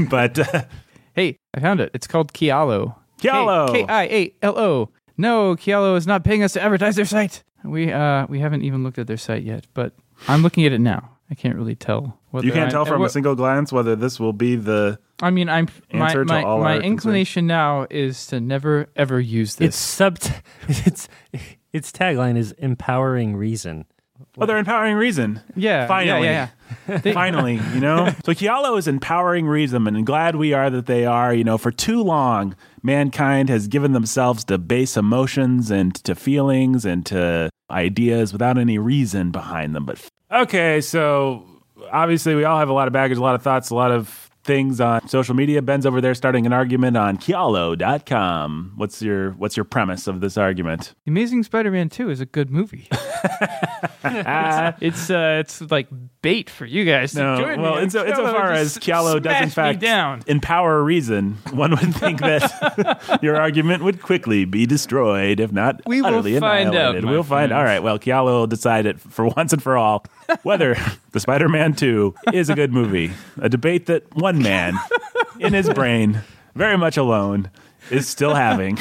but. 0.09 0.39
Uh, 0.39 0.63
hey, 1.13 1.37
I 1.53 1.61
found 1.61 1.79
it. 1.79 1.91
It's 1.93 2.07
called 2.07 2.33
Kialo. 2.33 2.95
Kialo. 3.19 3.71
K 3.71 3.85
I 3.87 4.03
A 4.03 4.33
L 4.41 4.59
O. 4.59 4.89
No, 5.17 5.55
Kialo 5.55 5.97
is 5.97 6.05
not 6.07 6.23
paying 6.23 6.43
us 6.43 6.53
to 6.53 6.61
advertise 6.61 6.95
their 6.95 7.05
site. 7.05 7.43
We 7.63 7.91
uh 7.91 8.27
we 8.27 8.39
haven't 8.39 8.63
even 8.63 8.83
looked 8.83 8.99
at 8.99 9.07
their 9.07 9.17
site 9.17 9.43
yet, 9.43 9.65
but 9.73 9.93
I'm 10.27 10.41
looking 10.41 10.65
at 10.65 10.71
it 10.71 10.79
now. 10.79 11.17
I 11.29 11.35
can't 11.35 11.55
really 11.55 11.75
tell. 11.75 12.19
Whether 12.31 12.47
You 12.47 12.53
can't 12.53 12.69
I, 12.69 12.71
tell 12.71 12.85
from 12.85 13.03
a 13.03 13.09
single 13.09 13.35
glance 13.35 13.71
whether 13.73 13.95
this 13.95 14.19
will 14.19 14.33
be 14.33 14.55
the. 14.55 14.99
I 15.21 15.29
mean, 15.31 15.49
I'm 15.49 15.67
my 15.91 16.15
my, 16.23 16.43
my 16.43 16.79
inclination 16.79 17.47
now 17.47 17.87
is 17.89 18.27
to 18.27 18.39
never 18.39 18.87
ever 18.95 19.19
use 19.19 19.55
this. 19.55 19.69
It's 19.69 19.77
sub. 19.77 20.19
It's 20.67 21.09
its 21.73 21.91
tagline 21.91 22.37
is 22.37 22.53
empowering 22.53 23.35
reason. 23.35 23.85
Oh, 24.37 24.45
they're 24.45 24.57
empowering 24.57 24.95
reason. 24.95 25.41
Yeah. 25.55 25.87
Finally. 25.87 26.27
Yeah, 26.27 26.49
yeah, 26.87 26.97
yeah. 27.03 27.13
Finally, 27.13 27.59
you 27.73 27.79
know? 27.79 28.13
So 28.25 28.33
Kialo 28.33 28.77
is 28.77 28.87
empowering 28.87 29.47
reason, 29.47 29.87
and 29.87 30.05
glad 30.05 30.35
we 30.35 30.53
are 30.53 30.69
that 30.69 30.85
they 30.85 31.05
are. 31.05 31.33
You 31.33 31.43
know, 31.43 31.57
for 31.57 31.71
too 31.71 32.03
long, 32.03 32.55
mankind 32.83 33.49
has 33.49 33.67
given 33.67 33.93
themselves 33.93 34.43
to 34.45 34.57
base 34.57 34.97
emotions 34.97 35.71
and 35.71 35.95
to 36.03 36.13
feelings 36.13 36.85
and 36.85 37.05
to 37.07 37.49
ideas 37.71 38.33
without 38.33 38.57
any 38.57 38.77
reason 38.77 39.31
behind 39.31 39.75
them. 39.75 39.85
But 39.85 40.05
okay, 40.31 40.81
so 40.81 41.45
obviously 41.91 42.35
we 42.35 42.43
all 42.43 42.59
have 42.59 42.69
a 42.69 42.73
lot 42.73 42.87
of 42.87 42.93
baggage, 42.93 43.17
a 43.17 43.21
lot 43.21 43.35
of 43.35 43.41
thoughts, 43.41 43.69
a 43.69 43.75
lot 43.75 43.91
of 43.91 44.26
things 44.47 44.81
on 44.81 45.07
social 45.07 45.35
media. 45.35 45.61
Ben's 45.61 45.85
over 45.85 46.01
there 46.01 46.15
starting 46.15 46.45
an 46.47 46.53
argument 46.53 46.97
on 46.97 47.17
Kialo.com. 47.17 48.73
What's 48.77 49.01
your 49.01 49.31
what's 49.33 49.55
your 49.55 49.65
premise 49.65 50.07
of 50.07 50.21
this 50.21 50.37
argument? 50.37 50.95
The 51.05 51.11
Amazing 51.11 51.43
Spider-Man 51.43 51.89
2 51.89 52.09
is 52.09 52.21
a 52.21 52.25
good 52.25 52.49
movie. 52.49 52.87
it's 54.03 55.09
uh, 55.09 55.37
it's 55.41 55.61
like 55.69 55.87
bait 56.21 56.49
for 56.49 56.65
you 56.65 56.85
guys 56.85 57.11
to 57.13 57.19
No, 57.19 57.37
join 57.37 57.61
well, 57.61 57.75
me. 57.75 57.81
Kialo 57.87 58.07
insofar 58.07 58.51
as 58.53 58.77
Kialo 58.77 59.21
does 59.21 59.41
in 59.41 59.49
fact 59.49 59.79
down. 59.79 60.23
empower 60.27 60.81
reason, 60.83 61.33
one 61.51 61.71
would 61.71 61.95
think 61.95 62.19
that 62.21 63.19
your 63.21 63.35
argument 63.37 63.83
would 63.83 64.01
quickly 64.01 64.45
be 64.45 64.65
destroyed, 64.65 65.39
if 65.39 65.51
not 65.51 65.81
We 65.85 66.01
will 66.01 66.23
find 66.23 66.69
out, 66.69 66.73
annihilated. 66.73 67.03
my 67.03 67.11
we'll 67.11 67.23
find. 67.23 67.51
All 67.51 67.63
right. 67.63 67.79
Well, 67.83 67.99
Kialo 67.99 68.25
will 68.25 68.47
decide 68.47 68.85
it 68.85 68.99
for 68.99 69.27
once 69.27 69.53
and 69.53 69.61
for 69.61 69.77
all 69.77 70.03
whether 70.43 70.75
the 71.11 71.19
Spider-Man 71.19 71.73
Two 71.73 72.15
is 72.33 72.49
a 72.49 72.55
good 72.55 72.73
movie. 72.73 73.11
A 73.39 73.49
debate 73.49 73.85
that 73.87 74.15
one 74.15 74.41
man 74.41 74.75
in 75.39 75.53
his 75.53 75.69
brain, 75.69 76.21
very 76.55 76.77
much 76.77 76.97
alone, 76.97 77.49
is 77.89 78.07
still 78.07 78.33
having. 78.33 78.77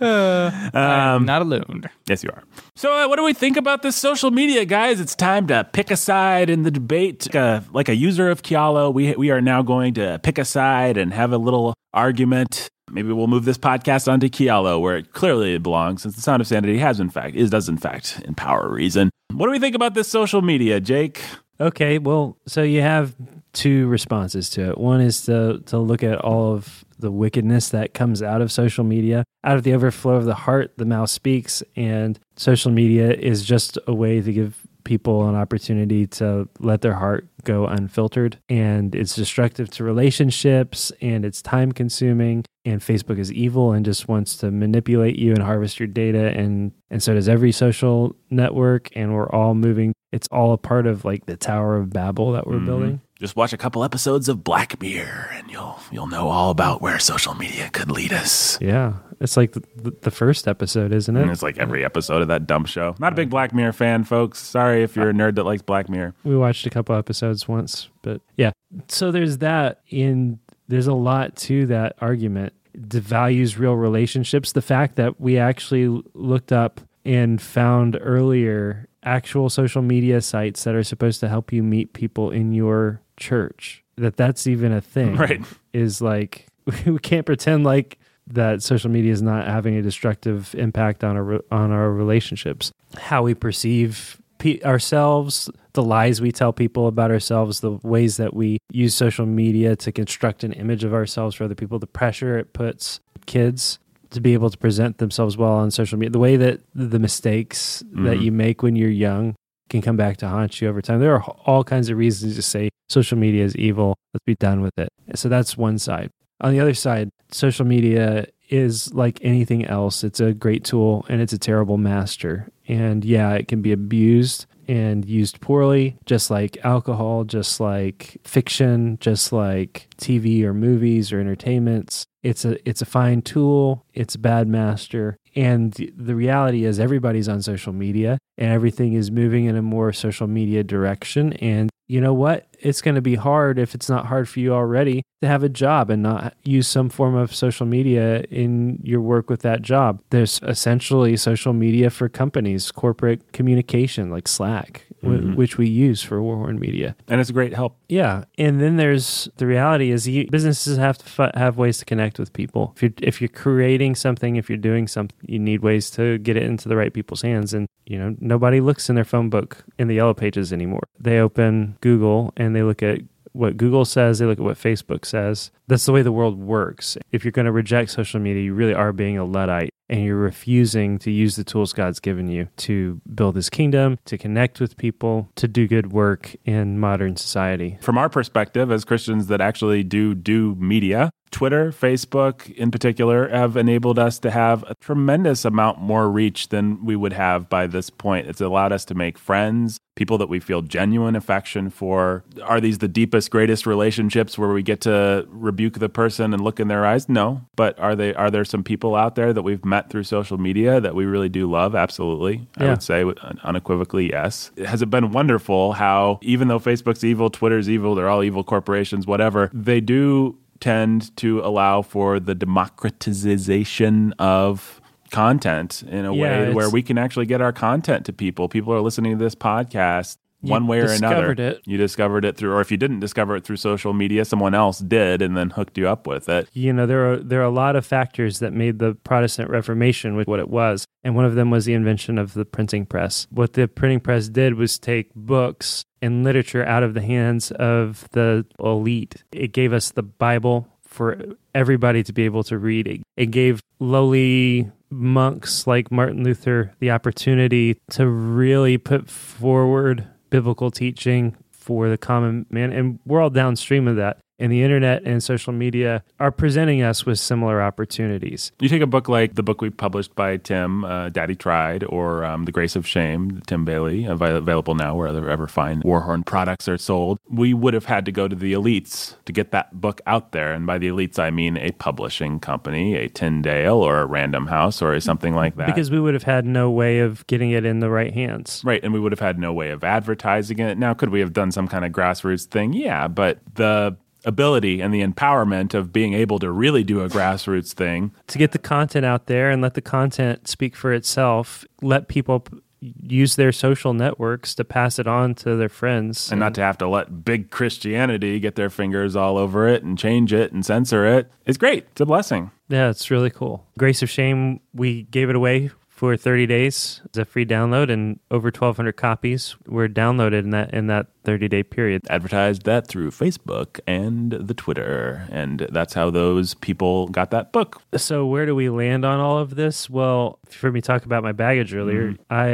I'm 0.00 1.24
not 1.24 1.42
alone. 1.42 1.84
Yes, 2.06 2.22
you 2.22 2.30
are. 2.30 2.42
So, 2.74 2.92
uh, 2.92 3.08
what 3.08 3.16
do 3.16 3.24
we 3.24 3.32
think 3.32 3.56
about 3.56 3.82
this 3.82 3.96
social 3.96 4.30
media, 4.30 4.64
guys? 4.64 5.00
It's 5.00 5.14
time 5.14 5.46
to 5.48 5.64
pick 5.72 5.90
a 5.90 5.96
side 5.96 6.50
in 6.50 6.62
the 6.62 6.70
debate. 6.70 7.34
Uh, 7.34 7.60
like 7.72 7.88
a 7.88 7.96
user 7.96 8.28
of 8.30 8.42
Kialo, 8.42 8.92
we 8.92 9.14
we 9.16 9.30
are 9.30 9.40
now 9.40 9.62
going 9.62 9.94
to 9.94 10.20
pick 10.22 10.38
a 10.38 10.44
side 10.44 10.96
and 10.96 11.12
have 11.12 11.32
a 11.32 11.38
little 11.38 11.74
argument. 11.94 12.68
Maybe 12.90 13.12
we'll 13.12 13.26
move 13.26 13.44
this 13.44 13.58
podcast 13.58 14.10
onto 14.10 14.28
Kialo, 14.28 14.80
where 14.80 14.96
it 14.96 15.12
clearly 15.12 15.58
belongs, 15.58 16.02
since 16.02 16.14
the 16.14 16.22
Sound 16.22 16.40
of 16.40 16.46
Sanity 16.46 16.78
has, 16.78 17.00
in 17.00 17.10
fact, 17.10 17.34
is 17.34 17.50
does 17.50 17.68
in 17.68 17.78
fact 17.78 18.22
empower 18.26 18.68
reason. 18.70 19.10
What 19.32 19.46
do 19.46 19.52
we 19.52 19.58
think 19.58 19.74
about 19.74 19.94
this 19.94 20.08
social 20.08 20.42
media, 20.42 20.80
Jake? 20.80 21.22
Okay, 21.60 21.98
well, 21.98 22.36
so 22.46 22.62
you 22.62 22.80
have 22.82 23.14
two 23.52 23.86
responses 23.88 24.50
to 24.50 24.70
it. 24.70 24.78
One 24.78 25.00
is 25.00 25.22
to 25.26 25.62
to 25.66 25.78
look 25.78 26.02
at 26.02 26.18
all 26.18 26.54
of 26.54 26.84
the 26.98 27.10
wickedness 27.10 27.70
that 27.70 27.94
comes 27.94 28.22
out 28.22 28.40
of 28.40 28.52
social 28.52 28.84
media. 28.84 29.24
Out 29.44 29.56
of 29.56 29.62
the 29.62 29.74
overflow 29.74 30.16
of 30.16 30.24
the 30.24 30.34
heart, 30.34 30.76
the 30.76 30.84
mouth 30.84 31.10
speaks, 31.10 31.62
and 31.74 32.18
social 32.36 32.70
media 32.70 33.10
is 33.12 33.44
just 33.44 33.78
a 33.86 33.94
way 33.94 34.20
to 34.20 34.32
give 34.32 34.66
people 34.86 35.28
an 35.28 35.34
opportunity 35.34 36.06
to 36.06 36.48
let 36.60 36.80
their 36.80 36.94
heart 36.94 37.28
go 37.44 37.66
unfiltered. 37.66 38.38
And 38.48 38.94
it's 38.94 39.14
destructive 39.14 39.68
to 39.72 39.84
relationships 39.84 40.90
and 41.02 41.24
it's 41.24 41.42
time 41.42 41.72
consuming 41.72 42.44
and 42.64 42.80
Facebook 42.80 43.18
is 43.18 43.30
evil 43.32 43.72
and 43.72 43.84
just 43.84 44.08
wants 44.08 44.36
to 44.38 44.50
manipulate 44.50 45.16
you 45.16 45.32
and 45.32 45.42
harvest 45.42 45.78
your 45.78 45.88
data. 45.88 46.28
And 46.36 46.72
and 46.90 47.02
so 47.02 47.12
does 47.12 47.28
every 47.28 47.52
social 47.52 48.16
network 48.30 48.88
and 48.96 49.12
we're 49.12 49.28
all 49.28 49.54
moving. 49.54 49.92
It's 50.12 50.28
all 50.30 50.52
a 50.52 50.58
part 50.58 50.86
of 50.86 51.04
like 51.04 51.26
the 51.26 51.36
tower 51.36 51.76
of 51.76 51.90
babel 51.90 52.32
that 52.32 52.46
we're 52.46 52.54
mm-hmm. 52.54 52.66
building 52.66 53.00
Just 53.18 53.34
watch 53.34 53.54
a 53.54 53.56
couple 53.56 53.82
episodes 53.82 54.28
of 54.28 54.44
Black 54.44 54.80
Mirror, 54.80 55.30
and 55.32 55.50
you'll 55.50 55.78
you'll 55.90 56.06
know 56.06 56.28
all 56.28 56.50
about 56.50 56.82
where 56.82 56.98
social 56.98 57.34
media 57.34 57.70
could 57.70 57.90
lead 57.90 58.12
us. 58.12 58.60
yeah 58.60 58.94
it's 59.20 59.36
like 59.36 59.52
the, 59.52 59.62
the, 60.02 60.10
first 60.10 60.46
episode 60.46 60.92
isn't 60.92 61.16
And 61.16 61.30
it 61.30 61.32
it's 61.32 61.42
like 61.42 61.58
every 61.58 61.84
episode 61.84 62.20
of 62.20 62.28
that 62.28 62.46
dumb 62.46 62.66
show. 62.66 62.94
Not 62.98 63.14
a 63.14 63.16
big 63.16 63.30
Black 63.30 63.54
Mirror 63.54 63.72
fan, 63.72 64.04
folks. 64.04 64.38
Sorry 64.38 64.82
if 64.82 64.94
you're 64.94 65.10
a 65.10 65.14
nerd 65.14 65.36
that 65.36 65.44
likes 65.44 65.62
Black 65.62 65.88
Mirror. 65.88 66.14
we 66.24 66.36
watched 66.36 66.66
a 66.66 66.70
couple 66.70 66.94
episodes 66.94 67.48
once 67.48 67.88
but 68.02 68.20
yeah 68.36 68.52
so 68.88 69.10
there's 69.10 69.38
that 69.38 69.80
in 69.88 70.38
there's 70.68 70.86
a 70.86 70.94
lot 70.94 71.36
to 71.36 71.66
that 71.66 71.96
argument 72.00 72.52
devalues 72.76 73.58
real 73.58 73.74
relationships 73.74 74.52
the 74.52 74.62
fact 74.62 74.96
that 74.96 75.20
we 75.20 75.38
actually 75.38 76.02
looked 76.14 76.52
up 76.52 76.80
and 77.04 77.40
found 77.40 77.96
earlier 78.00 78.88
actual 79.02 79.48
social 79.48 79.82
media 79.82 80.20
sites 80.20 80.64
that 80.64 80.74
are 80.74 80.82
supposed 80.82 81.20
to 81.20 81.28
help 81.28 81.52
you 81.52 81.62
meet 81.62 81.92
people 81.92 82.30
in 82.30 82.52
your 82.52 83.00
church 83.16 83.82
that 83.96 84.16
that's 84.16 84.46
even 84.46 84.72
a 84.72 84.80
thing 84.80 85.16
Right. 85.26 85.42
is 85.72 86.00
like 86.00 86.46
we 86.86 86.98
can't 86.98 87.26
pretend 87.26 87.64
like 87.64 87.98
that 88.28 88.62
social 88.62 88.90
media 88.90 89.12
is 89.12 89.22
not 89.22 89.46
having 89.46 89.76
a 89.76 89.82
destructive 89.82 90.54
impact 90.56 91.04
on 91.04 91.16
our 91.16 91.40
on 91.50 91.70
our 91.70 91.90
relationships 91.90 92.72
how 92.98 93.22
we 93.22 93.34
perceive 93.34 94.20
pe- 94.38 94.60
ourselves 94.62 95.48
the 95.74 95.82
lies 95.82 96.20
we 96.20 96.32
tell 96.32 96.52
people 96.52 96.86
about 96.88 97.10
ourselves 97.10 97.60
the 97.60 97.72
ways 97.82 98.16
that 98.16 98.34
we 98.34 98.58
use 98.72 98.94
social 98.94 99.26
media 99.26 99.76
to 99.76 99.92
construct 99.92 100.42
an 100.44 100.52
image 100.52 100.84
of 100.84 100.92
ourselves 100.92 101.36
for 101.36 101.44
other 101.44 101.54
people 101.54 101.78
the 101.78 101.86
pressure 101.86 102.36
it 102.38 102.52
puts 102.52 103.00
kids 103.26 103.78
to 104.10 104.20
be 104.20 104.32
able 104.34 104.50
to 104.50 104.56
present 104.58 104.98
themselves 104.98 105.36
well 105.36 105.52
on 105.52 105.70
social 105.70 105.98
media 105.98 106.10
the 106.10 106.18
way 106.18 106.36
that 106.36 106.60
the 106.74 106.98
mistakes 106.98 107.82
that 107.92 108.18
Mhm. 108.18 108.22
you 108.22 108.32
make 108.32 108.62
when 108.62 108.74
you're 108.76 108.88
young 108.90 109.34
can 109.68 109.82
come 109.82 109.96
back 109.96 110.16
to 110.18 110.28
haunt 110.28 110.60
you 110.60 110.68
over 110.68 110.82
time. 110.82 111.00
There 111.00 111.14
are 111.14 111.22
all 111.44 111.64
kinds 111.64 111.90
of 111.90 111.98
reasons 111.98 112.36
to 112.36 112.42
say 112.42 112.70
social 112.88 113.18
media 113.18 113.44
is 113.44 113.56
evil. 113.56 113.96
Let's 114.14 114.24
be 114.24 114.36
done 114.36 114.60
with 114.60 114.78
it. 114.78 114.88
So 115.14 115.28
that's 115.28 115.56
one 115.56 115.78
side. 115.78 116.10
On 116.40 116.52
the 116.52 116.60
other 116.60 116.74
side, 116.74 117.10
social 117.30 117.64
media 117.64 118.26
is 118.48 118.92
like 118.94 119.18
anything 119.22 119.64
else. 119.64 120.04
It's 120.04 120.20
a 120.20 120.34
great 120.34 120.64
tool 120.64 121.04
and 121.08 121.20
it's 121.20 121.32
a 121.32 121.38
terrible 121.38 121.78
master. 121.78 122.48
And 122.68 123.04
yeah, 123.04 123.32
it 123.32 123.48
can 123.48 123.62
be 123.62 123.72
abused 123.72 124.46
and 124.68 125.04
used 125.04 125.40
poorly, 125.40 125.96
just 126.06 126.30
like 126.30 126.58
alcohol, 126.64 127.24
just 127.24 127.60
like 127.60 128.18
fiction, 128.24 128.98
just 129.00 129.32
like 129.32 129.88
TV 129.96 130.42
or 130.42 130.52
movies 130.52 131.12
or 131.12 131.20
entertainments. 131.20 132.04
It's 132.22 132.44
a 132.44 132.68
it's 132.68 132.82
a 132.82 132.86
fine 132.86 133.22
tool, 133.22 133.84
it's 133.94 134.16
a 134.16 134.18
bad 134.18 134.48
master. 134.48 135.16
And 135.36 135.72
the 135.96 136.14
reality 136.14 136.64
is 136.64 136.80
everybody's 136.80 137.28
on 137.28 137.42
social 137.42 137.72
media 137.72 138.18
and 138.38 138.50
everything 138.50 138.92
is 138.92 139.10
moving 139.10 139.46
in 139.46 139.56
a 139.56 139.62
more 139.62 139.92
social 139.92 140.26
media 140.26 140.62
direction 140.62 141.32
and 141.34 141.70
you 141.88 142.00
know 142.00 142.14
what? 142.14 142.46
It's 142.58 142.82
going 142.82 142.96
to 142.96 143.02
be 143.02 143.14
hard 143.14 143.58
if 143.58 143.74
it's 143.74 143.88
not 143.88 144.06
hard 144.06 144.28
for 144.28 144.40
you 144.40 144.52
already 144.52 145.02
to 145.20 145.28
have 145.28 145.42
a 145.42 145.48
job 145.48 145.88
and 145.88 146.02
not 146.02 146.34
use 146.42 146.66
some 146.66 146.88
form 146.88 147.14
of 147.14 147.34
social 147.34 147.64
media 147.64 148.22
in 148.30 148.80
your 148.82 149.00
work 149.00 149.30
with 149.30 149.42
that 149.42 149.62
job. 149.62 150.02
There's 150.10 150.40
essentially 150.42 151.16
social 151.16 151.52
media 151.52 151.90
for 151.90 152.08
companies, 152.08 152.72
corporate 152.72 153.32
communication 153.32 154.10
like 154.10 154.26
Slack, 154.26 154.86
wh- 155.00 155.06
mm-hmm. 155.06 155.34
which 155.36 155.58
we 155.58 155.68
use 155.68 156.02
for 156.02 156.20
Warhorn 156.20 156.58
Media. 156.58 156.96
And 157.08 157.20
it's 157.20 157.30
a 157.30 157.32
great 157.32 157.54
help. 157.54 157.76
Yeah, 157.88 158.24
and 158.36 158.60
then 158.60 158.76
there's 158.76 159.28
the 159.36 159.46
reality 159.46 159.90
is 159.90 160.08
you, 160.08 160.26
businesses 160.28 160.78
have 160.78 160.98
to 160.98 161.22
f- 161.22 161.34
have 161.34 161.56
ways 161.56 161.78
to 161.78 161.84
connect 161.84 162.18
with 162.18 162.32
people. 162.32 162.72
If 162.74 162.82
you're 162.82 162.92
if 163.00 163.20
you're 163.20 163.28
creating 163.28 163.94
something, 163.94 164.36
if 164.36 164.48
you're 164.48 164.58
doing 164.58 164.88
something, 164.88 165.16
you 165.22 165.38
need 165.38 165.60
ways 165.60 165.90
to 165.92 166.18
get 166.18 166.36
it 166.36 166.42
into 166.42 166.68
the 166.68 166.76
right 166.76 166.92
people's 166.92 167.22
hands. 167.22 167.54
And 167.54 167.68
you 167.86 167.98
know, 167.98 168.16
nobody 168.26 168.60
looks 168.60 168.88
in 168.88 168.96
their 168.96 169.04
phone 169.04 169.30
book 169.30 169.64
in 169.78 169.88
the 169.88 169.94
yellow 169.94 170.14
pages 170.14 170.52
anymore. 170.52 170.88
They 170.98 171.18
open 171.18 171.76
Google 171.80 172.32
and 172.36 172.54
they 172.54 172.62
look 172.62 172.82
at 172.82 173.00
what 173.32 173.56
Google 173.58 173.84
says, 173.84 174.18
they 174.18 174.24
look 174.24 174.38
at 174.38 174.44
what 174.44 174.56
Facebook 174.56 175.04
says. 175.04 175.50
That's 175.68 175.84
the 175.84 175.92
way 175.92 176.02
the 176.02 176.12
world 176.12 176.38
works. 176.38 176.96
If 177.12 177.24
you're 177.24 177.32
going 177.32 177.46
to 177.46 177.52
reject 177.52 177.90
social 177.90 178.18
media, 178.18 178.42
you 178.42 178.54
really 178.54 178.72
are 178.72 178.92
being 178.92 179.18
a 179.18 179.24
Luddite 179.24 179.70
and 179.88 180.02
you're 180.02 180.16
refusing 180.16 180.98
to 181.00 181.10
use 181.10 181.36
the 181.36 181.44
tools 181.44 181.72
God's 181.72 182.00
given 182.00 182.28
you 182.28 182.48
to 182.56 183.00
build 183.14 183.36
his 183.36 183.50
kingdom, 183.50 183.98
to 184.06 184.18
connect 184.18 184.58
with 184.58 184.76
people, 184.76 185.28
to 185.36 185.46
do 185.46 185.68
good 185.68 185.92
work 185.92 186.34
in 186.44 186.78
modern 186.78 187.16
society. 187.16 187.78
From 187.80 187.98
our 187.98 188.08
perspective, 188.08 188.72
as 188.72 188.84
Christians 188.84 189.28
that 189.28 189.40
actually 189.40 189.84
do 189.84 190.14
do 190.14 190.54
media, 190.56 191.10
Twitter, 191.30 191.70
Facebook 191.70 192.50
in 192.56 192.70
particular, 192.70 193.28
have 193.28 193.56
enabled 193.56 193.98
us 193.98 194.18
to 194.20 194.30
have 194.30 194.62
a 194.64 194.74
tremendous 194.76 195.44
amount 195.44 195.78
more 195.78 196.10
reach 196.10 196.48
than 196.48 196.84
we 196.84 196.96
would 196.96 197.12
have 197.12 197.48
by 197.48 197.66
this 197.66 197.90
point. 197.90 198.26
It's 198.26 198.40
allowed 198.40 198.72
us 198.72 198.84
to 198.86 198.94
make 198.94 199.18
friends, 199.18 199.78
people 199.96 200.18
that 200.18 200.28
we 200.28 200.40
feel 200.40 200.62
genuine 200.62 201.16
affection 201.16 201.70
for. 201.70 202.24
Are 202.42 202.60
these 202.60 202.78
the 202.78 202.88
deepest, 202.88 203.30
greatest 203.30 203.66
relationships 203.66 204.38
where 204.38 204.50
we 204.50 204.62
get 204.62 204.80
to 204.82 205.26
rebuke 205.28 205.78
the 205.78 205.88
person 205.88 206.32
and 206.32 206.42
look 206.42 206.60
in 206.60 206.68
their 206.68 206.86
eyes? 206.86 207.08
No. 207.08 207.42
But 207.56 207.78
are 207.80 207.96
they 207.96 208.14
are 208.14 208.30
there 208.30 208.44
some 208.44 208.62
people 208.62 208.94
out 208.94 209.14
there 209.14 209.32
that 209.32 209.42
we've 209.42 209.64
met 209.64 209.90
through 209.90 210.04
social 210.04 210.38
media 210.38 210.80
that 210.80 210.94
we 210.94 211.04
really 211.04 211.28
do 211.28 211.50
love? 211.50 211.74
Absolutely. 211.74 212.46
I 212.56 212.66
would 212.66 212.82
say 212.82 213.04
unequivocally 213.42 214.10
yes. 214.10 214.52
Has 214.64 214.82
it 214.82 214.90
been 214.90 215.10
wonderful 215.10 215.72
how 215.72 216.18
even 216.22 216.48
though 216.48 216.60
Facebook's 216.60 217.04
evil, 217.04 217.30
Twitter's 217.30 217.68
evil, 217.68 217.94
they're 217.94 218.08
all 218.08 218.22
evil 218.22 218.44
corporations, 218.44 219.06
whatever, 219.06 219.50
they 219.52 219.80
do 219.80 220.38
tend 220.60 221.16
to 221.18 221.40
allow 221.40 221.82
for 221.82 222.18
the 222.20 222.34
democratization 222.34 224.12
of 224.18 224.80
content 225.10 225.82
in 225.88 226.04
a 226.04 226.14
Yeah, 226.14 226.48
way 226.48 226.54
where 226.54 226.70
we 226.70 226.82
can 226.82 226.98
actually 226.98 227.26
get 227.26 227.40
our 227.40 227.52
content 227.52 228.04
to 228.06 228.12
people. 228.12 228.48
People 228.48 228.72
are 228.72 228.80
listening 228.80 229.18
to 229.18 229.24
this 229.24 229.34
podcast 229.34 230.16
You 230.42 230.50
one 230.50 230.66
way 230.66 230.80
or 230.80 230.90
another. 230.90 231.32
it. 231.32 231.62
You 231.64 231.76
discovered 231.76 232.24
it 232.24 232.36
through 232.36 232.52
or 232.52 232.60
if 232.60 232.70
you 232.70 232.76
didn't 232.76 233.00
discover 233.00 233.36
it 233.36 233.44
through 233.44 233.56
social 233.56 233.92
media, 233.92 234.24
someone 234.24 234.54
else 234.54 234.78
did 234.78 235.22
and 235.22 235.36
then 235.36 235.50
hooked 235.50 235.78
you 235.78 235.88
up 235.88 236.06
with 236.06 236.28
it. 236.28 236.48
you 236.52 236.72
know 236.72 236.86
there 236.86 237.12
are 237.12 237.16
there 237.16 237.40
are 237.40 237.44
a 237.44 237.50
lot 237.50 237.76
of 237.76 237.86
factors 237.86 238.38
that 238.40 238.52
made 238.52 238.78
the 238.78 238.94
Protestant 238.94 239.50
Reformation 239.50 240.16
what 240.26 240.40
it 240.40 240.48
was, 240.48 240.86
and 241.04 241.14
one 241.14 241.24
of 241.24 241.34
them 241.34 241.50
was 241.50 241.64
the 241.64 241.74
invention 241.74 242.18
of 242.18 242.34
the 242.34 242.44
printing 242.44 242.86
press. 242.86 243.26
What 243.30 243.54
the 243.54 243.68
printing 243.68 244.00
press 244.00 244.28
did 244.28 244.54
was 244.54 244.78
take 244.78 245.14
books 245.14 245.84
and 246.02 246.24
literature 246.24 246.64
out 246.64 246.82
of 246.82 246.94
the 246.94 247.02
hands 247.02 247.50
of 247.52 248.08
the 248.12 248.44
elite. 248.60 249.24
It 249.32 249.52
gave 249.52 249.72
us 249.72 249.90
the 249.90 250.02
Bible 250.02 250.68
for 250.82 251.18
everybody 251.54 252.02
to 252.02 252.12
be 252.12 252.24
able 252.24 252.44
to 252.44 252.58
read. 252.58 252.86
It, 252.86 253.02
it 253.16 253.26
gave 253.26 253.60
lowly 253.78 254.70
monks 254.90 255.66
like 255.66 255.90
Martin 255.90 256.24
Luther 256.24 256.72
the 256.78 256.90
opportunity 256.90 257.78
to 257.90 258.06
really 258.08 258.78
put 258.78 259.08
forward 259.10 260.06
biblical 260.30 260.70
teaching 260.70 261.36
for 261.50 261.88
the 261.88 261.98
common 261.98 262.46
man 262.50 262.72
and 262.72 262.98
we're 263.06 263.20
all 263.20 263.30
downstream 263.30 263.88
of 263.88 263.96
that 263.96 264.18
And 264.38 264.52
the 264.52 264.62
internet 264.62 265.02
and 265.04 265.22
social 265.22 265.52
media 265.52 266.04
are 266.20 266.30
presenting 266.30 266.82
us 266.82 267.06
with 267.06 267.18
similar 267.18 267.62
opportunities. 267.62 268.52
You 268.60 268.68
take 268.68 268.82
a 268.82 268.86
book 268.86 269.08
like 269.08 269.34
the 269.34 269.42
book 269.42 269.62
we 269.62 269.70
published 269.70 270.14
by 270.14 270.36
Tim, 270.36 270.84
uh, 270.84 271.08
Daddy 271.08 271.34
Tried, 271.34 271.84
or 271.84 272.24
um, 272.24 272.44
The 272.44 272.52
Grace 272.52 272.76
of 272.76 272.86
Shame, 272.86 273.40
Tim 273.46 273.64
Bayly, 273.64 274.04
available 274.04 274.74
now 274.74 274.94
wherever 274.94 275.30
ever 275.30 275.46
fine 275.46 275.82
Warhorn 275.82 276.24
products 276.24 276.68
are 276.68 276.76
sold. 276.76 277.18
We 277.30 277.54
would 277.54 277.74
have 277.74 277.86
had 277.86 278.04
to 278.04 278.12
go 278.12 278.28
to 278.28 278.36
the 278.36 278.52
elites 278.52 279.14
to 279.24 279.32
get 279.32 279.52
that 279.52 279.80
book 279.80 280.00
out 280.06 280.32
there. 280.32 280.52
And 280.52 280.66
by 280.66 280.78
the 280.78 280.88
elites, 280.88 281.18
I 281.18 281.30
mean 281.30 281.56
a 281.56 281.72
publishing 281.72 282.38
company, 282.40 282.94
a 282.94 283.08
Tyndale 283.08 283.76
or 283.76 284.00
a 284.00 284.06
Random 284.06 284.46
House 284.46 284.82
or 284.82 284.98
something 285.00 285.34
like 285.34 285.56
that. 285.56 285.66
Because 285.66 285.90
we 285.90 286.00
would 286.00 286.14
have 286.14 286.24
had 286.24 286.44
no 286.44 286.70
way 286.70 286.98
of 286.98 287.26
getting 287.26 287.52
it 287.52 287.64
in 287.64 287.80
the 287.80 287.90
right 287.90 288.12
hands. 288.12 288.62
Right. 288.64 288.82
And 288.82 288.92
we 288.92 289.00
would 289.00 289.12
have 289.12 289.20
had 289.20 289.38
no 289.38 289.52
way 289.52 289.70
of 289.70 289.82
advertising 289.82 290.58
it. 290.58 290.76
Now, 290.76 290.94
could 290.94 291.08
we 291.08 291.20
have 291.20 291.32
done 291.32 291.52
some 291.52 291.68
kind 291.68 291.84
of 291.84 291.92
grassroots 291.92 292.44
thing? 292.44 292.72
Yeah. 292.72 293.08
But 293.08 293.38
the 293.54 293.96
ability 294.26 294.80
and 294.82 294.92
the 294.92 295.02
empowerment 295.02 295.72
of 295.72 295.92
being 295.92 296.12
able 296.12 296.38
to 296.40 296.50
really 296.50 296.84
do 296.84 297.00
a 297.00 297.08
grassroots 297.08 297.72
thing. 297.72 298.12
To 298.26 298.38
get 298.38 298.52
the 298.52 298.58
content 298.58 299.06
out 299.06 299.26
there 299.26 299.50
and 299.50 299.62
let 299.62 299.74
the 299.74 299.80
content 299.80 300.48
speak 300.48 300.76
for 300.76 300.92
itself 300.92 301.64
let 301.80 302.08
people 302.08 302.40
p- 302.40 302.60
use 302.80 303.36
their 303.36 303.52
social 303.52 303.94
networks 303.94 304.54
to 304.56 304.64
pass 304.64 304.98
it 304.98 305.06
on 305.06 305.34
to 305.34 305.56
their 305.56 305.68
friends 305.68 306.30
and 306.30 306.38
not 306.38 306.54
to 306.54 306.60
have 306.60 306.76
to 306.76 306.86
let 306.86 307.24
big 307.24 307.50
christianity 307.50 308.38
get 308.38 308.54
their 308.54 308.68
fingers 308.68 309.16
all 309.16 309.38
over 309.38 309.66
it 309.66 309.82
and 309.82 309.98
change 309.98 310.32
it 310.32 310.52
and 310.52 310.64
censor 310.64 311.06
it. 311.06 311.30
it 311.46 311.50
is 311.50 311.56
great. 311.56 311.86
It's 311.92 312.00
a 312.02 312.06
blessing. 312.06 312.50
Yeah 312.68 312.90
it's 312.90 313.10
really 313.10 313.30
cool. 313.30 313.66
Grace 313.78 314.02
of 314.02 314.10
shame 314.10 314.60
we 314.74 315.04
gave 315.04 315.30
it 315.30 315.36
away 315.36 315.70
for 315.96 316.14
30 316.14 316.46
days 316.46 317.00
as 317.14 317.18
a 317.18 317.24
free 317.24 317.46
download 317.46 317.90
and 317.90 318.20
over 318.30 318.48
1200 318.48 318.92
copies 318.92 319.56
were 319.66 319.88
downloaded 319.88 320.40
in 320.40 320.50
that 320.50 320.72
in 320.74 320.88
that 320.88 321.06
30 321.24 321.48
day 321.48 321.62
period. 321.62 322.02
Advertised 322.10 322.64
that 322.64 322.86
through 322.86 323.10
facebook 323.10 323.80
and 323.86 324.32
the 324.32 324.52
twitter 324.52 325.26
and 325.30 325.66
that's 325.72 325.94
how 325.94 326.10
those 326.10 326.52
people 326.54 327.08
got 327.08 327.30
that 327.30 327.50
book. 327.50 327.80
So 327.96 328.26
where 328.26 328.44
do 328.44 328.54
we 328.54 328.68
land 328.68 329.06
on 329.06 329.20
all 329.20 329.38
of 329.38 329.54
this? 329.56 329.88
Well 329.88 330.38
if 330.46 330.54
you 330.54 330.66
heard 330.66 330.74
me 330.74 330.82
talk 330.82 331.06
about 331.06 331.22
my 331.22 331.32
baggage 331.32 331.74
earlier. 331.74 332.12
Mm. 332.12 332.18
i 332.28 332.46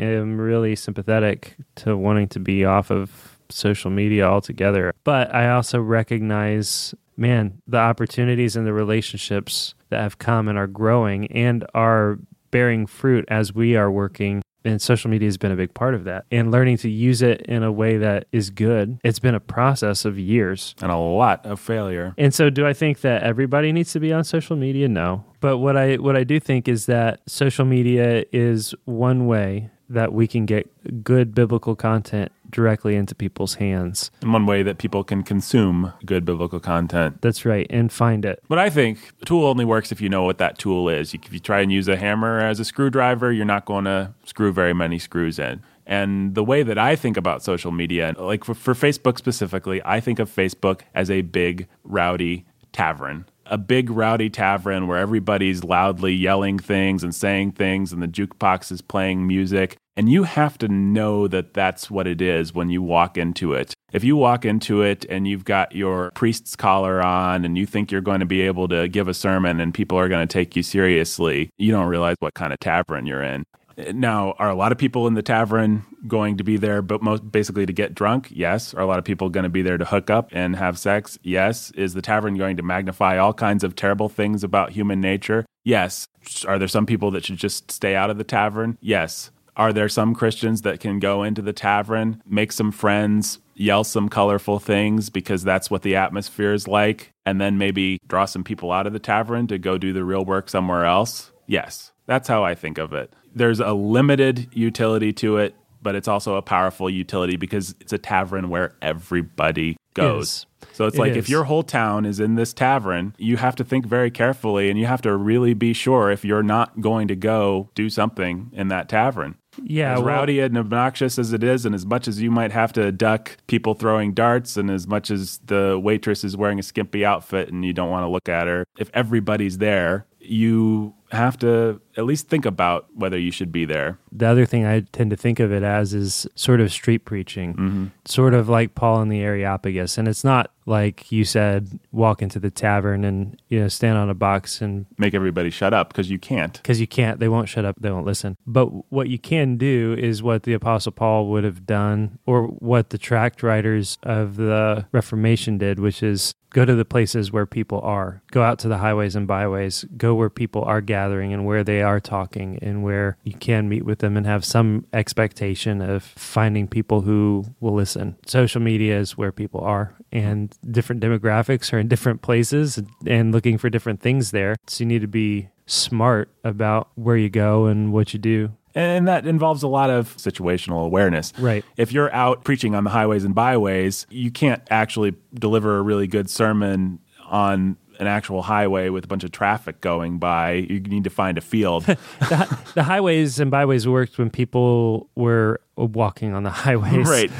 am 0.00 0.40
really 0.40 0.76
sympathetic 0.76 1.56
to 1.76 1.96
wanting 1.96 2.28
to 2.28 2.38
be 2.38 2.64
off 2.64 2.92
of 2.92 3.38
social 3.50 3.90
media 3.90 4.24
altogether 4.24 4.94
but 5.04 5.32
i 5.34 5.50
also 5.50 5.80
recognize 5.80 6.94
man 7.16 7.60
the 7.66 7.76
opportunities 7.76 8.56
and 8.56 8.66
the 8.66 8.72
relationships 8.72 9.74
that 9.90 10.00
have 10.00 10.18
come 10.18 10.48
and 10.48 10.56
are 10.56 10.66
growing 10.66 11.30
and 11.30 11.64
are 11.74 12.18
bearing 12.54 12.86
fruit 12.86 13.24
as 13.26 13.52
we 13.52 13.74
are 13.74 13.90
working 13.90 14.40
and 14.64 14.80
social 14.80 15.10
media 15.10 15.26
has 15.26 15.36
been 15.36 15.50
a 15.50 15.56
big 15.56 15.74
part 15.74 15.92
of 15.92 16.04
that. 16.04 16.24
And 16.30 16.52
learning 16.52 16.76
to 16.78 16.88
use 16.88 17.20
it 17.20 17.42
in 17.42 17.64
a 17.64 17.72
way 17.72 17.98
that 17.98 18.28
is 18.30 18.50
good 18.50 19.00
it's 19.02 19.18
been 19.18 19.34
a 19.34 19.40
process 19.40 20.04
of 20.04 20.20
years. 20.20 20.76
And 20.80 20.92
a 20.92 20.96
lot 20.96 21.44
of 21.44 21.58
failure. 21.58 22.14
And 22.16 22.32
so 22.32 22.50
do 22.50 22.64
i 22.64 22.72
think 22.72 23.00
that 23.00 23.24
everybody 23.24 23.72
needs 23.72 23.92
to 23.94 23.98
be 23.98 24.12
on 24.12 24.22
social 24.22 24.54
media? 24.54 24.86
No. 24.86 25.24
But 25.40 25.58
what 25.58 25.76
i 25.76 25.96
what 25.96 26.16
i 26.16 26.22
do 26.22 26.38
think 26.38 26.68
is 26.68 26.86
that 26.86 27.22
social 27.26 27.64
media 27.64 28.24
is 28.32 28.72
one 28.84 29.26
way 29.26 29.70
that 29.88 30.12
we 30.12 30.26
can 30.26 30.46
get 30.46 30.68
good 31.04 31.34
biblical 31.34 31.76
content 31.76 32.32
directly 32.50 32.94
into 32.94 33.14
people's 33.14 33.54
hands. 33.54 34.10
And 34.22 34.32
one 34.32 34.46
way 34.46 34.62
that 34.62 34.78
people 34.78 35.04
can 35.04 35.22
consume 35.22 35.92
good 36.06 36.24
biblical 36.24 36.60
content. 36.60 37.20
That's 37.20 37.44
right, 37.44 37.66
and 37.68 37.92
find 37.92 38.24
it. 38.24 38.42
But 38.48 38.58
I 38.58 38.70
think 38.70 39.12
a 39.20 39.24
tool 39.24 39.44
only 39.44 39.64
works 39.64 39.92
if 39.92 40.00
you 40.00 40.08
know 40.08 40.22
what 40.22 40.38
that 40.38 40.58
tool 40.58 40.88
is. 40.88 41.14
If 41.14 41.32
you 41.32 41.40
try 41.40 41.60
and 41.60 41.72
use 41.72 41.88
a 41.88 41.96
hammer 41.96 42.40
as 42.40 42.60
a 42.60 42.64
screwdriver, 42.64 43.32
you're 43.32 43.44
not 43.44 43.64
going 43.64 43.84
to 43.84 44.14
screw 44.24 44.52
very 44.52 44.72
many 44.72 44.98
screws 44.98 45.38
in. 45.38 45.62
And 45.86 46.34
the 46.34 46.44
way 46.44 46.62
that 46.62 46.78
I 46.78 46.96
think 46.96 47.16
about 47.16 47.42
social 47.42 47.70
media, 47.70 48.14
like 48.18 48.44
for, 48.44 48.54
for 48.54 48.72
Facebook 48.72 49.18
specifically, 49.18 49.82
I 49.84 50.00
think 50.00 50.18
of 50.18 50.30
Facebook 50.30 50.80
as 50.94 51.10
a 51.10 51.20
big, 51.22 51.68
rowdy 51.82 52.46
tavern 52.72 53.26
a 53.46 53.58
big 53.58 53.90
rowdy 53.90 54.30
tavern 54.30 54.86
where 54.86 54.98
everybody's 54.98 55.64
loudly 55.64 56.12
yelling 56.12 56.58
things 56.58 57.02
and 57.02 57.14
saying 57.14 57.52
things 57.52 57.92
and 57.92 58.02
the 58.02 58.08
jukebox 58.08 58.72
is 58.72 58.82
playing 58.82 59.26
music. 59.26 59.76
And 59.96 60.08
you 60.08 60.24
have 60.24 60.58
to 60.58 60.68
know 60.68 61.28
that 61.28 61.54
that's 61.54 61.88
what 61.88 62.06
it 62.08 62.20
is 62.20 62.52
when 62.52 62.68
you 62.68 62.82
walk 62.82 63.16
into 63.16 63.52
it. 63.52 63.74
If 63.92 64.02
you 64.02 64.16
walk 64.16 64.44
into 64.44 64.82
it 64.82 65.06
and 65.08 65.28
you've 65.28 65.44
got 65.44 65.74
your 65.74 66.10
priest's 66.16 66.56
collar 66.56 67.00
on 67.00 67.44
and 67.44 67.56
you 67.56 67.64
think 67.64 67.92
you're 67.92 68.00
going 68.00 68.18
to 68.20 68.26
be 68.26 68.40
able 68.40 68.66
to 68.68 68.88
give 68.88 69.06
a 69.06 69.14
sermon 69.14 69.60
and 69.60 69.72
people 69.72 69.96
are 69.96 70.08
going 70.08 70.26
to 70.26 70.32
take 70.32 70.56
you 70.56 70.62
seriously 70.64 71.50
you 71.58 71.70
don't 71.70 71.86
realize 71.86 72.16
what 72.20 72.34
kind 72.34 72.52
of 72.52 72.58
tavern 72.58 73.06
you're 73.06 73.22
in 73.22 73.44
now, 73.92 74.34
are 74.38 74.48
a 74.48 74.54
lot 74.54 74.72
of 74.72 74.78
people 74.78 75.06
in 75.06 75.14
the 75.14 75.22
tavern 75.22 75.84
going 76.06 76.36
to 76.36 76.44
be 76.44 76.56
there, 76.56 76.82
but 76.82 77.02
most 77.02 77.30
basically 77.30 77.66
to 77.66 77.72
get 77.72 77.94
drunk? 77.94 78.28
Yes. 78.30 78.74
Are 78.74 78.80
a 78.80 78.86
lot 78.86 78.98
of 78.98 79.04
people 79.04 79.28
going 79.28 79.44
to 79.44 79.50
be 79.50 79.62
there 79.62 79.78
to 79.78 79.84
hook 79.84 80.10
up 80.10 80.28
and 80.32 80.56
have 80.56 80.78
sex? 80.78 81.18
Yes. 81.22 81.70
Is 81.72 81.94
the 81.94 82.02
tavern 82.02 82.36
going 82.36 82.56
to 82.56 82.62
magnify 82.62 83.18
all 83.18 83.32
kinds 83.32 83.64
of 83.64 83.74
terrible 83.74 84.08
things 84.08 84.44
about 84.44 84.72
human 84.72 85.00
nature? 85.00 85.44
Yes. 85.64 86.06
Are 86.46 86.58
there 86.58 86.68
some 86.68 86.86
people 86.86 87.10
that 87.12 87.24
should 87.24 87.38
just 87.38 87.70
stay 87.70 87.94
out 87.94 88.10
of 88.10 88.18
the 88.18 88.24
tavern? 88.24 88.78
Yes. 88.80 89.30
Are 89.56 89.72
there 89.72 89.88
some 89.88 90.14
Christians 90.14 90.62
that 90.62 90.80
can 90.80 90.98
go 90.98 91.22
into 91.22 91.40
the 91.40 91.52
tavern, 91.52 92.20
make 92.26 92.50
some 92.50 92.72
friends, 92.72 93.38
yell 93.54 93.84
some 93.84 94.08
colorful 94.08 94.58
things 94.58 95.10
because 95.10 95.44
that's 95.44 95.70
what 95.70 95.82
the 95.82 95.94
atmosphere 95.94 96.52
is 96.52 96.66
like, 96.66 97.12
and 97.24 97.40
then 97.40 97.56
maybe 97.56 97.98
draw 98.08 98.24
some 98.24 98.42
people 98.42 98.72
out 98.72 98.88
of 98.88 98.92
the 98.92 98.98
tavern 98.98 99.46
to 99.46 99.58
go 99.58 99.78
do 99.78 99.92
the 99.92 100.04
real 100.04 100.24
work 100.24 100.50
somewhere 100.50 100.84
else? 100.84 101.30
Yes. 101.46 101.92
That's 102.06 102.28
how 102.28 102.44
I 102.44 102.54
think 102.54 102.78
of 102.78 102.92
it 102.92 103.12
there's 103.34 103.60
a 103.60 103.72
limited 103.72 104.48
utility 104.52 105.12
to 105.12 105.38
it, 105.38 105.54
but 105.82 105.94
it's 105.94 106.08
also 106.08 106.36
a 106.36 106.42
powerful 106.42 106.88
utility 106.88 107.36
because 107.36 107.74
it's 107.80 107.92
a 107.92 107.98
tavern 107.98 108.48
where 108.48 108.74
everybody 108.80 109.76
goes. 109.94 110.46
So 110.72 110.86
it's 110.86 110.96
it 110.96 111.00
like 111.00 111.12
is. 111.12 111.18
if 111.18 111.28
your 111.28 111.44
whole 111.44 111.62
town 111.62 112.06
is 112.06 112.20
in 112.20 112.36
this 112.36 112.52
tavern, 112.52 113.14
you 113.18 113.36
have 113.36 113.54
to 113.56 113.64
think 113.64 113.86
very 113.86 114.10
carefully 114.10 114.70
and 114.70 114.78
you 114.78 114.86
have 114.86 115.02
to 115.02 115.14
really 115.14 115.54
be 115.54 115.72
sure 115.72 116.10
if 116.10 116.24
you're 116.24 116.42
not 116.42 116.80
going 116.80 117.08
to 117.08 117.16
go 117.16 117.70
do 117.74 117.90
something 117.90 118.50
in 118.52 118.68
that 118.68 118.88
tavern. 118.88 119.36
Yeah, 119.62 119.92
as 119.92 119.98
well, 119.98 120.08
rowdy 120.08 120.40
and 120.40 120.58
obnoxious 120.58 121.16
as 121.16 121.32
it 121.32 121.44
is, 121.44 121.64
and 121.64 121.76
as 121.76 121.86
much 121.86 122.08
as 122.08 122.20
you 122.20 122.28
might 122.30 122.50
have 122.50 122.72
to 122.72 122.90
duck 122.90 123.36
people 123.46 123.74
throwing 123.74 124.12
darts, 124.12 124.56
and 124.56 124.68
as 124.68 124.88
much 124.88 125.12
as 125.12 125.38
the 125.44 125.78
waitress 125.80 126.24
is 126.24 126.36
wearing 126.36 126.58
a 126.58 126.62
skimpy 126.62 127.04
outfit 127.04 127.50
and 127.50 127.64
you 127.64 127.72
don't 127.72 127.90
want 127.90 128.02
to 128.02 128.08
look 128.08 128.28
at 128.28 128.48
her, 128.48 128.64
if 128.78 128.90
everybody's 128.94 129.58
there, 129.58 130.06
you 130.24 130.94
have 131.12 131.38
to 131.38 131.80
at 131.96 132.04
least 132.04 132.28
think 132.28 132.44
about 132.44 132.86
whether 132.94 133.18
you 133.18 133.30
should 133.30 133.52
be 133.52 133.64
there. 133.64 133.98
The 134.10 134.26
other 134.26 134.46
thing 134.46 134.66
I 134.66 134.80
tend 134.80 135.10
to 135.10 135.16
think 135.16 135.38
of 135.38 135.52
it 135.52 135.62
as 135.62 135.94
is 135.94 136.26
sort 136.34 136.60
of 136.60 136.72
street 136.72 137.04
preaching, 137.04 137.54
mm-hmm. 137.54 137.86
sort 138.04 138.34
of 138.34 138.48
like 138.48 138.74
Paul 138.74 139.00
in 139.02 139.08
the 139.08 139.20
Areopagus. 139.20 139.96
And 139.96 140.08
it's 140.08 140.24
not 140.24 140.50
like 140.66 141.12
you 141.12 141.24
said, 141.24 141.78
walk 141.92 142.22
into 142.22 142.38
the 142.38 142.50
tavern 142.50 143.04
and 143.04 143.40
you 143.48 143.60
know 143.60 143.68
stand 143.68 143.98
on 143.98 144.10
a 144.10 144.14
box 144.14 144.60
and 144.60 144.86
make 144.98 145.14
everybody 145.14 145.50
shut 145.50 145.74
up 145.74 145.88
because 145.88 146.10
you 146.10 146.18
can't. 146.18 146.54
Because 146.54 146.80
you 146.80 146.86
can't. 146.86 147.20
They 147.20 147.28
won't 147.28 147.48
shut 147.48 147.64
up. 147.64 147.76
They 147.78 147.90
won't 147.90 148.06
listen. 148.06 148.36
But 148.46 148.66
what 148.90 149.08
you 149.08 149.18
can 149.18 149.56
do 149.56 149.94
is 149.98 150.22
what 150.22 150.44
the 150.44 150.54
Apostle 150.54 150.92
Paul 150.92 151.28
would 151.28 151.44
have 151.44 151.66
done, 151.66 152.18
or 152.26 152.44
what 152.44 152.90
the 152.90 152.98
tract 152.98 153.42
writers 153.42 153.98
of 154.02 154.36
the 154.36 154.86
Reformation 154.92 155.58
did, 155.58 155.78
which 155.78 156.02
is 156.02 156.34
go 156.54 156.64
to 156.64 156.74
the 156.74 156.84
places 156.84 157.32
where 157.32 157.44
people 157.44 157.80
are. 157.80 158.22
Go 158.30 158.42
out 158.42 158.60
to 158.60 158.68
the 158.68 158.78
highways 158.78 159.16
and 159.16 159.26
byways. 159.26 159.84
Go 159.96 160.14
where 160.14 160.30
people 160.30 160.62
are 160.62 160.80
gathering 160.80 161.32
and 161.34 161.44
where 161.44 161.64
they 161.64 161.82
are 161.82 162.00
talking 162.00 162.58
and 162.62 162.82
where 162.82 163.18
you 163.24 163.34
can 163.34 163.68
meet 163.68 163.84
with 163.84 163.98
them 163.98 164.16
and 164.16 164.24
have 164.24 164.44
some 164.44 164.86
expectation 164.92 165.82
of 165.82 166.04
finding 166.04 166.68
people 166.68 167.02
who 167.02 167.44
will 167.60 167.74
listen. 167.74 168.16
Social 168.24 168.62
media 168.62 168.98
is 168.98 169.18
where 169.18 169.32
people 169.32 169.60
are 169.60 169.94
and 170.12 170.56
different 170.70 171.02
demographics 171.02 171.72
are 171.72 171.78
in 171.78 171.88
different 171.88 172.22
places 172.22 172.80
and 173.04 173.32
looking 173.32 173.58
for 173.58 173.68
different 173.68 174.00
things 174.00 174.30
there. 174.30 174.54
So 174.68 174.84
you 174.84 174.86
need 174.86 175.02
to 175.02 175.08
be 175.08 175.48
smart 175.66 176.30
about 176.44 176.90
where 176.94 177.16
you 177.16 177.30
go 177.30 177.66
and 177.66 177.92
what 177.92 178.12
you 178.12 178.20
do. 178.20 178.52
And 178.74 179.06
that 179.06 179.26
involves 179.26 179.62
a 179.62 179.68
lot 179.68 179.90
of 179.90 180.16
situational 180.16 180.84
awareness. 180.84 181.32
Right. 181.38 181.64
If 181.76 181.92
you're 181.92 182.12
out 182.12 182.44
preaching 182.44 182.74
on 182.74 182.84
the 182.84 182.90
highways 182.90 183.24
and 183.24 183.34
byways, 183.34 184.06
you 184.10 184.30
can't 184.30 184.62
actually 184.70 185.14
deliver 185.32 185.78
a 185.78 185.82
really 185.82 186.06
good 186.06 186.28
sermon 186.28 186.98
on 187.26 187.76
an 188.00 188.06
actual 188.06 188.42
highway 188.42 188.88
with 188.88 189.04
a 189.04 189.06
bunch 189.06 189.24
of 189.24 189.30
traffic 189.30 189.80
going 189.80 190.18
by. 190.18 190.52
You 190.52 190.80
need 190.80 191.04
to 191.04 191.10
find 191.10 191.38
a 191.38 191.40
field. 191.40 191.84
the, 191.84 192.58
the, 192.74 192.82
highways 192.82 193.38
and 193.38 193.50
byways 193.50 193.86
worked 193.86 194.18
when 194.18 194.30
people 194.30 195.08
were 195.14 195.60
walking 195.76 196.34
on 196.34 196.42
the 196.42 196.50
highways. 196.64 197.08
Right. 197.08 197.30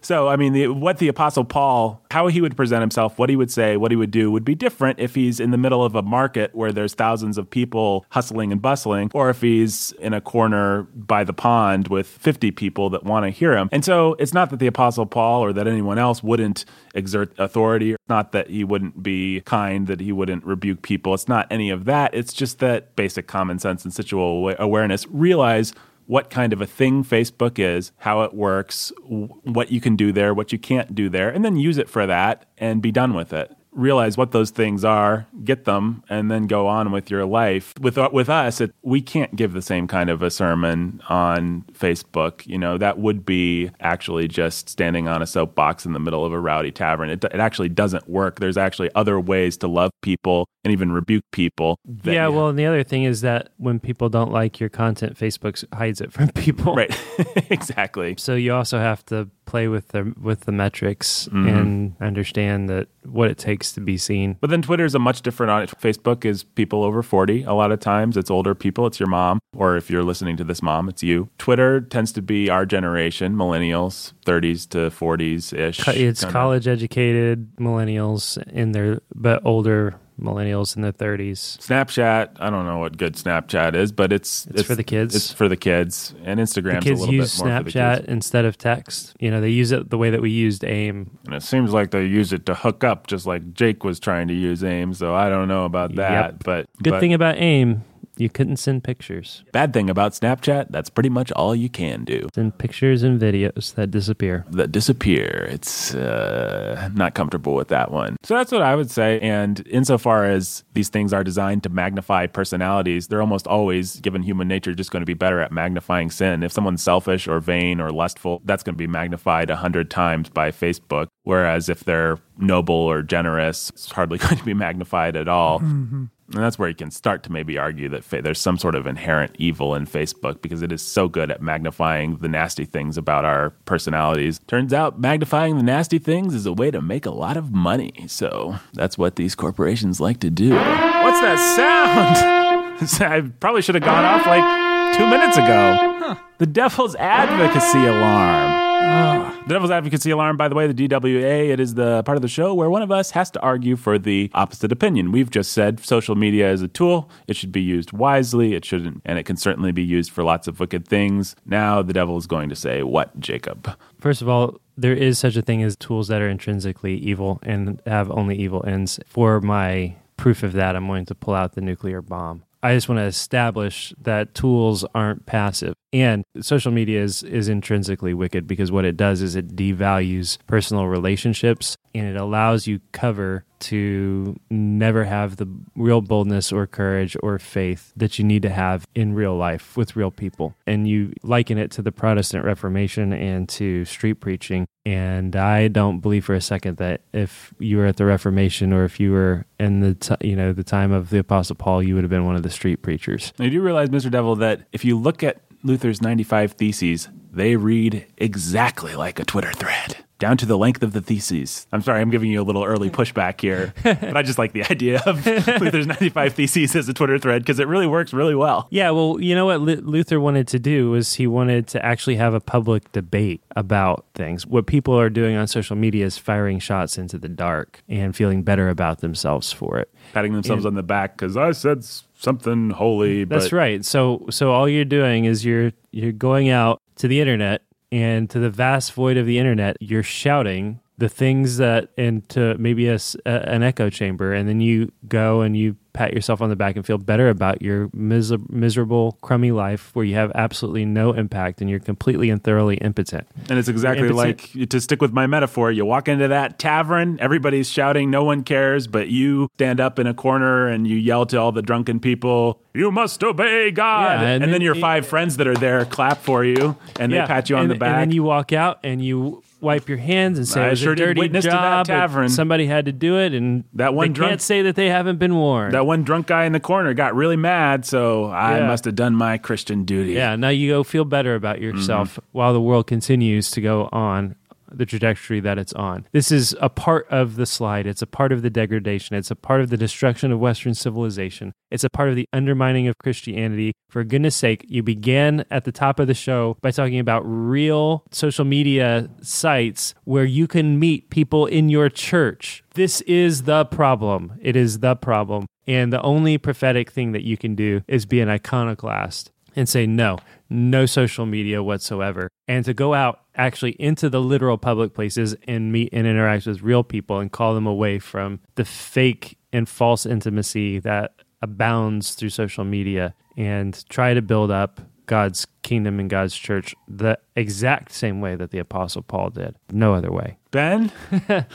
So, 0.00 0.28
I 0.28 0.36
mean, 0.36 0.52
the, 0.52 0.68
what 0.68 0.98
the 0.98 1.08
Apostle 1.08 1.44
Paul, 1.44 2.04
how 2.10 2.28
he 2.28 2.40
would 2.40 2.56
present 2.56 2.80
himself, 2.80 3.18
what 3.18 3.30
he 3.30 3.36
would 3.36 3.50
say, 3.50 3.76
what 3.76 3.90
he 3.90 3.96
would 3.96 4.10
do 4.10 4.30
would 4.30 4.44
be 4.44 4.54
different 4.54 4.98
if 5.00 5.14
he's 5.14 5.40
in 5.40 5.50
the 5.50 5.58
middle 5.58 5.84
of 5.84 5.94
a 5.94 6.02
market 6.02 6.54
where 6.54 6.72
there's 6.72 6.94
thousands 6.94 7.38
of 7.38 7.50
people 7.50 8.06
hustling 8.10 8.52
and 8.52 8.62
bustling, 8.62 9.10
or 9.14 9.30
if 9.30 9.40
he's 9.40 9.92
in 9.92 10.14
a 10.14 10.20
corner 10.20 10.84
by 10.94 11.24
the 11.24 11.32
pond 11.32 11.88
with 11.88 12.06
50 12.06 12.50
people 12.52 12.90
that 12.90 13.04
want 13.04 13.24
to 13.24 13.30
hear 13.30 13.56
him. 13.56 13.68
And 13.72 13.84
so, 13.84 14.14
it's 14.18 14.32
not 14.32 14.50
that 14.50 14.58
the 14.58 14.66
Apostle 14.66 15.06
Paul 15.06 15.44
or 15.44 15.52
that 15.52 15.66
anyone 15.66 15.98
else 15.98 16.22
wouldn't 16.22 16.64
exert 16.94 17.32
authority, 17.38 17.96
not 18.08 18.32
that 18.32 18.48
he 18.48 18.64
wouldn't 18.64 19.02
be 19.02 19.40
kind, 19.42 19.86
that 19.86 20.00
he 20.00 20.12
wouldn't 20.12 20.44
rebuke 20.44 20.82
people. 20.82 21.14
It's 21.14 21.28
not 21.28 21.46
any 21.50 21.70
of 21.70 21.84
that. 21.86 22.14
It's 22.14 22.32
just 22.32 22.58
that 22.60 22.96
basic 22.96 23.26
common 23.26 23.58
sense 23.58 23.84
and 23.84 23.92
situational 23.92 24.56
awareness. 24.58 25.06
Realize 25.08 25.72
what 26.08 26.30
kind 26.30 26.54
of 26.54 26.60
a 26.62 26.66
thing 26.66 27.04
Facebook 27.04 27.58
is, 27.58 27.92
how 27.98 28.22
it 28.22 28.32
works, 28.32 28.90
what 29.06 29.70
you 29.70 29.78
can 29.78 29.94
do 29.94 30.10
there, 30.10 30.32
what 30.32 30.52
you 30.52 30.58
can't 30.58 30.94
do 30.94 31.10
there, 31.10 31.28
and 31.28 31.44
then 31.44 31.56
use 31.56 31.76
it 31.76 31.88
for 31.88 32.06
that 32.06 32.46
and 32.56 32.80
be 32.80 32.90
done 32.90 33.12
with 33.12 33.32
it 33.32 33.54
realize 33.78 34.16
what 34.16 34.32
those 34.32 34.50
things 34.50 34.84
are, 34.84 35.26
get 35.44 35.64
them, 35.64 36.02
and 36.08 36.30
then 36.30 36.46
go 36.46 36.66
on 36.66 36.90
with 36.90 37.10
your 37.10 37.24
life. 37.24 37.72
With 37.80 37.96
uh, 37.96 38.10
with 38.12 38.28
us, 38.28 38.60
it, 38.60 38.74
we 38.82 39.00
can't 39.00 39.34
give 39.36 39.52
the 39.52 39.62
same 39.62 39.86
kind 39.86 40.10
of 40.10 40.22
a 40.22 40.30
sermon 40.30 41.00
on 41.08 41.64
Facebook. 41.72 42.46
You 42.46 42.58
know, 42.58 42.76
that 42.76 42.98
would 42.98 43.24
be 43.24 43.70
actually 43.80 44.28
just 44.28 44.68
standing 44.68 45.08
on 45.08 45.22
a 45.22 45.26
soapbox 45.26 45.86
in 45.86 45.92
the 45.92 46.00
middle 46.00 46.24
of 46.24 46.32
a 46.32 46.40
rowdy 46.40 46.72
tavern. 46.72 47.08
It, 47.08 47.24
it 47.24 47.40
actually 47.40 47.68
doesn't 47.68 48.08
work. 48.08 48.40
There's 48.40 48.58
actually 48.58 48.90
other 48.94 49.20
ways 49.20 49.56
to 49.58 49.68
love 49.68 49.92
people 50.02 50.46
and 50.64 50.72
even 50.72 50.92
rebuke 50.92 51.24
people. 51.32 51.78
Yeah, 52.04 52.28
well, 52.28 52.48
and 52.48 52.58
the 52.58 52.66
other 52.66 52.82
thing 52.82 53.04
is 53.04 53.20
that 53.22 53.50
when 53.56 53.78
people 53.78 54.08
don't 54.08 54.32
like 54.32 54.60
your 54.60 54.68
content, 54.68 55.16
Facebook 55.16 55.64
hides 55.72 56.00
it 56.00 56.12
from 56.12 56.28
people. 56.34 56.74
Right. 56.74 56.94
exactly. 57.50 58.16
So 58.18 58.34
you 58.34 58.54
also 58.54 58.78
have 58.78 59.04
to 59.06 59.28
play 59.48 59.66
with 59.66 59.88
the 59.88 60.14
with 60.20 60.40
the 60.40 60.52
metrics 60.52 61.26
mm-hmm. 61.26 61.48
and 61.48 61.96
understand 62.00 62.68
that 62.68 62.88
what 63.04 63.30
it 63.30 63.38
takes 63.38 63.72
to 63.72 63.80
be 63.80 63.96
seen. 63.96 64.36
But 64.40 64.50
then 64.50 64.62
Twitter 64.62 64.84
is 64.84 64.94
a 64.94 64.98
much 64.98 65.22
different 65.22 65.50
on 65.50 65.62
it. 65.62 65.70
Facebook 65.80 66.24
is 66.24 66.44
people 66.44 66.84
over 66.84 67.02
40 67.02 67.44
a 67.44 67.54
lot 67.54 67.72
of 67.72 67.80
times. 67.80 68.16
It's 68.16 68.30
older 68.30 68.54
people, 68.54 68.86
it's 68.86 69.00
your 69.00 69.08
mom 69.08 69.40
or 69.56 69.76
if 69.76 69.90
you're 69.90 70.04
listening 70.04 70.36
to 70.36 70.44
this 70.44 70.62
mom, 70.62 70.88
it's 70.88 71.02
you. 71.02 71.28
Twitter 71.38 71.80
tends 71.80 72.12
to 72.12 72.22
be 72.22 72.50
our 72.50 72.66
generation, 72.66 73.34
millennials, 73.34 74.12
30s 74.26 74.68
to 74.70 74.90
40s 74.90 75.52
ish. 75.52 75.88
It's 75.88 76.24
college 76.24 76.68
educated 76.68 77.56
millennials 77.56 78.36
in 78.52 78.72
their 78.72 79.00
but 79.14 79.44
older 79.44 79.98
millennials 80.20 80.76
in 80.76 80.82
their 80.82 80.92
30s. 80.92 81.58
Snapchat, 81.58 82.36
I 82.38 82.50
don't 82.50 82.66
know 82.66 82.78
what 82.78 82.96
good 82.96 83.14
Snapchat 83.14 83.74
is, 83.74 83.92
but 83.92 84.12
it's 84.12 84.46
it's, 84.46 84.60
it's 84.60 84.68
for 84.68 84.74
the 84.74 84.84
kids. 84.84 85.14
It's 85.14 85.32
for 85.32 85.48
the 85.48 85.56
kids, 85.56 86.14
and 86.24 86.40
Instagram. 86.40 86.82
kids 86.82 87.00
a 87.00 87.04
little 87.04 87.14
use 87.14 87.40
Snapchat 87.40 88.04
instead 88.04 88.44
of 88.44 88.58
text. 88.58 89.14
You 89.20 89.30
know, 89.30 89.40
they 89.40 89.50
use 89.50 89.72
it 89.72 89.90
the 89.90 89.98
way 89.98 90.10
that 90.10 90.20
we 90.20 90.30
used 90.30 90.64
AIM, 90.64 91.18
and 91.24 91.34
it 91.34 91.42
seems 91.42 91.72
like 91.72 91.90
they 91.90 92.04
use 92.04 92.32
it 92.32 92.46
to 92.46 92.54
hook 92.54 92.84
up, 92.84 93.06
just 93.06 93.26
like 93.26 93.54
Jake 93.54 93.84
was 93.84 94.00
trying 94.00 94.28
to 94.28 94.34
use 94.34 94.62
AIM. 94.62 94.94
So 94.94 95.14
I 95.14 95.28
don't 95.28 95.48
know 95.48 95.64
about 95.64 95.94
that, 95.96 96.32
yep. 96.32 96.44
but 96.44 96.68
good 96.82 96.90
but, 96.90 97.00
thing 97.00 97.14
about 97.14 97.36
AIM 97.36 97.84
you 98.20 98.28
couldn't 98.28 98.56
send 98.56 98.84
pictures. 98.84 99.44
Bad 99.52 99.72
thing 99.72 99.88
about 99.88 100.12
Snapchat, 100.12 100.66
that's 100.70 100.90
pretty 100.90 101.08
much 101.08 101.32
all 101.32 101.54
you 101.54 101.68
can 101.68 102.04
do. 102.04 102.28
Send 102.34 102.58
pictures 102.58 103.02
and 103.02 103.20
videos 103.20 103.74
that 103.74 103.90
disappear. 103.90 104.44
That 104.50 104.72
disappear. 104.72 105.46
It's 105.50 105.94
uh, 105.94 106.90
not 106.94 107.14
comfortable 107.14 107.54
with 107.54 107.68
that 107.68 107.90
one. 107.90 108.16
So 108.22 108.34
that's 108.34 108.52
what 108.52 108.62
I 108.62 108.74
would 108.74 108.90
say. 108.90 109.20
And 109.20 109.66
insofar 109.68 110.24
as 110.24 110.64
these 110.74 110.88
things 110.88 111.12
are 111.12 111.24
designed 111.24 111.62
to 111.64 111.68
magnify 111.68 112.26
personalities, 112.26 113.08
they're 113.08 113.20
almost 113.20 113.46
always, 113.46 114.00
given 114.00 114.22
human 114.22 114.48
nature, 114.48 114.74
just 114.74 114.90
going 114.90 115.02
to 115.02 115.06
be 115.06 115.14
better 115.14 115.40
at 115.40 115.52
magnifying 115.52 116.10
sin. 116.10 116.42
If 116.42 116.52
someone's 116.52 116.82
selfish 116.82 117.28
or 117.28 117.40
vain 117.40 117.80
or 117.80 117.90
lustful, 117.90 118.42
that's 118.44 118.62
going 118.62 118.74
to 118.74 118.78
be 118.78 118.86
magnified 118.86 119.50
a 119.50 119.56
hundred 119.56 119.90
times 119.90 120.28
by 120.28 120.50
Facebook. 120.50 121.08
Whereas 121.24 121.68
if 121.68 121.84
they're 121.84 122.18
noble 122.38 122.74
or 122.74 123.02
generous, 123.02 123.70
it's 123.70 123.90
hardly 123.92 124.18
going 124.18 124.36
to 124.36 124.44
be 124.44 124.54
magnified 124.54 125.16
at 125.16 125.28
all. 125.28 125.60
Mm-hmm. 125.60 126.04
And 126.34 126.42
that's 126.42 126.58
where 126.58 126.68
you 126.68 126.74
can 126.74 126.90
start 126.90 127.22
to 127.22 127.32
maybe 127.32 127.56
argue 127.56 127.88
that 127.88 128.04
fa- 128.04 128.20
there's 128.20 128.38
some 128.38 128.58
sort 128.58 128.74
of 128.74 128.86
inherent 128.86 129.34
evil 129.38 129.74
in 129.74 129.86
Facebook 129.86 130.42
because 130.42 130.60
it 130.60 130.70
is 130.70 130.82
so 130.82 131.08
good 131.08 131.30
at 131.30 131.40
magnifying 131.40 132.16
the 132.18 132.28
nasty 132.28 132.66
things 132.66 132.98
about 132.98 133.24
our 133.24 133.50
personalities. 133.64 134.38
Turns 134.46 134.72
out 134.74 135.00
magnifying 135.00 135.56
the 135.56 135.62
nasty 135.62 135.98
things 135.98 136.34
is 136.34 136.44
a 136.44 136.52
way 136.52 136.70
to 136.70 136.82
make 136.82 137.06
a 137.06 137.10
lot 137.10 137.36
of 137.38 137.52
money. 137.52 138.04
So 138.08 138.56
that's 138.74 138.98
what 138.98 139.16
these 139.16 139.34
corporations 139.34 140.00
like 140.00 140.20
to 140.20 140.30
do. 140.30 140.50
What's 140.50 141.20
that 141.20 141.38
sound? 141.56 142.38
I 143.00 143.20
probably 143.40 143.62
should 143.62 143.74
have 143.74 143.84
gone 143.84 144.04
off 144.04 144.26
like 144.26 144.96
two 144.96 145.06
minutes 145.08 145.36
ago. 145.36 145.76
Huh. 146.00 146.16
The 146.38 146.46
devil's 146.46 146.94
advocacy 146.96 147.86
alarm. 147.86 149.37
The 149.48 149.54
Devil's 149.54 149.70
Advocacy 149.70 150.10
Alarm, 150.10 150.36
by 150.36 150.48
the 150.48 150.54
way, 150.54 150.70
the 150.70 150.88
DWA, 150.88 151.48
it 151.48 151.58
is 151.58 151.72
the 151.72 152.02
part 152.02 152.16
of 152.16 152.20
the 152.20 152.28
show 152.28 152.52
where 152.52 152.68
one 152.68 152.82
of 152.82 152.92
us 152.92 153.12
has 153.12 153.30
to 153.30 153.40
argue 153.40 153.76
for 153.76 153.98
the 153.98 154.30
opposite 154.34 154.70
opinion. 154.70 155.10
We've 155.10 155.30
just 155.30 155.52
said 155.52 155.82
social 155.82 156.16
media 156.16 156.52
is 156.52 156.60
a 156.60 156.68
tool. 156.68 157.08
It 157.26 157.34
should 157.34 157.50
be 157.50 157.62
used 157.62 157.92
wisely. 157.92 158.52
It 158.52 158.66
shouldn't, 158.66 159.00
and 159.06 159.18
it 159.18 159.22
can 159.22 159.38
certainly 159.38 159.72
be 159.72 159.82
used 159.82 160.10
for 160.10 160.22
lots 160.22 160.48
of 160.48 160.60
wicked 160.60 160.86
things. 160.86 161.34
Now 161.46 161.80
the 161.80 161.94
devil 161.94 162.18
is 162.18 162.26
going 162.26 162.50
to 162.50 162.54
say, 162.54 162.82
What, 162.82 163.18
Jacob? 163.20 163.74
First 163.98 164.20
of 164.20 164.28
all, 164.28 164.60
there 164.76 164.92
is 164.92 165.18
such 165.18 165.34
a 165.34 165.40
thing 165.40 165.62
as 165.62 165.76
tools 165.76 166.08
that 166.08 166.20
are 166.20 166.28
intrinsically 166.28 166.98
evil 166.98 167.38
and 167.42 167.80
have 167.86 168.10
only 168.10 168.36
evil 168.36 168.62
ends. 168.66 169.00
For 169.06 169.40
my 169.40 169.94
proof 170.18 170.42
of 170.42 170.52
that, 170.52 170.76
I'm 170.76 170.88
going 170.88 171.06
to 171.06 171.14
pull 171.14 171.32
out 171.32 171.54
the 171.54 171.62
nuclear 171.62 172.02
bomb. 172.02 172.42
I 172.62 172.74
just 172.74 172.88
want 172.88 172.98
to 172.98 173.04
establish 173.04 173.94
that 174.00 174.34
tools 174.34 174.84
aren't 174.94 175.26
passive. 175.26 175.74
And 175.92 176.24
social 176.40 176.72
media 176.72 177.02
is, 177.02 177.22
is 177.22 177.48
intrinsically 177.48 178.14
wicked 178.14 178.46
because 178.46 178.72
what 178.72 178.84
it 178.84 178.96
does 178.96 179.22
is 179.22 179.36
it 179.36 179.54
devalues 179.54 180.38
personal 180.46 180.86
relationships 180.86 181.76
and 181.94 182.06
it 182.06 182.16
allows 182.16 182.66
you 182.66 182.80
cover 182.92 183.44
to 183.60 184.38
never 184.50 185.04
have 185.04 185.36
the 185.36 185.48
real 185.74 186.00
boldness 186.00 186.52
or 186.52 186.66
courage 186.66 187.16
or 187.22 187.38
faith 187.38 187.92
that 187.96 188.18
you 188.18 188.24
need 188.24 188.42
to 188.42 188.50
have 188.50 188.86
in 188.94 189.14
real 189.14 189.36
life 189.36 189.76
with 189.76 189.96
real 189.96 190.10
people. 190.10 190.54
And 190.66 190.88
you 190.88 191.12
liken 191.22 191.58
it 191.58 191.70
to 191.72 191.82
the 191.82 191.92
Protestant 191.92 192.44
Reformation 192.44 193.12
and 193.12 193.48
to 193.50 193.84
street 193.84 194.14
preaching. 194.14 194.66
And 194.86 195.36
I 195.36 195.68
don't 195.68 196.00
believe 196.00 196.24
for 196.24 196.34
a 196.34 196.40
second 196.40 196.78
that 196.78 197.02
if 197.12 197.52
you 197.58 197.76
were 197.76 197.86
at 197.86 197.96
the 197.96 198.06
Reformation 198.06 198.72
or 198.72 198.84
if 198.84 198.98
you 198.98 199.12
were 199.12 199.44
in 199.60 199.80
the 199.80 199.94
t- 199.94 200.28
you 200.28 200.36
know 200.36 200.52
the 200.52 200.64
time 200.64 200.92
of 200.92 201.10
the 201.10 201.18
Apostle 201.18 201.56
Paul, 201.56 201.82
you 201.82 201.94
would 201.94 202.04
have 202.04 202.10
been 202.10 202.24
one 202.24 202.36
of 202.36 202.42
the 202.42 202.50
street 202.50 202.76
preachers. 202.76 203.32
Now, 203.38 203.46
you 203.46 203.50
do 203.50 203.60
realize, 203.60 203.90
Mr. 203.90 204.10
Devil, 204.10 204.36
that 204.36 204.66
if 204.72 204.84
you 204.84 204.98
look 204.98 205.22
at 205.22 205.42
Luther's 205.62 206.00
95 206.00 206.52
Theses, 206.52 207.08
they 207.30 207.56
read 207.56 208.06
exactly 208.16 208.94
like 208.94 209.18
a 209.18 209.24
Twitter 209.24 209.52
thread 209.52 209.96
down 210.18 210.36
to 210.36 210.46
the 210.46 210.58
length 210.58 210.82
of 210.82 210.92
the 210.92 211.00
theses. 211.00 211.66
I'm 211.72 211.82
sorry, 211.82 212.00
I'm 212.00 212.10
giving 212.10 212.30
you 212.30 212.40
a 212.40 212.44
little 212.44 212.64
early 212.64 212.90
pushback 212.98 213.40
here, 213.40 213.72
but 213.82 214.16
I 214.16 214.22
just 214.22 214.38
like 214.38 214.52
the 214.52 214.64
idea 214.64 215.02
of 215.06 215.24
Luther's 215.60 215.86
95 215.86 216.34
Theses 216.34 216.74
as 216.76 216.88
a 216.88 216.94
Twitter 216.94 217.18
thread 217.18 217.42
because 217.42 217.58
it 217.58 217.68
really 217.68 217.86
works 217.86 218.12
really 218.12 218.34
well. 218.34 218.66
Yeah, 218.70 218.90
well, 218.90 219.20
you 219.20 219.34
know 219.34 219.46
what 219.46 219.60
Luther 219.60 220.20
wanted 220.20 220.48
to 220.48 220.58
do 220.58 220.90
was 220.90 221.14
he 221.14 221.26
wanted 221.26 221.66
to 221.68 221.84
actually 221.84 222.16
have 222.16 222.34
a 222.34 222.40
public 222.40 222.90
debate 222.92 223.42
about 223.56 224.04
things. 224.14 224.46
What 224.46 224.66
people 224.66 224.98
are 224.98 225.10
doing 225.10 225.36
on 225.36 225.46
social 225.46 225.76
media 225.76 226.06
is 226.06 226.18
firing 226.18 226.58
shots 226.58 226.98
into 226.98 227.18
the 227.18 227.28
dark 227.28 227.82
and 227.88 228.14
feeling 228.14 228.42
better 228.42 228.68
about 228.68 229.00
themselves 229.00 229.52
for 229.52 229.78
it. 229.78 229.92
Patting 230.12 230.32
themselves 230.32 230.64
and, 230.64 230.72
on 230.72 230.74
the 230.74 230.82
back 230.82 231.16
because 231.16 231.36
I 231.36 231.52
said 231.52 231.84
something 231.84 232.70
holy. 232.70 233.24
That's 233.24 233.52
right. 233.52 233.84
So, 233.84 234.26
so 234.30 234.52
all 234.52 234.68
you're 234.68 234.84
doing 234.84 235.24
is 235.24 235.44
you're 235.44 235.72
you're 235.90 236.12
going 236.12 236.48
out 236.48 236.80
to 236.96 237.08
the 237.08 237.20
internet 237.20 237.62
and 237.90 238.28
to 238.30 238.38
the 238.38 238.50
vast 238.50 238.92
void 238.92 239.16
of 239.16 239.26
the 239.26 239.38
internet, 239.38 239.76
you're 239.80 240.02
shouting 240.02 240.80
the 240.98 241.08
things 241.08 241.58
that 241.58 241.90
into 241.96 242.56
maybe 242.58 242.88
a, 242.88 242.98
a, 243.24 243.30
an 243.48 243.62
echo 243.62 243.88
chamber, 243.88 244.32
and 244.32 244.48
then 244.48 244.60
you 244.60 244.90
go 245.06 245.40
and 245.42 245.56
you 245.56 245.76
pat 245.92 246.12
yourself 246.12 246.40
on 246.40 246.48
the 246.48 246.56
back 246.56 246.76
and 246.76 246.84
feel 246.86 246.98
better 246.98 247.28
about 247.28 247.62
your 247.62 247.88
mis- 247.92 248.32
miserable, 248.48 249.18
crummy 249.20 249.50
life 249.50 249.90
where 249.94 250.04
you 250.04 250.14
have 250.14 250.30
absolutely 250.34 250.84
no 250.84 251.12
impact 251.12 251.60
and 251.60 251.68
you're 251.68 251.80
completely 251.80 252.30
and 252.30 252.44
thoroughly 252.44 252.76
impotent. 252.76 253.26
And 253.48 253.58
it's 253.58 253.68
exactly 253.68 254.06
impotent. 254.06 254.56
like 254.56 254.70
to 254.70 254.80
stick 254.80 255.00
with 255.00 255.12
my 255.12 255.26
metaphor, 255.26 255.72
you 255.72 255.84
walk 255.84 256.06
into 256.06 256.28
that 256.28 256.58
tavern, 256.58 257.18
everybody's 257.20 257.68
shouting, 257.68 258.10
no 258.10 258.22
one 258.22 258.44
cares, 258.44 258.86
but 258.86 259.08
you 259.08 259.48
stand 259.54 259.80
up 259.80 259.98
in 259.98 260.06
a 260.06 260.14
corner 260.14 260.68
and 260.68 260.86
you 260.86 260.96
yell 260.96 261.26
to 261.26 261.36
all 261.36 261.50
the 261.50 261.62
drunken 261.62 261.98
people, 261.98 262.60
You 262.74 262.92
must 262.92 263.22
obey 263.24 263.70
God. 263.72 264.20
Yeah, 264.20 264.28
and, 264.28 264.44
and, 264.44 264.52
then, 264.52 264.60
your 264.60 264.76
five 264.76 265.06
friends 265.06 265.36
that 265.38 265.46
are 265.46 265.56
there 265.56 265.84
clap 265.84 266.18
for 266.18 266.44
you 266.44 266.76
and 267.00 267.10
yeah, 267.10 267.22
they 267.22 267.26
pat 267.26 267.50
you 267.50 267.56
on 267.56 267.62
and, 267.62 267.70
the 267.70 267.74
back. 267.76 267.88
And 267.88 268.02
then 268.02 268.10
you 268.12 268.22
walk 268.22 268.52
out 268.52 268.78
and 268.84 269.04
you 269.04 269.42
wipe 269.60 269.88
your 269.88 269.98
hands 269.98 270.38
and 270.38 270.46
say 270.46 270.62
I 270.62 270.66
it 270.68 270.70
was 270.70 270.78
sure 270.80 270.92
a 270.92 270.96
dirty 270.96 271.28
job. 271.28 271.86
tavern. 271.86 272.28
Somebody 272.28 272.66
had 272.66 272.86
to 272.86 272.92
do 272.92 273.18
it, 273.18 273.34
and 273.34 273.64
that 273.74 273.94
one 273.94 274.12
drunk, 274.12 274.30
can't 274.30 274.42
say 274.42 274.62
that 274.62 274.76
they 274.76 274.88
haven't 274.88 275.18
been 275.18 275.34
warned. 275.34 275.74
That 275.74 275.86
one 275.86 276.04
drunk 276.04 276.26
guy 276.26 276.44
in 276.44 276.52
the 276.52 276.60
corner 276.60 276.94
got 276.94 277.14
really 277.14 277.36
mad, 277.36 277.84
so 277.84 278.30
I 278.30 278.60
must 278.66 278.84
have 278.84 278.94
done 278.94 279.14
my 279.14 279.38
Christian 279.38 279.84
duty. 279.84 280.12
Yeah, 280.12 280.36
now 280.36 280.48
you 280.48 280.70
go 280.70 280.84
feel 280.84 281.04
better 281.04 281.34
about 281.34 281.60
yourself 281.60 282.12
mm-hmm. 282.12 282.26
while 282.32 282.52
the 282.52 282.60
world 282.60 282.86
continues 282.86 283.50
to 283.52 283.60
go 283.60 283.88
on 283.92 284.36
the 284.72 284.86
trajectory 284.86 285.40
that 285.40 285.58
it's 285.58 285.72
on. 285.72 286.06
This 286.12 286.30
is 286.30 286.56
a 286.60 286.68
part 286.68 287.06
of 287.10 287.36
the 287.36 287.46
slide. 287.46 287.86
It's 287.86 288.02
a 288.02 288.06
part 288.06 288.32
of 288.32 288.42
the 288.42 288.50
degradation. 288.50 289.16
It's 289.16 289.30
a 289.30 289.36
part 289.36 289.60
of 289.60 289.70
the 289.70 289.76
destruction 289.76 290.32
of 290.32 290.40
Western 290.40 290.74
civilization. 290.74 291.52
It's 291.70 291.84
a 291.84 291.90
part 291.90 292.08
of 292.08 292.16
the 292.16 292.28
undermining 292.32 292.88
of 292.88 292.98
Christianity. 292.98 293.72
For 293.90 294.04
goodness 294.04 294.36
sake, 294.36 294.64
you 294.68 294.82
began 294.82 295.44
at 295.50 295.64
the 295.64 295.72
top 295.72 295.98
of 295.98 296.06
the 296.06 296.14
show 296.14 296.56
by 296.62 296.70
talking 296.70 296.98
about 296.98 297.20
real 297.20 298.04
social 298.10 298.44
media 298.44 299.08
sites 299.20 299.94
where 300.04 300.24
you 300.24 300.46
can 300.46 300.78
meet 300.78 301.10
people 301.10 301.46
in 301.46 301.68
your 301.68 301.88
church. 301.88 302.64
This 302.74 303.00
is 303.02 303.42
the 303.44 303.64
problem. 303.64 304.38
It 304.40 304.56
is 304.56 304.80
the 304.80 304.96
problem. 304.96 305.46
And 305.66 305.92
the 305.92 306.02
only 306.02 306.38
prophetic 306.38 306.90
thing 306.90 307.12
that 307.12 307.24
you 307.24 307.36
can 307.36 307.54
do 307.54 307.82
is 307.86 308.06
be 308.06 308.20
an 308.20 308.28
iconoclast 308.28 309.30
and 309.54 309.68
say, 309.68 309.86
no, 309.86 310.18
no 310.48 310.86
social 310.86 311.26
media 311.26 311.62
whatsoever. 311.62 312.30
And 312.46 312.64
to 312.64 312.72
go 312.72 312.94
out 312.94 313.20
actually 313.38 313.72
into 313.72 314.10
the 314.10 314.20
literal 314.20 314.58
public 314.58 314.92
places 314.92 315.36
and 315.46 315.72
meet 315.72 315.88
and 315.92 316.06
interact 316.06 316.46
with 316.46 316.60
real 316.60 316.82
people 316.82 317.20
and 317.20 317.32
call 317.32 317.54
them 317.54 317.66
away 317.66 317.98
from 317.98 318.40
the 318.56 318.64
fake 318.64 319.38
and 319.52 319.68
false 319.68 320.04
intimacy 320.04 320.78
that 320.80 321.14
abounds 321.40 322.14
through 322.14 322.30
social 322.30 322.64
media 322.64 323.14
and 323.36 323.88
try 323.88 324.12
to 324.12 324.20
build 324.20 324.50
up 324.50 324.80
God's 325.06 325.46
kingdom 325.62 325.98
and 325.98 326.10
God's 326.10 326.36
church 326.36 326.74
the 326.86 327.18
exact 327.34 327.92
same 327.92 328.20
way 328.20 328.36
that 328.36 328.50
the 328.50 328.58
Apostle 328.58 329.02
Paul 329.02 329.30
did. 329.30 329.56
No 329.72 329.94
other 329.94 330.12
way. 330.12 330.38
Ben, 330.50 330.92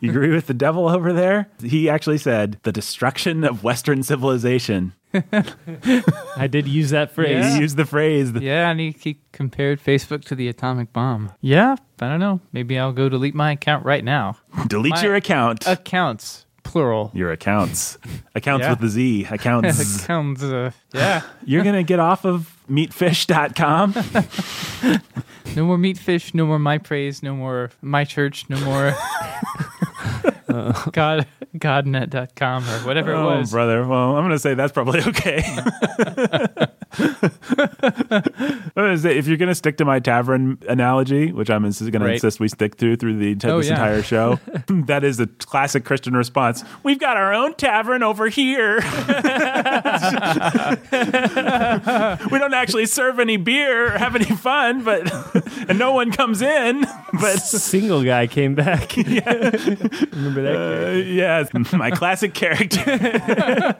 you 0.00 0.10
agree 0.10 0.30
with 0.30 0.46
the 0.46 0.54
devil 0.54 0.88
over 0.88 1.12
there? 1.12 1.48
He 1.60 1.90
actually 1.90 2.18
said 2.18 2.60
the 2.62 2.72
destruction 2.72 3.42
of 3.42 3.64
Western 3.64 4.02
civilization. 4.02 4.94
I 5.12 6.46
did 6.50 6.68
use 6.68 6.90
that 6.90 7.10
phrase. 7.10 7.44
Yeah. 7.44 7.54
He 7.54 7.60
used 7.60 7.76
the 7.76 7.84
phrase. 7.84 8.32
Yeah, 8.32 8.70
and 8.70 8.78
he, 8.80 8.90
he 8.98 9.20
compared 9.32 9.82
Facebook 9.82 10.24
to 10.26 10.34
the 10.34 10.48
atomic 10.48 10.92
bomb. 10.92 11.32
Yeah, 11.40 11.76
I 12.00 12.08
don't 12.08 12.20
know. 12.20 12.40
Maybe 12.52 12.78
I'll 12.78 12.92
go 12.92 13.08
delete 13.08 13.34
my 13.34 13.52
account 13.52 13.84
right 13.84 14.04
now. 14.04 14.36
Delete 14.68 14.90
My- 14.94 15.02
your 15.02 15.14
account. 15.16 15.66
Accounts, 15.66 16.46
plural. 16.62 17.10
your 17.14 17.32
accounts. 17.32 17.98
Accounts 18.34 18.64
Yeah. 18.64 18.70
with 18.70 18.80
the 18.80 18.88
Z. 18.88 19.26
Accounts. 19.30 20.02
Accounts, 20.04 20.42
uh, 20.42 20.70
yeah. 20.94 21.22
You're 21.44 21.62
going 21.64 21.74
to 21.76 21.82
get 21.82 21.98
off 21.98 22.24
of 22.24 22.56
meatfish.com. 22.70 23.94
No 25.56 25.64
more 25.64 25.78
meat 25.78 25.98
fish, 25.98 26.32
no 26.32 26.46
more 26.46 26.58
MyPraize, 26.58 27.24
no 27.24 27.34
more 27.34 27.72
my 27.82 28.04
church, 28.04 28.48
no 28.48 28.60
more 28.60 28.94
God 30.92 31.26
godnet.com 31.56 32.64
or 32.68 32.78
whatever 32.86 33.14
oh, 33.14 33.30
it 33.30 33.38
was. 33.38 33.50
brother. 33.50 33.86
Well, 33.86 34.16
I'm 34.16 34.22
going 34.22 34.30
to 34.30 34.38
say 34.38 34.54
that's 34.54 34.72
probably 34.72 35.00
okay. 35.02 35.42
If 38.76 39.26
you're 39.26 39.36
going 39.36 39.48
to 39.48 39.54
stick 39.54 39.76
to 39.78 39.84
my 39.84 40.00
tavern 40.00 40.58
analogy, 40.68 41.32
which 41.32 41.50
I'm 41.50 41.62
going 41.62 41.72
to 41.72 42.06
insist 42.06 42.40
we 42.40 42.48
stick 42.48 42.76
to 42.78 42.96
through 42.96 43.18
the 43.18 43.36
Oh, 43.48 43.58
this 43.58 43.66
yeah. 43.68 43.74
entire 43.74 44.02
show, 44.02 44.40
that 44.68 45.04
is 45.04 45.20
a 45.20 45.26
classic 45.26 45.84
Christian 45.84 46.14
response. 46.14 46.64
We've 46.82 46.98
got 46.98 47.16
our 47.16 47.32
own 47.32 47.54
tavern 47.54 48.02
over 48.02 48.28
here. 48.28 48.76
we 48.76 48.82
don't 52.38 52.54
actually 52.54 52.86
serve 52.86 53.18
any 53.20 53.36
beer 53.36 53.94
or 53.94 53.98
have 53.98 54.14
any 54.16 54.24
fun, 54.24 54.82
but 54.84 55.10
and 55.68 55.78
no 55.78 55.92
one 55.92 56.10
comes 56.12 56.42
in. 56.42 56.86
But 57.12 57.36
a 57.36 57.38
Single 57.40 58.02
guy 58.02 58.26
came 58.26 58.54
back. 58.54 58.96
Remember 58.96 60.42
that? 60.42 60.88
uh, 60.88 60.92
yeah, 60.98 61.44
my 61.76 61.90
classic 61.90 62.34
character. 62.34 63.76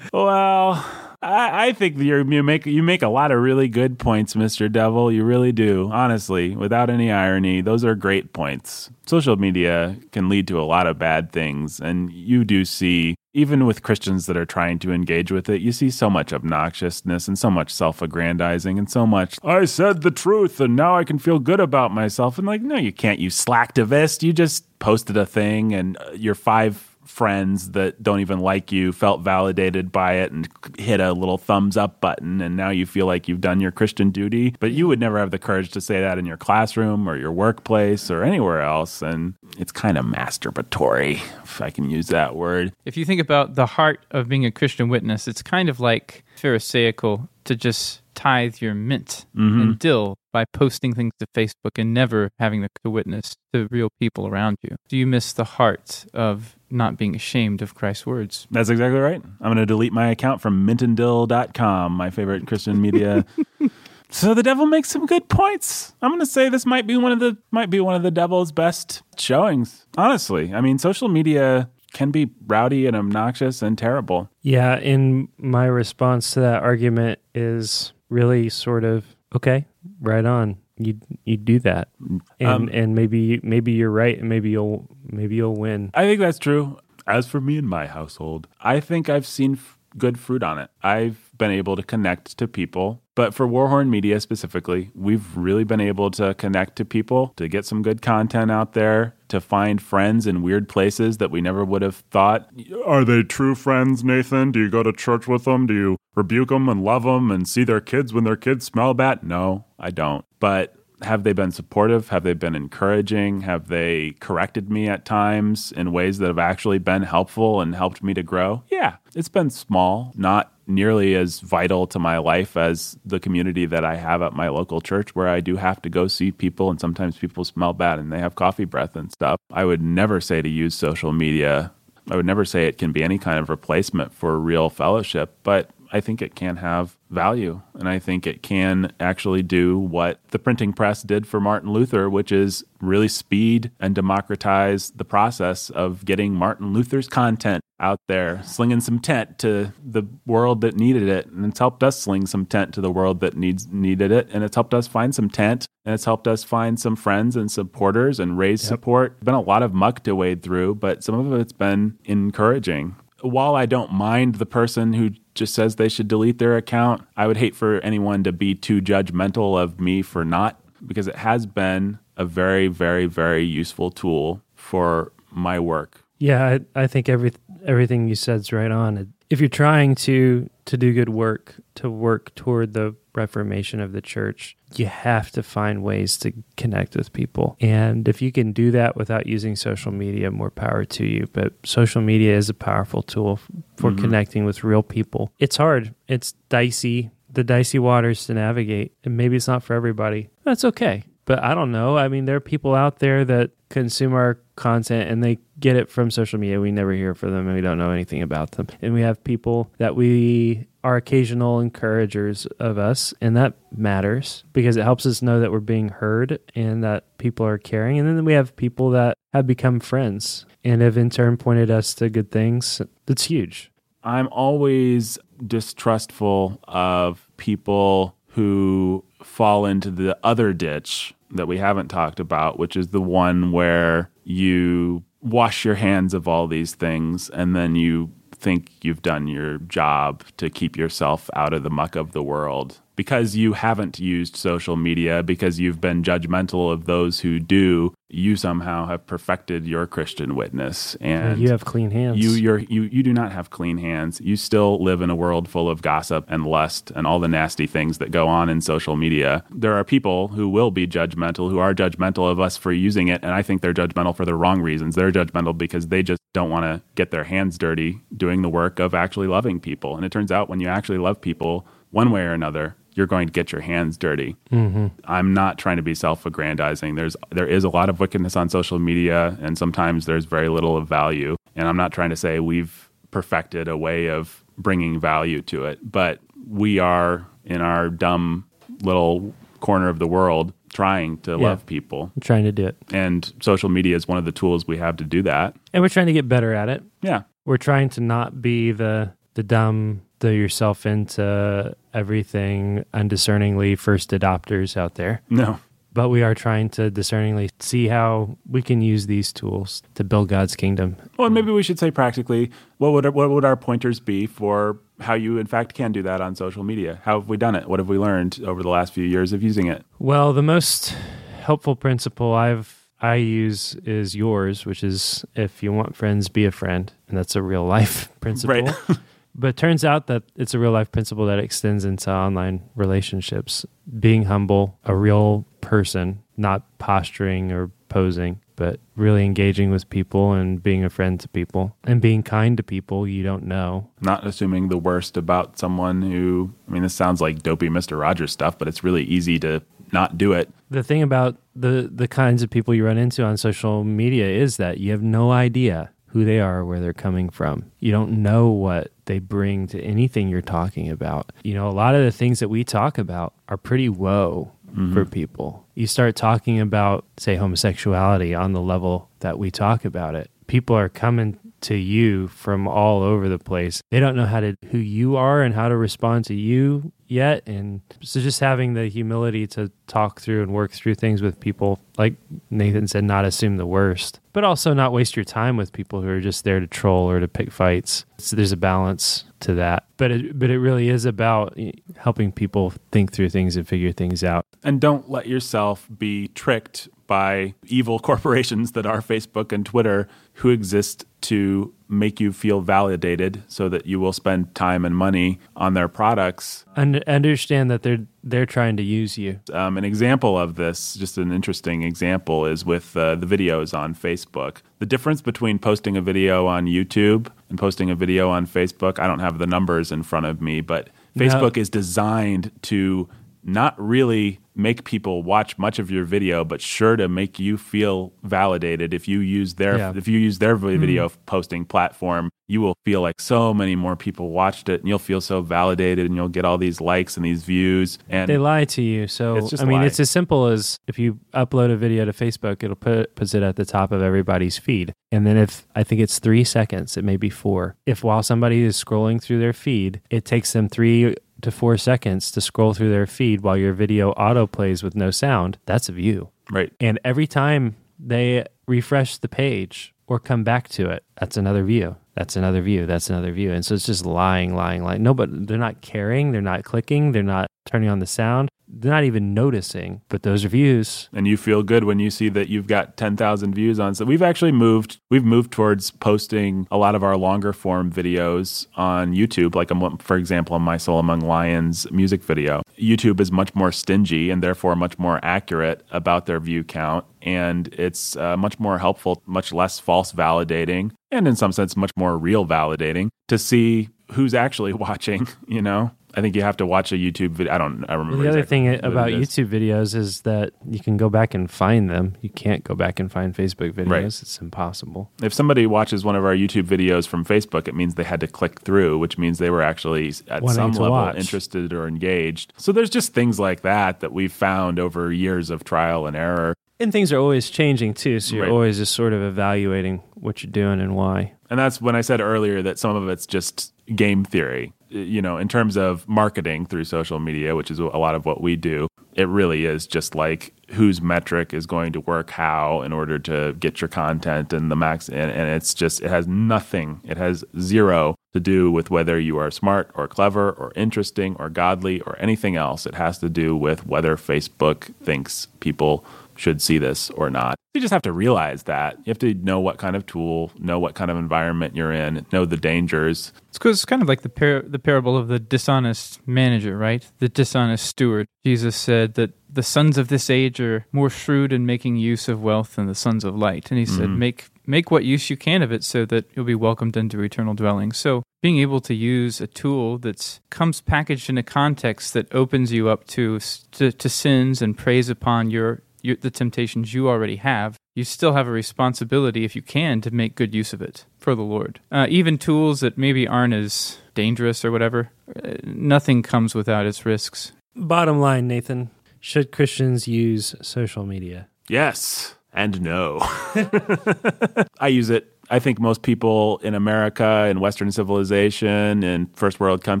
well, 0.12 0.84
I, 1.22 1.66
I 1.68 1.72
think 1.72 1.98
you're, 1.98 2.24
you 2.32 2.42
make 2.42 2.64
you 2.64 2.82
make 2.82 3.02
a 3.02 3.08
lot 3.08 3.30
of 3.30 3.40
really 3.40 3.68
good 3.68 3.98
points, 3.98 4.34
Mister 4.34 4.68
Devil. 4.68 5.12
You 5.12 5.24
really 5.24 5.52
do, 5.52 5.90
honestly, 5.92 6.56
without 6.56 6.88
any 6.88 7.12
irony. 7.12 7.60
Those 7.60 7.84
are 7.84 7.94
great 7.94 8.32
points. 8.32 8.90
Social 9.06 9.36
media 9.36 9.96
can 10.12 10.28
lead 10.28 10.48
to 10.48 10.60
a 10.60 10.64
lot 10.64 10.86
of 10.86 10.98
bad 10.98 11.32
things, 11.32 11.80
and 11.80 12.10
you 12.12 12.44
do 12.44 12.64
see. 12.64 13.16
Even 13.32 13.64
with 13.64 13.84
Christians 13.84 14.26
that 14.26 14.36
are 14.36 14.44
trying 14.44 14.80
to 14.80 14.90
engage 14.90 15.30
with 15.30 15.48
it, 15.48 15.60
you 15.60 15.70
see 15.70 15.88
so 15.88 16.10
much 16.10 16.32
obnoxiousness 16.32 17.28
and 17.28 17.38
so 17.38 17.48
much 17.48 17.72
self 17.72 18.02
aggrandizing 18.02 18.76
and 18.76 18.90
so 18.90 19.06
much, 19.06 19.38
I 19.44 19.66
said 19.66 20.02
the 20.02 20.10
truth 20.10 20.58
and 20.58 20.74
now 20.74 20.96
I 20.96 21.04
can 21.04 21.16
feel 21.20 21.38
good 21.38 21.60
about 21.60 21.92
myself. 21.92 22.38
And 22.38 22.46
like, 22.48 22.60
no, 22.60 22.74
you 22.74 22.92
can't, 22.92 23.20
you 23.20 23.30
slacktivist. 23.30 24.24
You 24.24 24.32
just 24.32 24.66
posted 24.80 25.16
a 25.16 25.24
thing 25.24 25.72
and 25.72 25.96
uh, 25.98 26.10
your 26.10 26.34
five 26.34 26.89
friends 27.10 27.72
that 27.72 28.02
don't 28.02 28.20
even 28.20 28.38
like 28.38 28.72
you 28.72 28.92
felt 28.92 29.20
validated 29.20 29.92
by 29.92 30.14
it 30.14 30.32
and 30.32 30.48
hit 30.78 31.00
a 31.00 31.12
little 31.12 31.36
thumbs 31.36 31.76
up 31.76 32.00
button 32.00 32.40
and 32.40 32.56
now 32.56 32.70
you 32.70 32.86
feel 32.86 33.06
like 33.06 33.28
you've 33.28 33.40
done 33.40 33.60
your 33.60 33.72
Christian 33.72 34.10
duty. 34.10 34.54
But 34.60 34.70
you 34.72 34.86
would 34.88 35.00
never 35.00 35.18
have 35.18 35.30
the 35.30 35.38
courage 35.38 35.70
to 35.72 35.80
say 35.80 36.00
that 36.00 36.18
in 36.18 36.24
your 36.24 36.36
classroom 36.36 37.08
or 37.08 37.16
your 37.16 37.32
workplace 37.32 38.10
or 38.10 38.22
anywhere 38.22 38.62
else 38.62 39.02
and 39.02 39.34
it's 39.58 39.72
kind 39.72 39.98
of 39.98 40.04
masturbatory 40.04 41.20
if 41.42 41.60
I 41.60 41.70
can 41.70 41.90
use 41.90 42.06
that 42.08 42.36
word. 42.36 42.72
If 42.84 42.96
you 42.96 43.04
think 43.04 43.20
about 43.20 43.56
the 43.56 43.66
heart 43.66 44.06
of 44.10 44.28
being 44.28 44.46
a 44.46 44.50
Christian 44.50 44.88
witness, 44.88 45.26
it's 45.28 45.42
kind 45.42 45.68
of 45.68 45.80
like 45.80 46.24
Pharisaical 46.36 47.28
to 47.44 47.56
just 47.56 48.02
tithe 48.14 48.60
your 48.60 48.74
mint 48.74 49.26
mm-hmm. 49.36 49.60
and 49.60 49.78
dill 49.78 50.16
by 50.32 50.44
posting 50.52 50.94
things 50.94 51.12
to 51.18 51.26
Facebook 51.34 51.78
and 51.78 51.92
never 51.92 52.30
having 52.38 52.62
the, 52.62 52.68
the 52.84 52.90
witness 52.90 53.36
to 53.52 53.66
real 53.70 53.88
people 53.98 54.26
around 54.26 54.56
you. 54.62 54.76
Do 54.88 54.96
you 54.96 55.06
miss 55.06 55.32
the 55.32 55.44
heart 55.44 56.06
of 56.14 56.56
not 56.70 56.96
being 56.96 57.14
ashamed 57.14 57.62
of 57.62 57.74
Christ's 57.74 58.06
words? 58.06 58.46
That's 58.50 58.68
exactly 58.68 59.00
right. 59.00 59.22
I'm 59.22 59.46
going 59.46 59.56
to 59.56 59.66
delete 59.66 59.92
my 59.92 60.10
account 60.10 60.40
from 60.40 60.66
mintandill.com, 60.66 61.92
my 61.92 62.10
favorite 62.10 62.46
Christian 62.46 62.80
media. 62.80 63.24
so 64.10 64.34
the 64.34 64.42
devil 64.42 64.66
makes 64.66 64.88
some 64.88 65.06
good 65.06 65.28
points. 65.28 65.94
I'm 66.02 66.10
going 66.10 66.20
to 66.20 66.26
say 66.26 66.48
this 66.48 66.66
might 66.66 66.86
be 66.86 66.96
one 66.96 67.12
of 67.12 67.20
the 67.20 67.36
might 67.50 67.70
be 67.70 67.80
one 67.80 67.94
of 67.94 68.02
the 68.02 68.10
devil's 68.10 68.52
best 68.52 69.02
showings. 69.18 69.86
Honestly, 69.96 70.54
I 70.54 70.60
mean, 70.60 70.78
social 70.78 71.08
media 71.08 71.70
can 71.92 72.10
be 72.10 72.30
rowdy 72.46 72.86
and 72.86 72.96
obnoxious 72.96 73.62
and 73.62 73.76
terrible. 73.76 74.30
Yeah, 74.42 74.74
and 74.76 75.28
my 75.38 75.66
response 75.66 76.32
to 76.32 76.40
that 76.40 76.62
argument 76.62 77.18
is 77.34 77.92
really 78.08 78.48
sort 78.48 78.84
of 78.84 79.04
okay, 79.34 79.66
right 80.00 80.24
on. 80.24 80.58
You 80.80 80.98
you 81.24 81.36
do 81.36 81.58
that, 81.60 81.88
and 81.98 82.22
Um, 82.40 82.70
and 82.72 82.94
maybe 82.94 83.38
maybe 83.42 83.72
you're 83.72 83.90
right, 83.90 84.18
and 84.18 84.28
maybe 84.28 84.50
you'll 84.50 84.88
maybe 85.04 85.34
you'll 85.36 85.54
win. 85.56 85.90
I 85.92 86.04
think 86.04 86.20
that's 86.20 86.38
true. 86.38 86.78
As 87.06 87.26
for 87.28 87.40
me 87.40 87.58
and 87.58 87.68
my 87.68 87.86
household, 87.86 88.48
I 88.62 88.80
think 88.80 89.08
I've 89.08 89.26
seen 89.26 89.54
f- 89.54 89.76
good 89.98 90.18
fruit 90.18 90.42
on 90.42 90.58
it. 90.58 90.70
I've 90.82 91.30
been 91.36 91.50
able 91.50 91.76
to 91.76 91.82
connect 91.82 92.38
to 92.38 92.46
people, 92.48 93.02
but 93.14 93.34
for 93.34 93.46
Warhorn 93.46 93.88
Media 93.90 94.20
specifically, 94.20 94.90
we've 94.94 95.36
really 95.36 95.64
been 95.64 95.80
able 95.80 96.10
to 96.12 96.34
connect 96.34 96.76
to 96.76 96.84
people, 96.84 97.32
to 97.36 97.48
get 97.48 97.64
some 97.66 97.82
good 97.82 98.00
content 98.00 98.50
out 98.50 98.72
there, 98.74 99.14
to 99.30 99.40
find 99.40 99.80
friends 99.80 100.26
in 100.26 100.42
weird 100.42 100.68
places 100.68 101.18
that 101.18 101.30
we 101.30 101.40
never 101.40 101.64
would 101.64 101.82
have 101.82 101.96
thought. 102.10 102.48
Are 102.84 103.04
they 103.04 103.22
true 103.22 103.54
friends, 103.54 104.04
Nathan? 104.04 104.52
Do 104.52 104.60
you 104.60 104.68
go 104.68 104.82
to 104.82 104.92
church 104.92 105.26
with 105.26 105.44
them? 105.44 105.66
Do 105.66 105.74
you 105.74 105.96
rebuke 106.14 106.50
them 106.50 106.68
and 106.68 106.84
love 106.84 107.04
them 107.04 107.30
and 107.30 107.48
see 107.48 107.64
their 107.64 107.80
kids 107.80 108.12
when 108.12 108.24
their 108.24 108.36
kids 108.36 108.64
smell 108.64 108.94
bad? 108.94 109.22
No, 109.22 109.64
I 109.78 109.90
don't. 109.90 110.24
But 110.38 110.74
have 111.02 111.24
they 111.24 111.32
been 111.32 111.52
supportive? 111.52 112.08
Have 112.08 112.24
they 112.24 112.34
been 112.34 112.54
encouraging? 112.54 113.42
Have 113.42 113.68
they 113.68 114.12
corrected 114.20 114.70
me 114.70 114.88
at 114.88 115.04
times 115.04 115.72
in 115.72 115.92
ways 115.92 116.18
that 116.18 116.26
have 116.26 116.38
actually 116.38 116.78
been 116.78 117.02
helpful 117.02 117.60
and 117.60 117.74
helped 117.74 118.02
me 118.02 118.14
to 118.14 118.22
grow? 118.22 118.64
Yeah, 118.70 118.96
it's 119.14 119.28
been 119.28 119.50
small, 119.50 120.12
not 120.16 120.52
nearly 120.70 121.14
as 121.14 121.40
vital 121.40 121.86
to 121.88 121.98
my 121.98 122.18
life 122.18 122.56
as 122.56 122.98
the 123.04 123.20
community 123.20 123.66
that 123.66 123.84
I 123.84 123.96
have 123.96 124.22
at 124.22 124.32
my 124.32 124.48
local 124.48 124.80
church, 124.80 125.14
where 125.14 125.28
I 125.28 125.40
do 125.40 125.56
have 125.56 125.82
to 125.82 125.88
go 125.88 126.06
see 126.06 126.30
people, 126.30 126.70
and 126.70 126.80
sometimes 126.80 127.18
people 127.18 127.44
smell 127.44 127.72
bad 127.72 127.98
and 127.98 128.12
they 128.12 128.20
have 128.20 128.34
coffee 128.34 128.64
breath 128.64 128.96
and 128.96 129.10
stuff. 129.10 129.38
I 129.52 129.64
would 129.64 129.82
never 129.82 130.20
say 130.20 130.42
to 130.42 130.48
use 130.48 130.74
social 130.74 131.12
media. 131.12 131.72
I 132.10 132.16
would 132.16 132.26
never 132.26 132.44
say 132.44 132.66
it 132.66 132.78
can 132.78 132.92
be 132.92 133.02
any 133.02 133.18
kind 133.18 133.38
of 133.38 133.50
replacement 133.50 134.12
for 134.12 134.38
real 134.38 134.70
fellowship, 134.70 135.36
but 135.42 135.70
I 135.92 136.00
think 136.00 136.22
it 136.22 136.34
can 136.34 136.56
have 136.56 136.96
value. 137.10 137.62
And 137.74 137.88
I 137.88 137.98
think 137.98 138.26
it 138.26 138.42
can 138.42 138.92
actually 139.00 139.42
do 139.42 139.78
what 139.78 140.20
the 140.28 140.38
printing 140.38 140.72
press 140.72 141.02
did 141.02 141.26
for 141.26 141.40
Martin 141.40 141.72
Luther, 141.72 142.08
which 142.08 142.32
is 142.32 142.64
really 142.80 143.08
speed 143.08 143.70
and 143.80 143.94
democratize 143.94 144.90
the 144.90 145.04
process 145.04 145.70
of 145.70 146.04
getting 146.04 146.34
Martin 146.34 146.72
Luther's 146.72 147.08
content 147.08 147.62
out 147.80 148.00
there, 148.06 148.42
slinging 148.44 148.80
some 148.80 149.00
tent 149.00 149.38
to 149.38 149.72
the 149.82 150.04
world 150.26 150.60
that 150.60 150.76
needed 150.76 151.08
it. 151.08 151.26
And 151.26 151.46
it's 151.46 151.58
helped 151.58 151.82
us 151.82 151.98
sling 151.98 152.26
some 152.26 152.46
tent 152.46 152.74
to 152.74 152.80
the 152.80 152.90
world 152.90 153.20
that 153.20 153.36
needs 153.36 153.66
needed 153.68 154.12
it. 154.12 154.28
And 154.32 154.44
it's 154.44 154.54
helped 154.54 154.74
us 154.74 154.86
find 154.86 155.14
some 155.14 155.30
tent 155.30 155.66
and 155.84 155.94
it's 155.94 156.04
helped 156.04 156.28
us 156.28 156.44
find 156.44 156.78
some 156.78 156.94
friends 156.94 157.36
and 157.36 157.50
supporters 157.50 158.20
and 158.20 158.38
raise 158.38 158.60
support. 158.60 159.24
Been 159.24 159.34
a 159.34 159.40
lot 159.40 159.62
of 159.62 159.72
muck 159.72 160.02
to 160.04 160.14
wade 160.14 160.42
through, 160.42 160.76
but 160.76 161.02
some 161.02 161.14
of 161.14 161.40
it's 161.40 161.52
been 161.52 161.98
encouraging 162.04 162.96
while 163.22 163.54
I 163.54 163.66
don't 163.66 163.92
mind 163.92 164.36
the 164.36 164.46
person 164.46 164.94
who 164.94 165.10
just 165.34 165.54
says 165.54 165.76
they 165.76 165.88
should 165.88 166.08
delete 166.08 166.38
their 166.38 166.56
account, 166.56 167.06
I 167.16 167.26
would 167.26 167.36
hate 167.36 167.54
for 167.54 167.80
anyone 167.80 168.24
to 168.24 168.32
be 168.32 168.54
too 168.54 168.80
judgmental 168.80 169.60
of 169.60 169.80
me 169.80 170.02
for 170.02 170.24
not, 170.24 170.60
because 170.86 171.06
it 171.06 171.16
has 171.16 171.46
been 171.46 171.98
a 172.16 172.24
very, 172.24 172.66
very, 172.68 173.06
very 173.06 173.44
useful 173.44 173.90
tool 173.90 174.42
for 174.54 175.12
my 175.30 175.58
work. 175.60 176.02
Yeah, 176.18 176.58
I, 176.74 176.82
I 176.82 176.86
think 176.86 177.08
every 177.08 177.32
everything 177.66 178.08
you 178.08 178.14
said's 178.14 178.52
right 178.52 178.70
on. 178.70 179.12
If 179.28 179.40
you're 179.40 179.48
trying 179.48 179.94
to 179.96 180.48
to 180.66 180.76
do 180.76 180.92
good 180.92 181.08
work, 181.08 181.56
to 181.76 181.90
work 181.90 182.34
toward 182.34 182.74
the 182.74 182.94
reformation 183.14 183.80
of 183.80 183.92
the 183.92 184.00
church, 184.00 184.56
you 184.76 184.86
have 184.86 185.30
to 185.32 185.42
find 185.42 185.82
ways 185.82 186.16
to 186.18 186.32
connect 186.56 186.96
with 186.96 187.12
people. 187.12 187.56
And 187.60 188.08
if 188.08 188.22
you 188.22 188.30
can 188.30 188.52
do 188.52 188.70
that 188.70 188.96
without 188.96 189.26
using 189.26 189.56
social 189.56 189.92
media, 189.92 190.30
more 190.30 190.50
power 190.50 190.84
to 190.84 191.04
you. 191.04 191.26
But 191.32 191.54
social 191.64 192.02
media 192.02 192.36
is 192.36 192.48
a 192.48 192.54
powerful 192.54 193.02
tool 193.02 193.40
for 193.76 193.90
mm-hmm. 193.90 194.00
connecting 194.00 194.44
with 194.44 194.62
real 194.62 194.82
people. 194.82 195.32
It's 195.38 195.56
hard. 195.56 195.94
It's 196.08 196.32
dicey. 196.48 197.10
The 197.32 197.44
dicey 197.44 197.78
waters 197.78 198.26
to 198.26 198.34
navigate, 198.34 198.92
and 199.04 199.16
maybe 199.16 199.36
it's 199.36 199.46
not 199.46 199.62
for 199.62 199.74
everybody. 199.74 200.30
That's 200.44 200.64
okay. 200.64 201.04
But 201.26 201.44
I 201.44 201.54
don't 201.54 201.70
know. 201.70 201.96
I 201.96 202.08
mean, 202.08 202.24
there 202.24 202.34
are 202.34 202.40
people 202.40 202.74
out 202.74 202.98
there 202.98 203.24
that 203.24 203.52
consume 203.68 204.14
our 204.14 204.40
content 204.56 205.08
and 205.08 205.22
they 205.22 205.38
get 205.60 205.76
it 205.76 205.90
from 205.90 206.10
social 206.10 206.38
media. 206.38 206.60
We 206.60 206.72
never 206.72 206.92
hear 206.92 207.14
from 207.14 207.32
them 207.32 207.46
and 207.46 207.54
we 207.54 207.60
don't 207.60 207.78
know 207.78 207.90
anything 207.90 208.22
about 208.22 208.52
them. 208.52 208.68
And 208.82 208.94
we 208.94 209.02
have 209.02 209.22
people 209.22 209.70
that 209.78 209.94
we 209.94 210.66
are 210.82 210.96
occasional 210.96 211.60
encouragers 211.60 212.46
of 212.58 212.78
us, 212.78 213.12
and 213.20 213.36
that 213.36 213.54
matters 213.76 214.44
because 214.52 214.76
it 214.76 214.82
helps 214.82 215.04
us 215.04 215.20
know 215.20 215.38
that 215.40 215.52
we're 215.52 215.60
being 215.60 215.90
heard 215.90 216.38
and 216.54 216.82
that 216.82 217.18
people 217.18 217.46
are 217.46 217.58
caring. 217.58 217.98
And 217.98 218.08
then 218.08 218.24
we 218.24 218.32
have 218.32 218.56
people 218.56 218.90
that 218.90 219.18
have 219.34 219.46
become 219.46 219.78
friends 219.80 220.46
and 220.64 220.80
have 220.80 220.96
in 220.96 221.10
turn 221.10 221.36
pointed 221.36 221.70
us 221.70 221.94
to 221.94 222.08
good 222.08 222.30
things. 222.30 222.80
That's 223.06 223.24
huge. 223.24 223.70
I'm 224.02 224.28
always 224.28 225.18
distrustful 225.46 226.60
of 226.64 227.28
people 227.36 228.16
who 228.28 229.04
fall 229.22 229.66
into 229.66 229.90
the 229.90 230.16
other 230.22 230.52
ditch 230.52 231.14
that 231.32 231.46
we 231.46 231.58
haven't 231.58 231.88
talked 231.88 232.20
about, 232.20 232.58
which 232.58 232.76
is 232.76 232.88
the 232.88 233.00
one 233.00 233.52
where 233.52 234.10
you 234.24 235.04
wash 235.22 235.64
your 235.64 235.74
hands 235.74 236.14
of 236.14 236.26
all 236.26 236.46
these 236.46 236.74
things 236.74 237.28
and 237.30 237.54
then 237.54 237.76
you 237.76 238.10
think 238.32 238.70
you've 238.82 239.02
done 239.02 239.26
your 239.26 239.58
job 239.58 240.24
to 240.38 240.48
keep 240.48 240.76
yourself 240.76 241.28
out 241.34 241.52
of 241.52 241.62
the 241.62 241.70
muck 241.70 241.94
of 241.94 242.12
the 242.12 242.22
world 242.22 242.80
because 243.00 243.34
you 243.34 243.54
haven't 243.54 243.98
used 243.98 244.36
social 244.36 244.76
media, 244.76 245.22
because 245.22 245.58
you've 245.58 245.80
been 245.80 246.02
judgmental 246.02 246.70
of 246.70 246.84
those 246.84 247.20
who 247.20 247.40
do, 247.40 247.94
you 248.10 248.36
somehow 248.36 248.86
have 248.88 249.06
perfected 249.06 249.66
your 249.66 249.86
Christian 249.86 250.36
witness. 250.36 250.96
And 250.96 251.40
you 251.40 251.48
have 251.48 251.64
clean 251.64 251.92
hands. 251.92 252.18
you 252.18 252.32
you're, 252.32 252.58
you 252.58 252.82
you 252.82 253.02
do 253.02 253.14
not 253.14 253.32
have 253.32 253.48
clean 253.48 253.78
hands. 253.78 254.20
You 254.20 254.36
still 254.36 254.84
live 254.84 255.00
in 255.00 255.08
a 255.08 255.14
world 255.14 255.48
full 255.48 255.70
of 255.70 255.80
gossip 255.80 256.26
and 256.28 256.46
lust 256.46 256.92
and 256.94 257.06
all 257.06 257.18
the 257.18 257.26
nasty 257.26 257.66
things 257.66 257.96
that 258.00 258.10
go 258.10 258.28
on 258.28 258.50
in 258.50 258.60
social 258.60 258.96
media. 258.96 259.44
There 259.50 259.72
are 259.78 259.84
people 259.84 260.28
who 260.28 260.46
will 260.50 260.70
be 260.70 260.86
judgmental, 260.86 261.48
who 261.48 261.58
are 261.58 261.72
judgmental 261.72 262.30
of 262.30 262.38
us 262.38 262.58
for 262.58 262.70
using 262.70 263.08
it, 263.08 263.22
and 263.24 263.32
I 263.32 263.40
think 263.40 263.62
they're 263.62 263.72
judgmental 263.72 264.14
for 264.14 264.26
the 264.26 264.34
wrong 264.34 264.60
reasons. 264.60 264.94
They're 264.94 265.10
judgmental 265.10 265.56
because 265.56 265.88
they 265.88 266.02
just 266.02 266.20
don't 266.34 266.50
want 266.50 266.64
to 266.64 266.82
get 266.96 267.12
their 267.12 267.24
hands 267.24 267.56
dirty 267.56 268.02
doing 268.14 268.42
the 268.42 268.50
work 268.50 268.78
of 268.78 268.92
actually 268.92 269.26
loving 269.26 269.58
people. 269.58 269.96
And 269.96 270.04
it 270.04 270.12
turns 270.12 270.30
out 270.30 270.50
when 270.50 270.60
you 270.60 270.68
actually 270.68 270.98
love 270.98 271.18
people 271.18 271.66
one 271.90 272.10
way 272.10 272.22
or 272.22 272.32
another, 272.32 272.76
you're 273.00 273.06
going 273.06 273.26
to 273.26 273.32
get 273.32 273.50
your 273.50 273.62
hands 273.62 273.96
dirty. 273.96 274.36
Mm-hmm. 274.52 274.88
I'm 275.06 275.32
not 275.32 275.56
trying 275.56 275.78
to 275.78 275.82
be 275.82 275.94
self-aggrandizing. 275.94 276.96
There's 276.96 277.16
there 277.30 277.46
is 277.46 277.64
a 277.64 277.70
lot 277.70 277.88
of 277.88 277.98
wickedness 277.98 278.36
on 278.36 278.50
social 278.50 278.78
media, 278.78 279.38
and 279.40 279.56
sometimes 279.56 280.04
there's 280.04 280.26
very 280.26 280.50
little 280.50 280.76
of 280.76 280.86
value. 280.86 281.34
And 281.56 281.66
I'm 281.66 281.78
not 281.78 281.92
trying 281.92 282.10
to 282.10 282.16
say 282.16 282.40
we've 282.40 282.90
perfected 283.10 283.68
a 283.68 283.76
way 283.76 284.08
of 284.10 284.44
bringing 284.58 285.00
value 285.00 285.40
to 285.42 285.64
it, 285.64 285.78
but 285.82 286.18
we 286.46 286.78
are 286.78 287.26
in 287.46 287.62
our 287.62 287.88
dumb 287.88 288.44
little 288.82 289.34
corner 289.60 289.88
of 289.88 289.98
the 289.98 290.06
world 290.06 290.52
trying 290.74 291.16
to 291.22 291.30
Yeah. 291.32 291.36
love 291.48 291.64
people. 291.64 292.12
I'm 292.14 292.20
trying 292.20 292.44
to 292.44 292.52
do 292.52 292.66
it. 292.66 292.76
And 292.92 293.32
social 293.40 293.70
media 293.70 293.96
is 293.96 294.06
one 294.06 294.18
of 294.18 294.26
the 294.26 294.32
tools 294.32 294.68
we 294.68 294.76
have 294.76 294.96
to 294.98 295.04
do 295.04 295.22
that. 295.22 295.56
And 295.72 295.82
we're 295.82 295.88
trying 295.88 296.06
to 296.06 296.12
get 296.12 296.28
better 296.28 296.52
at 296.54 296.68
it. 296.68 296.82
Yeah. 297.02 297.22
We're 297.46 297.56
trying 297.56 297.88
to 297.90 298.00
not 298.02 298.42
be 298.42 298.72
the 298.72 299.12
the 299.34 299.42
dumb 299.42 300.02
throw 300.20 300.30
yourself 300.30 300.86
into 300.86 301.74
everything 301.92 302.84
undiscerningly 302.94 303.78
first 303.78 304.10
adopters 304.10 304.76
out 304.76 304.94
there. 304.94 305.22
No. 305.28 305.58
But 305.92 306.10
we 306.10 306.22
are 306.22 306.36
trying 306.36 306.68
to 306.70 306.88
discerningly 306.88 307.50
see 307.58 307.88
how 307.88 308.36
we 308.48 308.62
can 308.62 308.80
use 308.80 309.08
these 309.08 309.32
tools 309.32 309.82
to 309.96 310.04
build 310.04 310.28
God's 310.28 310.54
kingdom. 310.54 310.96
Well, 311.18 311.26
and 311.26 311.34
maybe 311.34 311.50
we 311.50 311.64
should 311.64 311.80
say 311.80 311.90
practically, 311.90 312.52
what 312.78 312.92
would 312.92 313.06
what 313.06 313.30
would 313.30 313.44
our 313.44 313.56
pointers 313.56 313.98
be 313.98 314.26
for 314.26 314.78
how 315.00 315.14
you 315.14 315.38
in 315.38 315.46
fact 315.46 315.74
can 315.74 315.90
do 315.90 316.02
that 316.02 316.20
on 316.20 316.36
social 316.36 316.62
media? 316.62 317.00
How 317.04 317.18
have 317.18 317.28
we 317.28 317.36
done 317.36 317.56
it? 317.56 317.66
What 317.66 317.80
have 317.80 317.88
we 317.88 317.98
learned 317.98 318.40
over 318.46 318.62
the 318.62 318.68
last 318.68 318.92
few 318.92 319.04
years 319.04 319.32
of 319.32 319.42
using 319.42 319.66
it? 319.66 319.84
Well, 319.98 320.32
the 320.32 320.42
most 320.42 320.94
helpful 321.40 321.74
principle 321.74 322.34
I've 322.34 322.80
I 323.02 323.14
use 323.14 323.74
is 323.86 324.14
yours, 324.14 324.66
which 324.66 324.84
is 324.84 325.24
if 325.34 325.62
you 325.62 325.72
want 325.72 325.96
friends, 325.96 326.28
be 326.28 326.44
a 326.44 326.50
friend, 326.50 326.92
and 327.08 327.16
that's 327.16 327.34
a 327.34 327.42
real 327.42 327.64
life 327.64 328.12
principle. 328.20 328.62
Right. 328.62 328.98
but 329.34 329.48
it 329.48 329.56
turns 329.56 329.84
out 329.84 330.06
that 330.08 330.22
it's 330.36 330.54
a 330.54 330.58
real 330.58 330.72
life 330.72 330.90
principle 330.90 331.26
that 331.26 331.38
extends 331.38 331.84
into 331.84 332.10
online 332.10 332.62
relationships. 332.74 333.64
Being 333.98 334.24
humble, 334.24 334.78
a 334.84 334.94
real 334.94 335.46
person, 335.60 336.22
not 336.36 336.62
posturing 336.78 337.52
or 337.52 337.70
posing, 337.88 338.40
but 338.56 338.78
really 338.94 339.24
engaging 339.24 339.70
with 339.70 339.88
people 339.88 340.32
and 340.32 340.62
being 340.62 340.84
a 340.84 340.90
friend 340.90 341.18
to 341.20 341.28
people 341.28 341.74
and 341.84 342.00
being 342.00 342.22
kind 342.22 342.56
to 342.56 342.62
people 342.62 343.08
you 343.08 343.22
don't 343.22 343.44
know. 343.44 343.88
Not 344.00 344.26
assuming 344.26 344.68
the 344.68 344.78
worst 344.78 345.16
about 345.16 345.58
someone 345.58 346.02
who 346.02 346.52
I 346.68 346.72
mean 346.72 346.82
this 346.82 346.94
sounds 346.94 347.20
like 347.20 347.42
dopey 347.42 347.68
Mr. 347.68 347.98
Rogers 347.98 348.32
stuff, 348.32 348.58
but 348.58 348.68
it's 348.68 348.84
really 348.84 349.04
easy 349.04 349.38
to 349.40 349.62
not 349.92 350.18
do 350.18 350.32
it. 350.32 350.50
The 350.70 350.82
thing 350.82 351.02
about 351.02 351.36
the 351.56 351.90
the 351.92 352.06
kinds 352.06 352.42
of 352.42 352.50
people 352.50 352.74
you 352.74 352.84
run 352.84 352.98
into 352.98 353.24
on 353.24 353.36
social 353.36 353.82
media 353.82 354.28
is 354.28 354.56
that 354.58 354.78
you 354.78 354.92
have 354.92 355.02
no 355.02 355.32
idea 355.32 355.90
who 356.08 356.24
they 356.24 356.40
are, 356.40 356.64
where 356.64 356.80
they're 356.80 356.92
coming 356.92 357.30
from. 357.30 357.70
You 357.78 357.92
don't 357.92 358.22
know 358.22 358.48
what 358.48 358.92
they 359.10 359.18
bring 359.18 359.66
to 359.66 359.82
anything 359.82 360.28
you're 360.28 360.40
talking 360.40 360.88
about. 360.88 361.32
You 361.42 361.54
know, 361.54 361.68
a 361.68 361.72
lot 361.72 361.96
of 361.96 362.04
the 362.04 362.12
things 362.12 362.38
that 362.38 362.48
we 362.48 362.62
talk 362.62 362.96
about 362.96 363.34
are 363.48 363.56
pretty 363.56 363.88
woe 363.88 364.52
mm-hmm. 364.70 364.94
for 364.94 365.04
people. 365.04 365.66
You 365.74 365.88
start 365.88 366.14
talking 366.14 366.60
about, 366.60 367.04
say, 367.16 367.34
homosexuality 367.34 368.36
on 368.36 368.52
the 368.52 368.60
level 368.60 369.10
that 369.18 369.36
we 369.36 369.50
talk 369.50 369.84
about 369.84 370.14
it. 370.14 370.30
People 370.46 370.76
are 370.76 370.88
coming 370.88 371.40
to 371.62 371.74
you 371.74 372.28
from 372.28 372.68
all 372.68 373.02
over 373.02 373.28
the 373.28 373.40
place. 373.40 373.82
They 373.90 373.98
don't 373.98 374.14
know 374.14 374.26
how 374.26 374.40
to 374.40 374.56
who 374.70 374.78
you 374.78 375.16
are 375.16 375.42
and 375.42 375.56
how 375.56 375.68
to 375.68 375.76
respond 375.76 376.24
to 376.26 376.34
you 376.34 376.92
yet. 377.10 377.42
And 377.46 377.80
so 378.02 378.20
just 378.20 378.40
having 378.40 378.74
the 378.74 378.88
humility 378.88 379.46
to 379.48 379.70
talk 379.86 380.20
through 380.20 380.42
and 380.42 380.52
work 380.52 380.72
through 380.72 380.94
things 380.94 381.22
with 381.22 381.40
people 381.40 381.80
like 381.98 382.14
Nathan 382.50 382.86
said 382.86 383.04
not 383.04 383.24
assume 383.24 383.56
the 383.56 383.66
worst 383.66 384.20
but 384.32 384.44
also 384.44 384.72
not 384.72 384.92
waste 384.92 385.16
your 385.16 385.24
time 385.24 385.56
with 385.56 385.72
people 385.72 386.00
who 386.02 386.08
are 386.08 386.20
just 386.20 386.44
there 386.44 386.60
to 386.60 386.66
troll 386.66 387.10
or 387.10 387.20
to 387.20 387.28
pick 387.28 387.50
fights. 387.50 388.04
So 388.18 388.36
there's 388.36 388.52
a 388.52 388.56
balance 388.56 389.24
to 389.40 389.54
that. 389.54 389.84
But 389.96 390.10
it 390.10 390.38
but 390.38 390.50
it 390.50 390.58
really 390.58 390.88
is 390.88 391.04
about 391.04 391.58
helping 391.96 392.32
people 392.32 392.72
think 392.92 393.12
through 393.12 393.30
things 393.30 393.56
and 393.56 393.66
figure 393.66 393.92
things 393.92 394.22
out. 394.22 394.46
And 394.62 394.80
don't 394.80 395.10
let 395.10 395.26
yourself 395.26 395.88
be 395.98 396.28
tricked 396.28 396.88
by 397.10 397.54
evil 397.66 397.98
corporations 398.10 398.70
that 398.72 398.86
are 398.86 399.00
Facebook 399.02 399.50
and 399.52 399.66
Twitter 399.66 400.06
who 400.34 400.48
exist 400.50 401.04
to 401.22 401.74
make 401.88 402.20
you 402.20 402.32
feel 402.32 402.60
validated 402.60 403.42
so 403.48 403.68
that 403.68 403.84
you 403.84 403.98
will 403.98 404.12
spend 404.12 404.54
time 404.54 404.84
and 404.84 404.96
money 404.96 405.38
on 405.56 405.74
their 405.74 405.88
products. 405.88 406.64
and 406.76 407.02
understand 407.08 407.68
that 407.70 407.82
they're 407.82 408.06
they're 408.22 408.46
trying 408.46 408.76
to 408.76 408.82
use 408.82 409.18
you 409.18 409.40
Um, 409.52 409.76
an 409.78 409.84
example 409.84 410.38
of 410.38 410.54
this, 410.54 410.94
just 410.94 411.18
an 411.18 411.32
interesting 411.32 411.82
example, 411.82 412.46
is 412.46 412.64
with 412.64 412.96
uh, 412.96 413.16
the 413.16 413.26
videos 413.26 413.76
on 413.76 413.94
Facebook. 413.94 414.58
The 414.78 414.86
difference 414.86 415.20
between 415.22 415.58
posting 415.58 415.96
a 415.96 416.02
video 416.02 416.46
on 416.46 416.66
YouTube 416.66 417.26
and 417.48 417.58
posting 417.58 417.90
a 417.90 417.94
video 417.96 418.30
on 418.30 418.46
Facebook, 418.46 418.98
I 419.00 419.06
don't 419.08 419.20
have 419.20 419.38
the 419.38 419.46
numbers 419.46 419.90
in 419.90 420.02
front 420.04 420.26
of 420.26 420.40
me, 420.40 420.60
but 420.60 420.90
No. 421.16 421.24
Facebook 421.24 421.56
is 421.56 421.68
designed 421.70 422.50
to 422.70 423.08
not 423.42 423.74
really 423.80 424.40
make 424.54 424.84
people 424.84 425.22
watch 425.22 425.56
much 425.58 425.78
of 425.78 425.90
your 425.90 426.04
video, 426.04 426.44
but 426.44 426.60
sure 426.60 426.96
to 426.96 427.08
make 427.08 427.38
you 427.38 427.56
feel 427.56 428.12
validated. 428.22 428.92
If 428.92 429.08
you 429.08 429.20
use 429.20 429.54
their 429.54 429.78
Yeah. 429.78 429.92
if 429.96 430.06
you 430.06 430.18
use 430.18 430.38
their 430.38 430.56
vi- 430.56 430.72
mm-hmm. 430.72 430.80
video 430.80 431.08
posting 431.24 431.64
platform, 431.64 432.28
you 432.48 432.60
will 432.60 432.74
feel 432.84 433.00
like 433.00 433.20
so 433.20 433.54
many 433.54 433.76
more 433.76 433.94
people 433.96 434.30
watched 434.32 434.68
it, 434.68 434.80
and 434.80 434.88
you'll 434.88 434.98
feel 434.98 435.20
so 435.20 435.40
validated, 435.40 436.06
and 436.06 436.16
you'll 436.16 436.28
get 436.28 436.44
all 436.44 436.58
these 436.58 436.80
likes 436.80 437.16
and 437.16 437.24
these 437.24 437.44
views. 437.44 437.98
And 438.08 438.28
they 438.28 438.38
lie 438.38 438.64
to 438.66 438.82
you 438.82 439.06
so 439.06 439.36
It's 439.36 439.50
just 439.50 439.62
i 439.62 439.66
mean 439.66 439.78
lie. 439.80 439.86
it's 439.86 440.00
as 440.00 440.10
simple 440.10 440.46
as 440.46 440.76
if 440.88 440.98
you 440.98 441.20
upload 441.32 441.70
a 441.70 441.76
video 441.76 442.04
to 442.04 442.12
facebook 442.12 442.62
it'll 442.62 442.76
put 442.76 443.14
puts 443.14 443.34
it 443.34 443.42
at 443.42 443.56
the 443.56 443.64
top 443.64 443.92
of 443.92 444.02
everybody's 444.02 444.58
feed 444.58 444.92
and 445.12 445.26
then 445.26 445.36
if 445.36 445.66
i 445.74 445.82
think 445.82 446.00
it's 446.00 446.18
three 446.18 446.44
seconds 446.44 446.96
it 446.96 447.04
may 447.04 447.16
be 447.16 447.30
four 447.30 447.76
if 447.86 448.02
while 448.04 448.22
somebody 448.22 448.62
is 448.62 448.82
scrolling 448.82 449.22
through 449.22 449.38
their 449.38 449.52
feed 449.52 450.00
it 450.10 450.24
takes 450.24 450.52
them 450.52 450.68
three 450.68 451.14
to 451.40 451.50
four 451.50 451.76
seconds 451.76 452.30
to 452.30 452.40
scroll 452.40 452.74
through 452.74 452.90
their 452.90 453.06
feed 453.06 453.40
while 453.40 453.56
your 453.56 453.72
video 453.72 454.10
auto 454.12 454.46
plays 454.46 454.82
with 454.82 454.94
no 454.94 455.10
sound 455.10 455.58
that's 455.66 455.88
a 455.88 455.92
view 455.92 456.28
right. 456.50 456.72
and 456.80 456.98
every 457.04 457.26
time 457.26 457.76
they 457.98 458.44
refresh 458.66 459.18
the 459.18 459.28
page 459.28 459.92
or 460.06 460.18
come 460.18 460.42
back 460.42 460.68
to 460.68 460.90
it, 460.90 461.04
that's 461.18 461.36
another 461.36 461.62
view. 461.64 461.96
That's 462.16 462.36
another 462.36 462.60
view. 462.60 462.84
That's 462.84 463.08
another 463.10 463.32
view. 463.32 463.52
And 463.52 463.64
so 463.64 463.74
it's 463.74 463.86
just 463.86 464.04
lying, 464.04 464.54
lying, 464.54 464.82
lying. 464.82 465.02
No, 465.02 465.14
but 465.14 465.46
they're 465.46 465.56
not 465.56 465.80
caring. 465.82 466.32
They're 466.32 466.40
not 466.40 466.64
clicking. 466.64 467.12
They're 467.12 467.22
not 467.22 467.46
turning 467.66 467.88
on 467.88 467.98
the 467.98 468.06
sound. 468.06 468.48
Not 468.72 469.02
even 469.02 469.34
noticing. 469.34 470.00
But 470.08 470.22
those 470.22 470.44
are 470.44 470.48
views. 470.48 471.08
and 471.12 471.26
you 471.26 471.36
feel 471.36 471.62
good 471.64 471.82
when 471.84 471.98
you 471.98 472.08
see 472.10 472.28
that 472.28 472.48
you've 472.48 472.68
got 472.68 472.96
10,000 472.96 473.52
views 473.54 473.80
on 473.80 473.94
so 473.94 474.04
we've 474.04 474.22
actually 474.22 474.52
moved 474.52 474.98
we've 475.10 475.24
moved 475.24 475.50
towards 475.50 475.90
posting 475.90 476.66
a 476.70 476.76
lot 476.78 476.94
of 476.94 477.02
our 477.02 477.16
longer 477.16 477.52
form 477.52 477.90
videos 477.92 478.66
on 478.76 479.12
YouTube 479.12 479.54
like 479.56 479.72
um, 479.72 479.98
for 479.98 480.16
example 480.16 480.58
my 480.60 480.76
Soul 480.76 480.98
Among 481.00 481.20
Lions 481.20 481.90
music 481.90 482.22
video 482.22 482.62
YouTube 482.78 483.20
is 483.20 483.32
much 483.32 483.54
more 483.54 483.72
stingy 483.72 484.30
and 484.30 484.42
therefore 484.42 484.76
much 484.76 484.98
more 484.98 485.18
accurate 485.24 485.82
about 485.90 486.26
their 486.26 486.38
view 486.38 486.62
count 486.62 487.04
and 487.22 487.68
it's 487.74 488.16
uh, 488.16 488.36
much 488.36 488.58
more 488.60 488.78
helpful 488.78 489.20
much 489.26 489.52
less 489.52 489.80
false 489.80 490.12
validating 490.12 490.92
and 491.10 491.26
in 491.26 491.34
some 491.34 491.52
sense 491.52 491.76
much 491.76 491.90
more 491.96 492.16
real 492.16 492.46
validating 492.46 493.08
to 493.28 493.36
see 493.36 493.88
who's 494.12 494.34
actually 494.34 494.72
watching 494.86 495.26
you 495.48 495.60
know 495.62 495.90
I 496.14 496.20
think 496.20 496.34
you 496.36 496.42
have 496.42 496.56
to 496.58 496.66
watch 496.66 496.92
a 496.92 496.96
YouTube 496.96 497.30
video 497.30 497.52
I 497.52 497.58
don't 497.58 497.84
I 497.88 497.94
remember 497.94 498.22
the 498.22 498.28
other 498.28 498.38
exactly 498.40 498.68
thing 498.78 498.84
about. 498.84 499.08
YouTube 499.10 499.46
videos 499.48 499.94
is 499.94 500.22
that 500.22 500.52
you 500.68 500.80
can 500.80 500.96
go 500.96 501.08
back 501.08 501.34
and 501.34 501.50
find 501.50 501.88
them. 501.88 502.16
You 502.20 502.30
can't 502.30 502.64
go 502.64 502.74
back 502.74 502.98
and 502.98 503.10
find 503.10 503.34
Facebook 503.34 503.72
videos. 503.72 503.90
Right. 503.90 504.04
It's 504.04 504.38
impossible. 504.40 505.10
if 505.22 505.32
somebody 505.32 505.66
watches 505.66 506.04
one 506.04 506.16
of 506.16 506.24
our 506.24 506.34
YouTube 506.34 506.64
videos 506.64 507.06
from 507.06 507.24
Facebook, 507.24 507.68
it 507.68 507.74
means 507.74 507.94
they 507.94 508.04
had 508.04 508.20
to 508.20 508.26
click 508.26 508.60
through, 508.60 508.98
which 508.98 509.18
means 509.18 509.38
they 509.38 509.50
were 509.50 509.62
actually 509.62 510.12
at 510.28 510.42
Wanting 510.42 510.54
some 510.54 510.72
level 510.72 510.90
watch. 510.90 511.16
interested 511.16 511.72
or 511.72 511.86
engaged. 511.86 512.52
So 512.56 512.72
there's 512.72 512.90
just 512.90 513.12
things 513.14 513.38
like 513.38 513.62
that 513.62 514.00
that 514.00 514.12
we've 514.12 514.32
found 514.32 514.78
over 514.78 515.12
years 515.12 515.50
of 515.50 515.64
trial 515.64 516.06
and 516.06 516.16
error. 516.16 516.54
And 516.78 516.92
things 516.92 517.12
are 517.12 517.18
always 517.18 517.50
changing 517.50 517.92
too. 517.94 518.20
So 518.20 518.36
you're 518.36 518.44
Right. 518.46 518.50
always 518.52 518.78
just 518.78 518.94
sort 518.94 519.12
of 519.12 519.20
evaluating 519.22 520.02
what 520.14 520.42
you're 520.42 520.50
doing 520.50 520.80
and 520.80 520.96
why. 520.96 521.34
And 521.50 521.58
that's 521.58 521.80
when 521.80 521.94
I 521.96 522.00
said 522.00 522.20
earlier 522.20 522.62
that 522.62 522.78
some 522.78 522.94
of 522.96 523.08
it's 523.08 523.26
just 523.26 523.72
game 523.94 524.24
theory. 524.24 524.72
You 524.88 525.22
know, 525.22 525.36
in 525.36 525.46
terms 525.46 525.76
of 525.76 526.08
marketing 526.08 526.66
through 526.66 526.84
social 526.84 527.20
media, 527.20 527.54
which 527.54 527.70
is 527.70 527.78
a 527.78 527.84
lot 527.84 528.14
of 528.14 528.26
what 528.26 528.40
we 528.40 528.56
do, 528.56 528.88
it 529.14 529.28
really 529.28 529.64
is 529.64 529.86
just 529.86 530.14
like 530.14 530.52
whose 530.70 531.00
metric 531.00 531.52
is 531.52 531.66
going 531.66 531.92
to 531.92 532.00
work 532.00 532.30
how 532.30 532.82
in 532.82 532.92
order 532.92 533.18
to 533.18 533.52
get 533.54 533.80
your 533.80 533.88
content 533.88 534.52
and 534.52 534.70
the 534.70 534.76
max 534.76 535.08
and, 535.08 535.30
and 535.30 535.48
it's 535.48 535.74
just 535.74 536.00
it 536.00 536.08
has 536.10 536.28
nothing 536.28 537.00
it 537.04 537.16
has 537.16 537.44
zero 537.58 538.14
to 538.32 538.38
do 538.38 538.70
with 538.70 538.90
whether 538.90 539.18
you 539.18 539.36
are 539.36 539.50
smart 539.50 539.90
or 539.94 540.06
clever 540.06 540.52
or 540.52 540.72
interesting 540.76 541.34
or 541.40 541.48
godly 541.48 542.00
or 542.02 542.16
anything 542.20 542.54
else 542.54 542.86
it 542.86 542.94
has 542.94 543.18
to 543.18 543.28
do 543.28 543.56
with 543.56 543.84
whether 543.86 544.16
facebook 544.16 544.94
thinks 545.02 545.46
people 545.58 546.04
should 546.40 546.62
see 546.62 546.78
this 546.78 547.10
or 547.10 547.30
not. 547.30 547.56
You 547.74 547.80
just 547.80 547.92
have 547.92 548.02
to 548.02 548.12
realize 548.12 548.64
that. 548.64 548.96
You 548.98 549.10
have 549.10 549.18
to 549.18 549.34
know 549.34 549.60
what 549.60 549.78
kind 549.78 549.94
of 549.94 550.06
tool, 550.06 550.50
know 550.58 550.78
what 550.78 550.94
kind 550.94 551.10
of 551.10 551.16
environment 551.16 551.76
you're 551.76 551.92
in, 551.92 552.26
know 552.32 552.44
the 552.44 552.56
dangers. 552.56 553.32
It's, 553.50 553.84
kind 553.84 554.02
of 554.02 554.08
like 554.08 554.22
the, 554.22 554.28
par- 554.28 554.62
the 554.62 554.78
parable 554.78 555.16
of 555.16 555.28
the 555.28 555.38
dishonest 555.38 556.26
manager, 556.26 556.76
right? 556.76 557.06
The 557.18 557.28
dishonest 557.28 557.86
steward. 557.86 558.26
Jesus 558.44 558.74
said 558.74 559.14
that 559.14 559.32
the 559.52 559.62
sons 559.62 559.98
of 559.98 560.08
this 560.08 560.30
age 560.30 560.60
are 560.60 560.86
more 560.92 561.10
shrewd 561.10 561.52
in 561.52 561.66
making 561.66 561.96
use 561.96 562.28
of 562.28 562.42
wealth 562.42 562.76
than 562.76 562.86
the 562.86 562.94
sons 562.94 563.24
of 563.24 563.36
light. 563.36 563.70
And 563.70 563.78
he 563.78 563.86
said, 563.86 564.06
mm-hmm. 564.06 564.18
make 564.18 564.48
make 564.66 564.90
what 564.90 565.04
use 565.04 565.28
you 565.28 565.36
can 565.36 565.62
of 565.62 565.72
it 565.72 565.82
so 565.82 566.04
that 566.06 566.24
you'll 566.34 566.44
be 566.44 566.54
welcomed 566.54 566.96
into 566.96 567.20
eternal 567.20 567.54
dwelling. 567.54 567.90
So 567.90 568.22
being 568.40 568.58
able 568.58 568.80
to 568.82 568.94
use 568.94 569.40
a 569.40 569.46
tool 569.46 569.98
that 569.98 570.38
comes 570.48 570.80
packaged 570.80 571.28
in 571.28 571.36
a 571.36 571.42
context 571.42 572.14
that 572.14 572.32
opens 572.32 572.72
you 572.72 572.88
up 572.88 573.06
to, 573.08 573.40
to, 573.72 573.90
to 573.90 574.08
sins 574.08 574.62
and 574.62 574.78
preys 574.78 575.08
upon 575.08 575.50
your 575.50 575.82
you, 576.02 576.16
the 576.16 576.30
temptations 576.30 576.94
you 576.94 577.08
already 577.08 577.36
have, 577.36 577.76
you 577.94 578.04
still 578.04 578.34
have 578.34 578.46
a 578.46 578.52
responsibility, 578.52 579.44
if 579.44 579.54
you 579.54 579.62
can, 579.62 580.00
to 580.00 580.10
make 580.10 580.34
good 580.34 580.54
use 580.54 580.72
of 580.72 580.82
it 580.82 581.04
for 581.18 581.34
the 581.34 581.42
Lord. 581.42 581.80
Uh, 581.90 582.06
even 582.08 582.38
tools 582.38 582.80
that 582.80 582.98
maybe 582.98 583.26
aren't 583.26 583.54
as 583.54 583.98
dangerous 584.14 584.64
or 584.64 584.70
whatever, 584.70 585.10
uh, 585.44 585.54
nothing 585.64 586.22
comes 586.22 586.54
without 586.54 586.86
its 586.86 587.04
risks. 587.04 587.52
Bottom 587.74 588.20
line, 588.20 588.48
Nathan, 588.48 588.90
should 589.20 589.52
Christians 589.52 590.08
use 590.08 590.54
social 590.62 591.04
media? 591.04 591.48
Yes 591.68 592.34
and 592.52 592.80
no. 592.80 593.18
I 594.80 594.88
use 594.88 595.10
it 595.10 595.32
I 595.52 595.58
think 595.58 595.80
most 595.80 596.02
people 596.02 596.58
in 596.62 596.74
America 596.74 597.24
and 597.24 597.60
Western 597.60 597.90
civilization 597.90 599.02
and 599.02 599.36
first 599.36 599.58
world 599.58 599.82
com- 599.82 600.00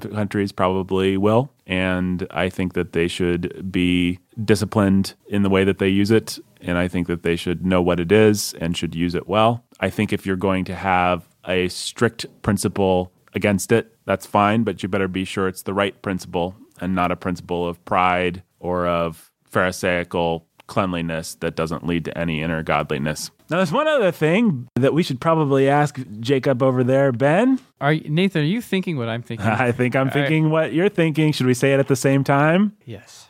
countries 0.00 0.52
probably 0.52 1.16
will. 1.16 1.52
And 1.66 2.24
I 2.30 2.48
think 2.48 2.74
that 2.74 2.92
they 2.92 3.08
should 3.08 3.70
be 3.70 4.20
disciplined 4.44 5.14
in 5.26 5.42
the 5.42 5.50
way 5.50 5.64
that 5.64 5.78
they 5.78 5.88
use 5.88 6.12
it. 6.12 6.38
And 6.60 6.78
I 6.78 6.86
think 6.86 7.08
that 7.08 7.24
they 7.24 7.34
should 7.34 7.66
know 7.66 7.82
what 7.82 7.98
it 7.98 8.12
is 8.12 8.54
and 8.60 8.76
should 8.76 8.94
use 8.94 9.16
it 9.16 9.28
well. 9.28 9.64
I 9.80 9.90
think 9.90 10.12
if 10.12 10.24
you're 10.24 10.36
going 10.36 10.64
to 10.66 10.74
have 10.74 11.28
a 11.44 11.68
strict 11.68 12.26
principle 12.42 13.10
against 13.34 13.72
it, 13.72 13.96
that's 14.04 14.26
fine, 14.26 14.62
but 14.62 14.82
you 14.82 14.88
better 14.88 15.08
be 15.08 15.24
sure 15.24 15.48
it's 15.48 15.62
the 15.62 15.74
right 15.74 16.00
principle 16.00 16.54
and 16.80 16.94
not 16.94 17.10
a 17.10 17.16
principle 17.16 17.66
of 17.66 17.84
pride 17.84 18.44
or 18.60 18.86
of 18.86 19.32
Pharisaical 19.44 20.46
cleanliness 20.68 21.34
that 21.36 21.56
doesn't 21.56 21.84
lead 21.84 22.04
to 22.04 22.16
any 22.16 22.40
inner 22.40 22.62
godliness. 22.62 23.32
Now, 23.50 23.56
there's 23.56 23.72
one 23.72 23.88
other 23.88 24.12
thing 24.12 24.68
that 24.76 24.94
we 24.94 25.02
should 25.02 25.20
probably 25.20 25.68
ask 25.68 25.98
Jacob 26.20 26.62
over 26.62 26.84
there, 26.84 27.10
Ben. 27.10 27.58
Are 27.80 27.92
you, 27.92 28.08
Nathan? 28.08 28.42
Are 28.42 28.44
you 28.44 28.62
thinking 28.62 28.96
what 28.96 29.08
I'm 29.08 29.22
thinking? 29.22 29.44
I 29.48 29.72
think 29.72 29.96
I'm 29.96 30.08
thinking 30.08 30.44
right. 30.44 30.50
what 30.52 30.72
you're 30.72 30.88
thinking. 30.88 31.32
Should 31.32 31.46
we 31.46 31.54
say 31.54 31.74
it 31.74 31.80
at 31.80 31.88
the 31.88 31.96
same 31.96 32.22
time? 32.22 32.76
Yes. 32.84 33.26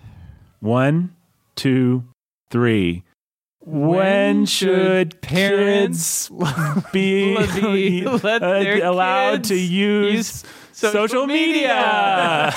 One, 0.61 1.17
two, 1.57 2.05
three. 2.51 3.03
When, 3.61 3.91
when 3.91 4.47
should 4.47 5.23
parents 5.23 6.29
be, 6.93 7.37
be 7.63 8.07
uh, 8.07 8.91
allowed 8.91 9.45
to 9.45 9.55
use, 9.55 10.13
use 10.13 10.45
social, 10.73 11.09
social 11.09 11.27
media? 11.27 12.53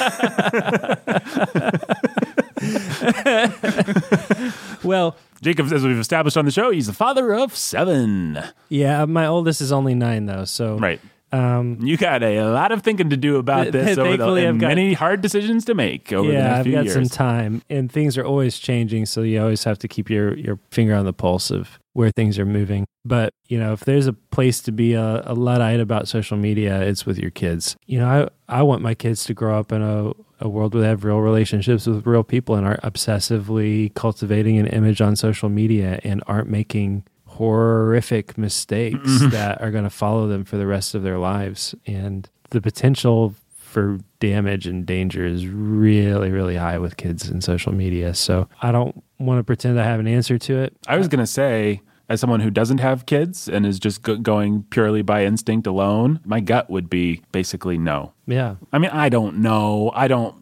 media. 2.62 4.54
well, 4.84 5.16
Jacob, 5.44 5.72
as 5.72 5.84
we've 5.84 6.00
established 6.00 6.38
on 6.38 6.46
the 6.46 6.52
show, 6.52 6.72
he's 6.72 6.88
the 6.88 6.94
father 6.94 7.34
of 7.34 7.56
seven. 7.56 8.40
Yeah, 8.70 9.06
my 9.06 9.28
oldest 9.28 9.62
is 9.62 9.72
only 9.72 9.94
nine 9.94 10.26
though, 10.26 10.46
so 10.46 10.78
right. 10.78 11.02
Um, 11.34 11.80
you 11.82 11.98
got 11.98 12.22
a 12.22 12.44
lot 12.44 12.72
of 12.72 12.84
thinking 12.84 13.10
to 13.10 13.18
do 13.18 13.38
about 13.38 13.72
this 13.72 13.98
over 13.98 14.18
the, 14.18 14.48
and 14.48 14.60
got, 14.60 14.68
many 14.68 14.94
hard 14.94 15.22
decisions 15.22 15.66
to 15.66 15.74
make 15.74 16.14
over 16.14 16.32
yeah, 16.32 16.38
the 16.38 16.44
next 16.44 16.60
I've 16.60 16.64
few 16.66 16.74
got 16.74 16.86
years. 16.86 16.94
some 16.94 17.10
time, 17.10 17.62
and 17.70 17.92
things 17.92 18.18
are 18.18 18.24
always 18.24 18.60
changing, 18.60 19.08
so 19.08 19.22
you 19.22 19.42
always 19.42 19.64
have 19.64 19.80
to 19.80 19.88
keep 19.88 20.10
your 20.10 20.38
your 20.38 20.60
finger 20.72 20.94
on 20.94 21.06
the 21.06 21.14
pulse 21.14 21.50
of 21.50 21.80
where 21.94 22.12
things 22.12 22.38
are 22.38 22.46
moving. 22.46 22.86
But 23.04 23.34
you 23.48 23.60
know, 23.60 23.74
if 23.74 23.82
there's 23.82 24.08
a 24.08 24.14
place 24.14 24.62
to 24.62 24.72
be 24.72 24.94
a, 24.94 25.24
a 25.26 25.34
luddite 25.34 25.80
about 25.80 26.08
social 26.08 26.38
media, 26.38 26.82
it's 26.82 27.06
with 27.06 27.18
your 27.18 27.32
kids. 27.32 27.76
You 27.88 28.00
know, 28.00 28.30
I 28.48 28.60
I 28.60 28.62
want 28.62 28.84
my 28.84 28.94
kids 28.94 29.24
to 29.26 29.34
grow 29.34 29.60
up 29.60 29.72
in 29.72 29.82
a 29.82 30.12
a 30.44 30.50
world 30.50 30.74
where 30.74 30.84
they 30.84 30.90
have 30.90 31.06
real 31.06 31.20
relationships 31.20 31.88
with 31.88 32.06
real 32.06 32.24
people 32.24 32.56
and 32.56 32.68
aren't 32.68 32.82
obsessively 32.82 33.94
cultivating 33.96 34.60
an 34.60 34.68
image 34.68 35.02
on 35.02 35.16
social 35.16 35.50
media 35.50 36.00
and 36.04 36.22
aren't 36.28 36.50
making 36.50 37.04
horrific 37.26 38.38
mistakes 38.38 38.98
mm-hmm. 38.98 39.30
that 39.30 39.60
are 39.62 39.72
going 39.72 39.86
to 39.86 39.90
follow 39.90 40.28
them 40.28 40.44
for 40.44 40.58
the 40.58 40.68
rest 40.68 40.94
of 40.94 41.02
their 41.02 41.18
lives. 41.18 41.74
And 41.88 42.30
the 42.52 42.62
potential 42.62 43.34
for 43.56 44.00
damage 44.20 44.68
and 44.68 44.86
danger 44.86 45.26
is 45.26 45.48
really, 45.48 46.30
really 46.30 46.58
high 46.58 46.78
with 46.78 46.98
kids 46.98 47.30
in 47.30 47.42
social 47.42 47.74
media. 47.74 48.14
So 48.14 48.48
I 48.62 48.72
don't 48.72 49.02
want 49.18 49.40
to 49.40 49.44
pretend 49.44 49.80
I 49.80 49.86
have 49.86 50.00
an 50.00 50.08
answer 50.08 50.38
to 50.38 50.60
it. 50.60 50.76
I 50.88 50.98
was 50.98 51.08
going 51.08 51.22
to 51.22 51.28
say, 51.28 51.82
as 52.10 52.20
someone 52.20 52.42
who 52.42 52.52
doesn't 52.52 52.80
have 52.80 53.06
kids 53.06 53.48
and 53.48 53.66
is 53.66 53.80
just 53.80 54.02
go- 54.02 54.18
going 54.18 54.64
purely 54.70 55.02
by 55.02 55.26
instinct 55.26 55.68
alone, 55.68 56.20
my 56.26 56.40
gut 56.40 56.70
would 56.70 56.90
be 56.90 57.22
basically 57.32 57.78
no. 57.78 58.14
Yeah. 58.28 58.56
I 58.72 58.78
mean, 58.78 58.92
I 58.92 59.10
don't 59.10 59.38
know. 59.38 59.92
I 59.96 60.08
don't 60.08 60.36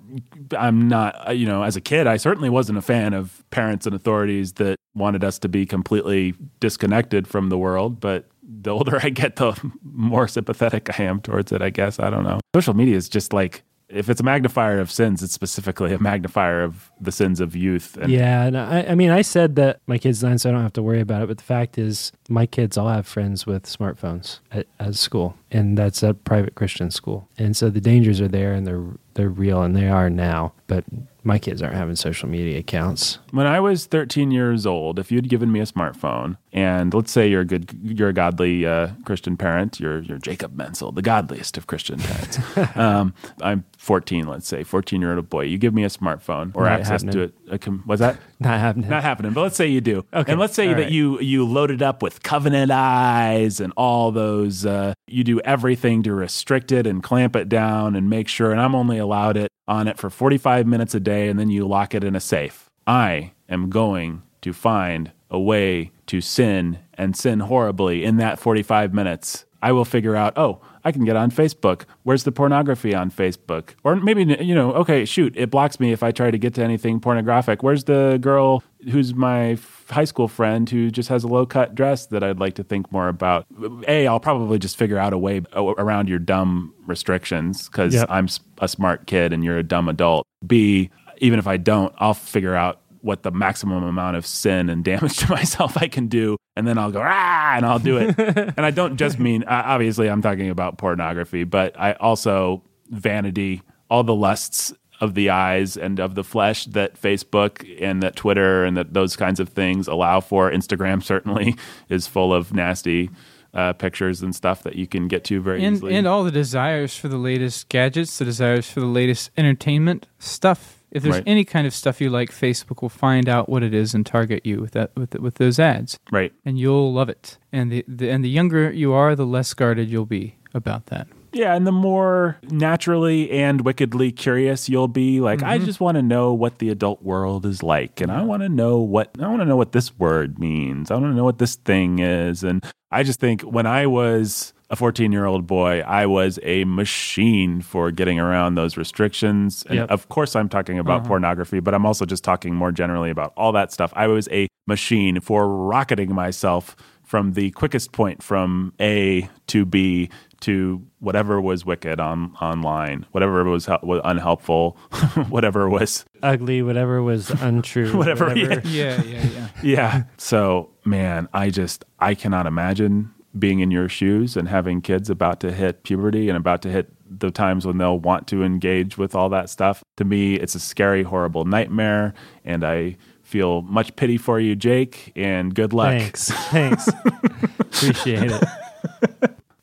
I'm 0.57 0.88
not, 0.88 1.30
uh, 1.30 1.32
you 1.32 1.45
know, 1.45 1.64
as 1.64 1.76
a 1.76 1.82
kid, 1.82 2.07
I 2.07 2.18
certainly 2.18 2.49
wasn't 2.49 2.78
a 2.78 2.82
fan 2.82 3.14
of 3.14 3.43
parents 3.51 3.86
and 3.86 3.95
authorities 3.95 4.53
that 4.53 4.76
wanted 4.93 5.24
us 5.24 5.39
to 5.39 5.49
be 5.49 5.66
completely 5.66 6.34
disconnected 6.59 7.28
from 7.28 7.49
the 7.49 7.57
world. 7.57 7.99
But 7.99 8.28
the 8.43 8.72
older 8.72 8.99
I 9.01 9.09
get, 9.09 9.38
the 9.38 9.57
more 9.84 10.28
sympathetic 10.28 10.99
I 10.99 11.03
am 11.03 11.22
towards 11.22 11.51
it, 11.51 11.62
I 11.62 11.70
guess. 11.70 11.99
I 11.99 12.09
don't 12.09 12.24
know. 12.24 12.39
Social 12.55 12.74
media 12.74 12.95
is 12.95 13.09
just 13.09 13.34
like, 13.34 13.64
if 13.93 14.09
it's 14.09 14.21
a 14.21 14.23
magnifier 14.23 14.79
of 14.79 14.91
sins, 14.91 15.21
it's 15.21 15.33
specifically 15.33 15.93
a 15.93 15.99
magnifier 15.99 16.63
of 16.63 16.91
the 16.99 17.11
sins 17.11 17.39
of 17.39 17.55
youth. 17.55 17.97
And 17.97 18.11
yeah, 18.11 18.43
and 18.43 18.57
I, 18.57 18.83
I, 18.89 18.95
mean, 18.95 19.09
I 19.09 19.21
said 19.21 19.55
that 19.57 19.79
my 19.87 19.97
kid's 19.97 20.23
nine, 20.23 20.37
so 20.37 20.49
I 20.49 20.51
don't 20.53 20.61
have 20.61 20.73
to 20.73 20.83
worry 20.83 21.01
about 21.01 21.21
it. 21.21 21.27
But 21.27 21.37
the 21.37 21.43
fact 21.43 21.77
is, 21.77 22.11
my 22.29 22.45
kids 22.45 22.77
all 22.77 22.89
have 22.89 23.05
friends 23.05 23.45
with 23.45 23.63
smartphones 23.63 24.39
at, 24.51 24.67
at 24.79 24.95
school, 24.95 25.35
and 25.51 25.77
that's 25.77 26.03
a 26.03 26.13
private 26.13 26.55
Christian 26.55 26.91
school, 26.91 27.27
and 27.37 27.55
so 27.55 27.69
the 27.69 27.81
dangers 27.81 28.21
are 28.21 28.27
there, 28.27 28.53
and 28.53 28.65
they're 28.65 28.85
they're 29.13 29.29
real, 29.29 29.61
and 29.61 29.75
they 29.75 29.89
are 29.89 30.09
now. 30.09 30.53
But 30.67 30.85
my 31.23 31.37
kids 31.37 31.61
aren't 31.61 31.75
having 31.75 31.95
social 31.95 32.27
media 32.29 32.59
accounts. 32.59 33.19
When 33.31 33.45
I 33.45 33.59
was 33.59 33.85
13 33.85 34.31
years 34.31 34.65
old, 34.65 34.97
if 34.97 35.11
you'd 35.11 35.29
given 35.29 35.51
me 35.51 35.59
a 35.59 35.65
smartphone, 35.65 36.37
and 36.54 36.93
let's 36.93 37.12
say 37.12 37.30
you're 37.30 37.41
a 37.41 37.45
good, 37.45 37.70
you're 37.82 38.10
a 38.10 38.14
godly 38.14 38.66
uh, 38.66 38.89
Christian 39.06 39.38
parent, 39.38 39.80
you're 39.80 39.99
you're 39.99 40.18
Jacob 40.18 40.56
Mentzel, 40.56 40.93
the 40.93 41.02
godliest 41.02 41.58
of 41.58 41.68
Christian 41.68 41.99
parents. 41.99 42.39
um, 42.76 43.14
I'm 43.41 43.64
14, 43.78 44.28
let's 44.28 44.47
say, 44.47 44.64
14 44.64 44.99
year 44.99 45.16
old 45.16 45.30
boy. 45.30 45.43
You 45.43 45.58
give 45.58 45.74
me 45.74 45.86
a 45.86 45.89
smartphone 45.89 46.52
or 46.54 46.66
Not 46.66 46.82
access 46.82 47.04
happening. 47.04 47.32
to 47.47 47.54
it. 47.54 47.68
A, 47.68 47.72
was 47.86 48.02
that 48.02 48.20
not 48.39 48.60
happening? 48.60 48.89
Not 48.89 49.04
happening. 49.04 49.32
But 49.32 49.43
let's 49.43 49.56
say 49.56 49.68
you 49.68 49.80
do. 49.80 50.06
Okay. 50.14 50.32
And 50.32 50.41
let's 50.41 50.54
say 50.54 50.68
all 50.68 50.76
that 50.76 50.84
right. 50.84 50.91
you 50.91 51.20
you 51.22 51.45
loaded 51.45 51.82
up 51.82 52.04
with 52.04 52.22
covenant 52.22 52.72
eyes 52.72 53.62
and 53.62 53.72
all 53.78 54.12
those. 54.12 54.66
Uh, 54.66 54.93
you 55.08 55.24
do 55.24 55.39
everything 55.41 56.04
to 56.04 56.14
restrict 56.14 56.72
it 56.72 56.86
and 56.86 57.02
clamp 57.02 57.36
it 57.36 57.47
down 57.47 57.95
and 57.95 58.10
make 58.10 58.28
sure. 58.28 58.52
And 58.52 58.60
I'm 58.60 58.76
only 58.76 58.97
allowed 58.97 59.38
it 59.38 59.52
on 59.68 59.88
it 59.88 59.97
for 59.97 60.10
45 60.10 60.68
minutes 60.68 60.93
a 60.93 60.99
day, 60.99 61.30
and 61.30 61.39
then 61.39 61.49
you 61.49 61.66
lock 61.66 61.95
it 61.95 62.04
in 62.04 62.16
a 62.16 62.20
safe. 62.20 62.70
I 62.86 63.32
am 63.47 63.70
going 63.70 64.24
to 64.41 64.54
find 64.54 65.12
a 65.32 65.39
way 65.39 65.91
to 66.07 66.21
sin 66.21 66.77
and 66.93 67.15
sin 67.15 67.39
horribly 67.39 68.03
in 68.03 68.17
that 68.17 68.38
45 68.38 68.93
minutes. 68.93 69.45
I 69.63 69.71
will 69.71 69.86
figure 69.86 70.15
out, 70.15 70.38
oh, 70.38 70.59
I 70.84 70.91
can 70.91 71.05
get 71.05 71.15
on 71.15 71.29
Facebook. 71.29 71.84
Where's 72.03 72.23
the 72.23 72.32
pornography 72.32 72.95
on 72.95 73.11
Facebook? 73.11 73.75
Or 73.84 73.95
maybe, 73.95 74.23
you 74.43 74.55
know, 74.55 74.73
okay, 74.73 75.05
shoot, 75.05 75.34
it 75.38 75.51
blocks 75.51 75.79
me 75.79 75.91
if 75.91 76.01
I 76.01 76.11
try 76.11 76.32
to 76.32 76.38
get 76.38 76.55
to 76.55 76.63
anything 76.63 76.99
pornographic. 76.99 77.61
Where's 77.61 77.84
the 77.84 78.17
girl 78.19 78.63
who's 78.89 79.13
my 79.13 79.59
high 79.89 80.05
school 80.05 80.27
friend 80.27 80.67
who 80.67 80.89
just 80.89 81.09
has 81.09 81.23
a 81.23 81.27
low 81.27 81.45
cut 81.45 81.75
dress 81.75 82.07
that 82.07 82.23
I'd 82.23 82.39
like 82.39 82.55
to 82.55 82.63
think 82.63 82.91
more 82.91 83.07
about? 83.07 83.45
A, 83.88 84.07
I'll 84.07 84.19
probably 84.19 84.57
just 84.57 84.77
figure 84.77 84.97
out 84.97 85.13
a 85.13 85.17
way 85.17 85.41
around 85.55 86.09
your 86.09 86.19
dumb 86.19 86.73
restrictions 86.88 87.69
because 87.69 87.93
yep. 87.93 88.07
I'm 88.09 88.27
a 88.57 88.67
smart 88.67 89.05
kid 89.05 89.32
and 89.32 89.43
you're 89.43 89.59
a 89.59 89.63
dumb 89.63 89.88
adult. 89.88 90.25
B, 90.45 90.89
even 91.19 91.38
if 91.38 91.45
I 91.45 91.57
don't, 91.57 91.93
I'll 91.99 92.15
figure 92.15 92.55
out 92.55 92.80
what 93.02 93.24
the 93.24 93.32
maximum 93.32 93.84
amount 93.84 94.16
of 94.16 94.26
sin 94.26 94.70
and 94.70 94.84
damage 94.84 95.18
to 95.20 95.30
myself 95.30 95.78
I 95.78 95.88
can 95.88 96.07
do, 96.07 96.38
and 96.56 96.68
then 96.68 96.78
I'll 96.78 96.91
go 96.91 97.02
ah, 97.03 97.53
and 97.56 97.65
I'll 97.65 97.80
do 97.80 97.98
it. 97.98 98.15
and 98.18 98.65
I 98.65 98.72
don't 98.72 98.98
just 98.98 99.19
mean 99.19 99.44
obviously 99.45 100.10
I'm 100.10 100.22
talking 100.22 100.49
about 100.49 100.78
pornography, 100.78 101.44
but 101.44 101.80
I 101.80 101.94
also 101.94 102.64
vanity, 102.90 103.61
all 103.90 104.03
the 104.03 104.15
lusts 104.15 104.73
of 105.02 105.15
the 105.15 105.32
eyes 105.32 105.76
and 105.76 105.99
of 105.99 106.14
the 106.14 106.23
flesh 106.23 106.65
that 106.65 107.02
Facebook 107.02 107.68
and 107.82 108.03
that 108.03 108.15
Twitter 108.15 108.64
and 108.64 108.78
that 108.78 108.94
those 108.94 109.15
kinds 109.15 109.40
of 109.40 109.49
things 109.49 109.88
allow 109.88 110.19
for. 110.19 110.49
Instagram 110.52 111.03
certainly 111.11 111.56
is 111.90 112.07
full 112.07 112.34
of 112.34 112.53
nasty 112.53 113.10
uh, 113.53 113.73
pictures 113.73 114.22
and 114.22 114.34
stuff 114.34 114.64
that 114.64 114.76
you 114.76 114.88
can 114.88 115.07
get 115.07 115.23
to 115.26 115.41
very 115.41 115.65
and, 115.65 115.78
easily. 115.78 115.95
and 115.95 116.07
all 116.07 116.23
the 116.23 116.32
desires 116.32 116.95
for 116.95 117.07
the 117.10 117.18
latest 117.18 117.68
gadgets, 117.68 118.18
the 118.19 118.26
desires 118.26 118.69
for 118.69 118.80
the 118.80 118.86
latest 118.86 119.32
entertainment 119.36 120.07
stuff. 120.19 120.81
If 120.91 121.03
there's 121.03 121.15
Right. 121.15 121.23
any 121.26 121.45
kind 121.45 121.65
of 121.65 121.73
stuff 121.73 122.01
you 122.01 122.09
like, 122.09 122.31
Facebook 122.31 122.81
will 122.81 122.89
find 122.89 123.30
out 123.30 123.49
what 123.49 123.63
it 123.63 123.73
is 123.73 123.93
and 123.93 124.05
target 124.05 124.45
you 124.45 124.59
with 124.59 124.72
that 124.72 124.91
with 124.95 125.15
with 125.19 125.35
those 125.35 125.59
ads, 125.59 125.99
right. 126.11 126.34
and 126.45 126.59
you'll 126.59 126.93
love 126.93 127.09
it. 127.09 127.38
And 127.51 127.72
the, 127.72 127.85
the 127.88 128.09
and 128.09 128.23
the 128.23 128.30
younger 128.30 128.72
you 128.72 128.93
are, 128.93 129.15
the 129.15 129.26
less 129.26 129.53
guarded 129.53 129.89
you'll 129.89 130.05
be 130.05 130.35
about 130.53 130.88
that. 130.88 131.07
Yeah, 131.34 131.55
and 131.55 131.65
the 131.65 131.72
more 131.72 132.38
naturally 132.49 133.31
and 133.31 133.61
wickedly 133.61 134.11
curious 134.11 134.68
you'll 134.68 134.89
be, 134.89 135.22
like 135.22 135.41
I 135.43 135.57
mm-hmm. 135.57 135.65
just 135.65 135.80
want 135.80 135.95
to 135.95 136.01
know 136.01 136.34
what 136.34 136.59
the 136.59 136.69
adult 136.69 137.01
world 137.03 137.45
is 137.45 137.63
like, 137.63 138.01
and 138.01 138.11
I 138.11 138.23
want 138.23 138.43
to 138.43 138.49
know 138.49 138.80
what 138.80 139.15
I 139.19 139.27
want 139.27 139.41
to 139.41 139.45
know 139.45 139.55
what 139.55 139.72
this 139.72 139.97
word 139.97 140.39
means. 140.39 140.91
I 140.91 140.95
want 140.95 141.05
to 141.05 141.15
know 141.15 141.23
what 141.23 141.38
this 141.38 141.55
thing 141.55 141.99
is, 141.99 142.43
and 142.43 142.65
I 142.91 143.03
just 143.03 143.22
think 143.22 143.43
when 143.43 143.65
I 143.65 143.88
was 143.88 144.53
a 144.72 144.76
14 144.77 145.11
year 145.11 145.26
old 145.26 145.45
boy, 145.45 145.81
I 145.85 146.06
was 146.06 146.39
a 146.43 146.64
machine 146.64 147.61
for 147.61 147.91
getting 147.91 148.19
around 148.19 148.56
those 148.56 148.77
restrictions. 148.77 149.64
And 149.68 149.80
Yep. 149.80 149.91
of 149.91 150.10
course, 150.10 150.35
I'm 150.35 150.48
talking 150.48 150.80
about 150.80 151.02
uh-huh. 151.02 151.10
pornography, 151.10 151.60
but 151.60 151.73
I'm 151.73 151.85
also 151.85 152.06
just 152.06 152.23
talking 152.23 152.56
more 152.56 152.72
generally 152.72 153.10
about 153.10 153.34
all 153.35 153.52
that 153.52 153.72
stuff. 153.73 153.91
I 153.98 154.07
was 154.07 154.30
a 154.31 154.48
machine 154.68 155.19
for 155.19 155.48
rocketing 155.48 156.15
myself 156.15 156.76
from 157.03 157.34
the 157.34 157.52
quickest 157.52 157.91
point 157.91 158.23
from 158.23 158.73
A 158.80 159.30
to 159.48 159.65
B 159.65 160.10
to 160.39 160.81
whatever 160.99 161.41
was 161.41 161.65
wicked 161.65 161.99
on 161.99 162.34
online, 162.41 163.06
whatever 163.11 163.43
was, 163.43 163.65
hel- 163.65 163.81
was 163.84 163.99
unhelpful, 164.06 164.77
whatever 165.30 165.69
was 165.69 166.06
Ugly, 166.23 166.61
whatever 166.61 167.03
was 167.03 167.30
untrue. 167.30 167.91
Whatever, 167.98 168.34
Yeah, 168.38 168.61
yeah, 168.64 169.02
yeah. 169.03 169.48
yeah. 169.64 170.03
So, 170.18 170.69
man, 170.85 171.27
I 171.34 171.49
just 171.49 171.84
I 171.99 172.15
cannot 172.15 172.45
imagine 172.45 173.11
being 173.38 173.60
in 173.60 173.72
your 173.72 173.88
shoes 173.88 174.36
and 174.36 174.48
having 174.48 174.82
kids 174.82 175.10
about 175.10 175.40
to 175.41 175.52
hit 175.52 175.84
puberty 175.84 176.30
and 176.30 176.38
about 176.38 176.62
to 176.64 176.70
hit 176.70 176.91
the 177.20 177.32
times 177.32 177.66
when 177.66 177.78
they'll 177.78 177.99
want 177.99 178.28
to 178.28 178.44
engage 178.44 178.98
with 178.98 179.16
all 179.16 179.30
that 179.30 179.49
stuff. 179.49 179.84
To 179.98 180.06
me, 180.06 180.36
it's 180.36 180.56
a 180.56 180.60
scary, 180.60 181.03
horrible 181.03 181.45
nightmare, 181.45 182.14
and 182.45 182.64
I 182.64 182.98
feel 183.24 183.62
much 183.62 183.95
pity 183.95 184.18
for 184.18 184.40
you, 184.40 184.56
Jake, 184.56 185.12
and 185.16 185.53
good 185.53 185.74
luck. 185.74 185.91
Thanks. 185.91 186.32
Thanks. 186.32 186.90
Appreciate 187.60 188.32
it. 188.32 188.44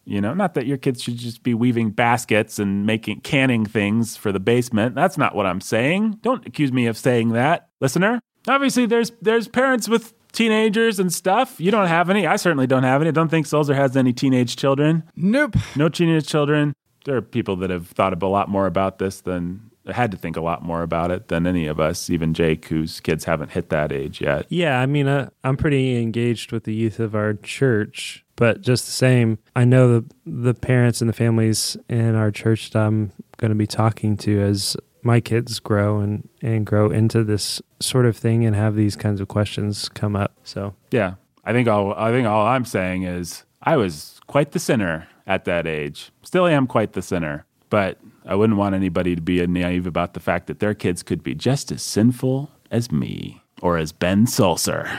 You 0.05 0.23
know, 0.23 0.32
not 0.32 0.55
that 0.55 0.65
your 0.65 0.78
kids 0.78 1.03
should 1.03 1.19
just 1.19 1.43
be 1.43 1.53
weaving 1.53 1.90
baskets 1.90 2.59
and 2.59 2.86
making 2.86 3.20
canning 3.20 3.66
things 3.66 4.16
for 4.16 4.32
the 4.32 4.40
basement. 4.40 4.95
That's 4.95 5.19
not 5.19 5.35
what 5.35 5.45
I'm 5.45 5.61
saying. 5.61 6.20
Don't 6.23 6.47
accuse 6.47 6.73
me 6.73 6.86
of 6.86 6.97
saying 6.97 7.31
that, 7.31 7.69
listener. 7.82 8.19
Obviously, 8.49 8.86
there's 8.86 9.12
there's 9.20 9.49
parents 9.49 9.86
with 9.86 10.15
teenagers 10.32 10.98
and 10.98 11.12
stuff. 11.12 11.60
You 11.60 11.70
don't 11.70 11.88
have 11.88 12.10
any. 12.10 12.26
I 12.26 12.36
certainly 12.36 12.66
don't 12.66 12.82
have 12.82 13.00
any. 13.00 13.09
I 13.09 13.12
don't 13.12 13.28
think 13.28 13.46
Sulzer 13.46 13.74
has 13.74 13.96
any 13.96 14.12
teenage 14.12 14.56
children. 14.56 15.02
Nope. 15.16 15.56
No 15.76 15.88
teenage 15.88 16.26
children. 16.26 16.74
There 17.05 17.16
are 17.16 17.22
people 17.22 17.56
that 17.56 17.70
have 17.70 17.88
thought 17.88 18.20
a 18.22 18.26
lot 18.26 18.48
more 18.48 18.66
about 18.66 18.98
this 18.98 19.20
than 19.20 19.70
had 19.86 20.10
to 20.10 20.16
think 20.16 20.36
a 20.36 20.40
lot 20.40 20.62
more 20.62 20.82
about 20.82 21.10
it 21.10 21.28
than 21.28 21.46
any 21.46 21.66
of 21.66 21.80
us. 21.80 22.10
Even 22.10 22.34
Jake, 22.34 22.66
whose 22.66 23.00
kids 23.00 23.24
haven't 23.24 23.52
hit 23.52 23.70
that 23.70 23.92
age 23.92 24.20
yet. 24.20 24.46
Yeah, 24.48 24.80
I 24.80 24.86
mean, 24.86 25.06
uh, 25.06 25.30
I'm 25.44 25.56
pretty 25.56 26.00
engaged 26.00 26.52
with 26.52 26.64
the 26.64 26.74
youth 26.74 27.00
of 27.00 27.14
our 27.14 27.34
church, 27.34 28.24
but 28.36 28.60
just 28.60 28.84
the 28.86 28.92
same, 28.92 29.38
I 29.56 29.64
know 29.64 30.00
the 30.00 30.14
the 30.26 30.55
parents 30.55 31.00
and 31.00 31.09
the 31.09 31.14
families 31.14 31.76
in 31.88 32.14
our 32.14 32.30
church 32.30 32.70
that 32.70 32.80
I'm 32.80 33.12
going 33.38 33.50
to 33.50 33.55
be 33.55 33.66
talking 33.66 34.16
to 34.18 34.40
as 34.40 34.76
my 35.02 35.20
kids 35.20 35.60
grow 35.60 35.98
and 36.00 36.28
and 36.42 36.66
grow 36.66 36.90
into 36.90 37.24
this 37.24 37.62
sort 37.80 38.06
of 38.06 38.16
thing 38.16 38.44
and 38.44 38.54
have 38.56 38.74
these 38.74 38.96
kinds 38.96 39.20
of 39.20 39.28
questions 39.28 39.88
come 39.88 40.16
up. 40.16 40.32
So 40.44 40.74
Yeah, 40.90 41.14
I 41.44 41.52
think 41.52 41.68
all 41.68 41.94
I 41.94 42.10
think 42.10 42.26
all 42.26 42.46
I'm 42.46 42.64
saying 42.64 43.04
is 43.04 43.44
I 43.62 43.76
was 43.76 44.20
quite 44.26 44.52
the 44.52 44.58
sinner 44.58 45.08
at 45.26 45.44
that 45.44 45.66
age. 45.66 46.10
Still 46.22 46.46
am 46.46 46.66
quite 46.66 46.92
the 46.92 47.02
sinner, 47.02 47.44
but 47.70 47.98
I 48.26 48.34
wouldn't 48.34 48.58
want 48.58 48.74
anybody 48.74 49.14
to 49.14 49.22
be 49.22 49.44
naive 49.46 49.86
about 49.86 50.14
the 50.14 50.20
fact 50.20 50.46
that 50.48 50.58
their 50.58 50.74
kids 50.74 51.02
could 51.02 51.22
be 51.22 51.34
just 51.34 51.70
as 51.72 51.82
sinful 51.82 52.50
as 52.70 52.90
me 52.92 53.42
or 53.62 53.78
as 53.78 53.92
Ben 53.92 54.26
Sulzer. 54.26 54.88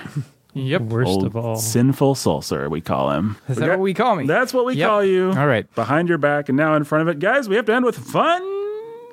Yep. 0.56 0.82
worst 0.82 1.08
Old 1.08 1.26
of 1.26 1.36
all, 1.36 1.56
sinful 1.58 2.16
Sulzer, 2.16 2.70
we 2.70 2.82
call 2.82 3.12
him. 3.12 3.38
Is 3.48 3.58
that 3.58 3.70
what 3.70 3.80
we 3.80 3.94
call 3.94 4.16
me? 4.16 4.26
That's 4.26 4.52
what 4.52 4.66
we 4.66 4.74
Yep. 4.74 4.88
call 4.90 5.04
you. 5.06 5.30
All 5.30 5.46
right. 5.46 5.74
Behind 5.76 6.10
your 6.10 6.18
back 6.18 6.50
and 6.50 6.58
now 6.58 6.74
in 6.74 6.84
front 6.84 7.04
of 7.04 7.08
it. 7.08 7.20
Guys, 7.20 7.48
we 7.48 7.56
have 7.56 7.66
to 7.66 7.74
end 7.74 7.86
with 7.86 7.96
fun 7.96 8.42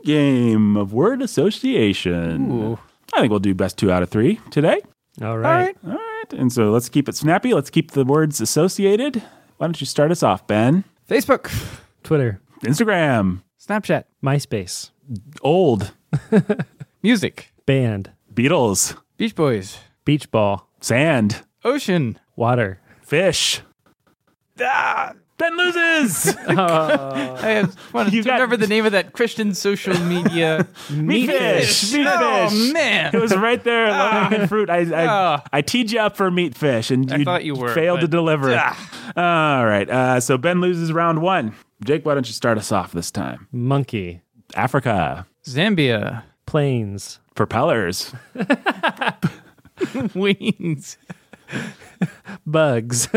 game 0.07 0.77
of 0.77 0.93
word 0.93 1.21
association. 1.21 2.51
Ooh. 2.53 2.79
I 3.13 3.21
think 3.21 3.31
we'll 3.31 3.41
do 3.41 3.55
best 3.55 3.77
two 3.77 3.91
out 3.91 4.03
of 4.03 4.09
three 4.09 4.41
today. 4.51 4.81
all 5.21 5.29
All 5.29 5.39
right. 5.39 5.67
right. 5.67 5.77
All 5.85 5.93
right. 5.99 6.33
And 6.33 6.53
so 6.53 6.71
let's 6.71 6.89
keep 6.89 7.09
it 7.09 7.17
snappy. 7.17 7.53
Let's 7.53 7.71
keep 7.71 7.91
the 7.91 8.05
words 8.05 8.41
associated. 8.41 9.23
Why 9.59 9.67
don't 9.67 9.81
you 9.81 9.87
start 9.87 10.11
us 10.11 10.23
off, 10.23 10.47
Ben? 10.47 10.85
Facebook, 11.09 11.51
Twitter, 12.03 12.41
Instagram, 12.65 13.43
Snapchat, 13.61 14.05
MySpace, 14.25 14.91
old, 15.43 15.93
music, 17.03 17.53
band, 17.65 18.11
Beatles, 18.35 18.97
Beach 19.17 19.35
Boys, 19.35 19.79
beach 20.05 20.31
ball, 20.31 20.69
sand, 20.81 21.43
ocean. 21.65 22.19
water. 22.37 22.81
fish. 23.03 23.61
Ah, 24.61 25.13
Ben 25.39 25.57
loses. 25.57 26.35
I 26.49 27.63
just 27.67 27.93
wanted 27.93 28.13
You 28.15 28.23
to 28.23 28.27
got- 28.29 28.35
remember 28.35 28.57
the 28.57 28.67
name 28.67 28.87
of 28.87 28.93
that 28.93 29.13
Christian 29.13 29.53
social 29.55 29.99
media. 30.01 30.67
Meat 30.91 31.27
fish. 31.27 31.93
Meat 31.93 32.07
oh 32.09 32.49
fish. 32.49 32.73
man. 32.73 33.15
It 33.15 33.21
was 33.21 33.37
right 33.37 33.63
there, 33.63 33.89
low 33.91 34.09
hanging 34.11 34.47
fruit. 34.47 34.71
I, 34.71 34.79
I, 34.79 35.07
Ah. 35.07 35.43
I 35.53 35.61
teed 35.61 35.91
you 35.91 36.01
up 36.01 36.17
for 36.17 36.31
meat 36.31 36.55
fish, 36.57 36.91
and 36.91 37.13
I 37.13 37.17
you, 37.17 37.25
thought 37.25 37.45
you 37.45 37.55
were, 37.55 37.75
failed 37.75 38.01
to 38.01 38.09
deliver. 38.09 38.55
Ah. 38.59 39.59
All 39.59 39.67
right. 39.67 39.89
Uh, 39.91 40.21
so 40.21 40.39
Ben 40.39 40.61
loses 40.63 40.91
round 40.93 41.21
one. 41.21 41.55
Jake, 41.85 42.07
why 42.07 42.15
don't 42.15 42.27
you 42.27 42.33
start 42.33 42.57
us 42.57 42.73
off 42.73 42.93
this 42.93 43.11
time? 43.11 43.47
Monkey, 43.53 44.23
Africa, 44.55 45.27
Zambia, 45.45 46.23
planes, 46.47 47.21
propellers, 47.35 48.15
wings, 50.15 50.97
bugs, 52.47 53.09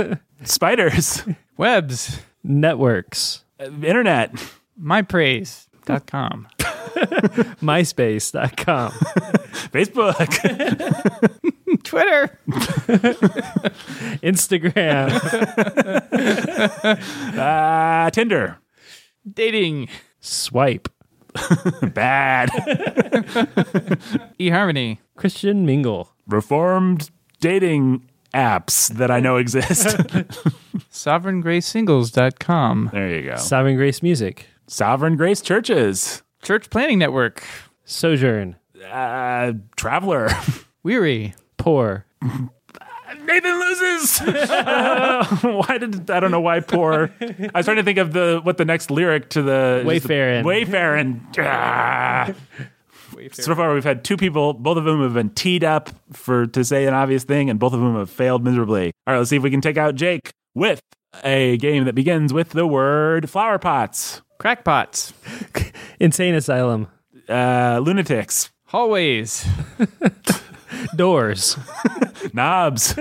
spiders, 0.43 1.23
webs, 1.59 2.19
networks, 2.41 3.43
internet, 3.59 4.31
mypraize.com. 4.81 6.47
MySpace.com, 7.61 8.91
Facebook, 9.71 10.29
Twitter, 11.83 12.39
Instagram, 14.23 15.09
uh, 17.37 18.09
Tinder. 18.11 18.57
dating, 19.31 19.89
Swipe, 20.21 20.87
Bad. 21.93 22.49
eHarmony, 24.39 24.97
Christian 25.17 25.65
Mingle, 25.65 26.09
Reformed 26.25 27.11
dating 27.41 28.08
apps 28.33 28.89
that 28.93 29.09
I 29.11 29.19
know 29.19 29.37
exist. 29.37 29.87
sovereigngracesingles.com, 30.91 32.89
there 32.93 33.09
you 33.19 33.29
go. 33.31 33.35
Sovereign 33.37 33.75
Grace 33.75 34.01
Music, 34.03 34.47
Sovereign 34.67 35.15
Grace 35.15 35.41
Churches. 35.41 36.23
Church 36.41 36.69
Planning 36.69 36.99
Network, 36.99 37.43
Sojourn, 37.85 38.55
Uh, 38.89 39.53
Traveler. 39.75 40.29
Weary, 40.83 41.33
Poor, 41.57 42.05
Nathan 42.21 43.59
loses. 43.59 44.19
why 45.41 45.77
did 45.79 46.09
I 46.09 46.19
don't 46.21 46.31
know 46.31 46.39
why 46.39 46.59
poor? 46.61 47.11
I 47.21 47.49
was 47.55 47.65
trying 47.65 47.77
to 47.77 47.83
think 47.83 47.97
of 47.97 48.13
the 48.13 48.39
what 48.43 48.57
the 48.57 48.63
next 48.65 48.89
lyric 48.91 49.29
to 49.31 49.41
the 49.41 49.83
Wayfarin. 49.85 50.43
Wayfarin. 50.45 51.19
Ah. 51.39 52.33
So 53.31 53.55
far, 53.55 53.73
we've 53.73 53.83
had 53.83 54.03
two 54.03 54.17
people. 54.17 54.53
Both 54.53 54.77
of 54.77 54.85
them 54.85 55.01
have 55.01 55.13
been 55.13 55.29
teed 55.31 55.63
up 55.63 55.89
for 56.13 56.47
to 56.47 56.63
say 56.63 56.85
an 56.85 56.93
obvious 56.93 57.23
thing, 57.23 57.49
and 57.49 57.59
both 57.59 57.73
of 57.73 57.79
them 57.79 57.95
have 57.95 58.09
failed 58.09 58.43
miserably. 58.43 58.91
All 59.05 59.13
right, 59.13 59.17
let's 59.17 59.29
see 59.29 59.35
if 59.37 59.43
we 59.43 59.51
can 59.51 59.61
take 59.61 59.77
out 59.77 59.95
Jake 59.95 60.31
with 60.55 60.81
a 61.23 61.57
game 61.57 61.85
that 61.85 61.95
begins 61.95 62.33
with 62.33 62.49
the 62.51 62.65
word 62.67 63.29
flower 63.29 63.57
pots, 63.59 64.21
crackpots, 64.39 65.13
Insane 65.99 66.35
Asylum, 66.35 66.87
uh, 67.27 67.79
lunatics, 67.83 68.49
hallways, 68.65 69.45
Doors, 70.95 71.57
knobs, 72.33 72.95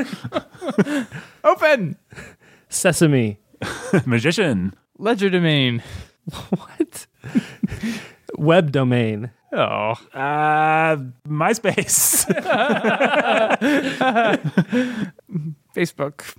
open, 1.45 1.97
Sesame, 2.69 3.39
magician, 4.07 4.75
legerdemain. 4.99 5.83
what? 6.51 7.07
Web 8.37 8.73
domain, 8.73 9.31
Oh, 9.51 9.95
uh, 10.13 10.97
MySpace, 11.27 12.27
Facebook, 15.75 16.35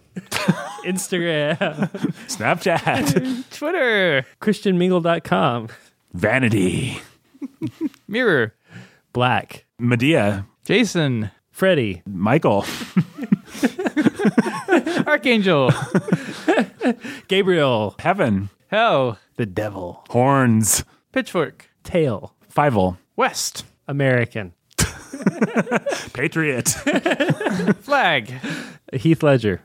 Instagram, 0.85 1.57
Snapchat, 2.27 3.49
Twitter, 3.57 4.25
ChristianMingle.com, 4.41 5.69
vanity, 6.13 7.01
Mirror, 8.07 8.53
Black, 9.13 9.65
Medea, 9.79 10.45
Jason, 10.63 11.31
Freddie, 11.51 12.03
Michael, 12.05 12.63
Archangel, 15.07 15.71
Gabriel. 17.27 17.95
Heaven. 17.99 18.49
Hell. 18.67 19.17
The 19.37 19.45
devil. 19.47 20.05
Horns. 20.09 20.83
Pitchfork. 21.11 21.68
Tail. 21.83 22.33
Fievel. 22.53 22.97
West. 23.15 23.65
American. 23.87 24.53
Patriot. 26.13 26.69
Flag. 27.81 28.33
Heath 28.93 29.23
Ledger. 29.23 29.61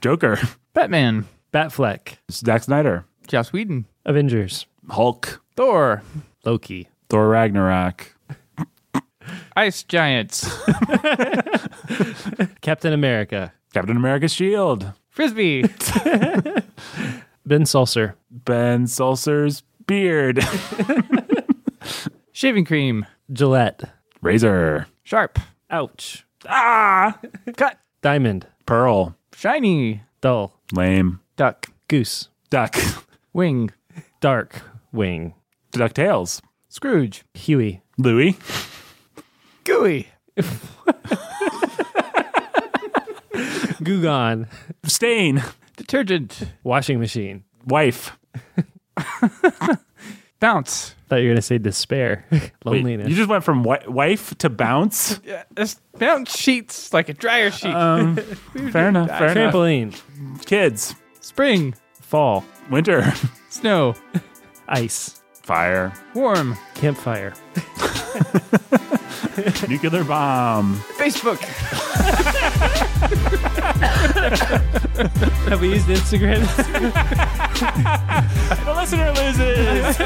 Joker. 0.00 0.38
Batman. 0.72 1.26
Batfleck. 1.52 2.16
Zack 2.30 2.62
Snyder. 2.64 3.04
Joss 3.26 3.52
Whedon. 3.52 3.86
Avengers. 4.04 4.66
Hulk. 4.90 5.40
Thor. 5.56 6.02
Loki. 6.44 6.88
Thor 7.08 7.28
Ragnarok. 7.28 8.14
Ice 9.56 9.82
Giants. 9.84 10.46
Captain 12.60 12.92
America. 12.92 13.52
Captain 13.72 13.96
America's 13.96 14.32
Shield. 14.32 14.92
Frisbee. 15.08 15.64
Ben 17.46 17.64
Sulzer. 17.66 18.16
Ben 18.30 18.86
Sulzer's 18.86 19.62
beard. 19.86 20.40
Shaving 22.32 22.64
cream. 22.64 23.06
Gillette. 23.32 23.84
Razor. 24.22 24.86
Sharp. 25.02 25.38
Ouch. 25.70 26.24
Ah. 26.48 27.18
Cut. 27.56 27.78
Diamond. 28.02 28.46
Pearl. 28.66 29.16
Shiny. 29.34 30.02
Dull. 30.20 30.58
Lame. 30.72 31.20
Duck. 31.36 31.66
Goose. 31.88 32.28
Duck. 32.50 32.76
Wing. 33.32 33.70
Dark. 34.20 34.62
Wing. 34.92 35.34
DuckTales. 35.72 36.40
Scrooge. 36.68 37.24
Huey. 37.34 37.82
Louie. 37.98 38.36
Gooey. 39.64 40.08
Gugon. 43.82 44.48
Stain. 44.84 45.42
Detergent. 45.76 46.44
Washing 46.62 46.98
machine. 47.00 47.44
Wife. 47.66 48.16
Bounce. 50.44 50.94
Thought 51.08 51.16
you 51.16 51.22
were 51.22 51.28
going 51.28 51.36
to 51.36 51.42
say 51.42 51.56
despair. 51.56 52.26
Wait, 52.30 52.52
Loneliness. 52.66 53.08
you 53.08 53.14
just 53.16 53.30
went 53.30 53.44
from 53.44 53.62
wi- 53.62 53.88
wife 53.88 54.36
to 54.36 54.50
bounce? 54.50 55.18
Yeah, 55.24 55.44
this 55.50 55.80
bounce 55.98 56.36
sheets 56.38 56.92
like 56.92 57.08
a 57.08 57.14
dryer 57.14 57.50
sheet. 57.50 57.72
Um, 57.72 58.16
fair 58.70 58.88
enough. 58.90 59.08
Fair 59.08 59.28
enough. 59.30 59.54
Trampoline. 59.54 60.44
Kids. 60.44 60.94
Spring. 61.20 61.74
Fall. 61.94 62.44
Winter. 62.70 63.10
Snow. 63.48 63.94
Ice. 64.68 65.22
Fire. 65.32 65.94
Warm. 66.14 66.58
Campfire. 66.74 67.32
Nuclear 69.68 70.04
bomb. 70.04 70.76
Facebook. 70.96 71.40
Have 75.48 75.60
we 75.60 75.72
used 75.74 75.86
Instagram? 75.88 76.44
The 78.64 78.74
listener 78.74 79.10
loses. 79.12 79.98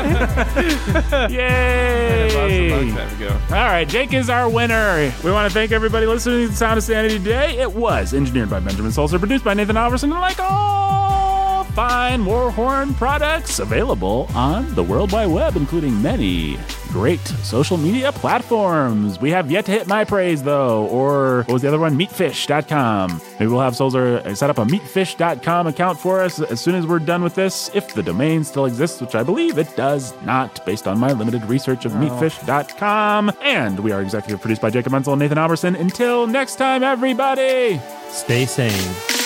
Yay. 1.32 2.90
All 3.30 3.50
right, 3.50 3.88
Jake 3.88 4.12
is 4.12 4.30
our 4.30 4.48
winner. 4.48 5.12
We 5.24 5.32
want 5.32 5.48
to 5.50 5.55
thank 5.55 5.72
everybody 5.72 6.06
listening 6.06 6.46
to 6.46 6.48
the 6.50 6.56
Sound 6.56 6.78
of 6.78 6.84
Sanity 6.84 7.18
today. 7.18 7.59
It 7.59 7.72
was 7.72 8.14
engineered 8.14 8.50
by 8.50 8.60
Benjamin 8.60 8.92
Sulzer, 8.92 9.18
produced 9.18 9.44
by 9.44 9.55
Nathan 9.55 9.76
Alberson, 9.76 10.12
and 10.12 10.20
like 10.20 10.38
all 10.38 11.38
fine 11.74 12.24
Warhorn 12.24 12.95
products, 12.97 13.59
available 13.59 14.28
on 14.35 14.74
the 14.74 14.82
World 14.82 15.12
Wide 15.12 15.27
Web, 15.27 15.57
including 15.57 16.01
many 16.03 16.59
great 16.89 17.20
social 17.43 17.77
media 17.77 18.12
platforms. 18.12 19.20
We 19.20 19.31
have 19.31 19.51
yet 19.51 19.66
to 19.66 19.73
hit 19.73 19.86
MyPraize, 19.86 20.43
though, 20.43 20.86
or 20.86 21.39
what 21.45 21.53
was 21.53 21.62
the 21.62 21.69
other 21.69 21.78
one? 21.78 21.99
Meatfish.com. 21.99 23.20
Maybe 23.39 23.47
we'll 23.47 23.61
have 23.61 23.77
Sulzer 23.77 24.19
uh, 24.24 24.35
set 24.35 24.51
up 24.51 24.59
a 24.59 24.65
meatfish.com 24.65 25.66
account 25.66 25.99
for 25.99 26.20
us 26.20 26.40
as 26.40 26.61
soon 26.61 26.74
as 26.74 26.86
we're 26.86 26.99
done 26.99 27.23
with 27.23 27.35
this, 27.35 27.70
if 27.74 27.95
the 27.95 28.03
domain 28.03 28.45
still 28.45 28.66
exists, 28.66 29.01
which 29.01 29.15
I 29.15 29.23
believe 29.23 29.59
it 29.59 29.74
does 29.77 30.15
not, 30.23 30.65
based 30.65 30.89
on 30.89 30.99
my 30.99 31.12
limited 31.12 31.45
research 31.45 31.85
of 31.85 31.93
meatfish.com. 31.93 33.32
And 33.43 33.81
we 33.81 33.93
are 33.93 34.01
executive 34.01 34.40
produced 34.40 34.62
by 34.62 34.70
Jacob 34.70 34.93
Mentzel 34.93 35.12
and 35.12 35.20
Nathan 35.20 35.39
Alberson. 35.39 35.77
Until 35.77 36.27
next 36.27 36.57
time, 36.57 36.82
everybody. 36.82 37.81
Stay 38.11 38.47
sane. 38.47 39.18